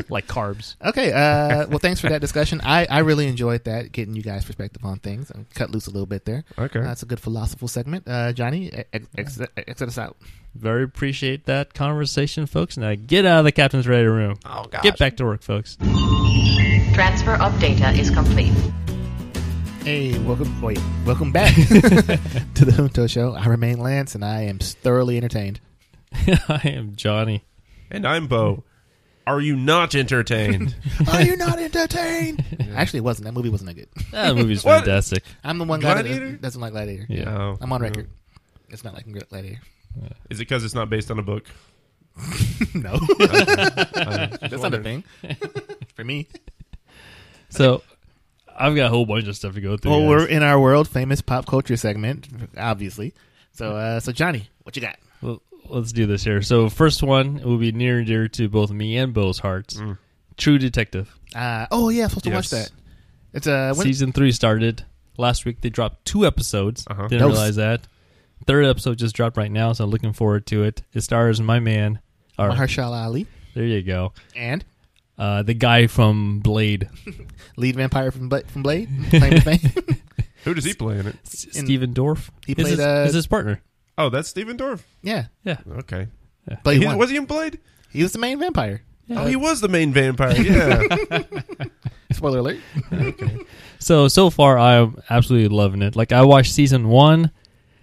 like 0.08 0.26
carbs. 0.26 0.76
Okay. 0.84 1.12
Uh, 1.12 1.66
well, 1.70 1.78
thanks 1.78 2.00
for 2.00 2.08
that 2.08 2.20
discussion. 2.20 2.60
I, 2.64 2.86
I 2.88 2.98
really 3.00 3.26
enjoyed 3.26 3.64
that, 3.64 3.92
getting 3.92 4.14
you 4.14 4.22
guys' 4.22 4.44
perspective 4.44 4.84
on 4.84 4.98
things 4.98 5.30
and 5.30 5.48
cut 5.54 5.70
loose 5.70 5.86
a 5.86 5.90
little 5.90 6.06
bit 6.06 6.24
there. 6.24 6.44
Okay. 6.58 6.80
That's 6.80 7.02
a 7.02 7.06
good 7.06 7.20
philosophical 7.20 7.68
segment. 7.68 8.04
Uh, 8.06 8.32
Johnny, 8.32 8.70
ex- 8.92 9.06
ex- 9.16 9.40
exit 9.56 9.88
us 9.88 9.98
out. 9.98 10.16
Very 10.54 10.84
appreciate 10.84 11.44
that 11.46 11.74
conversation, 11.74 12.46
folks. 12.46 12.76
Now 12.76 12.94
get 12.94 13.26
out 13.26 13.40
of 13.40 13.44
the 13.44 13.52
captain's 13.52 13.86
ready 13.86 14.06
room. 14.06 14.38
oh 14.46 14.64
god. 14.64 14.82
Get 14.82 14.98
back 14.98 15.16
to 15.18 15.24
work, 15.24 15.42
folks. 15.42 15.76
Transfer 16.94 17.34
of 17.42 17.58
data 17.60 17.90
is 17.90 18.10
complete. 18.10 18.52
Hey, 19.82 20.18
welcome, 20.20 20.60
wait, 20.62 20.80
welcome 21.04 21.30
back 21.30 21.54
to 21.54 22.64
the 22.64 22.72
Junto 22.74 23.06
Show. 23.06 23.34
I 23.34 23.46
remain 23.46 23.78
Lance, 23.78 24.14
and 24.16 24.24
I 24.24 24.42
am 24.42 24.58
thoroughly 24.58 25.16
entertained. 25.16 25.60
I 26.12 26.60
am 26.64 26.96
Johnny. 26.96 27.44
And 27.90 28.06
I'm 28.06 28.26
Bo. 28.26 28.64
Are 29.26 29.40
you 29.40 29.56
not 29.56 29.94
entertained? 29.94 30.76
Are 31.08 31.20
you 31.22 31.36
not 31.36 31.58
entertained? 31.58 32.44
Actually, 32.76 32.98
it 32.98 33.02
wasn't. 33.04 33.24
That 33.24 33.32
movie 33.32 33.48
wasn't 33.48 33.68
that 33.68 33.74
good. 33.74 33.88
That 34.12 34.36
movie's 34.36 34.62
What? 34.64 34.84
fantastic. 34.84 35.24
I'm 35.42 35.58
the 35.58 35.64
one 35.64 35.80
guy 35.80 35.94
that 35.94 36.02
Gladiator? 36.04 36.24
doesn't- 36.26 36.42
doesn't 36.42 36.60
like 36.60 36.72
Gladiator. 36.72 37.06
Yeah. 37.08 37.36
Oh, 37.36 37.58
I'm 37.60 37.72
on 37.72 37.80
record. 37.82 38.08
It's 38.68 38.84
not 38.84 38.94
like 38.94 39.06
Gladiator. 39.28 39.60
Is 40.30 40.38
it 40.38 40.42
because 40.48 40.64
it's 40.64 40.74
not 40.74 40.90
based 40.90 41.10
on 41.10 41.18
a 41.18 41.22
book? 41.22 41.44
no, 42.74 42.96
just 42.98 43.18
that's 44.40 44.62
not 44.62 44.72
a 44.74 44.80
thing 44.82 45.04
for 45.94 46.02
me. 46.04 46.26
So 47.50 47.82
I've 48.56 48.74
got 48.74 48.86
a 48.86 48.88
whole 48.88 49.04
bunch 49.06 49.26
of 49.28 49.36
stuff 49.36 49.54
to 49.54 49.60
go 49.60 49.76
through. 49.76 49.90
Well, 49.90 50.00
guys. 50.00 50.08
we're 50.08 50.26
in 50.26 50.42
our 50.42 50.58
world 50.60 50.88
famous 50.88 51.20
pop 51.20 51.46
culture 51.46 51.76
segment, 51.76 52.28
obviously. 52.56 53.12
So, 53.52 53.76
uh, 53.76 54.00
so 54.00 54.12
Johnny, 54.12 54.48
what 54.62 54.76
you 54.76 54.82
got? 54.82 54.96
Well, 55.20 55.42
let's 55.70 55.92
do 55.92 56.06
this 56.06 56.24
here. 56.24 56.42
So 56.42 56.68
first 56.68 57.02
one 57.02 57.40
will 57.42 57.58
be 57.58 57.72
near 57.72 57.98
and 57.98 58.06
dear 58.06 58.28
to 58.28 58.48
both 58.48 58.70
me 58.70 58.96
and 58.96 59.12
Bo's 59.14 59.38
hearts. 59.38 59.74
Mm. 59.76 59.98
True 60.36 60.58
Detective. 60.58 61.14
Uh, 61.34 61.66
oh 61.70 61.88
yeah, 61.88 62.04
I'm 62.04 62.08
supposed 62.10 62.24
to 62.24 62.30
watch 62.30 62.50
that. 62.50 62.70
It's 63.32 63.46
uh, 63.46 63.74
when, 63.76 63.86
Season 63.86 64.12
three 64.12 64.32
started 64.32 64.84
last 65.18 65.44
week. 65.44 65.60
They 65.60 65.70
dropped 65.70 66.04
two 66.04 66.26
episodes. 66.26 66.84
Uh-huh. 66.88 67.08
Didn't 67.08 67.20
That 67.20 67.26
was- 67.28 67.34
realize 67.38 67.56
that. 67.56 67.88
Third 68.46 68.66
episode 68.66 68.98
just 68.98 69.16
dropped 69.16 69.36
right 69.38 69.50
now, 69.50 69.72
so 69.72 69.84
I'm 69.84 69.90
looking 69.90 70.12
forward 70.12 70.46
to 70.48 70.62
it. 70.62 70.82
It 70.92 71.00
stars 71.00 71.40
my 71.40 71.58
man. 71.58 72.00
Or, 72.38 72.50
Mahershala 72.50 73.04
Ali 73.06 73.26
there 73.54 73.64
you 73.64 73.82
go. 73.82 74.12
and 74.36 74.62
Uh, 75.18 75.42
the 75.42 75.54
guy 75.54 75.86
from 75.86 76.40
Blade, 76.40 76.88
lead 77.56 77.76
vampire 77.76 78.10
from 78.10 78.28
Bla- 78.28 78.44
from 78.44 78.62
Blade. 78.62 78.90
Claim 79.08 79.30
to 79.32 79.40
fame. 79.40 79.96
Who 80.44 80.52
does 80.52 80.64
he 80.64 80.74
play 80.74 80.98
in 80.98 81.06
it? 81.06 81.16
S- 81.24 81.44
In- 81.44 81.64
Stephen 81.64 81.94
Dorff. 81.94 82.28
he 82.46 82.52
Is 82.52 82.56
played, 82.56 82.66
his, 82.72 82.80
uh, 82.80 83.04
is 83.08 83.14
his 83.14 83.26
partner. 83.26 83.62
Oh, 83.98 84.08
that's 84.10 84.28
Stephen 84.28 84.56
Dorff. 84.58 84.82
yeah, 85.02 85.26
Yeah. 85.44 85.58
Okay. 85.78 86.08
But 86.62 86.76
He- 86.76 86.84
one. 86.86 86.98
was 86.98 87.10
he 87.10 87.16
in 87.16 87.24
Blade? 87.26 87.58
He 87.90 88.02
was 88.02 88.12
the 88.12 88.18
main 88.18 88.38
vampire. 88.38 88.82
Yeah. 89.08 89.22
Oh, 89.22 89.26
he 89.26 89.36
was 89.36 89.60
the 89.60 89.68
main 89.68 89.92
vampire. 89.92 90.36
Yeah. 90.40 90.82
Spoiler 92.12 92.38
alert. 92.40 92.58
So 93.78 94.08
so 94.08 94.30
far, 94.30 94.58
I'm 94.58 95.00
absolutely 95.10 95.54
loving 95.56 95.82
it. 95.82 95.96
Like 95.96 96.12
I 96.12 96.22
watched 96.22 96.52
season 96.52 96.88
one, 96.88 97.30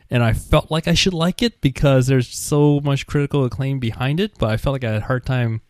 and 0.10 0.24
I 0.24 0.34
felt 0.34 0.70
like 0.72 0.88
I 0.88 0.94
should 0.94 1.14
like 1.14 1.42
it 1.42 1.62
because 1.62 2.08
there's 2.08 2.28
so 2.30 2.80
much 2.82 3.08
critical 3.08 3.46
acclaim 3.46 3.80
behind 3.80 4.20
it. 4.20 4.34
But 4.38 4.50
I 4.50 4.58
felt 4.58 4.74
like 4.74 4.84
I 4.84 4.92
had 4.94 5.02
a 5.02 5.06
hard 5.06 5.26
time 5.26 5.62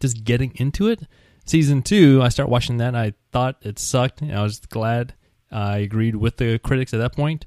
just 0.00 0.24
getting 0.24 0.52
into 0.56 0.88
it. 0.88 1.00
Season 1.44 1.82
two, 1.82 2.20
I 2.22 2.28
start 2.28 2.48
watching 2.48 2.76
that, 2.78 2.88
and 2.88 2.96
I 2.96 3.12
thought 3.32 3.56
it 3.62 3.78
sucked. 3.78 4.22
And 4.22 4.32
I 4.32 4.42
was 4.42 4.60
glad 4.60 5.14
I 5.50 5.78
agreed 5.78 6.16
with 6.16 6.36
the 6.38 6.58
critics 6.58 6.94
at 6.94 6.98
that 7.00 7.14
point. 7.14 7.46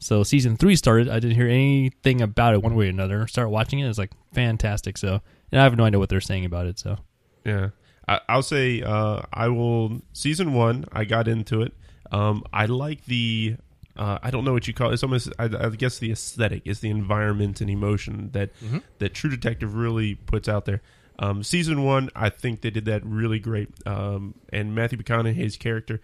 So 0.00 0.22
season 0.22 0.56
three 0.56 0.76
started. 0.76 1.08
I 1.08 1.20
didn't 1.20 1.36
hear 1.36 1.46
anything 1.46 2.22
about 2.22 2.54
it 2.54 2.62
one 2.62 2.74
way 2.74 2.86
or 2.86 2.88
another. 2.88 3.26
Started 3.26 3.50
watching 3.50 3.78
it. 3.78 3.88
It's 3.88 3.98
like 3.98 4.12
fantastic. 4.32 4.96
So, 4.96 5.20
and 5.52 5.60
I 5.60 5.64
have 5.64 5.76
no 5.76 5.84
idea 5.84 5.98
what 5.98 6.08
they're 6.08 6.20
saying 6.22 6.46
about 6.46 6.66
it. 6.66 6.78
So, 6.78 6.96
Yeah, 7.44 7.68
I, 8.08 8.20
I'll 8.28 8.42
say 8.42 8.82
uh, 8.82 9.22
I 9.32 9.48
will. 9.48 10.00
Season 10.14 10.54
one, 10.54 10.86
I 10.90 11.04
got 11.04 11.28
into 11.28 11.62
it. 11.62 11.74
Um, 12.10 12.42
I 12.52 12.66
like 12.66 13.04
the. 13.04 13.56
Uh, 13.96 14.18
I 14.22 14.30
don't 14.30 14.44
know 14.44 14.54
what 14.54 14.66
you 14.66 14.72
call 14.72 14.90
it. 14.90 14.94
It's 14.94 15.02
almost. 15.02 15.30
I, 15.38 15.44
I 15.44 15.68
guess 15.68 15.98
the 15.98 16.10
aesthetic 16.10 16.62
is 16.64 16.80
the 16.80 16.88
environment 16.88 17.60
and 17.60 17.68
emotion 17.68 18.30
that 18.32 18.50
that 18.98 19.12
True 19.14 19.30
Detective 19.30 19.74
really 19.74 20.14
puts 20.14 20.48
out 20.48 20.64
there. 20.64 20.80
Um, 21.18 21.42
season 21.42 21.84
one, 21.84 22.08
I 22.16 22.30
think 22.30 22.62
they 22.62 22.70
did 22.70 22.86
that 22.86 23.04
really 23.04 23.38
great. 23.38 23.68
Um, 23.86 24.34
and 24.50 24.74
Matthew 24.74 24.96
McConaughey's 24.96 25.58
character 25.58 26.00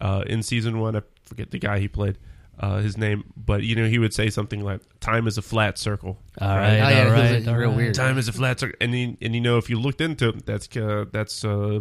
uh, 0.00 0.22
in 0.28 0.44
season 0.44 0.78
one, 0.78 0.94
I 0.94 1.02
forget 1.24 1.50
the 1.50 1.58
guy 1.58 1.80
he 1.80 1.88
played. 1.88 2.16
Uh, 2.60 2.78
his 2.82 2.98
name, 2.98 3.24
but 3.36 3.62
you 3.62 3.74
know 3.74 3.86
he 3.88 3.98
would 3.98 4.12
say 4.12 4.28
something 4.28 4.60
like 4.62 4.82
"Time 5.00 5.26
is 5.26 5.38
a 5.38 5.42
flat 5.42 5.78
circle." 5.78 6.18
all 6.40 6.48
right, 6.48 6.72
Oh, 6.74 6.76
yeah, 6.76 6.84
all 6.84 6.90
he 6.90 7.34
was 7.36 7.46
right, 7.46 7.56
real 7.56 7.72
weird. 7.72 7.94
Time 7.94 8.18
is 8.18 8.28
a 8.28 8.32
flat 8.34 8.60
circle, 8.60 8.76
and 8.82 8.94
you, 8.94 9.16
and 9.22 9.34
you 9.34 9.40
know 9.40 9.56
if 9.56 9.70
you 9.70 9.78
looked 9.80 10.02
into 10.02 10.28
it, 10.28 10.44
that's 10.44 10.68
uh, 10.76 11.06
that's 11.10 11.42
uh, 11.42 11.80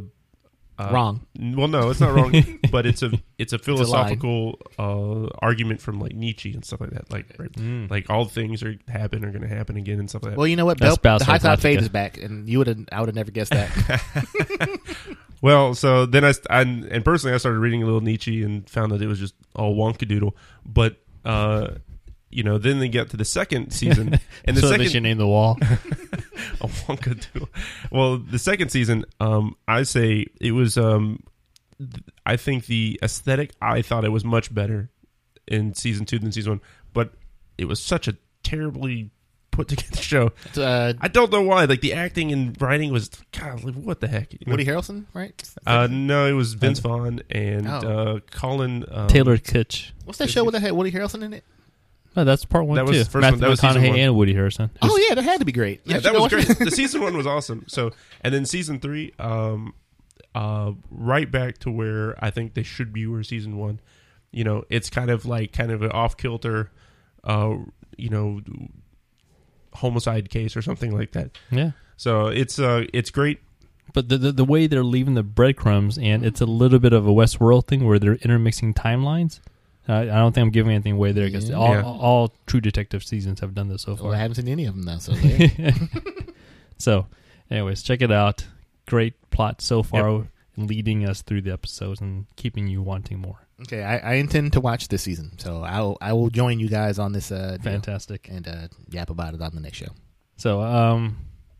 uh, 0.79 0.89
Wrong. 0.93 1.25
Well, 1.37 1.67
no, 1.67 1.89
it's 1.89 1.99
not 1.99 2.15
wrong, 2.15 2.31
but 2.71 2.85
it's 2.85 3.03
a 3.03 3.11
it's 3.37 3.51
a 3.51 3.57
lie. 3.57 3.61
philosophical 3.61 4.57
uh, 4.79 5.27
argument 5.41 5.81
from 5.81 5.99
like 5.99 6.13
Nietzsche 6.15 6.53
and 6.53 6.63
stuff 6.63 6.79
like 6.79 6.91
that. 6.91 7.11
Like 7.11 7.25
right, 7.37 7.51
Mm. 7.51 7.91
like 7.91 8.09
all 8.09 8.23
things 8.23 8.63
are 8.63 8.75
happen 8.87 9.25
are 9.25 9.31
going 9.31 9.41
to 9.41 9.49
happen 9.53 9.75
again 9.75 9.99
and 9.99 10.09
stuff 10.09 10.23
like 10.23 10.31
that. 10.31 10.37
Well, 10.37 10.47
you 10.47 10.55
know 10.55 10.65
what? 10.65 10.79
That's 10.79 10.97
Bel- 10.97 11.19
the 11.19 11.25
Battlestar 11.25 11.27
high 11.27 11.37
top 11.39 11.59
fade 11.59 11.81
is 11.81 11.89
back, 11.89 12.17
and 12.19 12.47
you 12.47 12.57
would. 12.59 12.87
I 12.93 13.01
would 13.01 13.09
have 13.09 13.15
never 13.15 13.31
guessed 13.31 13.51
that. 13.51 14.79
Well, 15.41 15.73
so 15.73 16.05
then 16.05 16.25
I, 16.25 16.33
I 16.49 16.61
and 16.61 17.05
personally 17.05 17.33
I 17.33 17.37
started 17.37 17.59
reading 17.59 17.81
a 17.81 17.85
little 17.85 18.01
Nietzsche 18.01 18.43
and 18.43 18.69
found 18.69 18.91
that 18.91 19.01
it 19.01 19.07
was 19.07 19.19
just 19.19 19.35
all 19.55 19.75
wonkadoodle. 19.75 20.33
But 20.65 20.97
uh, 21.23 21.75
you 22.29 22.43
know, 22.43 22.57
then 22.57 22.79
they 22.79 22.89
get 22.89 23.09
to 23.11 23.17
the 23.17 23.25
second 23.25 23.71
season, 23.71 24.19
and 24.45 24.57
the 24.57 24.61
so 24.61 24.67
they 24.69 24.77
second 24.77 24.91
should 24.91 25.03
name 25.03 25.17
the 25.17 25.27
wall. 25.27 25.57
a 26.61 26.67
Wonka 26.67 27.25
doodle. 27.33 27.49
Well, 27.91 28.17
the 28.17 28.39
second 28.39 28.69
season, 28.69 29.05
um, 29.19 29.55
I 29.67 29.83
say 29.83 30.25
it 30.39 30.51
was. 30.51 30.77
Um, 30.77 31.23
th- 31.77 32.03
I 32.25 32.37
think 32.37 32.65
the 32.65 32.99
aesthetic. 33.03 33.51
I 33.61 33.81
thought 33.81 34.05
it 34.05 34.09
was 34.09 34.25
much 34.25 34.53
better 34.53 34.89
in 35.47 35.73
season 35.73 36.05
two 36.05 36.19
than 36.19 36.31
season 36.31 36.53
one, 36.53 36.61
but 36.93 37.13
it 37.57 37.65
was 37.65 37.81
such 37.81 38.07
a 38.07 38.17
terribly 38.43 39.11
put 39.59 39.67
together 39.67 39.95
the 39.95 40.01
show. 40.01 40.31
uh, 40.57 40.93
I 41.01 41.07
don't 41.07 41.31
know 41.31 41.41
why. 41.41 41.65
Like 41.65 41.81
the 41.81 41.93
acting 41.93 42.31
and 42.31 42.59
writing 42.61 42.91
was. 42.91 43.09
God, 43.37 43.63
like, 43.63 43.75
what 43.75 43.99
the 43.99 44.07
heck? 44.07 44.31
You 44.33 44.39
know? 44.47 44.51
Woody 44.51 44.65
Harrelson, 44.65 45.05
right? 45.13 45.33
Uh, 45.67 45.87
no, 45.89 46.25
it 46.27 46.33
was 46.33 46.53
Vince 46.53 46.79
Vaughn 46.79 47.21
and 47.29 47.67
Oh. 47.67 47.71
uh, 47.71 48.19
Colin 48.31 48.85
um, 48.91 49.07
Taylor 49.07 49.37
Kitsch. 49.37 49.91
What's 50.05 50.17
that 50.19 50.29
show 50.29 50.43
with 50.43 50.53
that 50.53 50.61
had 50.61 50.71
Woody 50.73 50.91
Harrelson 50.91 51.23
in 51.23 51.33
it? 51.33 51.43
Oh, 52.17 52.23
that's 52.23 52.43
part 52.43 52.65
one 52.65 52.75
That 52.75 52.85
was 52.85 52.97
too. 52.97 53.03
first 53.03 53.21
Matthew 53.21 53.33
one. 53.33 53.39
That 53.41 53.49
was 53.49 53.59
McConaughey 53.61 53.89
one. 53.89 53.99
and 53.99 54.15
Woody 54.15 54.33
Harrelson. 54.33 54.69
Oh 54.81 54.97
yeah, 54.97 55.15
that 55.15 55.23
had 55.23 55.39
to 55.39 55.45
be 55.45 55.51
great. 55.51 55.81
Yeah, 55.85 55.97
I 55.97 55.99
that 55.99 56.13
was 56.15 56.29
great. 56.29 56.47
the 56.47 56.71
season 56.71 57.01
one 57.01 57.15
was 57.15 57.27
awesome. 57.27 57.65
So, 57.67 57.91
and 58.21 58.33
then 58.33 58.45
season 58.45 58.79
three, 58.79 59.13
um, 59.19 59.73
uh, 60.33 60.71
right 60.89 61.29
back 61.29 61.59
to 61.59 61.71
where 61.71 62.15
I 62.23 62.31
think 62.31 62.55
they 62.55 62.63
should 62.63 62.91
be. 62.91 63.05
Where 63.05 63.21
season 63.23 63.57
one, 63.57 63.79
you 64.31 64.43
know, 64.43 64.63
it's 64.69 64.89
kind 64.89 65.11
of 65.11 65.25
like 65.25 65.53
kind 65.53 65.71
of 65.71 65.81
an 65.83 65.91
off 65.91 66.17
kilter, 66.17 66.71
uh, 67.23 67.55
you 67.95 68.09
know, 68.09 68.41
homicide 69.73 70.29
case 70.29 70.55
or 70.57 70.61
something 70.61 70.95
like 70.95 71.11
that. 71.11 71.31
Yeah, 71.51 71.71
So 71.97 72.27
it's 72.27 72.59
uh, 72.59 72.85
it's 72.93 73.09
great. 73.11 73.39
but 73.93 74.09
the, 74.09 74.17
the 74.17 74.31
the 74.31 74.45
way 74.45 74.67
they're 74.67 74.83
leaving 74.83 75.13
the 75.15 75.23
breadcrumbs, 75.23 75.97
and 75.97 76.25
it's 76.25 76.41
a 76.41 76.45
little 76.45 76.79
bit 76.79 76.93
of 76.93 77.07
a 77.07 77.11
Westworld 77.11 77.67
thing 77.67 77.85
where 77.85 77.99
they're 77.99 78.15
intermixing 78.15 78.73
timelines. 78.73 79.39
I, 79.87 80.01
I 80.01 80.05
don't 80.05 80.33
think 80.33 80.43
I'm 80.45 80.51
giving 80.51 80.71
anything 80.71 80.93
away 80.93 81.11
there 81.13 81.25
because 81.25 81.49
Yeah. 81.49 81.55
all, 81.55 81.73
Yeah. 81.73 81.83
all 81.83 82.33
True 82.45 82.61
Detective 82.61 83.03
seasons 83.03 83.39
have 83.39 83.55
done 83.55 83.69
this 83.69 83.81
so 83.83 83.93
Well, 83.95 84.03
far. 84.03 84.13
I 84.13 84.17
haven't 84.17 84.35
seen 84.35 84.47
any 84.47 84.65
of 84.65 84.75
them 84.75 84.83
though. 84.83 84.99
So 84.99 85.11
there. 85.13 85.73
so, 86.77 87.07
anyways, 87.49 87.81
check 87.81 88.01
it 88.01 88.11
out. 88.11 88.45
Great 88.87 89.13
plot 89.31 89.61
so 89.61 89.81
far, 89.83 90.27
leading 90.57 91.05
us 91.07 91.21
through 91.21 91.41
the 91.41 91.51
episodes 91.53 92.01
and 92.01 92.25
keeping 92.35 92.67
you 92.67 92.81
wanting 92.81 93.19
more. 93.19 93.47
Okay, 93.63 93.83
I, 93.83 93.97
I 93.97 94.13
intend 94.15 94.53
to 94.53 94.61
watch 94.61 94.87
this 94.87 95.01
season, 95.01 95.37
so 95.37 95.63
I 95.63 95.81
will 95.81 95.97
I 96.01 96.13
will 96.13 96.29
join 96.29 96.59
you 96.59 96.69
guys 96.69 96.97
on 96.99 97.11
this 97.11 97.31
uh, 97.31 97.57
deal 97.61 97.73
Fantastic. 97.73 98.29
and 98.29 98.47
uh, 98.47 98.67
yap 98.89 99.09
about 99.09 99.33
it 99.33 99.41
on 99.41 99.53
the 99.53 99.59
next 99.61 99.77
show. 99.77 99.89
So, 100.37 100.61
um, 100.61 101.17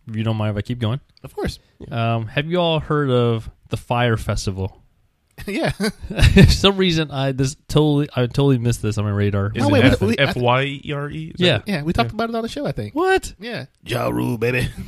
if 0.08 0.16
you 0.16 0.24
don't 0.24 0.38
mind 0.38 0.52
if 0.52 0.58
I 0.58 0.62
keep 0.62 0.80
going, 0.80 1.02
Of 1.24 1.36
course, 1.36 1.60
um, 1.92 2.28
have 2.28 2.46
you 2.48 2.58
all 2.60 2.80
heard 2.80 3.10
of 3.10 3.50
the 3.70 3.76
Fyre 3.78 4.16
Festival? 4.16 4.82
yeah. 5.48 5.70
For 5.72 6.44
some 6.44 6.78
reason, 6.78 7.12
I 7.12 7.34
this 7.34 7.56
totally 7.68 8.08
I 8.16 8.22
totally 8.28 8.58
missed 8.60 8.82
this 8.82 8.98
on 8.98 9.04
my 9.04 9.12
radar. 9.12 9.52
Is 9.54 9.66
it 9.66 9.72
wait, 9.72 9.84
F- 9.84 10.00
we- 10.02 10.08
we- 10.08 10.20
I- 10.20 10.24
F 10.24 10.36
Y 10.38 10.82
E 10.86 10.92
R 10.94 11.10
E? 11.10 11.32
That 11.38 11.40
Yeah. 11.40 11.56
it? 11.58 11.64
yeah, 11.68 11.82
we 11.84 11.92
talked 11.92 12.12
about 12.12 12.30
it 12.30 12.36
on 12.36 12.42
the 12.44 12.48
show. 12.50 12.66
I 12.66 12.72
think. 12.72 12.96
What? 12.96 13.34
Yeah, 13.40 13.66
Ja 13.86 14.08
Rule, 14.10 14.38
baby. 14.38 14.70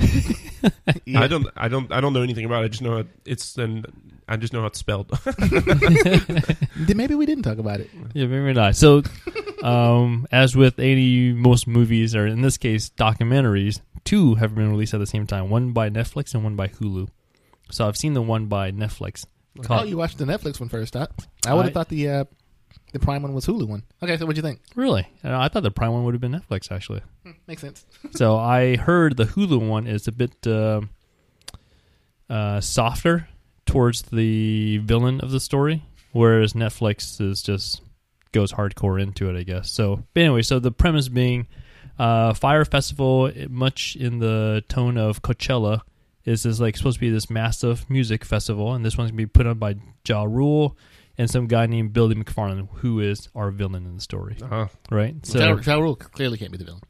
Yeah. 1.05 1.21
I 1.21 1.27
don't, 1.27 1.47
I 1.57 1.67
don't, 1.67 1.91
I 1.91 1.99
don't 2.01 2.13
know 2.13 2.21
anything 2.21 2.45
about 2.45 2.61
it. 2.61 2.65
I 2.65 2.67
just 2.67 2.81
know 2.83 3.03
it's, 3.25 3.57
and 3.57 3.85
I 4.31 4.37
just 4.37 4.53
know 4.53 4.61
how 4.61 4.67
it's 4.67 4.79
spelled. 4.79 5.09
Then 5.09 6.95
maybe 6.97 7.15
we 7.15 7.25
didn't 7.25 7.43
talk 7.43 7.57
about 7.57 7.81
it. 7.81 7.89
Yeah, 8.13 8.27
maybe 8.27 8.53
not. 8.53 8.75
So, 8.77 9.03
um, 9.61 10.25
as 10.31 10.55
with 10.55 10.79
any 10.79 11.33
most 11.33 11.67
movies, 11.67 12.15
or 12.15 12.25
in 12.25 12.41
this 12.41 12.57
case, 12.57 12.89
documentaries, 12.91 13.81
two 14.05 14.35
have 14.35 14.55
been 14.55 14.69
released 14.71 14.93
at 14.93 14.99
the 15.01 15.05
same 15.05 15.27
time. 15.27 15.49
One 15.49 15.73
by 15.73 15.89
Netflix 15.89 16.33
and 16.33 16.43
one 16.45 16.55
by 16.55 16.69
Hulu. 16.69 17.09
So 17.71 17.87
I've 17.87 17.97
seen 17.97 18.13
the 18.13 18.21
one 18.21 18.45
by 18.45 18.71
Netflix. 18.71 19.25
Oh, 19.69 19.83
you 19.83 19.97
watched 19.97 20.17
the 20.17 20.25
Netflix 20.25 20.59
one 20.61 20.69
first, 20.69 20.93
huh? 20.93 21.07
I 21.45 21.53
would 21.53 21.61
I- 21.61 21.65
have 21.65 21.73
thought 21.73 21.89
the 21.89 22.09
uh, 22.09 22.23
the 22.93 22.99
Prime 22.99 23.21
one 23.23 23.33
was 23.33 23.45
Hulu 23.45 23.67
one. 23.67 23.83
Okay, 24.01 24.15
so 24.17 24.25
what'd 24.25 24.37
you 24.37 24.43
think? 24.43 24.61
really? 24.75 25.05
Uh, 25.25 25.37
I 25.37 25.49
thought 25.49 25.63
the 25.63 25.71
Prime 25.71 25.91
one 25.91 26.05
would 26.05 26.13
have 26.13 26.21
been 26.21 26.31
Netflix 26.31 26.71
actually. 26.71 27.01
Makes 27.47 27.61
sense. 27.63 27.85
so 28.11 28.37
I 28.37 28.77
heard 28.77 29.17
the 29.17 29.25
Hulu 29.25 29.67
one 29.67 29.87
is 29.87 30.07
a 30.07 30.13
bit 30.13 30.31
uh, 30.47 30.81
uh, 32.29 32.61
softer 32.61 33.27
towards 33.65 34.03
the 34.03 34.77
villain 34.79 35.19
of 35.21 35.31
the 35.31 35.39
story, 35.39 35.83
whereas 36.11 36.53
Netflix 36.53 37.19
is 37.21 37.41
just 37.41 37.81
goes 38.31 38.53
hardcore 38.53 39.01
into 39.01 39.29
it, 39.29 39.37
I 39.37 39.43
guess. 39.43 39.71
So, 39.71 40.03
but 40.13 40.21
anyway, 40.21 40.41
so 40.41 40.59
the 40.59 40.71
premise 40.71 41.09
being 41.09 41.47
uh, 41.99 42.33
Fyre 42.33 42.65
Festival, 42.65 43.31
much 43.49 43.95
in 43.95 44.19
the 44.19 44.63
tone 44.69 44.97
of 44.97 45.21
Coachella, 45.21 45.81
is 46.25 46.43
this 46.43 46.59
like 46.59 46.77
supposed 46.77 46.97
to 46.97 47.01
be 47.01 47.09
this 47.09 47.29
massive 47.29 47.89
music 47.89 48.23
festival, 48.25 48.73
and 48.73 48.85
this 48.85 48.97
one's 48.97 49.11
gonna 49.11 49.17
be 49.17 49.25
put 49.25 49.47
on 49.47 49.57
by 49.57 49.75
Ja 50.07 50.23
Rule 50.23 50.77
and 51.17 51.29
some 51.29 51.47
guy 51.47 51.65
named 51.65 51.93
Billy 51.93 52.15
McFarland, 52.15 52.69
who 52.75 52.99
is 52.99 53.27
our 53.35 53.51
villain 53.51 53.85
in 53.85 53.95
the 53.95 54.01
story, 54.01 54.37
uh, 54.49 54.67
right? 54.89 55.23
So, 55.25 55.39
ja, 55.39 55.55
ja 55.55 55.79
Rule 55.79 55.95
clearly 55.95 56.37
can't 56.37 56.51
be 56.51 56.57
the 56.57 56.63
villain. 56.65 56.81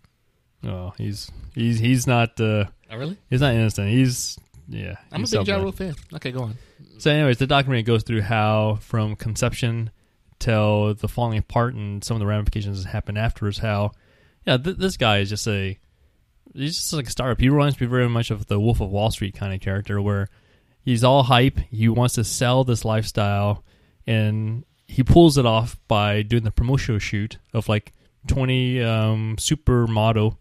oh, 0.65 0.93
he's 0.97 1.29
he's 1.55 1.79
he's 1.79 2.05
not. 2.07 2.39
Uh, 2.39 2.65
Oh, 2.93 2.97
really? 2.97 3.17
He's 3.29 3.39
not 3.39 3.53
innocent. 3.53 3.87
He's 3.89 4.37
yeah. 4.71 4.95
I'm 5.11 5.23
a 5.23 5.27
big 5.27 5.47
Ja. 5.47 5.57
Rule 5.57 5.71
fan. 5.71 5.95
Okay, 6.13 6.31
go 6.31 6.43
on. 6.43 6.57
So, 6.97 7.11
anyways, 7.11 7.37
the 7.37 7.47
documentary 7.47 7.83
goes 7.83 8.03
through 8.03 8.21
how 8.21 8.79
from 8.81 9.15
conception 9.15 9.91
till 10.39 10.93
the 10.95 11.07
falling 11.07 11.37
apart 11.37 11.75
and 11.75 12.03
some 12.03 12.15
of 12.15 12.19
the 12.19 12.25
ramifications 12.25 12.83
that 12.83 12.89
happen 12.89 13.17
afterwards. 13.17 13.57
How 13.57 13.91
yeah, 14.45 14.57
th- 14.57 14.77
this 14.77 14.97
guy 14.97 15.19
is 15.19 15.29
just 15.29 15.47
a 15.47 15.77
he's 16.53 16.77
just 16.77 16.93
like 16.93 17.07
a 17.07 17.11
startup. 17.11 17.39
He 17.39 17.49
reminds 17.49 17.79
me 17.79 17.87
very 17.87 18.09
much 18.09 18.31
of 18.31 18.47
the 18.47 18.59
Wolf 18.59 18.81
of 18.81 18.89
Wall 18.89 19.11
Street 19.11 19.35
kind 19.35 19.53
of 19.53 19.61
character, 19.61 20.01
where 20.01 20.29
he's 20.81 21.03
all 21.03 21.23
hype. 21.23 21.59
He 21.59 21.87
wants 21.89 22.15
to 22.15 22.23
sell 22.23 22.63
this 22.63 22.85
lifestyle, 22.85 23.63
and 24.07 24.65
he 24.87 25.03
pulls 25.03 25.37
it 25.37 25.45
off 25.45 25.77
by 25.87 26.21
doing 26.21 26.43
the 26.43 26.51
promotional 26.51 26.99
shoot 26.99 27.37
of 27.53 27.69
like 27.69 27.93
20 28.27 28.81
um, 28.81 29.35
supermodel 29.37 30.37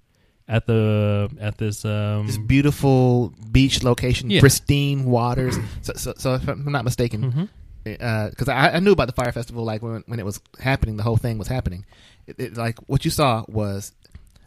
at 0.51 0.67
the 0.67 1.31
at 1.41 1.57
this 1.59 1.85
um, 1.85 2.27
This 2.27 2.37
beautiful 2.39 3.33
beach 3.53 3.83
location, 3.85 4.29
Yeah. 4.31 4.41
pristine 4.41 5.05
waters. 5.05 5.57
So, 5.83 5.93
so, 5.95 6.13
so 6.19 6.35
if 6.35 6.47
I'm 6.49 6.71
not 6.73 6.85
mistaken, 6.85 7.49
because 7.85 8.49
I, 8.49 8.71
I 8.77 8.81
knew 8.81 8.93
about 8.93 9.07
the 9.07 9.15
Fyre 9.15 9.33
festival, 9.33 9.65
like 9.65 9.81
when 9.83 10.03
when 10.07 10.19
it 10.19 10.25
was 10.27 10.41
happening, 10.59 10.97
the 10.97 11.03
whole 11.05 11.17
thing 11.17 11.39
was 11.39 11.49
happening. 11.49 11.87
It, 12.27 12.39
it, 12.39 12.57
like 12.57 12.79
what 12.89 13.05
you 13.05 13.11
saw 13.11 13.45
was 13.49 13.93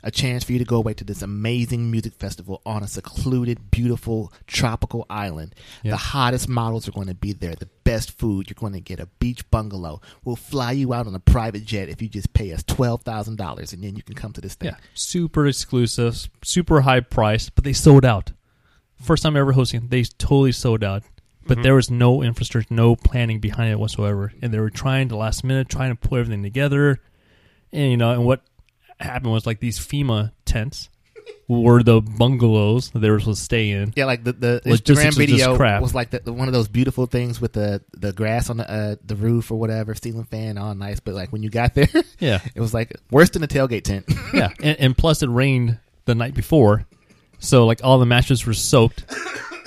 a 0.04 0.12
chance 0.12 0.43
for 0.43 0.51
you 0.51 0.60
to 0.60 0.66
go 0.66 0.76
away 0.76 0.93
to 0.93 1.04
this 1.04 1.22
amazing 1.22 1.89
music 1.89 2.14
festival 2.14 2.62
on 2.66 2.84
a 2.84 2.88
secluded, 2.88 3.72
beautiful 3.72 4.34
tropical 4.47 5.06
island. 5.10 5.56
Yeah. 5.82 5.91
The 5.91 5.97
hottest 5.97 6.49
models 6.49 6.88
are 6.88 6.91
going 6.91 7.08
to 7.08 7.16
be 7.16 7.32
there. 7.32 7.56
The 7.56 7.70
best 7.84 8.12
food. 8.12 8.49
You're 8.49 8.56
going 8.60 8.74
to 8.74 8.82
get 8.82 8.99
a 8.99 9.08
beach 9.20 9.49
bungalow. 9.49 10.01
We'll 10.24 10.36
fly 10.36 10.74
you 10.74 10.93
out 10.93 11.08
on 11.08 11.16
a 11.16 11.20
private 11.20 11.66
jet 11.66 11.89
if 11.89 12.01
you 12.01 12.10
just 12.10 12.34
pay 12.34 12.51
us 12.54 12.64
twelve 12.64 13.04
thousand 13.04 13.38
dollars, 13.38 13.74
and 13.74 13.84
then 13.84 13.95
you 13.95 14.04
can 14.04 14.16
come 14.16 14.34
to 14.34 14.41
this 14.41 14.56
thing. 14.56 14.70
Yeah, 14.72 14.78
super 14.93 15.47
exclusive, 15.47 16.30
super 16.43 16.82
high 16.82 16.99
price, 16.99 17.49
but 17.49 17.64
they 17.64 17.74
sold 17.74 18.06
out. 18.06 18.32
First 19.01 19.24
time 19.24 19.36
ever 19.36 19.54
hosting, 19.54 19.88
they 19.88 20.04
totally 20.04 20.51
sold 20.51 20.84
out. 20.84 21.04
But 21.45 21.56
mm-hmm. 21.56 21.64
there 21.64 21.76
was 21.76 21.91
no 21.91 22.24
infrastructure, 22.24 22.74
no 22.74 22.95
planning 22.95 23.39
behind 23.39 23.72
it 23.72 23.80
whatsoever, 23.80 24.32
and 24.41 24.54
they 24.54 24.60
were 24.60 24.70
trying 24.70 25.10
to 25.10 25.18
last 25.18 25.43
minute, 25.43 25.68
trying 25.68 25.95
to 25.95 25.95
put 25.95 26.20
everything 26.20 26.43
together. 26.43 26.99
And 27.74 27.91
you 27.91 27.97
know, 27.97 28.12
and 28.12 28.26
what 28.26 28.43
happened 29.04 29.32
was 29.32 29.45
like 29.45 29.60
these 29.60 29.80
FEMA 29.80 30.32
tents 30.45 30.89
were 31.47 31.84
the 31.84 32.01
bungalows 32.01 32.89
that 32.91 32.99
they 32.99 33.10
were 33.10 33.20
supposed 33.20 33.39
to 33.39 33.45
stay 33.45 33.72
in. 33.72 33.93
Yeah, 33.95 34.06
like 34.06 34.24
the 34.24 34.34
the 34.34 34.62
Logistics 34.66 35.16
Instagram 35.16 35.18
video 35.18 35.56
crap. 35.56 35.82
was 35.82 35.93
like 35.93 36.10
the, 36.12 36.20
the, 36.20 36.34
one 36.34 36.47
of 36.47 36.54
those 36.54 36.68
beautiful 36.68 37.06
things 37.06 37.39
with 37.41 37.54
the 37.54 37.82
the 37.93 38.14
grass 38.14 38.49
on 38.49 38.58
the 38.58 38.70
uh, 38.70 38.95
the 39.04 39.16
roof 39.16 39.51
or 39.51 39.56
whatever, 39.56 39.93
ceiling 39.95 40.26
fan, 40.26 40.58
all 40.58 40.74
nice. 40.76 40.99
But 40.99 41.14
like 41.16 41.32
when 41.32 41.43
you 41.43 41.49
got 41.49 41.74
there, 41.74 41.88
Yeah, 42.20 42.39
it 42.56 42.62
was 42.62 42.74
like 42.74 42.95
worse 43.12 43.30
than 43.32 43.43
a 43.43 43.47
tailgate 43.47 43.84
tent. 43.84 44.06
yeah, 44.34 44.49
and, 44.62 44.80
and 44.80 44.97
plus 44.97 45.24
it 45.24 45.30
rained 45.30 45.80
the 46.06 46.16
night 46.16 46.34
before, 46.34 46.86
so 47.39 47.66
like 47.66 47.84
all 47.84 47.99
the 47.99 48.06
mattresses 48.06 48.45
were 48.45 48.54
soaked. 48.54 49.06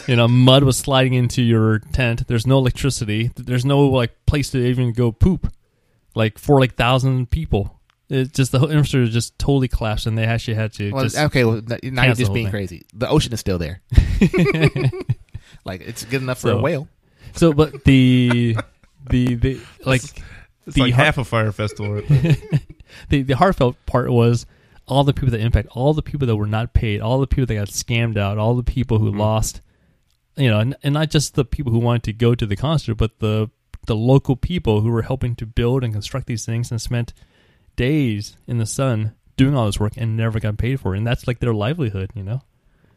You 0.07 0.14
know, 0.14 0.28
mud 0.28 0.62
was 0.62 0.76
sliding 0.76 1.14
into 1.14 1.43
your 1.43 1.80
tent. 1.80 2.28
There's 2.28 2.47
no 2.47 2.59
electricity. 2.59 3.32
There's 3.34 3.64
no 3.64 3.80
like 3.87 4.24
place 4.24 4.51
to 4.51 4.59
even 4.59 4.93
go 4.93 5.11
poop. 5.11 5.53
Like 6.14 6.39
for 6.39 6.61
like 6.61 6.76
thousand 6.76 7.30
people, 7.30 7.76
it 8.09 8.32
just 8.32 8.52
the 8.52 8.59
whole 8.59 8.70
infrastructure 8.70 9.11
just 9.11 9.38
totally 9.38 9.68
collapsed, 9.68 10.07
and 10.07 10.16
they 10.16 10.24
actually 10.24 10.54
had 10.54 10.72
to 10.74 10.92
well, 10.92 11.04
just 11.04 11.18
okay, 11.18 11.44
well, 11.44 11.61
now 11.66 11.76
you're 11.82 11.92
cancel 11.92 12.14
just 12.14 12.32
being 12.32 12.46
thing. 12.46 12.50
crazy. 12.50 12.86
The 12.94 13.09
ocean 13.09 13.32
is 13.32 13.40
still 13.40 13.59
there. 13.59 13.80
like 15.64 15.80
it's 15.80 16.04
good 16.04 16.22
enough 16.22 16.38
for 16.38 16.48
So- 16.48 16.59
a 16.59 16.62
whale. 16.62 16.88
so. 17.34 17.52
But 17.52 17.84
the 17.84 18.57
the 19.11 19.34
the 19.34 19.61
like 19.84 20.02
it's 20.66 20.76
the 20.76 20.82
like 20.82 20.94
har- 20.94 21.04
half 21.04 21.18
a 21.18 21.24
Fyre 21.24 21.52
festival. 21.52 21.94
Right 21.94 22.09
there. 22.09 22.36
the 23.09 23.22
the 23.22 23.36
heartfelt 23.36 23.76
part 23.86 24.11
was 24.11 24.46
all 24.86 25.04
the 25.04 25.12
people 25.12 25.30
that 25.30 25.40
impact, 25.40 25.68
all 25.72 25.94
the 25.94 26.02
people 26.02 26.26
that 26.26 26.36
were 26.36 26.46
not 26.46 26.72
paid, 26.72 27.00
all 27.00 27.18
the 27.18 27.26
people 27.26 27.46
that 27.46 27.54
got 27.54 27.68
scammed 27.68 28.16
out, 28.16 28.38
all 28.38 28.54
the 28.54 28.62
people 28.62 28.98
who 28.98 29.11
mm-hmm. 29.11 29.20
lost, 29.20 29.61
you 30.36 30.48
know, 30.48 30.61
and, 30.61 30.76
and 30.82 30.94
not 30.94 31.11
just 31.11 31.34
the 31.34 31.44
people 31.44 31.72
who 31.72 31.78
wanted 31.78 32.04
to 32.04 32.12
go 32.12 32.34
to 32.34 32.46
the 32.46 32.57
concert, 32.57 32.94
but 32.94 33.18
the 33.18 33.50
the 33.86 33.96
local 33.96 34.36
people 34.36 34.80
who 34.80 34.90
were 34.90 35.02
helping 35.02 35.34
to 35.36 35.46
build 35.46 35.84
and 35.84 35.92
construct 35.92 36.26
these 36.26 36.44
things 36.44 36.70
and 36.70 36.80
spent 36.80 37.12
days 37.77 38.37
in 38.47 38.59
the 38.59 38.66
sun 38.66 39.14
doing 39.37 39.55
all 39.55 39.66
this 39.66 39.79
work 39.79 39.93
and 39.97 40.16
never 40.16 40.41
got 40.41 40.57
paid 40.59 40.81
for 40.81 40.95
it, 40.95 40.99
and 40.99 41.07
that's 41.07 41.27
like 41.27 41.39
their 41.41 41.55
livelihood, 41.55 42.11
you 42.14 42.22
know. 42.22 42.41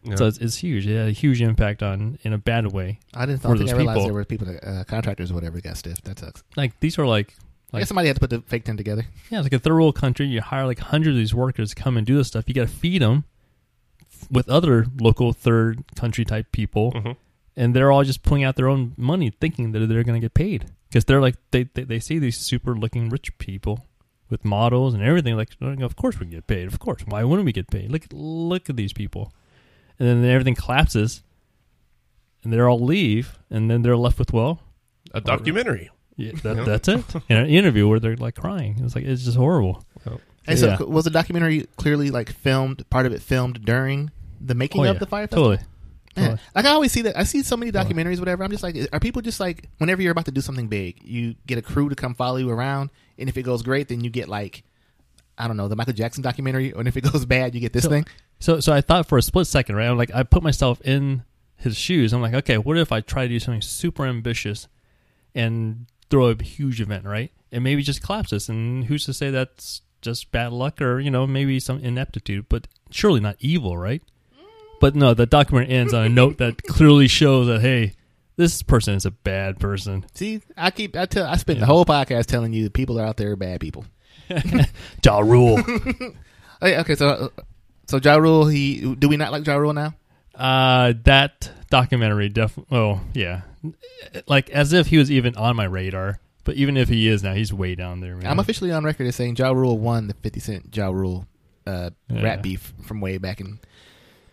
Yeah. 0.03 0.15
So 0.15 0.27
it's, 0.27 0.37
it's 0.37 0.55
huge. 0.55 0.87
It 0.87 0.97
had 0.97 1.09
a 1.09 1.11
huge 1.11 1.41
impact 1.41 1.83
on 1.83 2.17
in 2.23 2.31
a 2.31 2.37
bad 2.37 2.71
way. 2.71 2.99
I 3.13 3.25
didn't 3.25 3.41
for 3.41 3.57
think 3.57 3.69
I 3.69 3.75
realized 3.75 3.95
people. 3.97 4.03
there 4.05 4.13
were 4.13 4.23
people, 4.25 4.47
that, 4.47 4.65
uh, 4.65 4.83
contractors 4.85 5.31
or 5.31 5.33
whatever, 5.35 5.59
got 5.59 5.75
stiff. 5.75 6.01
That 6.03 6.17
sucks. 6.19 6.41
Like 6.55 6.79
these 6.79 6.97
are 6.97 7.05
like 7.05 7.35
I 7.73 7.79
guess 7.79 7.89
somebody 7.89 8.07
had 8.07 8.15
to 8.15 8.19
put 8.21 8.29
the 8.29 8.41
fake 8.47 8.63
tent 8.63 8.77
together. 8.77 9.03
Yeah, 9.29 9.39
it's 9.39 9.45
like 9.45 9.53
a 9.53 9.59
third 9.59 9.73
world 9.73 9.95
country. 9.95 10.25
You 10.27 10.41
hire 10.41 10.65
like 10.65 10.79
hundreds 10.79 11.15
of 11.15 11.19
these 11.19 11.35
workers 11.35 11.69
to 11.71 11.75
come 11.75 11.97
and 11.97 12.07
do 12.07 12.15
this 12.15 12.27
stuff. 12.29 12.45
You 12.47 12.53
got 12.55 12.61
to 12.61 12.73
feed 12.73 13.01
them 13.01 13.25
with 14.31 14.47
other 14.49 14.85
local 14.99 15.33
third 15.33 15.83
country 15.95 16.25
type 16.25 16.51
people, 16.51 16.91
Mhm. 16.93 17.15
and 17.55 17.75
they're 17.75 17.91
all 17.91 18.03
just 18.03 18.23
pulling 18.23 18.43
out 18.43 18.55
their 18.55 18.67
own 18.69 18.93
money, 18.97 19.29
thinking 19.29 19.71
that 19.73 19.79
they're 19.87 20.03
going 20.03 20.19
to 20.19 20.25
get 20.25 20.33
paid 20.33 20.65
because 20.89 21.05
they're 21.05 21.21
like 21.21 21.35
they, 21.51 21.63
they 21.73 21.83
they 21.83 21.99
see 21.99 22.19
these 22.19 22.37
super 22.37 22.73
looking 22.75 23.09
rich 23.09 23.37
people 23.37 23.85
with 24.29 24.45
models 24.45 24.93
and 24.93 25.03
everything. 25.03 25.35
Like, 25.35 25.49
of 25.81 25.95
course 25.95 26.19
we 26.19 26.25
get 26.27 26.47
paid. 26.47 26.67
Of 26.67 26.79
course, 26.79 27.01
why 27.05 27.23
wouldn't 27.23 27.45
we 27.45 27.51
get 27.51 27.67
paid? 27.69 27.91
Look 27.91 28.03
look 28.11 28.69
at 28.69 28.75
these 28.75 28.93
people, 28.93 29.33
and 29.97 30.07
then 30.07 30.23
everything 30.25 30.55
collapses, 30.55 31.23
and 32.43 32.53
they 32.53 32.59
all 32.59 32.79
leave, 32.79 33.37
and 33.49 33.69
then 33.69 33.81
they're 33.81 33.97
left 33.97 34.19
with 34.19 34.31
well, 34.33 34.61
A 35.13 35.21
documentary. 35.21 35.89
yeah, 36.15 36.31
that, 36.43 36.57
Yeah. 36.57 36.63
that's 36.63 36.87
it. 36.87 37.03
In 37.29 37.37
an 37.37 37.47
interview 37.47 37.87
where 37.87 37.99
they're 37.99 38.15
like 38.17 38.35
crying, 38.35 38.77
it's 38.83 38.95
like 38.95 39.05
it's 39.05 39.23
just 39.25 39.37
horrible. 39.37 39.83
Hey, 40.45 40.55
so 40.55 40.67
Yeah. 40.67 40.81
was 40.83 41.03
the 41.05 41.11
documentary 41.11 41.67
clearly 41.77 42.09
like 42.11 42.31
filmed? 42.31 42.89
Part 42.89 43.05
of 43.05 43.13
it 43.13 43.21
filmed 43.21 43.63
during 43.65 44.09
the 44.41 44.55
making 44.55 44.81
Oh, 44.81 44.85
of 44.85 44.95
yeah. 44.95 44.99
the 44.99 45.05
Fyre 45.05 45.27
festival. 45.27 45.49
Totally. 45.51 45.67
Man, 46.17 46.39
like 46.55 46.65
I 46.65 46.69
always 46.69 46.91
see 46.91 47.01
that. 47.03 47.17
I 47.17 47.23
see 47.23 47.43
so 47.43 47.55
many 47.55 47.71
documentaries, 47.71 48.19
whatever. 48.19 48.43
I'm 48.43 48.51
just 48.51 48.63
like, 48.63 48.75
are 48.91 48.99
people 48.99 49.21
just 49.21 49.39
like, 49.39 49.69
whenever 49.77 50.01
you're 50.01 50.11
about 50.11 50.25
to 50.25 50.31
do 50.31 50.41
something 50.41 50.67
big, 50.67 51.01
you 51.03 51.35
get 51.47 51.57
a 51.57 51.61
crew 51.61 51.87
to 51.89 51.95
come 51.95 52.13
follow 52.15 52.37
you 52.37 52.49
around, 52.49 52.89
and 53.17 53.29
if 53.29 53.37
it 53.37 53.43
goes 53.43 53.61
great, 53.61 53.87
then 53.87 54.01
you 54.03 54.09
get 54.09 54.27
like, 54.27 54.63
I 55.37 55.47
don't 55.47 55.55
know, 55.57 55.67
the 55.67 55.75
Michael 55.75 55.93
Jackson 55.93 56.21
documentary, 56.23 56.71
and 56.71 56.87
if 56.87 56.97
it 56.97 57.01
goes 57.01 57.25
bad, 57.37 57.53
you 57.55 57.61
get 57.61 57.73
this 57.73 57.83
So- 57.83 57.89
thing. 57.89 58.05
So 58.41 58.59
so 58.61 58.71
I 58.73 58.79
thought 58.81 59.05
for 59.07 59.17
a 59.17 59.21
split 59.21 59.47
second, 59.47 59.75
right? 59.75 59.87
I'm 59.87 59.97
like 59.97 60.13
I 60.15 60.23
put 60.23 60.43
myself 60.43 60.79
in 60.81 61.23
his 61.57 61.75
shoes. 61.75 62.13
I'm 62.13 62.21
like, 62.21 62.33
okay, 62.33 62.57
what 62.57 62.77
if 62.77 62.91
I 62.93 63.01
try 63.01 63.23
to 63.23 63.27
do 63.29 63.37
something 63.39 63.61
super 63.61 64.05
ambitious 64.05 64.67
and 65.35 65.87
throw 66.09 66.27
a 66.27 66.41
huge 66.41 66.79
event, 66.81 67.05
right? 67.05 67.31
And 67.51 67.63
maybe 67.63 67.83
just 67.83 68.01
collapses. 68.01 68.47
And 68.49 68.85
who's 68.85 69.05
to 69.05 69.13
say 69.13 69.29
that's 69.29 69.81
just 70.01 70.31
bad 70.31 70.53
luck 70.53 70.81
or, 70.81 70.99
you 71.01 71.11
know, 71.11 71.27
maybe 71.27 71.59
some 71.59 71.79
ineptitude, 71.79 72.45
but 72.47 72.67
surely 72.89 73.19
not 73.19 73.35
evil, 73.39 73.77
right? 73.77 74.01
But 74.79 74.95
no, 74.95 75.13
the 75.13 75.25
document 75.25 75.69
ends 75.71 75.93
on 75.93 76.05
a 76.05 76.09
note 76.09 76.37
that 76.37 76.63
clearly 76.63 77.07
shows 77.07 77.47
that 77.47 77.61
hey, 77.61 77.93
this 78.37 78.61
person 78.63 78.93
is 78.95 79.05
a 79.05 79.11
bad 79.11 79.59
person. 79.59 80.05
See, 80.13 80.41
I 80.57 80.71
keep 80.71 80.95
I 80.95 81.05
tell 81.05 81.25
I 81.25 81.35
spent 81.37 81.59
the 81.59 81.65
whole 81.65 81.85
podcast 81.85 82.25
telling 82.27 82.53
you 82.53 82.69
people 82.69 82.99
are 82.99 83.05
out 83.05 83.17
there 83.17 83.31
are 83.31 83.35
bad 83.35 83.59
people. 83.59 83.85
Ja 85.03 85.19
Rule. 85.19 85.59
Okay, 86.61 86.77
okay, 86.79 86.95
so 86.95 87.31
so 87.87 87.99
Ja 88.03 88.15
Rule, 88.17 88.45
he 88.47 88.93
do 88.95 89.07
we 89.07 89.15
not 89.15 89.31
like 89.31 89.47
Ja 89.47 89.55
Rule 89.55 89.71
now? 89.73 89.93
uh, 90.35 90.93
that 91.05 91.49
documentary 91.69 92.27
definitely. 92.27 92.77
Oh 92.77 92.99
yeah, 93.13 93.41
like 94.27 94.49
as 94.49 94.73
if 94.73 94.87
he 94.87 94.97
was 94.97 95.09
even 95.09 95.35
on 95.37 95.55
my 95.55 95.63
radar. 95.63 96.19
But 96.43 96.55
even 96.55 96.75
if 96.77 96.89
he 96.89 97.07
is 97.07 97.21
now, 97.23 97.33
he's 97.33 97.53
way 97.53 97.75
down 97.75 97.99
there. 98.01 98.15
Man. 98.15 98.25
I'm 98.27 98.39
officially 98.39 98.71
on 98.71 98.83
record 98.83 99.07
as 99.07 99.15
saying 99.15 99.35
Ja 99.37 99.51
Rule 99.51 99.77
won 99.77 100.07
the 100.07 100.13
50 100.15 100.39
Cent 100.39 100.75
Ja 100.75 100.89
Rule 100.89 101.25
uh, 101.67 101.91
Yeah. 102.09 102.23
rap 102.23 102.41
beef 102.41 102.73
from 102.81 102.99
way 103.01 103.17
back 103.19 103.39
in 103.39 103.59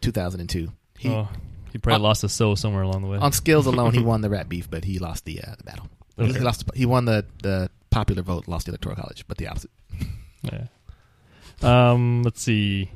2002. 0.07 0.73
He 0.99 1.09
oh, 1.11 1.29
he 1.73 1.79
probably 1.79 1.97
on- 1.97 2.03
lost 2.03 2.23
his 2.23 2.33
soul 2.33 2.57
somewhere 2.57 2.83
along 2.83 3.03
the 3.03 3.09
way. 3.09 3.19
on 3.19 3.33
skills 3.33 3.67
alone, 3.67 3.93
he 3.93 4.01
won 4.13 4.21
the 4.23 4.31
rat 4.31 4.49
beef, 4.49 4.71
but 4.71 4.85
he 4.85 4.99
lost 4.99 5.25
the 5.25 5.43
uh, 5.43 5.55
the 5.59 5.65
battle. 5.65 5.89
He 6.17 6.23
Okay. 6.25 6.41
lost. 6.41 6.65
He 6.75 6.87
won 6.87 7.05
the 7.05 7.25
the 7.43 7.69
popular 7.91 8.23
vote, 8.23 8.49
lost 8.49 8.67
the 8.67 8.73
electoral 8.73 8.97
college, 8.97 9.25
but 9.29 9.37
the 9.39 9.49
opposite. 9.49 9.71
Yeah. 10.43 10.67
Um, 11.63 12.23
let's 12.23 12.41
see. 12.43 12.91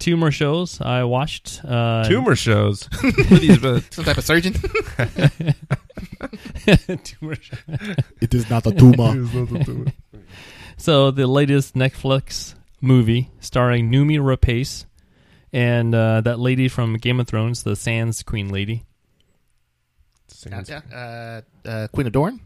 Two 0.00 0.16
more 0.16 0.30
shows 0.32 0.80
I 0.80 1.04
watched. 1.04 1.60
Uh, 1.64 2.04
Tumor 2.04 2.34
shows. 2.36 2.88
What 3.00 3.32
are 3.32 3.38
these 3.38 3.56
about? 3.58 3.82
Some 3.94 4.04
type 4.04 4.18
of 4.18 4.24
surgeon. 4.24 4.52
Two 7.04 7.16
more 7.20 7.36
shows. 7.36 7.58
it 8.20 8.34
is 8.34 8.50
not 8.50 8.66
a 8.66 8.72
tumor. 8.72 9.86
So 10.76 11.12
the 11.12 11.26
latest 11.28 11.74
Netflix 11.74 12.54
movie 12.80 13.30
starring 13.40 13.90
Noomi 13.92 14.18
Rapace 14.18 14.86
and 15.54 15.94
uh, 15.94 16.20
that 16.22 16.38
lady 16.38 16.68
from 16.68 16.96
Game 16.98 17.20
of 17.20 17.26
Thrones, 17.28 17.62
the 17.62 17.76
Sands 17.76 18.22
Queen 18.22 18.48
lady. 18.50 18.84
yeah, 20.46 20.80
uh, 21.64 21.68
uh, 21.68 21.88
Queen 21.88 22.06
of 22.06 22.12
Dorne. 22.12 22.40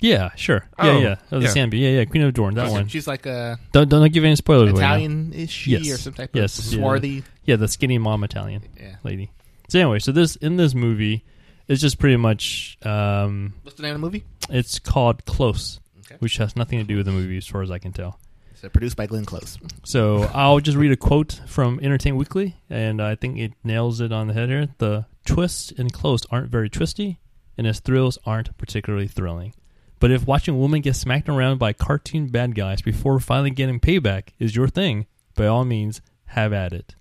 Yeah, 0.00 0.30
sure. 0.34 0.68
Oh, 0.80 0.84
yeah, 0.86 0.98
yeah. 0.98 1.14
That 1.30 1.36
was 1.36 1.44
yeah. 1.44 1.48
a 1.50 1.52
Sand. 1.52 1.74
Yeah, 1.74 1.90
yeah. 1.90 2.04
Queen 2.06 2.22
of 2.24 2.34
Dorne. 2.34 2.54
That 2.54 2.70
one. 2.72 2.88
She's 2.88 3.06
like 3.06 3.24
a 3.24 3.58
Don't 3.70 3.88
don't 3.88 4.12
give 4.12 4.24
any 4.24 4.34
spoilers. 4.34 4.70
away 4.72 4.80
now. 4.80 4.86
Italian 4.94 5.32
is 5.32 5.48
she 5.48 5.70
Yes. 5.70 5.90
or 5.92 5.96
some 5.96 6.12
type 6.12 6.30
Yes, 6.34 6.58
of 6.58 6.64
yeah. 6.72 6.78
swarthy. 6.80 7.22
Yeah, 7.44 7.54
the 7.56 7.68
skinny 7.68 7.98
mom 7.98 8.24
Italian 8.24 8.62
Yeah. 8.78 8.96
lady. 9.04 9.30
So 9.68 9.78
anyway, 9.78 10.00
so 10.00 10.10
this 10.10 10.34
in 10.36 10.56
this 10.56 10.74
movie, 10.74 11.24
it's 11.68 11.80
just 11.80 12.00
pretty 12.00 12.16
much. 12.16 12.78
Um, 12.84 13.54
What's 13.62 13.76
the 13.76 13.84
name 13.84 13.94
of 13.94 14.00
the 14.00 14.04
movie? 14.04 14.24
it's 14.50 14.80
called 14.80 15.24
Close, 15.24 15.78
Okay. 16.00 16.16
which 16.18 16.36
has 16.38 16.56
nothing 16.56 16.80
to 16.80 16.84
do 16.84 16.96
with 16.96 17.06
the 17.06 17.12
movie 17.12 17.36
as 17.36 17.46
far 17.46 17.62
as 17.62 17.70
I 17.70 17.78
can 17.78 17.92
tell. 17.92 18.18
So 18.62 18.68
uh, 18.68 18.70
produced 18.70 18.96
by 18.96 19.06
Glenn 19.06 19.24
Close. 19.24 19.58
So 19.82 20.30
I'll 20.32 20.60
just 20.60 20.78
read 20.78 20.92
a 20.92 20.96
quote 20.96 21.40
from 21.48 21.80
Entertain 21.82 22.14
Weekly, 22.14 22.56
and 22.70 23.02
I 23.02 23.16
think 23.16 23.36
it 23.38 23.54
nails 23.64 24.00
it 24.00 24.12
on 24.12 24.28
the 24.28 24.34
head 24.34 24.50
here. 24.50 24.68
The 24.78 25.06
twists 25.26 25.72
in 25.72 25.90
Close 25.90 26.24
aren't 26.30 26.48
very 26.48 26.70
twisty, 26.70 27.18
and 27.58 27.66
its 27.66 27.80
thrills 27.80 28.18
aren't 28.24 28.56
particularly 28.58 29.08
thrilling. 29.08 29.52
But 29.98 30.12
if 30.12 30.28
watching 30.28 30.54
a 30.54 30.58
woman 30.58 30.80
get 30.80 30.94
smacked 30.94 31.28
around 31.28 31.58
by 31.58 31.72
cartoon 31.72 32.28
bad 32.28 32.54
guys 32.54 32.82
before 32.82 33.18
finally 33.18 33.50
getting 33.50 33.80
payback 33.80 34.28
is 34.38 34.54
your 34.54 34.68
thing, 34.68 35.06
by 35.34 35.48
all 35.48 35.64
means, 35.64 36.00
have 36.26 36.52
at 36.52 36.72
it. 36.72 36.94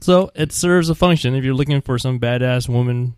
So 0.00 0.30
it 0.36 0.52
serves 0.52 0.88
a 0.88 0.94
function 0.94 1.34
if 1.34 1.42
you're 1.42 1.52
looking 1.52 1.80
for 1.80 1.98
some 1.98 2.20
badass 2.20 2.68
woman 2.68 3.16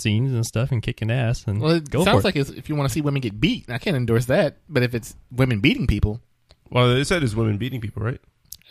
scenes 0.00 0.32
and 0.32 0.44
stuff 0.46 0.72
and 0.72 0.82
kicking 0.82 1.10
ass. 1.10 1.44
And 1.46 1.60
Well, 1.60 1.72
it 1.72 1.88
go 1.90 2.04
sounds 2.04 2.22
for 2.22 2.28
like 2.28 2.36
it's, 2.36 2.50
if 2.50 2.68
you 2.68 2.74
want 2.76 2.88
to 2.88 2.92
see 2.92 3.00
women 3.00 3.20
get 3.20 3.40
beat, 3.40 3.68
I 3.70 3.78
can't 3.78 3.96
endorse 3.96 4.26
that. 4.26 4.56
But 4.68 4.82
if 4.82 4.94
it's 4.94 5.14
women 5.30 5.60
beating 5.60 5.86
people, 5.86 6.20
Well, 6.70 6.94
they 6.94 7.04
said 7.04 7.22
it's 7.22 7.34
women 7.34 7.58
beating 7.58 7.80
people, 7.80 8.02
right? 8.02 8.14
it. 8.14 8.22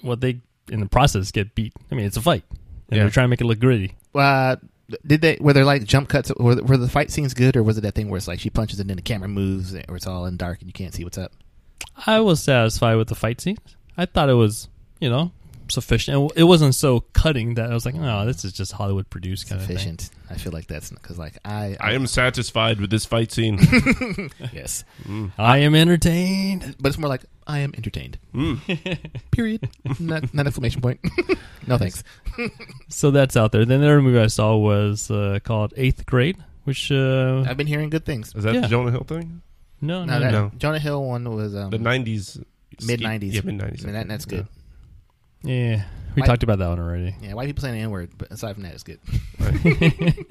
Well, 0.03 0.15
they 0.17 0.41
in 0.69 0.79
the 0.79 0.85
process 0.87 1.31
get 1.31 1.55
beat. 1.55 1.73
I 1.91 1.95
mean, 1.95 2.05
it's 2.05 2.17
a 2.17 2.21
fight, 2.21 2.43
and 2.49 2.59
Yeah. 2.97 3.03
they're 3.03 3.09
trying 3.09 3.25
to 3.25 3.29
make 3.29 3.41
it 3.41 3.45
look 3.45 3.59
gritty. 3.59 3.95
uh, 4.15 4.57
did 5.07 5.21
they 5.21 5.37
were 5.39 5.53
there 5.53 5.65
like 5.65 5.85
jump 5.85 6.09
cuts? 6.09 6.31
Were, 6.35 6.55
were 6.61 6.77
the 6.77 6.89
fight 6.89 7.09
scenes 7.09 7.33
good, 7.33 7.55
or 7.55 7.63
was 7.63 7.77
it 7.77 7.81
that 7.81 7.95
thing 7.95 8.09
where 8.09 8.17
it's 8.17 8.27
like 8.27 8.39
she 8.39 8.49
punches 8.49 8.79
and 8.79 8.89
then 8.89 8.97
the 8.97 9.01
camera 9.01 9.27
moves, 9.29 9.73
or 9.73 9.95
it's 9.95 10.05
all 10.05 10.25
in 10.25 10.37
dark 10.37 10.59
and 10.59 10.67
you 10.67 10.73
can't 10.73 10.93
see 10.93 11.03
what's 11.03 11.17
up? 11.17 11.31
I 12.05 12.19
was 12.19 12.43
satisfied 12.43 12.95
with 12.95 13.07
the 13.07 13.15
fight 13.15 13.39
scenes. 13.41 13.59
I 13.97 14.05
thought 14.05 14.29
it 14.29 14.33
was, 14.33 14.67
you 14.99 15.09
know, 15.09 15.31
sufficient. 15.69 16.31
It- 16.31 16.41
It 16.41 16.43
wasn't 16.43 16.75
so 16.75 17.01
cutting 17.13 17.55
that 17.55 17.69
I 17.71 17.73
was 17.73 17.85
like, 17.85 17.95
oh, 17.95 18.25
this 18.25 18.43
is 18.45 18.53
just 18.53 18.71
Hollywood 18.73 19.09
produced 19.09 19.49
kind 19.49 19.61
Sufficient. 19.61 20.09
I 20.29 20.35
feel 20.35 20.51
like 20.51 20.67
that's 20.67 20.89
because 20.89 21.17
like 21.19 21.37
I, 21.45 21.77
I 21.79 21.93
am 21.93 22.07
satisfied 22.07 22.79
with 22.81 22.89
this 22.89 23.05
fight 23.05 23.31
scene. 23.31 23.59
yes, 24.53 24.83
of 24.99 25.05
thing. 25.05 25.31
I 25.37 25.59
am 25.59 25.75
entertained. 25.75 26.75
but 26.79 26.89
it's 26.89 26.97
more 26.97 27.09
like 27.09 27.25
I 27.45 27.59
am 27.59 27.73
entertained. 27.75 28.17
Mm. 28.33 28.59
Period. 29.31 29.69
not, 29.99 30.33
not 30.33 30.47
exclamation 30.47 30.81
point. 30.81 30.99
no 31.67 31.77
thanks. 31.77 32.03
So 32.89 33.11
that's 33.11 33.35
out 33.37 33.51
there. 33.51 33.65
Then 33.65 33.81
the 33.81 33.87
other 33.87 34.01
movie 34.01 34.19
I 34.19 34.27
saw 34.27 34.55
was 34.57 35.11
uh, 35.11 35.39
called 35.43 35.73
Eighth 35.77 36.05
Grade, 36.05 36.37
which 36.63 36.91
uh, 36.91 37.43
I've 37.47 37.57
been 37.57 37.67
hearing 37.67 37.89
good 37.89 38.05
things. 38.05 38.33
Is 38.35 38.43
that 38.43 38.53
Yeah. 38.55 38.61
the 38.61 38.67
Jonah 38.67 38.91
Hill 38.91 39.03
thing? 39.03 39.41
no, 39.81 40.05
No, 40.05 40.13
no, 40.13 40.19
that 40.19 40.31
no. 40.31 40.43
no. 40.45 40.51
Jonah 40.57 40.79
Hill 40.79 41.03
one 41.03 41.35
was 41.35 41.53
um, 41.55 41.69
The 41.69 41.77
nineties, 41.79 42.39
mid 42.85 43.01
nineties. 43.01 43.35
Yeah, 43.35 43.41
mid 43.43 43.55
nineties. 43.55 43.83
I 43.83 43.87
mean, 43.87 43.93
that, 43.95 44.07
that's 44.07 44.25
good. 44.25 44.47
Yeah, 44.49 44.62
we 45.43 45.81
White- 46.15 46.25
talked 46.27 46.43
about 46.43 46.59
that 46.59 46.69
one 46.69 46.79
already. 46.79 47.15
Yeah, 47.21 47.33
white 47.33 47.47
people 47.47 47.61
saying 47.61 47.75
the 47.75 47.81
N 47.81 47.91
word, 47.91 48.11
but 48.17 48.31
aside 48.31 48.53
from 48.53 48.63
that, 48.63 48.73
it's 48.73 48.83
good. 48.83 48.99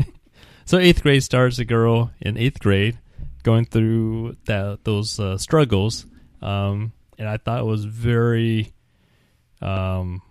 So 0.65 0.79
eighth 0.79 1.03
grade 1.03 1.23
stars 1.25 1.59
a 1.59 1.65
girl 1.65 2.13
in 2.21 2.37
eighth 2.39 2.61
grade 2.61 2.97
going 3.43 3.65
through 3.65 4.37
that 4.47 4.85
those 4.85 5.19
uh, 5.19 5.37
struggles, 5.37 6.07
um, 6.41 6.93
and 7.19 7.29
I 7.29 7.37
thought 7.37 7.61
it 7.61 7.67
was 7.67 7.85
very 7.85 8.73
um, 9.61 10.23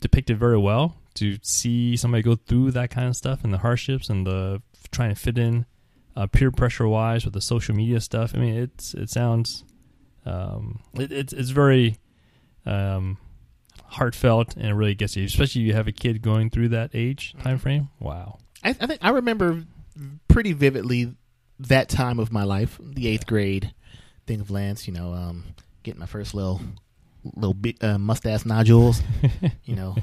depicted 0.00 0.38
very 0.38 0.56
well 0.58 0.96
to 1.14 1.36
see 1.42 1.96
somebody 1.96 2.22
go 2.22 2.36
through 2.36 2.70
that 2.72 2.90
kind 2.90 3.06
of 3.08 3.16
stuff 3.16 3.44
and 3.44 3.52
the 3.52 3.58
hardships 3.58 4.08
and 4.08 4.26
the 4.26 4.62
trying 4.92 5.10
to 5.10 5.14
fit 5.20 5.36
in 5.38 5.66
uh, 6.16 6.26
peer 6.26 6.50
pressure 6.50 6.88
wise 6.88 7.24
with 7.26 7.34
the 7.34 7.40
social 7.42 7.74
media 7.74 8.00
stuff. 8.00 8.32
I 8.34 8.38
mean, 8.38 8.54
it's 8.56 8.94
it 8.94 9.10
sounds 9.10 9.62
um, 10.24 10.80
it, 10.94 11.12
it's 11.12 11.32
it's 11.34 11.50
very 11.50 11.98
um, 12.64 13.18
heartfelt 13.96 14.56
and 14.56 14.66
it 14.66 14.74
really 14.74 14.94
gets 14.94 15.16
you, 15.16 15.24
especially 15.24 15.62
if 15.62 15.66
you 15.68 15.72
have 15.74 15.88
a 15.88 15.92
kid 15.92 16.22
going 16.22 16.50
through 16.50 16.68
that 16.70 16.90
age 16.94 17.34
time 17.42 17.58
frame. 17.58 17.88
Wow. 17.98 18.38
I, 18.62 18.70
I 18.70 18.86
think 18.86 19.00
I 19.02 19.10
remember 19.10 19.64
pretty 20.28 20.52
vividly 20.52 21.14
that 21.58 21.88
time 21.88 22.18
of 22.18 22.32
my 22.32 22.44
life, 22.44 22.78
the 22.82 23.08
eighth 23.08 23.26
grade 23.26 23.72
thing 24.26 24.40
of 24.40 24.50
Lance. 24.50 24.86
You 24.86 24.94
know, 24.94 25.12
um, 25.14 25.44
getting 25.82 26.00
my 26.00 26.06
first 26.06 26.34
little 26.34 26.60
little 27.34 27.54
bit, 27.54 27.82
uh, 27.82 27.98
mustache 27.98 28.44
nodules. 28.44 29.02
you 29.64 29.76
know, 29.76 29.96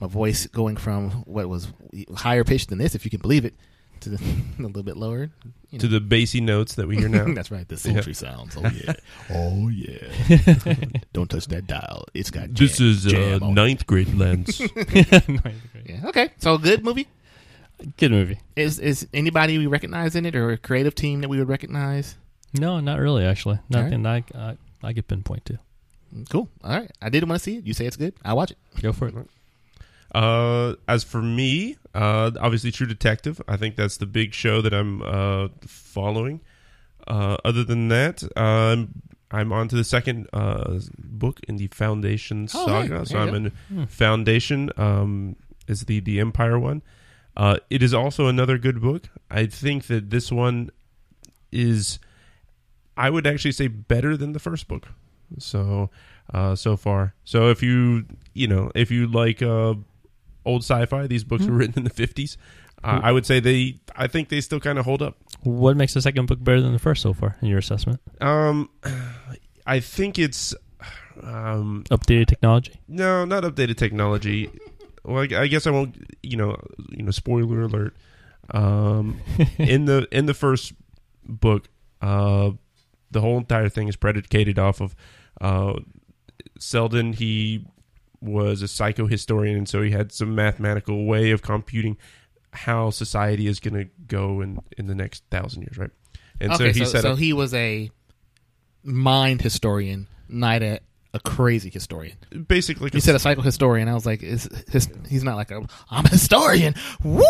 my 0.00 0.06
voice 0.06 0.46
going 0.46 0.76
from 0.76 1.10
what 1.24 1.48
was 1.48 1.72
higher 2.14 2.44
pitched 2.44 2.68
than 2.68 2.78
this, 2.78 2.94
if 2.94 3.04
you 3.04 3.10
can 3.10 3.20
believe 3.20 3.44
it, 3.44 3.54
to 4.02 4.10
the, 4.10 4.16
a 4.58 4.62
little 4.62 4.82
bit 4.82 4.96
lower. 4.96 5.30
You 5.70 5.78
To 5.78 5.88
the 5.88 6.00
bassy 6.00 6.40
notes 6.40 6.74
that 6.74 6.86
we 6.86 6.96
hear 6.96 7.08
now. 7.08 7.24
That's 7.34 7.50
right, 7.50 7.66
the 7.66 7.76
sultry 7.76 8.14
sounds. 8.14 8.56
Oh 8.56 8.68
yeah, 8.68 8.92
oh 9.34 9.68
yeah. 9.68 10.74
Don't 11.12 11.30
touch 11.30 11.46
that 11.48 11.66
dial. 11.66 12.04
It's 12.14 12.30
got 12.30 12.54
this 12.54 12.78
jam- 12.78 12.86
is 12.88 13.06
uh, 13.06 13.10
jam 13.10 13.42
on 13.42 13.50
it. 13.50 13.54
ninth 13.54 13.86
grade 13.86 14.14
lens. 14.14 14.60
Yeah. 14.60 16.02
Okay. 16.06 16.30
So 16.38 16.58
good 16.58 16.84
movie. 16.84 17.08
Good 17.96 18.10
movie. 18.12 18.38
Is 18.54 18.78
is 18.78 19.08
anybody 19.12 19.58
we 19.58 19.66
recognize 19.66 20.14
in 20.14 20.26
it, 20.26 20.36
or 20.36 20.50
a 20.50 20.56
creative 20.58 20.94
team 20.94 21.20
that 21.22 21.28
we 21.28 21.38
would 21.38 21.48
recognize? 21.48 22.16
No, 22.52 22.78
not 22.80 23.00
really. 23.00 23.24
Actually, 23.24 23.58
All 23.74 23.80
right. 23.82 23.90
nothing 23.90 24.06
I 24.06 24.24
I, 24.34 24.56
I 24.82 24.92
could 24.92 25.08
pinpoint 25.08 25.46
to. 25.46 25.58
Cool. 26.30 26.48
All 26.62 26.78
right. 26.78 26.90
I 27.00 27.08
didn't 27.08 27.28
want 27.30 27.40
to 27.40 27.42
see 27.42 27.56
it. 27.56 27.64
You 27.66 27.72
say 27.72 27.86
it's 27.86 27.96
good. 27.96 28.12
I'll 28.24 28.36
watch 28.36 28.50
it. 28.50 28.58
Go 28.82 28.92
for 28.92 29.08
it. 29.08 29.14
Uh, 30.14 30.74
as 30.88 31.04
for 31.04 31.22
me, 31.22 31.76
uh, 31.94 32.30
obviously 32.40 32.70
True 32.70 32.86
Detective. 32.86 33.40
I 33.48 33.56
think 33.56 33.76
that's 33.76 33.96
the 33.96 34.06
big 34.06 34.34
show 34.34 34.60
that 34.62 34.74
I'm 34.74 35.02
uh, 35.02 35.48
following. 35.66 36.40
Uh, 37.06 37.36
other 37.44 37.64
than 37.64 37.88
that, 37.88 38.22
um, 38.36 38.90
I'm 39.30 39.52
on 39.52 39.68
to 39.68 39.76
the 39.76 39.84
second 39.84 40.28
uh, 40.32 40.78
book 40.98 41.40
in 41.48 41.56
the 41.56 41.66
Foundation 41.68 42.48
Oh, 42.54 42.66
saga. 42.66 42.98
right. 42.98 43.08
So 43.08 43.18
I'm 43.18 43.30
go. 43.30 43.50
in 43.80 43.86
Foundation. 43.86 44.70
Um, 44.76 45.36
is 45.68 45.84
the 45.84 46.00
the 46.00 46.18
Empire 46.20 46.58
one. 46.58 46.82
Uh, 47.36 47.56
it 47.70 47.82
is 47.82 47.94
also 47.94 48.26
another 48.26 48.58
good 48.58 48.80
book. 48.82 49.04
I 49.30 49.46
think 49.46 49.86
that 49.86 50.10
this 50.10 50.30
one 50.30 50.70
is, 51.50 51.98
I 52.96 53.08
would 53.08 53.26
actually 53.26 53.52
say, 53.52 53.68
better 53.68 54.16
than 54.16 54.32
the 54.32 54.38
first 54.40 54.68
book. 54.68 54.88
So, 55.38 55.88
uh, 56.34 56.56
so 56.56 56.76
far. 56.76 57.14
So 57.24 57.48
if 57.48 57.62
you, 57.62 58.04
you 58.34 58.48
know, 58.48 58.70
if 58.74 58.90
you 58.90 59.06
like 59.06 59.40
uh, 59.40 59.74
old 60.44 60.62
sci-fi, 60.62 61.06
these 61.06 61.24
books 61.24 61.46
were 61.46 61.54
written 61.54 61.74
in 61.78 61.84
the 61.84 61.90
fifties. 61.90 62.36
Uh, 62.84 63.00
I 63.02 63.12
would 63.12 63.24
say 63.24 63.38
they. 63.38 63.76
I 63.94 64.06
think 64.08 64.28
they 64.28 64.40
still 64.40 64.60
kind 64.60 64.78
of 64.78 64.84
hold 64.84 65.02
up. 65.02 65.16
What 65.42 65.76
makes 65.76 65.94
the 65.94 66.02
second 66.02 66.26
book 66.26 66.42
better 66.42 66.60
than 66.60 66.72
the 66.72 66.78
first 66.78 67.02
so 67.02 67.12
far 67.12 67.36
in 67.40 67.48
your 67.48 67.58
assessment? 67.58 68.00
Um, 68.20 68.70
I 69.66 69.80
think 69.80 70.18
it's. 70.18 70.54
Um, 71.22 71.84
Updated 71.90 72.26
technology. 72.26 72.80
No, 72.88 73.24
not 73.24 73.44
updated 73.44 73.76
technology. 73.76 74.50
Well, 75.04 75.26
I 75.30 75.42
I 75.42 75.46
guess 75.46 75.66
I 75.66 75.70
won't. 75.70 75.96
You 76.22 76.36
know, 76.36 76.56
you 76.90 77.04
know. 77.04 77.12
Spoiler 77.12 77.62
alert. 77.62 77.94
Um, 78.50 79.20
in 79.58 79.84
the 79.84 80.08
in 80.10 80.26
the 80.26 80.34
first 80.34 80.72
book, 81.24 81.68
uh, 82.00 82.50
the 83.12 83.20
whole 83.20 83.38
entire 83.38 83.68
thing 83.68 83.86
is 83.86 83.94
predicated 83.94 84.58
off 84.58 84.80
of 84.80 84.96
uh, 85.40 85.74
Seldon. 86.58 87.12
He 87.12 87.64
was 88.22 88.62
a 88.62 88.66
psychohistorian, 88.66 89.56
and 89.56 89.68
so 89.68 89.82
he 89.82 89.90
had 89.90 90.12
some 90.12 90.34
mathematical 90.34 91.04
way 91.06 91.30
of 91.32 91.42
computing 91.42 91.96
how 92.52 92.90
society 92.90 93.46
is 93.46 93.60
going 93.60 93.74
to 93.74 93.90
go 94.06 94.40
in 94.40 94.58
in 94.76 94.86
the 94.86 94.94
next 94.94 95.24
thousand 95.30 95.62
years, 95.62 95.78
right? 95.78 95.90
And 96.40 96.52
okay, 96.52 96.72
so 96.72 96.78
he 96.78 96.84
so, 96.84 96.90
said, 96.90 97.02
so 97.02 97.14
he 97.14 97.32
was 97.32 97.52
a 97.54 97.90
mind 98.82 99.42
historian, 99.42 100.08
not 100.28 100.62
a, 100.62 100.80
a 101.14 101.20
crazy 101.20 101.70
historian. 101.70 102.16
basically, 102.46 102.90
You 102.92 103.00
said 103.00 103.14
a 103.14 103.18
psycho 103.18 103.42
historian. 103.42 103.88
I 103.88 103.94
was 103.94 104.06
like, 104.06 104.22
is 104.22 104.48
his, 104.70 104.88
he's 105.08 105.24
not 105.24 105.36
like 105.36 105.50
a 105.50 105.66
I'm 105.90 106.04
a 106.04 106.08
historian. 106.08 106.74
Woo! 107.02 107.22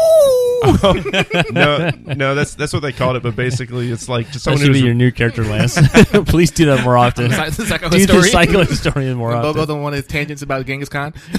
No, 1.52 1.90
no, 2.06 2.34
that's 2.34 2.54
that's 2.54 2.72
what 2.72 2.80
they 2.80 2.92
called 2.92 3.16
it. 3.16 3.22
But 3.22 3.36
basically, 3.36 3.90
it's 3.90 4.08
like 4.08 4.26
just 4.26 4.44
That 4.44 4.52
someone 4.52 4.60
should 4.62 4.72
be 4.72 4.80
who's 4.80 4.86
your 4.86 4.94
new 4.94 5.10
character, 5.10 5.44
Lance. 5.44 5.74
Please 6.26 6.50
do 6.50 6.66
that 6.66 6.84
more 6.84 6.96
often. 6.96 7.30
Psy- 7.30 7.50
psycho 7.50 7.88
do 7.88 7.90
the 7.90 7.98
historian. 7.98 8.30
psycho 8.30 8.64
historian 8.64 9.16
more 9.16 9.32
Bobo 9.32 9.62
often. 9.62 9.76
the 9.76 9.82
one 9.82 9.94
of 9.94 10.06
tangents 10.08 10.42
about 10.42 10.66
Genghis 10.66 10.88
Khan. 10.88 11.12
uh, 11.34 11.38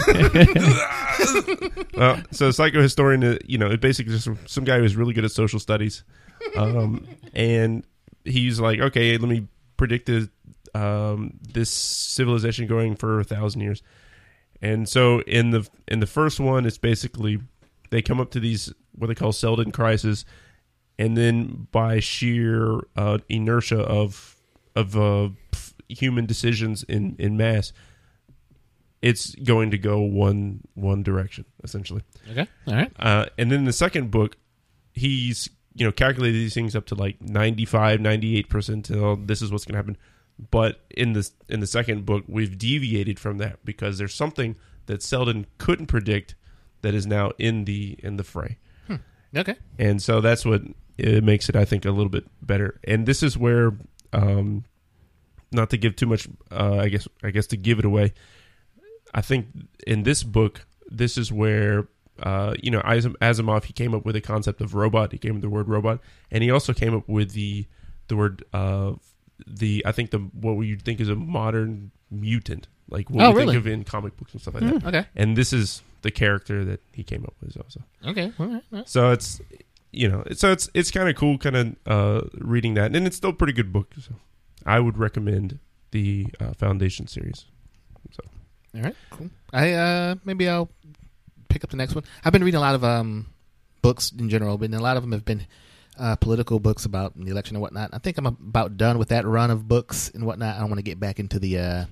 so 2.32 2.50
psychohistorian, 2.50 3.36
uh, 3.36 3.40
you 3.46 3.58
know, 3.58 3.68
it 3.68 3.82
basically 3.82 4.14
just 4.14 4.28
some 4.46 4.64
guy 4.64 4.80
who's 4.80 4.96
really 4.96 5.14
good 5.14 5.26
at 5.26 5.32
social 5.32 5.60
studies, 5.60 6.04
um, 6.58 7.08
and 7.34 7.86
he's 8.26 8.60
like, 8.60 8.80
okay, 8.80 9.18
let 9.18 9.30
me 9.30 9.48
predict 9.78 10.08
the, 10.08 10.30
um, 10.76 11.40
this 11.54 11.70
civilization 11.70 12.68
going 12.68 12.96
for 12.96 13.20
a 13.20 13.24
thousand 13.24 13.62
years, 13.62 13.82
and 14.62 14.88
so 14.90 15.22
in 15.22 15.52
the 15.52 15.68
in 15.88 16.00
the 16.00 16.08
first 16.08 16.40
one, 16.40 16.66
it's 16.66 16.78
basically 16.78 17.40
they 17.90 18.02
come 18.02 18.20
up 18.20 18.32
to 18.32 18.40
these 18.40 18.74
what 18.96 19.08
they 19.08 19.16
call 19.16 19.32
Seldon 19.32 19.72
crisis, 19.72 20.26
and 20.98 21.18
then 21.18 21.68
by 21.72 22.00
sheer 22.00 22.82
uh, 22.96 23.20
inertia 23.30 23.80
of 23.80 24.36
of 24.76 24.98
uh, 24.98 25.30
human 25.90 26.26
decisions 26.26 26.84
in 26.84 27.16
in 27.20 27.38
mass, 27.38 27.74
it's 29.02 29.36
going 29.36 29.72
to 29.72 29.78
go 29.78 30.00
one 30.00 30.62
one 30.74 31.04
direction 31.04 31.46
essentially. 31.64 32.02
Okay, 32.32 32.48
all 32.68 32.76
right. 32.76 32.92
Uh, 32.98 33.26
and 33.38 33.52
then 33.52 33.66
the 33.66 33.74
second 33.74 34.12
book, 34.12 34.38
he's 34.94 35.50
you 35.76 35.86
know 35.86 35.92
calculated 35.92 36.36
these 36.36 36.54
things 36.54 36.76
up 36.76 36.86
to 36.88 36.96
like 36.96 37.22
95, 37.22 38.00
98 38.00 38.50
percentile. 38.50 39.28
This 39.28 39.42
is 39.42 39.52
what's 39.52 39.66
going 39.66 39.74
to 39.74 39.78
happen. 39.78 39.98
But 40.52 40.82
in 40.90 41.14
the 41.14 41.30
in 41.50 41.60
the 41.60 41.68
second 41.68 42.06
book, 42.06 42.24
we've 42.28 42.58
deviated 42.58 43.20
from 43.20 43.38
that 43.40 43.64
because 43.64 43.98
there's 43.98 44.16
something 44.16 44.56
that 44.86 45.04
Seldon 45.04 45.46
couldn't 45.58 45.88
predict 45.88 46.36
that 46.82 46.94
is 46.94 47.06
now 47.06 47.32
in 47.38 47.66
the 47.66 47.98
in 48.04 48.18
the 48.18 48.24
fray 48.24 48.58
Okay. 49.36 49.56
and 49.80 50.02
so 50.02 50.22
that's 50.22 50.46
what 50.46 50.62
it 50.98 51.24
makes 51.24 51.50
it 51.50 51.56
i 51.56 51.66
think 51.66 51.86
a 51.86 51.92
little 51.92 52.10
bit 52.10 52.26
better. 52.42 52.80
And 52.84 53.06
this 53.06 53.24
is 53.24 53.38
where 53.38 53.74
um 54.12 54.64
not 55.52 55.70
to 55.72 55.78
give 55.78 55.96
too 55.96 56.06
much 56.08 56.28
uh 56.52 56.78
i 56.80 56.90
guess 56.90 57.08
i 57.24 57.32
guess 57.32 57.48
to 57.48 57.58
give 57.58 57.80
it 57.80 57.86
away 57.86 58.14
i 59.14 59.22
think 59.22 59.48
in 59.88 60.04
this 60.04 60.24
book 60.24 60.66
this 60.88 61.18
is 61.18 61.32
where 61.32 61.88
uh 62.22 62.54
you 62.62 62.70
know 62.70 62.82
asimov 62.82 63.64
he 63.64 63.74
came 63.74 63.96
up 63.96 64.06
with 64.06 64.14
the 64.14 64.22
concept 64.22 64.62
of 64.62 64.76
robot. 64.76 65.12
He 65.12 65.18
came 65.18 65.34
with 65.34 65.42
the 65.42 65.50
word 65.50 65.68
robot. 65.68 66.00
And 66.30 66.44
he 66.44 66.52
also 66.52 66.74
came 66.74 66.94
up 66.96 67.08
with 67.08 67.32
the 67.32 67.66
the 68.08 68.16
word 68.16 68.44
uh 68.54 68.94
the 69.48 69.84
i 69.86 69.92
think 69.92 70.12
the 70.12 70.20
what 70.20 70.54
you'd 70.62 70.84
think 70.84 71.00
is 71.02 71.10
a 71.10 71.16
modern 71.16 71.92
mutant 72.12 72.68
like 72.94 73.10
what 73.10 73.26
Oh, 73.26 73.32
we 73.32 73.40
really? 73.42 73.54
think 73.56 73.66
of 73.66 73.68
in 73.68 73.84
comic 73.84 74.16
books 74.18 74.32
and 74.34 74.42
stuff 74.42 74.54
like 74.54 74.64
that 74.64 74.86
Okay. 74.86 75.06
and 75.16 75.36
this 75.36 75.52
is 75.52 75.82
the 76.04 76.12
character 76.12 76.64
that 76.64 76.82
he 76.94 77.04
came 77.04 77.24
up 77.26 77.34
with 77.42 77.58
also 77.58 77.82
Okay. 78.06 78.32
All 78.40 78.46
right. 78.48 78.64
all 78.72 78.78
right. 78.80 78.88
so 78.90 79.12
it's 79.12 79.42
you 79.96 80.08
know, 80.10 80.24
so 80.34 80.52
it's 80.52 80.70
it's 80.74 80.90
kind 80.90 81.08
of 81.08 81.16
cool, 81.16 81.38
kind 81.38 81.56
of 81.56 81.76
uh, 81.86 82.22
reading 82.40 82.74
that, 82.74 82.96
and 82.96 83.06
it's 83.06 83.16
still 83.16 83.30
a 83.30 83.34
pretty 83.34 83.54
good 83.54 83.72
book. 83.72 83.94
So 84.02 84.14
I 84.66 84.80
would 84.80 84.98
recommend 84.98 85.60
the 85.92 86.26
uh, 86.40 86.54
Foundation 86.54 87.06
series. 87.06 87.46
So 88.12 88.24
All 88.76 88.82
right, 88.82 88.96
cool. 89.12 89.30
I 89.54 89.74
uh 89.74 90.16
maybe 90.26 90.50
I'll 90.50 90.70
pick 91.48 91.64
up 91.64 91.70
the 91.70 91.78
next 91.78 91.94
one. 91.94 92.04
I've 92.26 92.34
been 92.34 92.44
reading 92.44 92.58
a 92.58 92.62
lot 92.62 92.74
of 92.74 92.84
um 92.84 93.28
books 93.84 94.12
in 94.12 94.30
general, 94.30 94.58
but 94.58 94.74
a 94.74 94.80
lot 94.80 94.98
of 94.98 95.04
them 95.04 95.12
have 95.12 95.26
been 95.26 95.46
uh, 96.00 96.16
political 96.16 96.60
books 96.60 96.86
about 96.86 97.14
the 97.16 97.30
election 97.30 97.56
and 97.56 97.62
whatnot. 97.62 97.92
I 97.94 98.00
think 98.00 98.18
I'm 98.18 98.26
about 98.26 98.78
done 98.78 98.98
with 98.98 99.10
that 99.10 99.28
run 99.28 99.52
of 99.52 99.68
books 99.68 100.10
and 100.16 100.26
whatnot. 100.26 100.58
I 100.58 100.64
want 100.64 100.78
to 100.78 100.82
get 100.84 101.00
back 101.00 101.20
into 101.20 101.38
the 101.38 101.60
uh 101.60 101.86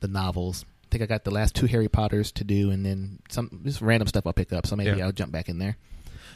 the 0.00 0.08
novels. 0.08 0.64
I 0.84 0.88
think 0.90 1.02
I 1.02 1.06
got 1.06 1.24
the 1.24 1.30
last 1.30 1.54
two 1.54 1.66
Harry 1.66 1.88
Potters 1.88 2.32
to 2.32 2.44
do, 2.44 2.70
and 2.70 2.84
then 2.84 3.20
some 3.28 3.60
just 3.64 3.80
random 3.80 4.08
stuff 4.08 4.26
I'll 4.26 4.32
pick 4.32 4.52
up. 4.52 4.66
So 4.66 4.76
maybe 4.76 4.96
Yeah. 4.98 5.06
I'll 5.06 5.12
jump 5.12 5.30
back 5.32 5.48
in 5.48 5.58
there. 5.58 5.76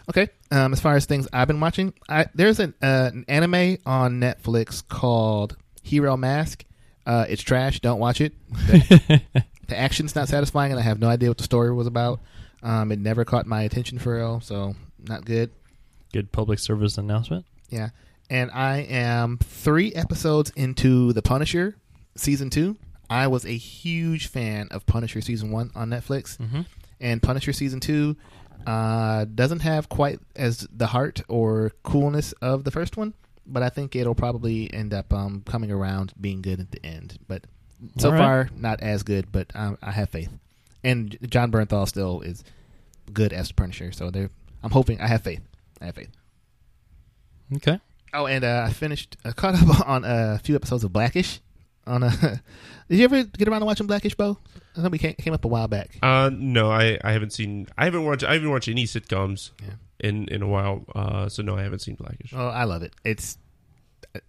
Okay. 0.08 0.28
Um, 0.50 0.72
as 0.72 0.80
far 0.80 0.96
as 0.96 1.06
things 1.06 1.26
I've 1.32 1.48
been 1.48 1.60
watching, 1.60 1.92
I, 2.08 2.26
there's 2.34 2.60
an, 2.60 2.74
uh, 2.82 3.10
an 3.12 3.24
anime 3.26 3.78
on 3.86 4.20
Netflix 4.20 4.86
called 4.86 5.56
Hero 5.82 6.16
Mask. 6.16 6.64
Uh, 7.06 7.26
it's 7.28 7.42
trash. 7.42 7.80
Don't 7.80 7.98
watch 7.98 8.20
it. 8.20 8.32
The, 8.50 9.22
the 9.68 9.78
action's 9.78 10.14
not 10.14 10.28
satisfying, 10.28 10.72
and 10.72 10.78
I 10.78 10.82
have 10.84 11.00
no 11.00 11.08
idea 11.08 11.30
what 11.30 11.38
the 11.38 11.44
story 11.44 11.72
was 11.72 11.86
about. 11.86 12.20
Um, 12.62 12.92
it 12.92 12.98
never 12.98 13.24
caught 13.24 13.46
my 13.46 13.62
attention 13.62 13.98
for 13.98 14.14
real, 14.16 14.40
so 14.40 14.74
not 15.06 15.24
good. 15.24 15.50
Good 16.12 16.32
public 16.32 16.58
service 16.58 16.96
announcement. 16.96 17.44
Yeah. 17.70 17.90
And 18.30 18.50
I 18.52 18.78
am 18.88 19.38
three 19.38 19.92
episodes 19.94 20.50
into 20.56 21.12
The 21.12 21.20
Punisher 21.22 21.76
season 22.16 22.48
two. 22.50 22.76
I 23.08 23.26
was 23.26 23.44
a 23.44 23.56
huge 23.56 24.28
fan 24.28 24.68
of 24.70 24.86
Punisher 24.86 25.20
season 25.20 25.50
one 25.50 25.70
on 25.74 25.90
Netflix. 25.90 26.38
Mm-hmm. 26.38 26.62
And 27.00 27.22
Punisher 27.22 27.52
season 27.52 27.80
two 27.80 28.16
uh, 28.66 29.26
doesn't 29.26 29.60
have 29.60 29.88
quite 29.88 30.20
as 30.36 30.66
the 30.74 30.86
heart 30.86 31.22
or 31.28 31.72
coolness 31.82 32.32
of 32.40 32.64
the 32.64 32.70
first 32.70 32.96
one, 32.96 33.14
but 33.46 33.62
I 33.62 33.68
think 33.68 33.94
it'll 33.94 34.14
probably 34.14 34.72
end 34.72 34.94
up 34.94 35.12
um, 35.12 35.42
coming 35.46 35.70
around 35.70 36.14
being 36.20 36.40
good 36.42 36.60
at 36.60 36.70
the 36.70 36.84
end. 36.84 37.18
But 37.28 37.44
so 37.98 38.10
right. 38.10 38.18
far, 38.18 38.48
not 38.56 38.80
as 38.80 39.02
good, 39.02 39.30
but 39.30 39.50
um, 39.54 39.78
I 39.82 39.90
have 39.90 40.10
faith. 40.10 40.30
And 40.82 41.16
Jon 41.28 41.50
Bernthal 41.50 41.88
still 41.88 42.20
is 42.20 42.44
good 43.12 43.32
as 43.32 43.52
Punisher, 43.52 43.92
so 43.92 44.10
they're, 44.10 44.30
I'm 44.62 44.70
hoping, 44.70 45.00
I 45.00 45.06
have 45.06 45.22
faith. 45.22 45.42
I 45.80 45.86
have 45.86 45.94
faith. 45.94 46.10
Okay. 47.56 47.80
Oh, 48.12 48.26
and 48.26 48.44
uh, 48.44 48.64
I 48.68 48.72
finished, 48.72 49.16
uh, 49.24 49.32
caught 49.36 49.54
up 49.54 49.88
on 49.88 50.04
a 50.04 50.38
few 50.42 50.54
episodes 50.54 50.84
of 50.84 50.92
Blackish. 50.92 51.40
On 51.86 52.02
a, 52.02 52.10
did 52.88 52.98
you 52.98 53.04
ever 53.04 53.24
get 53.24 53.46
around 53.48 53.60
to 53.60 53.66
watching 53.66 53.86
Blackish, 53.86 54.14
Bo? 54.14 54.38
I 54.76 54.80
know 54.82 54.88
we 54.88 54.98
came, 54.98 55.14
came 55.14 55.34
up 55.34 55.44
a 55.44 55.48
while 55.48 55.68
back. 55.68 55.98
uh, 56.02 56.30
no, 56.32 56.70
I, 56.70 56.98
I 57.04 57.12
haven't 57.12 57.32
seen 57.32 57.66
I 57.76 57.84
haven't 57.84 58.04
watched 58.04 58.24
I 58.24 58.32
haven't 58.34 58.50
watched 58.50 58.68
any 58.68 58.84
sitcoms 58.84 59.50
Yeah. 59.62 59.74
in 60.00 60.26
in 60.28 60.42
a 60.42 60.48
while. 60.48 60.84
Uh, 60.94 61.28
so 61.28 61.42
no, 61.42 61.56
I 61.56 61.62
haven't 61.62 61.80
seen 61.80 61.94
Blackish. 61.96 62.32
Oh, 62.34 62.48
I 62.48 62.64
love 62.64 62.82
it. 62.82 62.94
It's, 63.04 63.36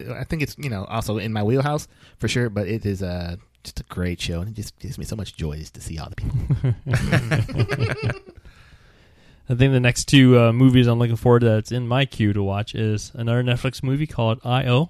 I 0.10 0.24
think 0.26 0.42
it's 0.42 0.56
you 0.58 0.70
know 0.70 0.86
also 0.86 1.18
in 1.18 1.32
my 1.34 1.44
wheelhouse 1.44 1.88
for 2.18 2.28
sure, 2.28 2.50
but 2.50 2.68
it 2.68 2.86
is 2.86 3.02
uh, 3.02 3.38
just 3.64 3.80
a 3.80 3.84
great 3.84 4.20
show, 4.20 4.42
and 4.42 4.50
it 4.50 4.54
just 4.56 4.78
gives 4.80 4.98
me 4.98 5.06
so 5.06 5.16
much 5.16 5.36
joy 5.38 5.58
just 5.58 5.74
to 5.76 5.82
see 5.82 5.98
all 5.98 6.10
the 6.10 6.16
people. 6.16 6.38
I 9.48 9.54
think 9.54 9.74
the 9.74 9.80
next 9.80 10.06
two 10.06 10.40
uh, 10.40 10.52
movies 10.52 10.88
I'm 10.88 10.98
looking 10.98 11.16
forward 11.16 11.42
to 11.42 11.46
that's 11.50 11.72
in 11.72 11.88
my 11.88 12.06
queue 12.06 12.34
to 12.34 12.42
watch 12.42 12.74
is 12.74 13.12
another 13.14 13.44
Netflix 13.44 13.84
movie 13.84 14.08
called 14.08 14.40
I.O., 14.44 14.90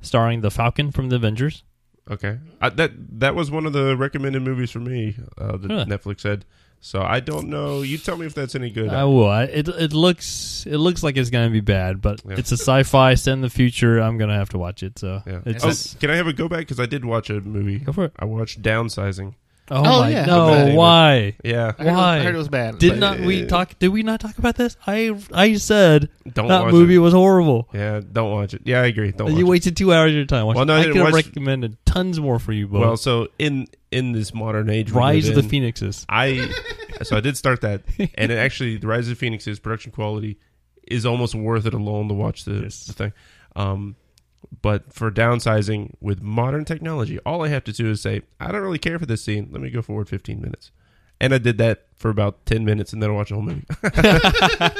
starring 0.00 0.42
the 0.42 0.50
Falcon 0.50 0.92
from 0.92 1.08
the 1.08 1.16
Avengers. 1.16 1.64
Okay, 2.10 2.38
I, 2.60 2.70
that 2.70 2.92
that 3.20 3.34
was 3.34 3.50
one 3.50 3.66
of 3.66 3.72
the 3.72 3.96
recommended 3.96 4.42
movies 4.42 4.70
for 4.70 4.80
me 4.80 5.14
uh, 5.38 5.56
that 5.58 5.70
Huh. 5.70 5.84
Netflix 5.86 6.20
said. 6.20 6.44
So 6.82 7.02
I 7.02 7.20
don't 7.20 7.48
know. 7.48 7.82
You 7.82 7.98
tell 7.98 8.16
me 8.16 8.24
if 8.24 8.32
that's 8.34 8.54
any 8.54 8.70
good. 8.70 8.88
I 8.88 9.04
will. 9.04 9.28
I- 9.28 9.44
It 9.44 9.68
it 9.68 9.92
looks 9.92 10.64
it 10.66 10.78
looks 10.78 11.02
like 11.02 11.16
it's 11.18 11.28
gonna 11.30 11.50
be 11.50 11.60
bad, 11.60 12.00
but 12.00 12.22
Yeah. 12.26 12.36
it's 12.38 12.52
a 12.52 12.56
sci-fi 12.56 13.14
set 13.16 13.32
in 13.34 13.42
the 13.42 13.50
future. 13.50 13.98
I'm 14.00 14.16
gonna 14.18 14.34
have 14.34 14.48
to 14.50 14.58
watch 14.58 14.82
it. 14.82 14.98
So 14.98 15.22
yeah. 15.26 15.40
it's 15.44 15.94
oh, 15.94 15.98
can 16.00 16.10
I 16.10 16.16
have 16.16 16.26
a 16.26 16.32
go 16.32 16.48
back? 16.48 16.60
Because 16.60 16.80
I 16.80 16.86
did 16.86 17.04
watch 17.04 17.28
a 17.30 17.40
movie. 17.42 17.78
go 17.80 17.92
for 17.92 18.04
it. 18.06 18.12
I 18.18 18.24
watched 18.24 18.62
Downsizing. 18.62 19.34
Oh, 19.72 19.76
Oh, 19.78 20.00
my 20.00 20.10
yeah. 20.10 20.24
no! 20.26 20.74
Why? 20.74 21.36
Yeah, 21.44 21.72
I 21.78 21.84
heard 21.84 21.84
it 21.84 21.84
was- 21.84 21.96
Why? 21.96 22.16
I 22.16 22.22
heard 22.22 22.34
it 22.34 22.38
was 22.38 22.48
bad. 22.48 22.78
Did 22.78 22.90
but- 22.90 22.98
not 22.98 23.20
we 23.20 23.46
talk? 23.46 23.78
Did 23.78 23.88
we 23.88 24.02
not 24.02 24.18
talk 24.20 24.36
about 24.38 24.56
this? 24.56 24.76
I 24.86 25.16
I 25.32 25.54
said 25.54 26.08
don't 26.32 26.48
that 26.48 26.62
watch 26.64 26.72
movie 26.72 26.96
it. 26.96 26.98
was 26.98 27.12
horrible. 27.12 27.68
Yeah, 27.72 28.00
don't 28.12 28.32
watch 28.32 28.54
it. 28.54 28.62
Yeah, 28.64 28.80
I 28.82 28.86
agree. 28.86 29.12
Don't. 29.12 29.30
you 29.36 29.44
watch 29.44 29.50
wasted 29.50 29.76
two 29.76 29.92
hours 29.92 30.10
of 30.10 30.16
your 30.16 30.24
time. 30.24 30.46
Watching. 30.46 30.56
Well, 30.58 30.66
no, 30.66 30.74
I 30.74 30.78
I 30.78 30.82
didn't 30.82 30.92
could 30.94 31.04
have 31.04 31.12
watch- 31.12 31.26
recommended 31.26 31.76
tons 31.86 32.18
more 32.18 32.38
for 32.38 32.52
you, 32.52 32.66
it. 32.66 32.72
Bo. 32.72 32.80
Well, 32.80 32.96
so 32.96 33.28
in 33.38 33.68
in 33.92 34.12
this 34.12 34.34
modern 34.34 34.70
age, 34.70 34.90
we 34.92 34.98
Rise 34.98 35.28
live 35.28 35.36
of 35.36 35.42
the 35.44 35.46
in, 35.46 35.50
Phoenixes. 35.50 36.04
I 36.08 36.50
so 37.02 37.16
I 37.16 37.20
did 37.20 37.36
start 37.36 37.60
that, 37.60 37.82
and 37.98 38.32
it 38.32 38.36
actually, 38.38 38.76
the 38.76 38.86
Rise 38.88 39.08
of 39.08 39.18
Phoenix's 39.18 39.58
production 39.60 39.92
quality 39.92 40.38
is 40.88 41.06
almost 41.06 41.34
worth 41.36 41.66
it 41.66 41.74
alone 41.74 42.08
to 42.08 42.14
watch 42.14 42.44
the, 42.44 42.54
Yes. 42.62 42.84
the 42.86 42.92
thing. 42.92 43.12
Um, 43.54 43.94
but 44.62 44.92
for 44.92 45.10
downsizing 45.10 45.94
with 46.00 46.22
modern 46.22 46.64
technology, 46.64 47.18
all 47.20 47.44
I 47.44 47.48
have 47.48 47.64
to 47.64 47.72
do 47.72 47.90
is 47.90 48.00
say, 48.00 48.22
I 48.38 48.52
don't 48.52 48.62
really 48.62 48.78
care 48.78 48.98
for 48.98 49.06
this 49.06 49.22
scene. 49.22 49.48
Let 49.50 49.62
me 49.62 49.70
go 49.70 49.82
forward 49.82 50.08
15 50.08 50.40
minutes. 50.40 50.70
And 51.20 51.34
I 51.34 51.38
did 51.38 51.58
that 51.58 51.86
for 51.96 52.08
about 52.10 52.46
10 52.46 52.64
minutes 52.64 52.92
and 52.92 53.02
then 53.02 53.10
I 53.10 53.12
watched 53.12 53.28
the 53.28 53.34
whole 53.34 53.44
movie. 53.44 53.66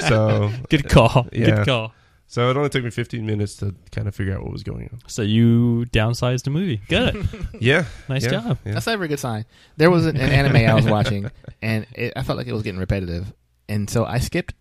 so, 0.09 0.51
Good 0.69 0.89
call. 0.89 1.27
Uh, 1.27 1.31
yeah. 1.33 1.57
Good 1.57 1.67
call. 1.67 1.93
so 2.27 2.51
it 2.51 2.57
only 2.57 2.71
took 2.71 2.83
me 2.83 2.91
15 2.91 3.25
minutes 3.27 3.57
to 3.57 3.75
kind 3.93 4.09
of 4.09 4.15
figure 4.15 4.35
out 4.35 4.43
what 4.43 4.53
was 4.53 4.63
going 4.63 4.89
on. 4.93 5.01
So 5.07 5.23
you 5.23 5.85
downsized 5.93 6.45
the 6.45 6.51
movie. 6.51 6.81
Good. 6.89 7.29
Yeah. 7.61 7.85
Nice 8.09 8.25
yeah, 8.25 8.31
job. 8.31 8.59
yeah. 8.65 8.73
That's 8.73 8.87
not 8.87 8.95
a 8.95 8.99
very 8.99 9.09
good 9.09 9.19
sign. 9.19 9.45
There 9.77 9.91
was 9.91 10.07
an, 10.07 10.17
an 10.17 10.31
anime 10.31 10.57
I 10.57 10.75
was 10.75 10.87
watching, 10.87 11.31
and 11.63 11.87
it, 11.95 12.15
I 12.17 12.23
felt 12.23 12.39
like 12.39 12.47
it 12.47 12.55
was 12.55 12.63
getting 12.63 12.81
repetitive, 12.81 13.31
and 13.69 13.89
so 13.91 14.07
I 14.07 14.19
skipped. 14.19 14.55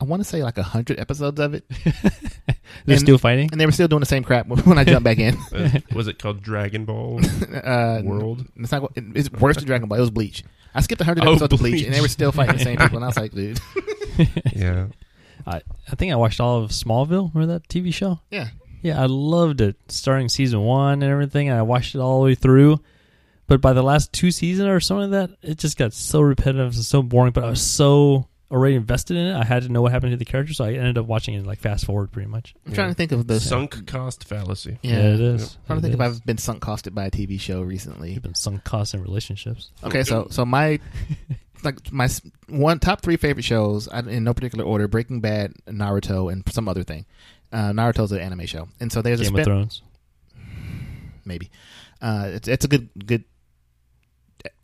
I 0.00 0.04
want 0.04 0.20
to 0.20 0.24
say 0.24 0.42
like 0.42 0.56
a 0.56 0.62
hundred 0.62 0.98
episodes 0.98 1.38
of 1.38 1.52
it, 1.52 1.64
They're 2.86 2.94
And- 2.94 3.00
still 3.00 3.18
fighting. 3.18 3.48
and 3.52 3.60
they 3.60 3.66
were 3.66 3.72
still 3.72 3.88
doing 3.88 4.00
the 4.00 4.06
same 4.06 4.24
crap 4.24 4.46
when 4.66 4.78
I 4.78 4.84
jumped 4.84 5.04
back 5.04 5.18
in. 5.18 5.36
Uh, 5.54 5.80
was 5.94 6.08
it 6.08 6.18
called 6.18 6.42
Dragon 6.42 6.84
Ball? 6.84 7.20
uh, 7.64 8.00
World? 8.04 8.44
It's 8.56 8.70
not. 8.72 8.92
It's 8.96 9.30
worse 9.32 9.56
than 9.56 9.66
Dragon 9.66 9.88
Ball. 9.88 9.98
It 9.98 10.02
was 10.02 10.10
Bleach. 10.10 10.44
I 10.74 10.80
skipped 10.80 11.00
a 11.00 11.04
hundred 11.04 11.24
Oh, 11.26 11.32
episodes 11.32 11.52
of 11.54 11.58
Bleach, 11.60 11.72
Bleach. 11.72 11.84
and 11.86 11.94
they 11.94 12.00
were 12.00 12.08
still 12.08 12.30
fighting 12.32 12.56
the 12.58 12.62
same 12.64 12.76
people. 12.78 12.96
And 12.96 13.04
I 13.04 13.08
was 13.08 13.16
like, 13.16 13.32
dude, 13.32 13.58
yeah. 14.54 14.86
I, 15.46 15.62
I 15.90 15.94
think 15.96 16.12
I 16.12 16.16
watched 16.16 16.40
all 16.40 16.62
of 16.62 16.70
Smallville. 16.70 17.32
Remember 17.34 17.54
that 17.54 17.68
TV 17.68 17.92
show? 17.92 18.20
Yeah. 18.30 18.48
Yeah, 18.82 19.00
I 19.02 19.06
loved 19.06 19.60
it. 19.60 19.76
Starting 19.88 20.28
season 20.28 20.60
one 20.60 21.02
and 21.02 21.10
everything, 21.10 21.48
and 21.48 21.58
I 21.58 21.62
watched 21.62 21.94
it 21.94 21.98
all 22.00 22.20
the 22.20 22.26
way 22.26 22.34
through. 22.34 22.80
But 23.46 23.60
by 23.60 23.72
the 23.72 23.82
last 23.82 24.12
two 24.12 24.30
seasons 24.30 24.68
or 24.68 24.78
something 24.78 25.10
like 25.10 25.30
that, 25.30 25.38
it 25.50 25.58
just 25.58 25.78
got 25.78 25.92
so 25.94 26.20
repetitive 26.20 26.74
and 26.74 26.84
so 26.84 27.02
boring. 27.02 27.32
But 27.32 27.44
I 27.44 27.50
was 27.50 27.62
so 27.62 28.28
already 28.50 28.76
invested 28.76 29.16
in 29.16 29.26
it, 29.26 29.34
I 29.36 29.44
had 29.44 29.62
to 29.64 29.68
know 29.68 29.82
what 29.82 29.92
happened 29.92 30.12
to 30.12 30.16
the 30.16 30.24
character, 30.24 30.54
so 30.54 30.64
I 30.64 30.72
ended 30.72 30.96
up 30.98 31.06
watching 31.06 31.34
it 31.34 31.44
like 31.46 31.58
fast 31.60 31.84
forward 31.84 32.10
pretty 32.12 32.28
much. 32.28 32.54
I'm 32.66 32.72
trying 32.72 32.88
to 32.88 32.94
think 32.94 33.12
of 33.12 33.26
the 33.26 33.40
Sunk 33.40 33.86
cost 33.86 34.24
fallacy. 34.24 34.78
Yeah, 34.82 34.98
it 34.98 35.20
is. 35.20 35.56
I'm 35.56 35.66
trying 35.66 35.80
to 35.80 35.86
It 35.86 35.90
think 35.90 35.94
if. 35.94 36.00
I've 36.00 36.24
been 36.24 36.38
sunk 36.38 36.62
costed 36.62 36.94
by 36.94 37.06
a 37.06 37.10
TV 37.10 37.38
show 37.40 37.60
recently. 37.62 38.12
You've 38.12 38.22
been 38.22 38.34
sunk 38.34 38.64
costs 38.64 38.94
in 38.94 39.02
relationships. 39.02 39.70
Okay, 39.84 40.02
so 40.04 40.28
so 40.30 40.44
my 40.46 40.78
like 41.64 41.92
my 41.92 42.04
s- 42.04 42.22
one 42.48 42.78
top 42.78 43.02
three 43.02 43.16
favorite 43.16 43.44
shows 43.44 43.88
I- 43.88 44.00
in 44.00 44.24
no 44.24 44.32
particular 44.34 44.64
order: 44.64 44.88
Breaking 44.88 45.20
Bad, 45.20 45.52
Naruto, 45.66 46.32
and 46.32 46.42
some 46.50 46.68
other 46.68 46.84
thing. 46.84 47.04
Uh, 47.52 47.72
Naruto's 47.72 48.12
an 48.12 48.20
anime 48.20 48.46
show, 48.46 48.68
and 48.80 48.90
so 48.92 49.02
there's 49.02 49.20
a 49.20 49.24
Game 49.24 49.32
spin- 49.32 49.40
of 49.40 49.44
Thrones. 49.46 49.82
maybe. 51.24 51.50
Uh, 52.00 52.30
it's 52.32 52.48
it's 52.48 52.64
a 52.64 52.68
good 52.68 52.88
good 53.04 53.24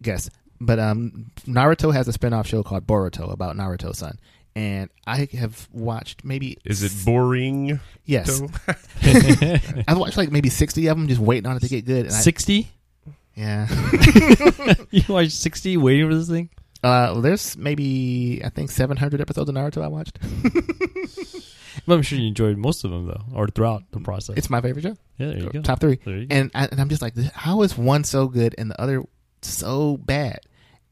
guess, 0.02 0.30
but 0.60 0.78
um, 0.78 1.30
Naruto 1.46 1.92
has 1.92 2.08
a 2.08 2.12
spin-off 2.12 2.46
show 2.46 2.62
called 2.62 2.86
Boruto 2.86 3.32
about 3.32 3.56
Naruto's 3.56 3.98
son, 3.98 4.18
and 4.56 4.90
I 5.06 5.28
have 5.38 5.68
watched 5.72 6.24
maybe 6.24 6.58
Is 6.64 6.82
it 6.82 6.92
boring? 7.04 7.80
yes, 8.04 8.40
I've 9.88 9.98
watched 9.98 10.16
like 10.16 10.30
maybe 10.30 10.48
sixty 10.50 10.86
of 10.86 10.96
them, 10.96 11.08
just 11.08 11.20
waiting 11.20 11.46
on 11.48 11.56
it 11.56 11.60
to 11.60 11.68
get 11.68 11.84
good. 11.84 12.10
Sixty? 12.12 12.68
yeah. 13.34 13.66
you 14.90 15.02
watched 15.08 15.32
sixty 15.32 15.76
waiting 15.76 16.08
for 16.08 16.14
this 16.14 16.28
thing? 16.28 16.50
Uh, 16.82 17.18
there's 17.20 17.56
maybe 17.56 18.42
I 18.44 18.50
think 18.50 18.70
700 18.70 19.18
episodes 19.18 19.48
of 19.48 19.54
Naruto 19.54 19.82
I 19.82 19.88
watched. 19.88 20.18
But 21.86 21.94
I'm 21.94 22.02
sure 22.02 22.18
you 22.18 22.28
enjoyed 22.28 22.56
most 22.56 22.84
of 22.84 22.90
them 22.92 23.06
though, 23.06 23.20
or 23.34 23.48
throughout 23.48 23.82
the 23.90 24.00
process. 24.00 24.36
It's 24.36 24.48
my 24.48 24.60
favorite 24.60 24.82
show. 24.82 24.96
yeah, 25.18 25.26
there 25.26 25.38
you 25.38 25.50
go. 25.50 25.60
Top 25.62 25.80
three. 25.80 25.98
There 26.04 26.16
you 26.18 26.26
go. 26.26 26.34
And 26.36 26.50
I, 26.54 26.66
and 26.66 26.80
I'm 26.80 26.88
just 26.88 27.02
like, 27.02 27.14
how 27.34 27.62
is 27.62 27.76
one 27.76 28.04
so 28.04 28.28
good 28.28 28.54
and 28.56 28.70
the 28.70 28.80
other 28.80 29.02
so 29.48 29.96
bad? 29.98 30.40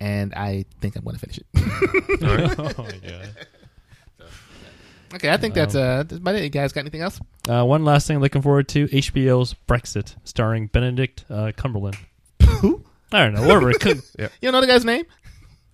And 0.00 0.34
I 0.34 0.64
think 0.80 0.96
I'm 0.96 1.04
going 1.04 1.16
to 1.16 1.20
finish 1.20 1.38
it. 1.38 1.46
oh 2.58 2.82
my 2.82 3.08
god. 3.08 3.36
okay, 5.14 5.30
I 5.30 5.36
think 5.36 5.54
that's 5.54 5.74
uh, 5.74 6.02
that's 6.02 6.14
about 6.18 6.34
it. 6.34 6.42
You 6.42 6.48
guys 6.48 6.72
got 6.72 6.80
anything 6.80 7.02
else? 7.02 7.20
Uh, 7.48 7.64
one 7.64 7.84
last 7.84 8.06
thing 8.06 8.16
I'm 8.16 8.22
looking 8.22 8.42
forward 8.42 8.68
to 8.70 8.88
HBO's 8.88 9.54
Brexit, 9.68 10.16
starring 10.24 10.66
Benedict 10.66 11.24
uh, 11.30 11.52
Cumberland. 11.56 11.96
Who? 12.60 12.84
I 13.12 13.24
don't 13.24 13.34
know, 13.34 13.42
whatever. 13.42 13.72
Cum- 13.74 14.02
You 14.18 14.28
don't 14.42 14.52
know 14.52 14.60
the 14.60 14.66
guy's 14.66 14.84
name? 14.84 15.04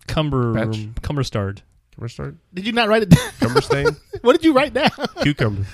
Cumber 0.07 0.53
Batch. 0.55 0.77
Cumberstard. 1.03 1.63
Cumber 1.99 2.09
start? 2.09 2.37
Did 2.55 2.65
you 2.65 2.71
not 2.71 2.89
write 2.89 3.03
it 3.03 3.09
down? 3.09 3.31
Cumber 3.41 3.61
stain? 3.61 3.89
what 4.21 4.35
did 4.35 4.45
you 4.45 4.53
write 4.53 4.73
down? 4.73 4.89
Cucumber. 5.21 5.67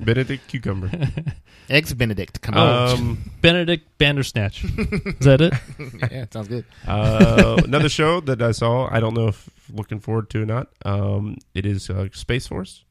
Benedict 0.00 0.48
Cucumber. 0.48 0.90
Ex 1.68 1.92
Benedict. 1.92 2.40
Come 2.40 2.56
on. 2.56 2.88
Um, 2.88 3.30
Benedict 3.42 3.86
Bandersnatch. 3.98 4.64
Is 4.64 5.26
that 5.26 5.42
it? 5.42 5.52
yeah, 6.10 6.24
sounds 6.30 6.48
good. 6.48 6.64
uh, 6.88 7.60
another 7.62 7.90
show 7.90 8.20
that 8.22 8.40
I 8.40 8.52
saw, 8.52 8.88
I 8.90 9.00
don't 9.00 9.12
know 9.12 9.28
if 9.28 9.50
looking 9.70 10.00
forward 10.00 10.30
to 10.30 10.44
or 10.44 10.46
not. 10.46 10.68
Um, 10.86 11.36
it 11.54 11.66
is 11.66 11.90
uh, 11.90 12.08
Space 12.14 12.46
Force. 12.46 12.86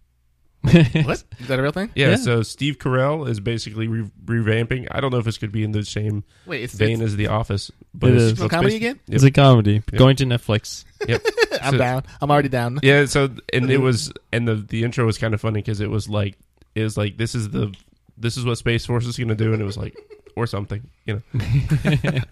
What? 0.64 1.24
Is 1.40 1.48
that 1.48 1.58
a 1.58 1.62
real 1.62 1.72
thing? 1.72 1.90
Yeah, 1.96 2.10
Yeah. 2.12 2.16
so 2.18 2.44
Steve 2.44 2.78
Carell 2.80 3.28
is 3.30 3.40
basically 3.40 3.88
re- 3.88 4.10
revamping. 4.26 4.88
I 4.92 5.00
don't 5.00 5.12
know 5.12 5.18
if 5.20 5.28
it's 5.28 5.38
going 5.38 5.50
to 5.50 5.54
be 5.54 5.64
in 5.64 5.72
the 5.72 5.86
same 5.86 6.24
Wait, 6.46 6.64
it's, 6.64 6.74
vein 6.74 7.02
it's 7.02 7.12
as 7.12 7.16
The 7.16 7.28
Office, 7.28 7.72
but 7.94 8.12
It 8.12 8.18
it's, 8.18 8.32
it's 8.34 8.42
a 8.42 8.50
comedy 8.50 8.72
Space- 8.72 8.78
again? 8.82 9.00
It's 9.08 9.24
a 9.24 9.32
comedy. 9.32 9.80
Going 9.96 10.18
to 10.18 10.26
Netflix. 10.26 10.84
Yep. 11.08 11.22
I'm 11.62 11.72
So- 11.74 11.78
down. 11.78 12.04
I'm 12.22 12.30
already 12.30 12.50
down. 12.50 12.80
Yeah, 12.84 13.06
so 13.06 13.30
and 13.54 13.72
it 13.72 13.78
was 13.82 14.12
and 14.34 14.48
the 14.48 14.56
the 14.56 14.84
intro 14.84 15.06
was 15.06 15.18
kind 15.18 15.34
of 15.34 15.40
funny 15.42 15.60
because 15.62 15.80
it 15.82 15.90
was 15.90 16.10
like 16.10 16.38
it 16.76 16.84
was 16.84 16.98
like 16.98 17.18
this 17.18 17.36
is 17.36 17.50
the 17.50 17.74
this 18.18 18.36
is 18.36 18.44
what 18.44 18.58
Space 18.58 18.86
Force 18.86 19.06
is 19.06 19.16
going 19.18 19.30
to 19.30 19.36
do, 19.36 19.54
and 19.54 19.62
it 19.62 19.66
was 19.66 19.78
like 19.78 19.96
or 20.36 20.46
something, 20.46 20.82
you 21.06 21.16
know. 21.34 21.40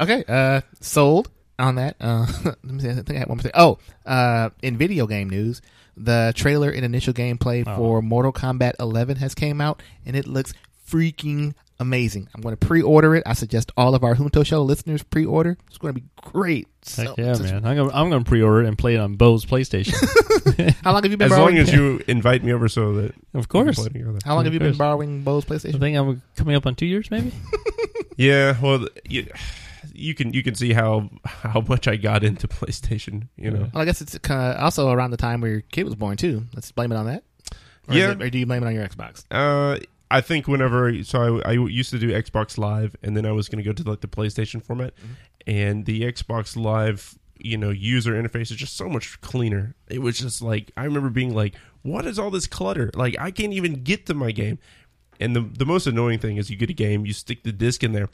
Okay, 0.02 0.24
uh, 0.28 0.62
sold 0.82 1.30
on 1.60 1.76
that. 1.76 1.96
Uh, 2.00 2.26
let 2.46 2.64
me 2.66 2.82
see. 2.82 2.90
I 2.90 2.94
think 2.96 3.12
I 3.12 3.20
had 3.20 3.28
one 3.30 3.38
more 3.38 3.44
thing. 3.44 3.52
Oh, 3.56 3.80
uh, 4.06 4.50
in 4.62 4.78
video 4.78 5.08
game 5.08 5.30
news, 5.30 5.62
the 5.98 6.32
trailer 6.36 6.70
and 6.70 6.86
initial 6.86 7.14
gameplay 7.14 7.64
Oh. 7.68 7.76
for 7.76 8.02
Mortal 8.02 8.32
Kombat 8.32 8.74
11 8.80 9.18
has 9.18 9.34
came 9.36 9.60
out, 9.62 9.82
and 10.06 10.16
it 10.16 10.28
looks 10.28 10.54
freaking 10.88 11.54
amazing. 11.80 12.28
I'm 12.34 12.42
going 12.42 12.56
to 12.56 12.66
pre-order 12.66 13.16
it. 13.16 13.24
I 13.26 13.34
suggest 13.34 13.72
all 13.78 13.94
of 13.96 14.04
our 14.04 14.16
Junto 14.16 14.44
Show 14.44 14.64
listeners 14.64 15.04
pre-order. 15.04 15.58
It's 15.68 15.78
going 15.78 15.94
to 15.94 16.00
be 16.02 16.08
great. 16.22 16.68
So- 16.84 17.04
Heck 17.04 17.18
yeah, 17.18 17.38
man. 17.38 17.66
I'm 17.66 17.76
gonna, 17.76 17.92
I'm 17.94 18.10
gonna 18.10 18.24
pre-order 18.24 18.64
it 18.64 18.68
and 18.68 18.78
play 18.78 18.96
it 18.96 19.00
on 19.00 19.16
Bo's 19.16 19.46
PlayStation. 19.46 19.94
How 20.84 20.94
long 20.94 21.04
have 21.04 21.12
you 21.12 21.18
been 21.18 21.26
As 21.26 21.38
borrowing? 21.38 21.56
long 21.56 21.62
as 21.64 21.74
you 21.74 22.02
invite 22.08 22.44
me 22.44 22.54
over, 22.54 22.70
so 22.70 22.94
that 22.94 23.16
of 23.34 23.48
course. 23.50 23.78
we 23.78 23.84
can 23.84 23.92
play 23.94 24.00
together. 24.02 24.20
how 24.24 24.36
long 24.36 24.46
have 24.46 24.54
you 24.54 24.60
been 24.62 24.78
borrowing 24.78 25.24
Bo's 25.24 25.44
PlayStation? 25.46 25.76
I 25.76 25.80
think 25.80 25.98
I'm 25.98 26.22
coming 26.38 26.56
up 26.56 26.66
on 26.66 26.76
two 26.76 26.86
years, 26.86 27.12
maybe. 27.12 27.32
Yeah, 28.20 28.60
well, 28.60 28.88
you, 29.08 29.28
you 29.98 30.14
can 30.14 30.34
you 30.34 30.44
can 30.44 30.56
see 30.56 30.74
how 30.74 31.10
how 31.26 31.62
much 31.62 31.88
I 31.88 31.96
got 31.96 32.24
into 32.24 32.48
PlayStation. 32.60 33.28
You 33.36 33.52
know, 33.52 33.60
Well, 33.74 33.82
I 33.82 33.86
guess 33.86 34.02
it's 34.02 34.18
kind 34.20 34.56
of 34.56 34.64
also 34.64 34.90
around 34.92 35.12
the 35.12 35.18
time 35.18 35.42
where 35.42 35.52
your 35.52 35.62
kid 35.62 35.84
was 35.86 35.96
born 35.96 36.18
too. 36.18 36.44
Let's 36.54 36.72
blame 36.72 36.92
it 36.92 36.96
on 36.96 37.06
that. 37.08 37.24
Or 37.88 37.96
Yeah. 37.96 38.12
it- 38.12 38.22
or 38.22 38.30
do 38.30 38.38
you 38.38 38.46
blame 38.46 38.64
it 38.64 38.68
on 38.68 38.74
your 38.76 38.88
Xbox? 38.88 39.24
Uh, 39.32 39.80
I 40.10 40.22
think 40.22 40.48
whenever 40.48 41.04
so 41.04 41.42
I, 41.44 41.50
I 41.50 41.52
used 41.54 41.90
to 41.92 42.00
do 42.00 42.10
Xbox 42.12 42.58
Live, 42.58 42.96
and 43.04 43.16
then 43.18 43.26
I 43.26 43.32
was 43.32 43.50
going 43.50 43.58
to 43.58 43.64
go 43.64 43.74
to 43.74 43.90
like 43.90 44.02
the 44.02 44.08
PlayStation 44.08 44.64
format, 44.64 44.94
and 45.46 45.86
the 45.86 46.02
Xbox 46.02 46.56
Live, 46.56 47.18
you 47.40 47.58
know, 47.58 47.70
user 47.72 48.14
interface 48.14 48.52
is 48.52 48.58
just 48.58 48.78
so 48.78 48.88
much 48.88 49.20
cleaner. 49.22 49.76
It 49.90 50.02
was 50.02 50.18
just 50.20 50.42
like 50.42 50.72
I 50.78 50.86
remember 50.86 51.10
being 51.10 51.34
like, 51.36 51.56
"What 51.82 52.06
is 52.06 52.18
all 52.20 52.32
this 52.32 52.48
clutter? 52.48 52.90
Like 52.94 53.16
I 53.20 53.32
can't 53.32 53.52
even 53.54 53.84
get 53.84 54.06
to 54.06 54.14
my 54.14 54.32
game." 54.32 54.60
And 55.20 55.36
the 55.36 55.42
the 55.42 55.66
most 55.66 55.88
annoying 55.88 56.20
thing 56.20 56.38
is 56.38 56.50
you 56.50 56.56
get 56.56 56.70
a 56.70 56.74
game, 56.74 57.06
you 57.06 57.12
stick 57.14 57.44
the 57.44 57.52
disc 57.52 57.84
in 57.84 57.92
there, 57.92 58.08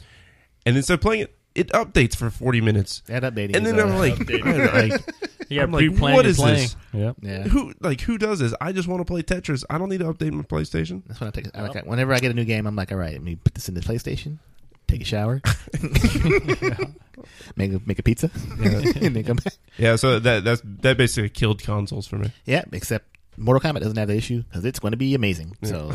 and 0.66 0.76
instead 0.76 0.96
of 0.96 1.02
playing 1.02 1.22
it, 1.24 1.36
it 1.56 1.70
updates 1.70 2.16
for 2.16 2.30
forty 2.30 2.62
minutes, 2.62 3.02
That 3.08 3.24
updating. 3.24 3.56
and 3.56 3.66
then 3.66 3.80
I'm 3.80 3.92
uh, 3.92 3.98
like, 3.98 4.28
man, 4.30 4.92
like 4.92 5.02
You 5.50 5.62
I'm 5.62 5.72
like, 5.72 5.88
pre-planned 5.90 6.16
what 6.16 6.26
your 6.26 6.32
is 6.32 6.38
playing. 6.38 6.56
this? 6.58 6.76
Yep. 6.94 7.16
yeah. 7.22 7.44
who 7.44 7.74
like 7.80 8.02
who 8.02 8.18
does 8.18 8.40
this? 8.40 8.54
I 8.60 8.72
just 8.72 8.88
want 8.88 9.02
to 9.02 9.06
play 9.06 9.22
Tetris. 9.22 9.64
I 9.70 9.78
don't 9.78 9.90
need 9.90 10.00
to 10.00 10.12
update 10.12 10.32
my 10.32 10.44
PlayStation. 10.44 11.04
That's 11.08 11.20
when 11.20 11.28
I 11.28 11.32
take. 11.32 11.48
I 11.56 11.68
like, 11.68 11.86
whenever 11.86 12.14
I 12.14 12.20
get 12.20 12.32
a 12.32 12.34
new 12.34 12.46
game, 12.46 12.66
I'm 12.66 12.76
like, 12.76 12.92
all 12.92 12.98
right, 12.98 13.12
let 13.14 13.22
me 13.22 13.36
put 13.36 13.54
this 13.54 13.68
in 13.70 13.76
the 13.76 13.82
PlayStation, 13.82 14.40
take 14.88 15.02
a 15.02 15.06
shower, 15.06 15.42
make 17.56 17.72
a 17.74 17.82
make 17.86 18.00
a 18.00 18.04
pizza, 18.04 18.32
and 18.60 19.16
then 19.16 19.24
come 19.24 19.38
back. 19.38 19.54
Yeah, 19.78 19.96
so 19.96 20.20
that 20.20 20.44
that's 20.44 20.62
that 20.82 20.98
basically 20.98 21.30
killed 21.30 21.62
consoles 21.62 22.08
for 22.08 22.18
me. 22.18 22.32
Yeah, 22.46 22.64
except 22.72 23.06
Mortal 23.38 23.62
Kombat 23.72 23.82
doesn't 23.82 23.98
have 23.98 24.08
the 24.08 24.16
issue 24.16 24.44
because 24.44 24.66
it's 24.66 24.80
going 24.80 24.92
to 24.92 24.98
be 24.98 25.14
amazing. 25.16 25.56
So 25.64 25.94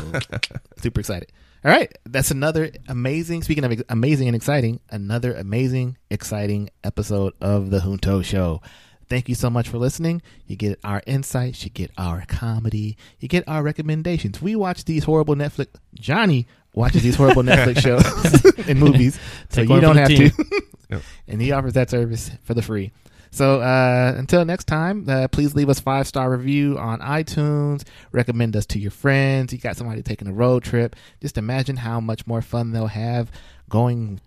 super 0.77 0.99
excited. 1.01 1.31
All 1.63 1.71
right, 1.71 1.91
that's 2.05 2.31
another 2.31 2.71
amazing. 2.87 3.43
Speaking 3.43 3.65
of 3.65 3.83
amazing 3.89 4.27
and 4.29 4.35
exciting, 4.35 4.79
another 4.89 5.33
amazing, 5.33 5.97
exciting 6.09 6.69
episode 6.85 7.33
of 7.41 7.69
the 7.69 7.81
Junto 7.81 8.21
Show. 8.21 8.61
Thank 9.09 9.27
you 9.27 9.35
so 9.35 9.49
much 9.49 9.67
for 9.67 9.77
listening. 9.77 10.21
You 10.47 10.55
get 10.55 10.79
our 10.85 11.01
insights, 11.05 11.65
you 11.65 11.69
get 11.69 11.91
our 11.97 12.23
comedy, 12.29 12.95
you 13.19 13.27
get 13.27 13.43
our 13.45 13.61
recommendations. 13.61 14.41
We 14.41 14.55
watch 14.55 14.85
these 14.85 15.03
horrible 15.03 15.35
Netflix. 15.35 15.67
Johnny 15.95 16.47
watches 16.73 17.03
these 17.03 17.15
horrible 17.17 17.43
Netflix 17.43 17.81
shows 17.81 18.67
and 18.69 18.79
movies, 18.79 19.19
so 19.49 19.61
Take 19.61 19.69
you 19.69 19.81
don't 19.81 19.97
have 19.97 20.07
team. 20.07 20.31
to. 20.91 21.01
And 21.27 21.41
he 21.41 21.51
offers 21.51 21.73
that 21.73 21.89
service 21.89 22.31
for 22.43 22.53
the 22.53 22.61
free. 22.61 22.93
So 23.31 23.61
uh, 23.61 24.13
until 24.17 24.43
next 24.45 24.65
time, 24.65 25.05
uh, 25.07 25.27
please 25.27 25.55
leave 25.55 25.69
us 25.69 25.79
five 25.79 26.07
star 26.07 26.29
review 26.31 26.77
on 26.77 26.99
iTunes. 26.99 27.83
Recommend 28.11 28.55
us 28.55 28.65
to 28.67 28.79
your 28.79 28.91
friends. 28.91 29.53
You 29.53 29.59
got 29.59 29.77
somebody 29.77 30.01
taking 30.01 30.27
a 30.27 30.33
road 30.33 30.63
trip. 30.63 30.95
Just 31.21 31.37
imagine 31.37 31.77
how 31.77 31.99
much 31.99 32.25
more 32.25 32.41
fun 32.41 32.71
they'll 32.71 32.87
have 32.87 33.31
going 33.69 34.19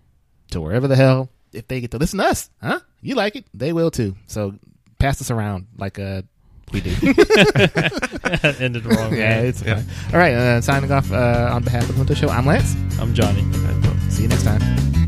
to 0.51 0.61
wherever 0.61 0.87
the 0.87 0.95
hell 0.95 1.29
if 1.51 1.67
they 1.67 1.81
get 1.81 1.91
to 1.91 1.97
listen 1.97 2.19
to 2.19 2.25
us. 2.25 2.49
Huh? 2.61 2.79
You 3.01 3.15
like 3.15 3.35
it? 3.35 3.45
They 3.53 3.73
will 3.73 3.91
too. 3.91 4.15
So 4.27 4.55
pass 4.99 5.19
us 5.21 5.29
around 5.29 5.67
like 5.77 5.99
uh, 5.99 6.21
we 6.71 6.81
do. 6.81 6.89
Ended 8.59 8.85
wrong. 8.85 9.13
yeah, 9.13 9.41
man. 9.41 9.45
it's 9.45 9.61
fine. 9.61 9.85
All 10.13 10.19
right. 10.19 10.33
Uh, 10.33 10.61
signing 10.61 10.91
off 10.91 11.11
uh, 11.11 11.49
on 11.51 11.63
behalf 11.63 11.83
of 11.83 11.89
the 11.89 11.93
Junto 11.95 12.13
Show. 12.13 12.29
I'm 12.29 12.45
Lance. 12.45 12.75
I'm 12.99 13.13
Johnny. 13.13 13.41
I 13.41 15.02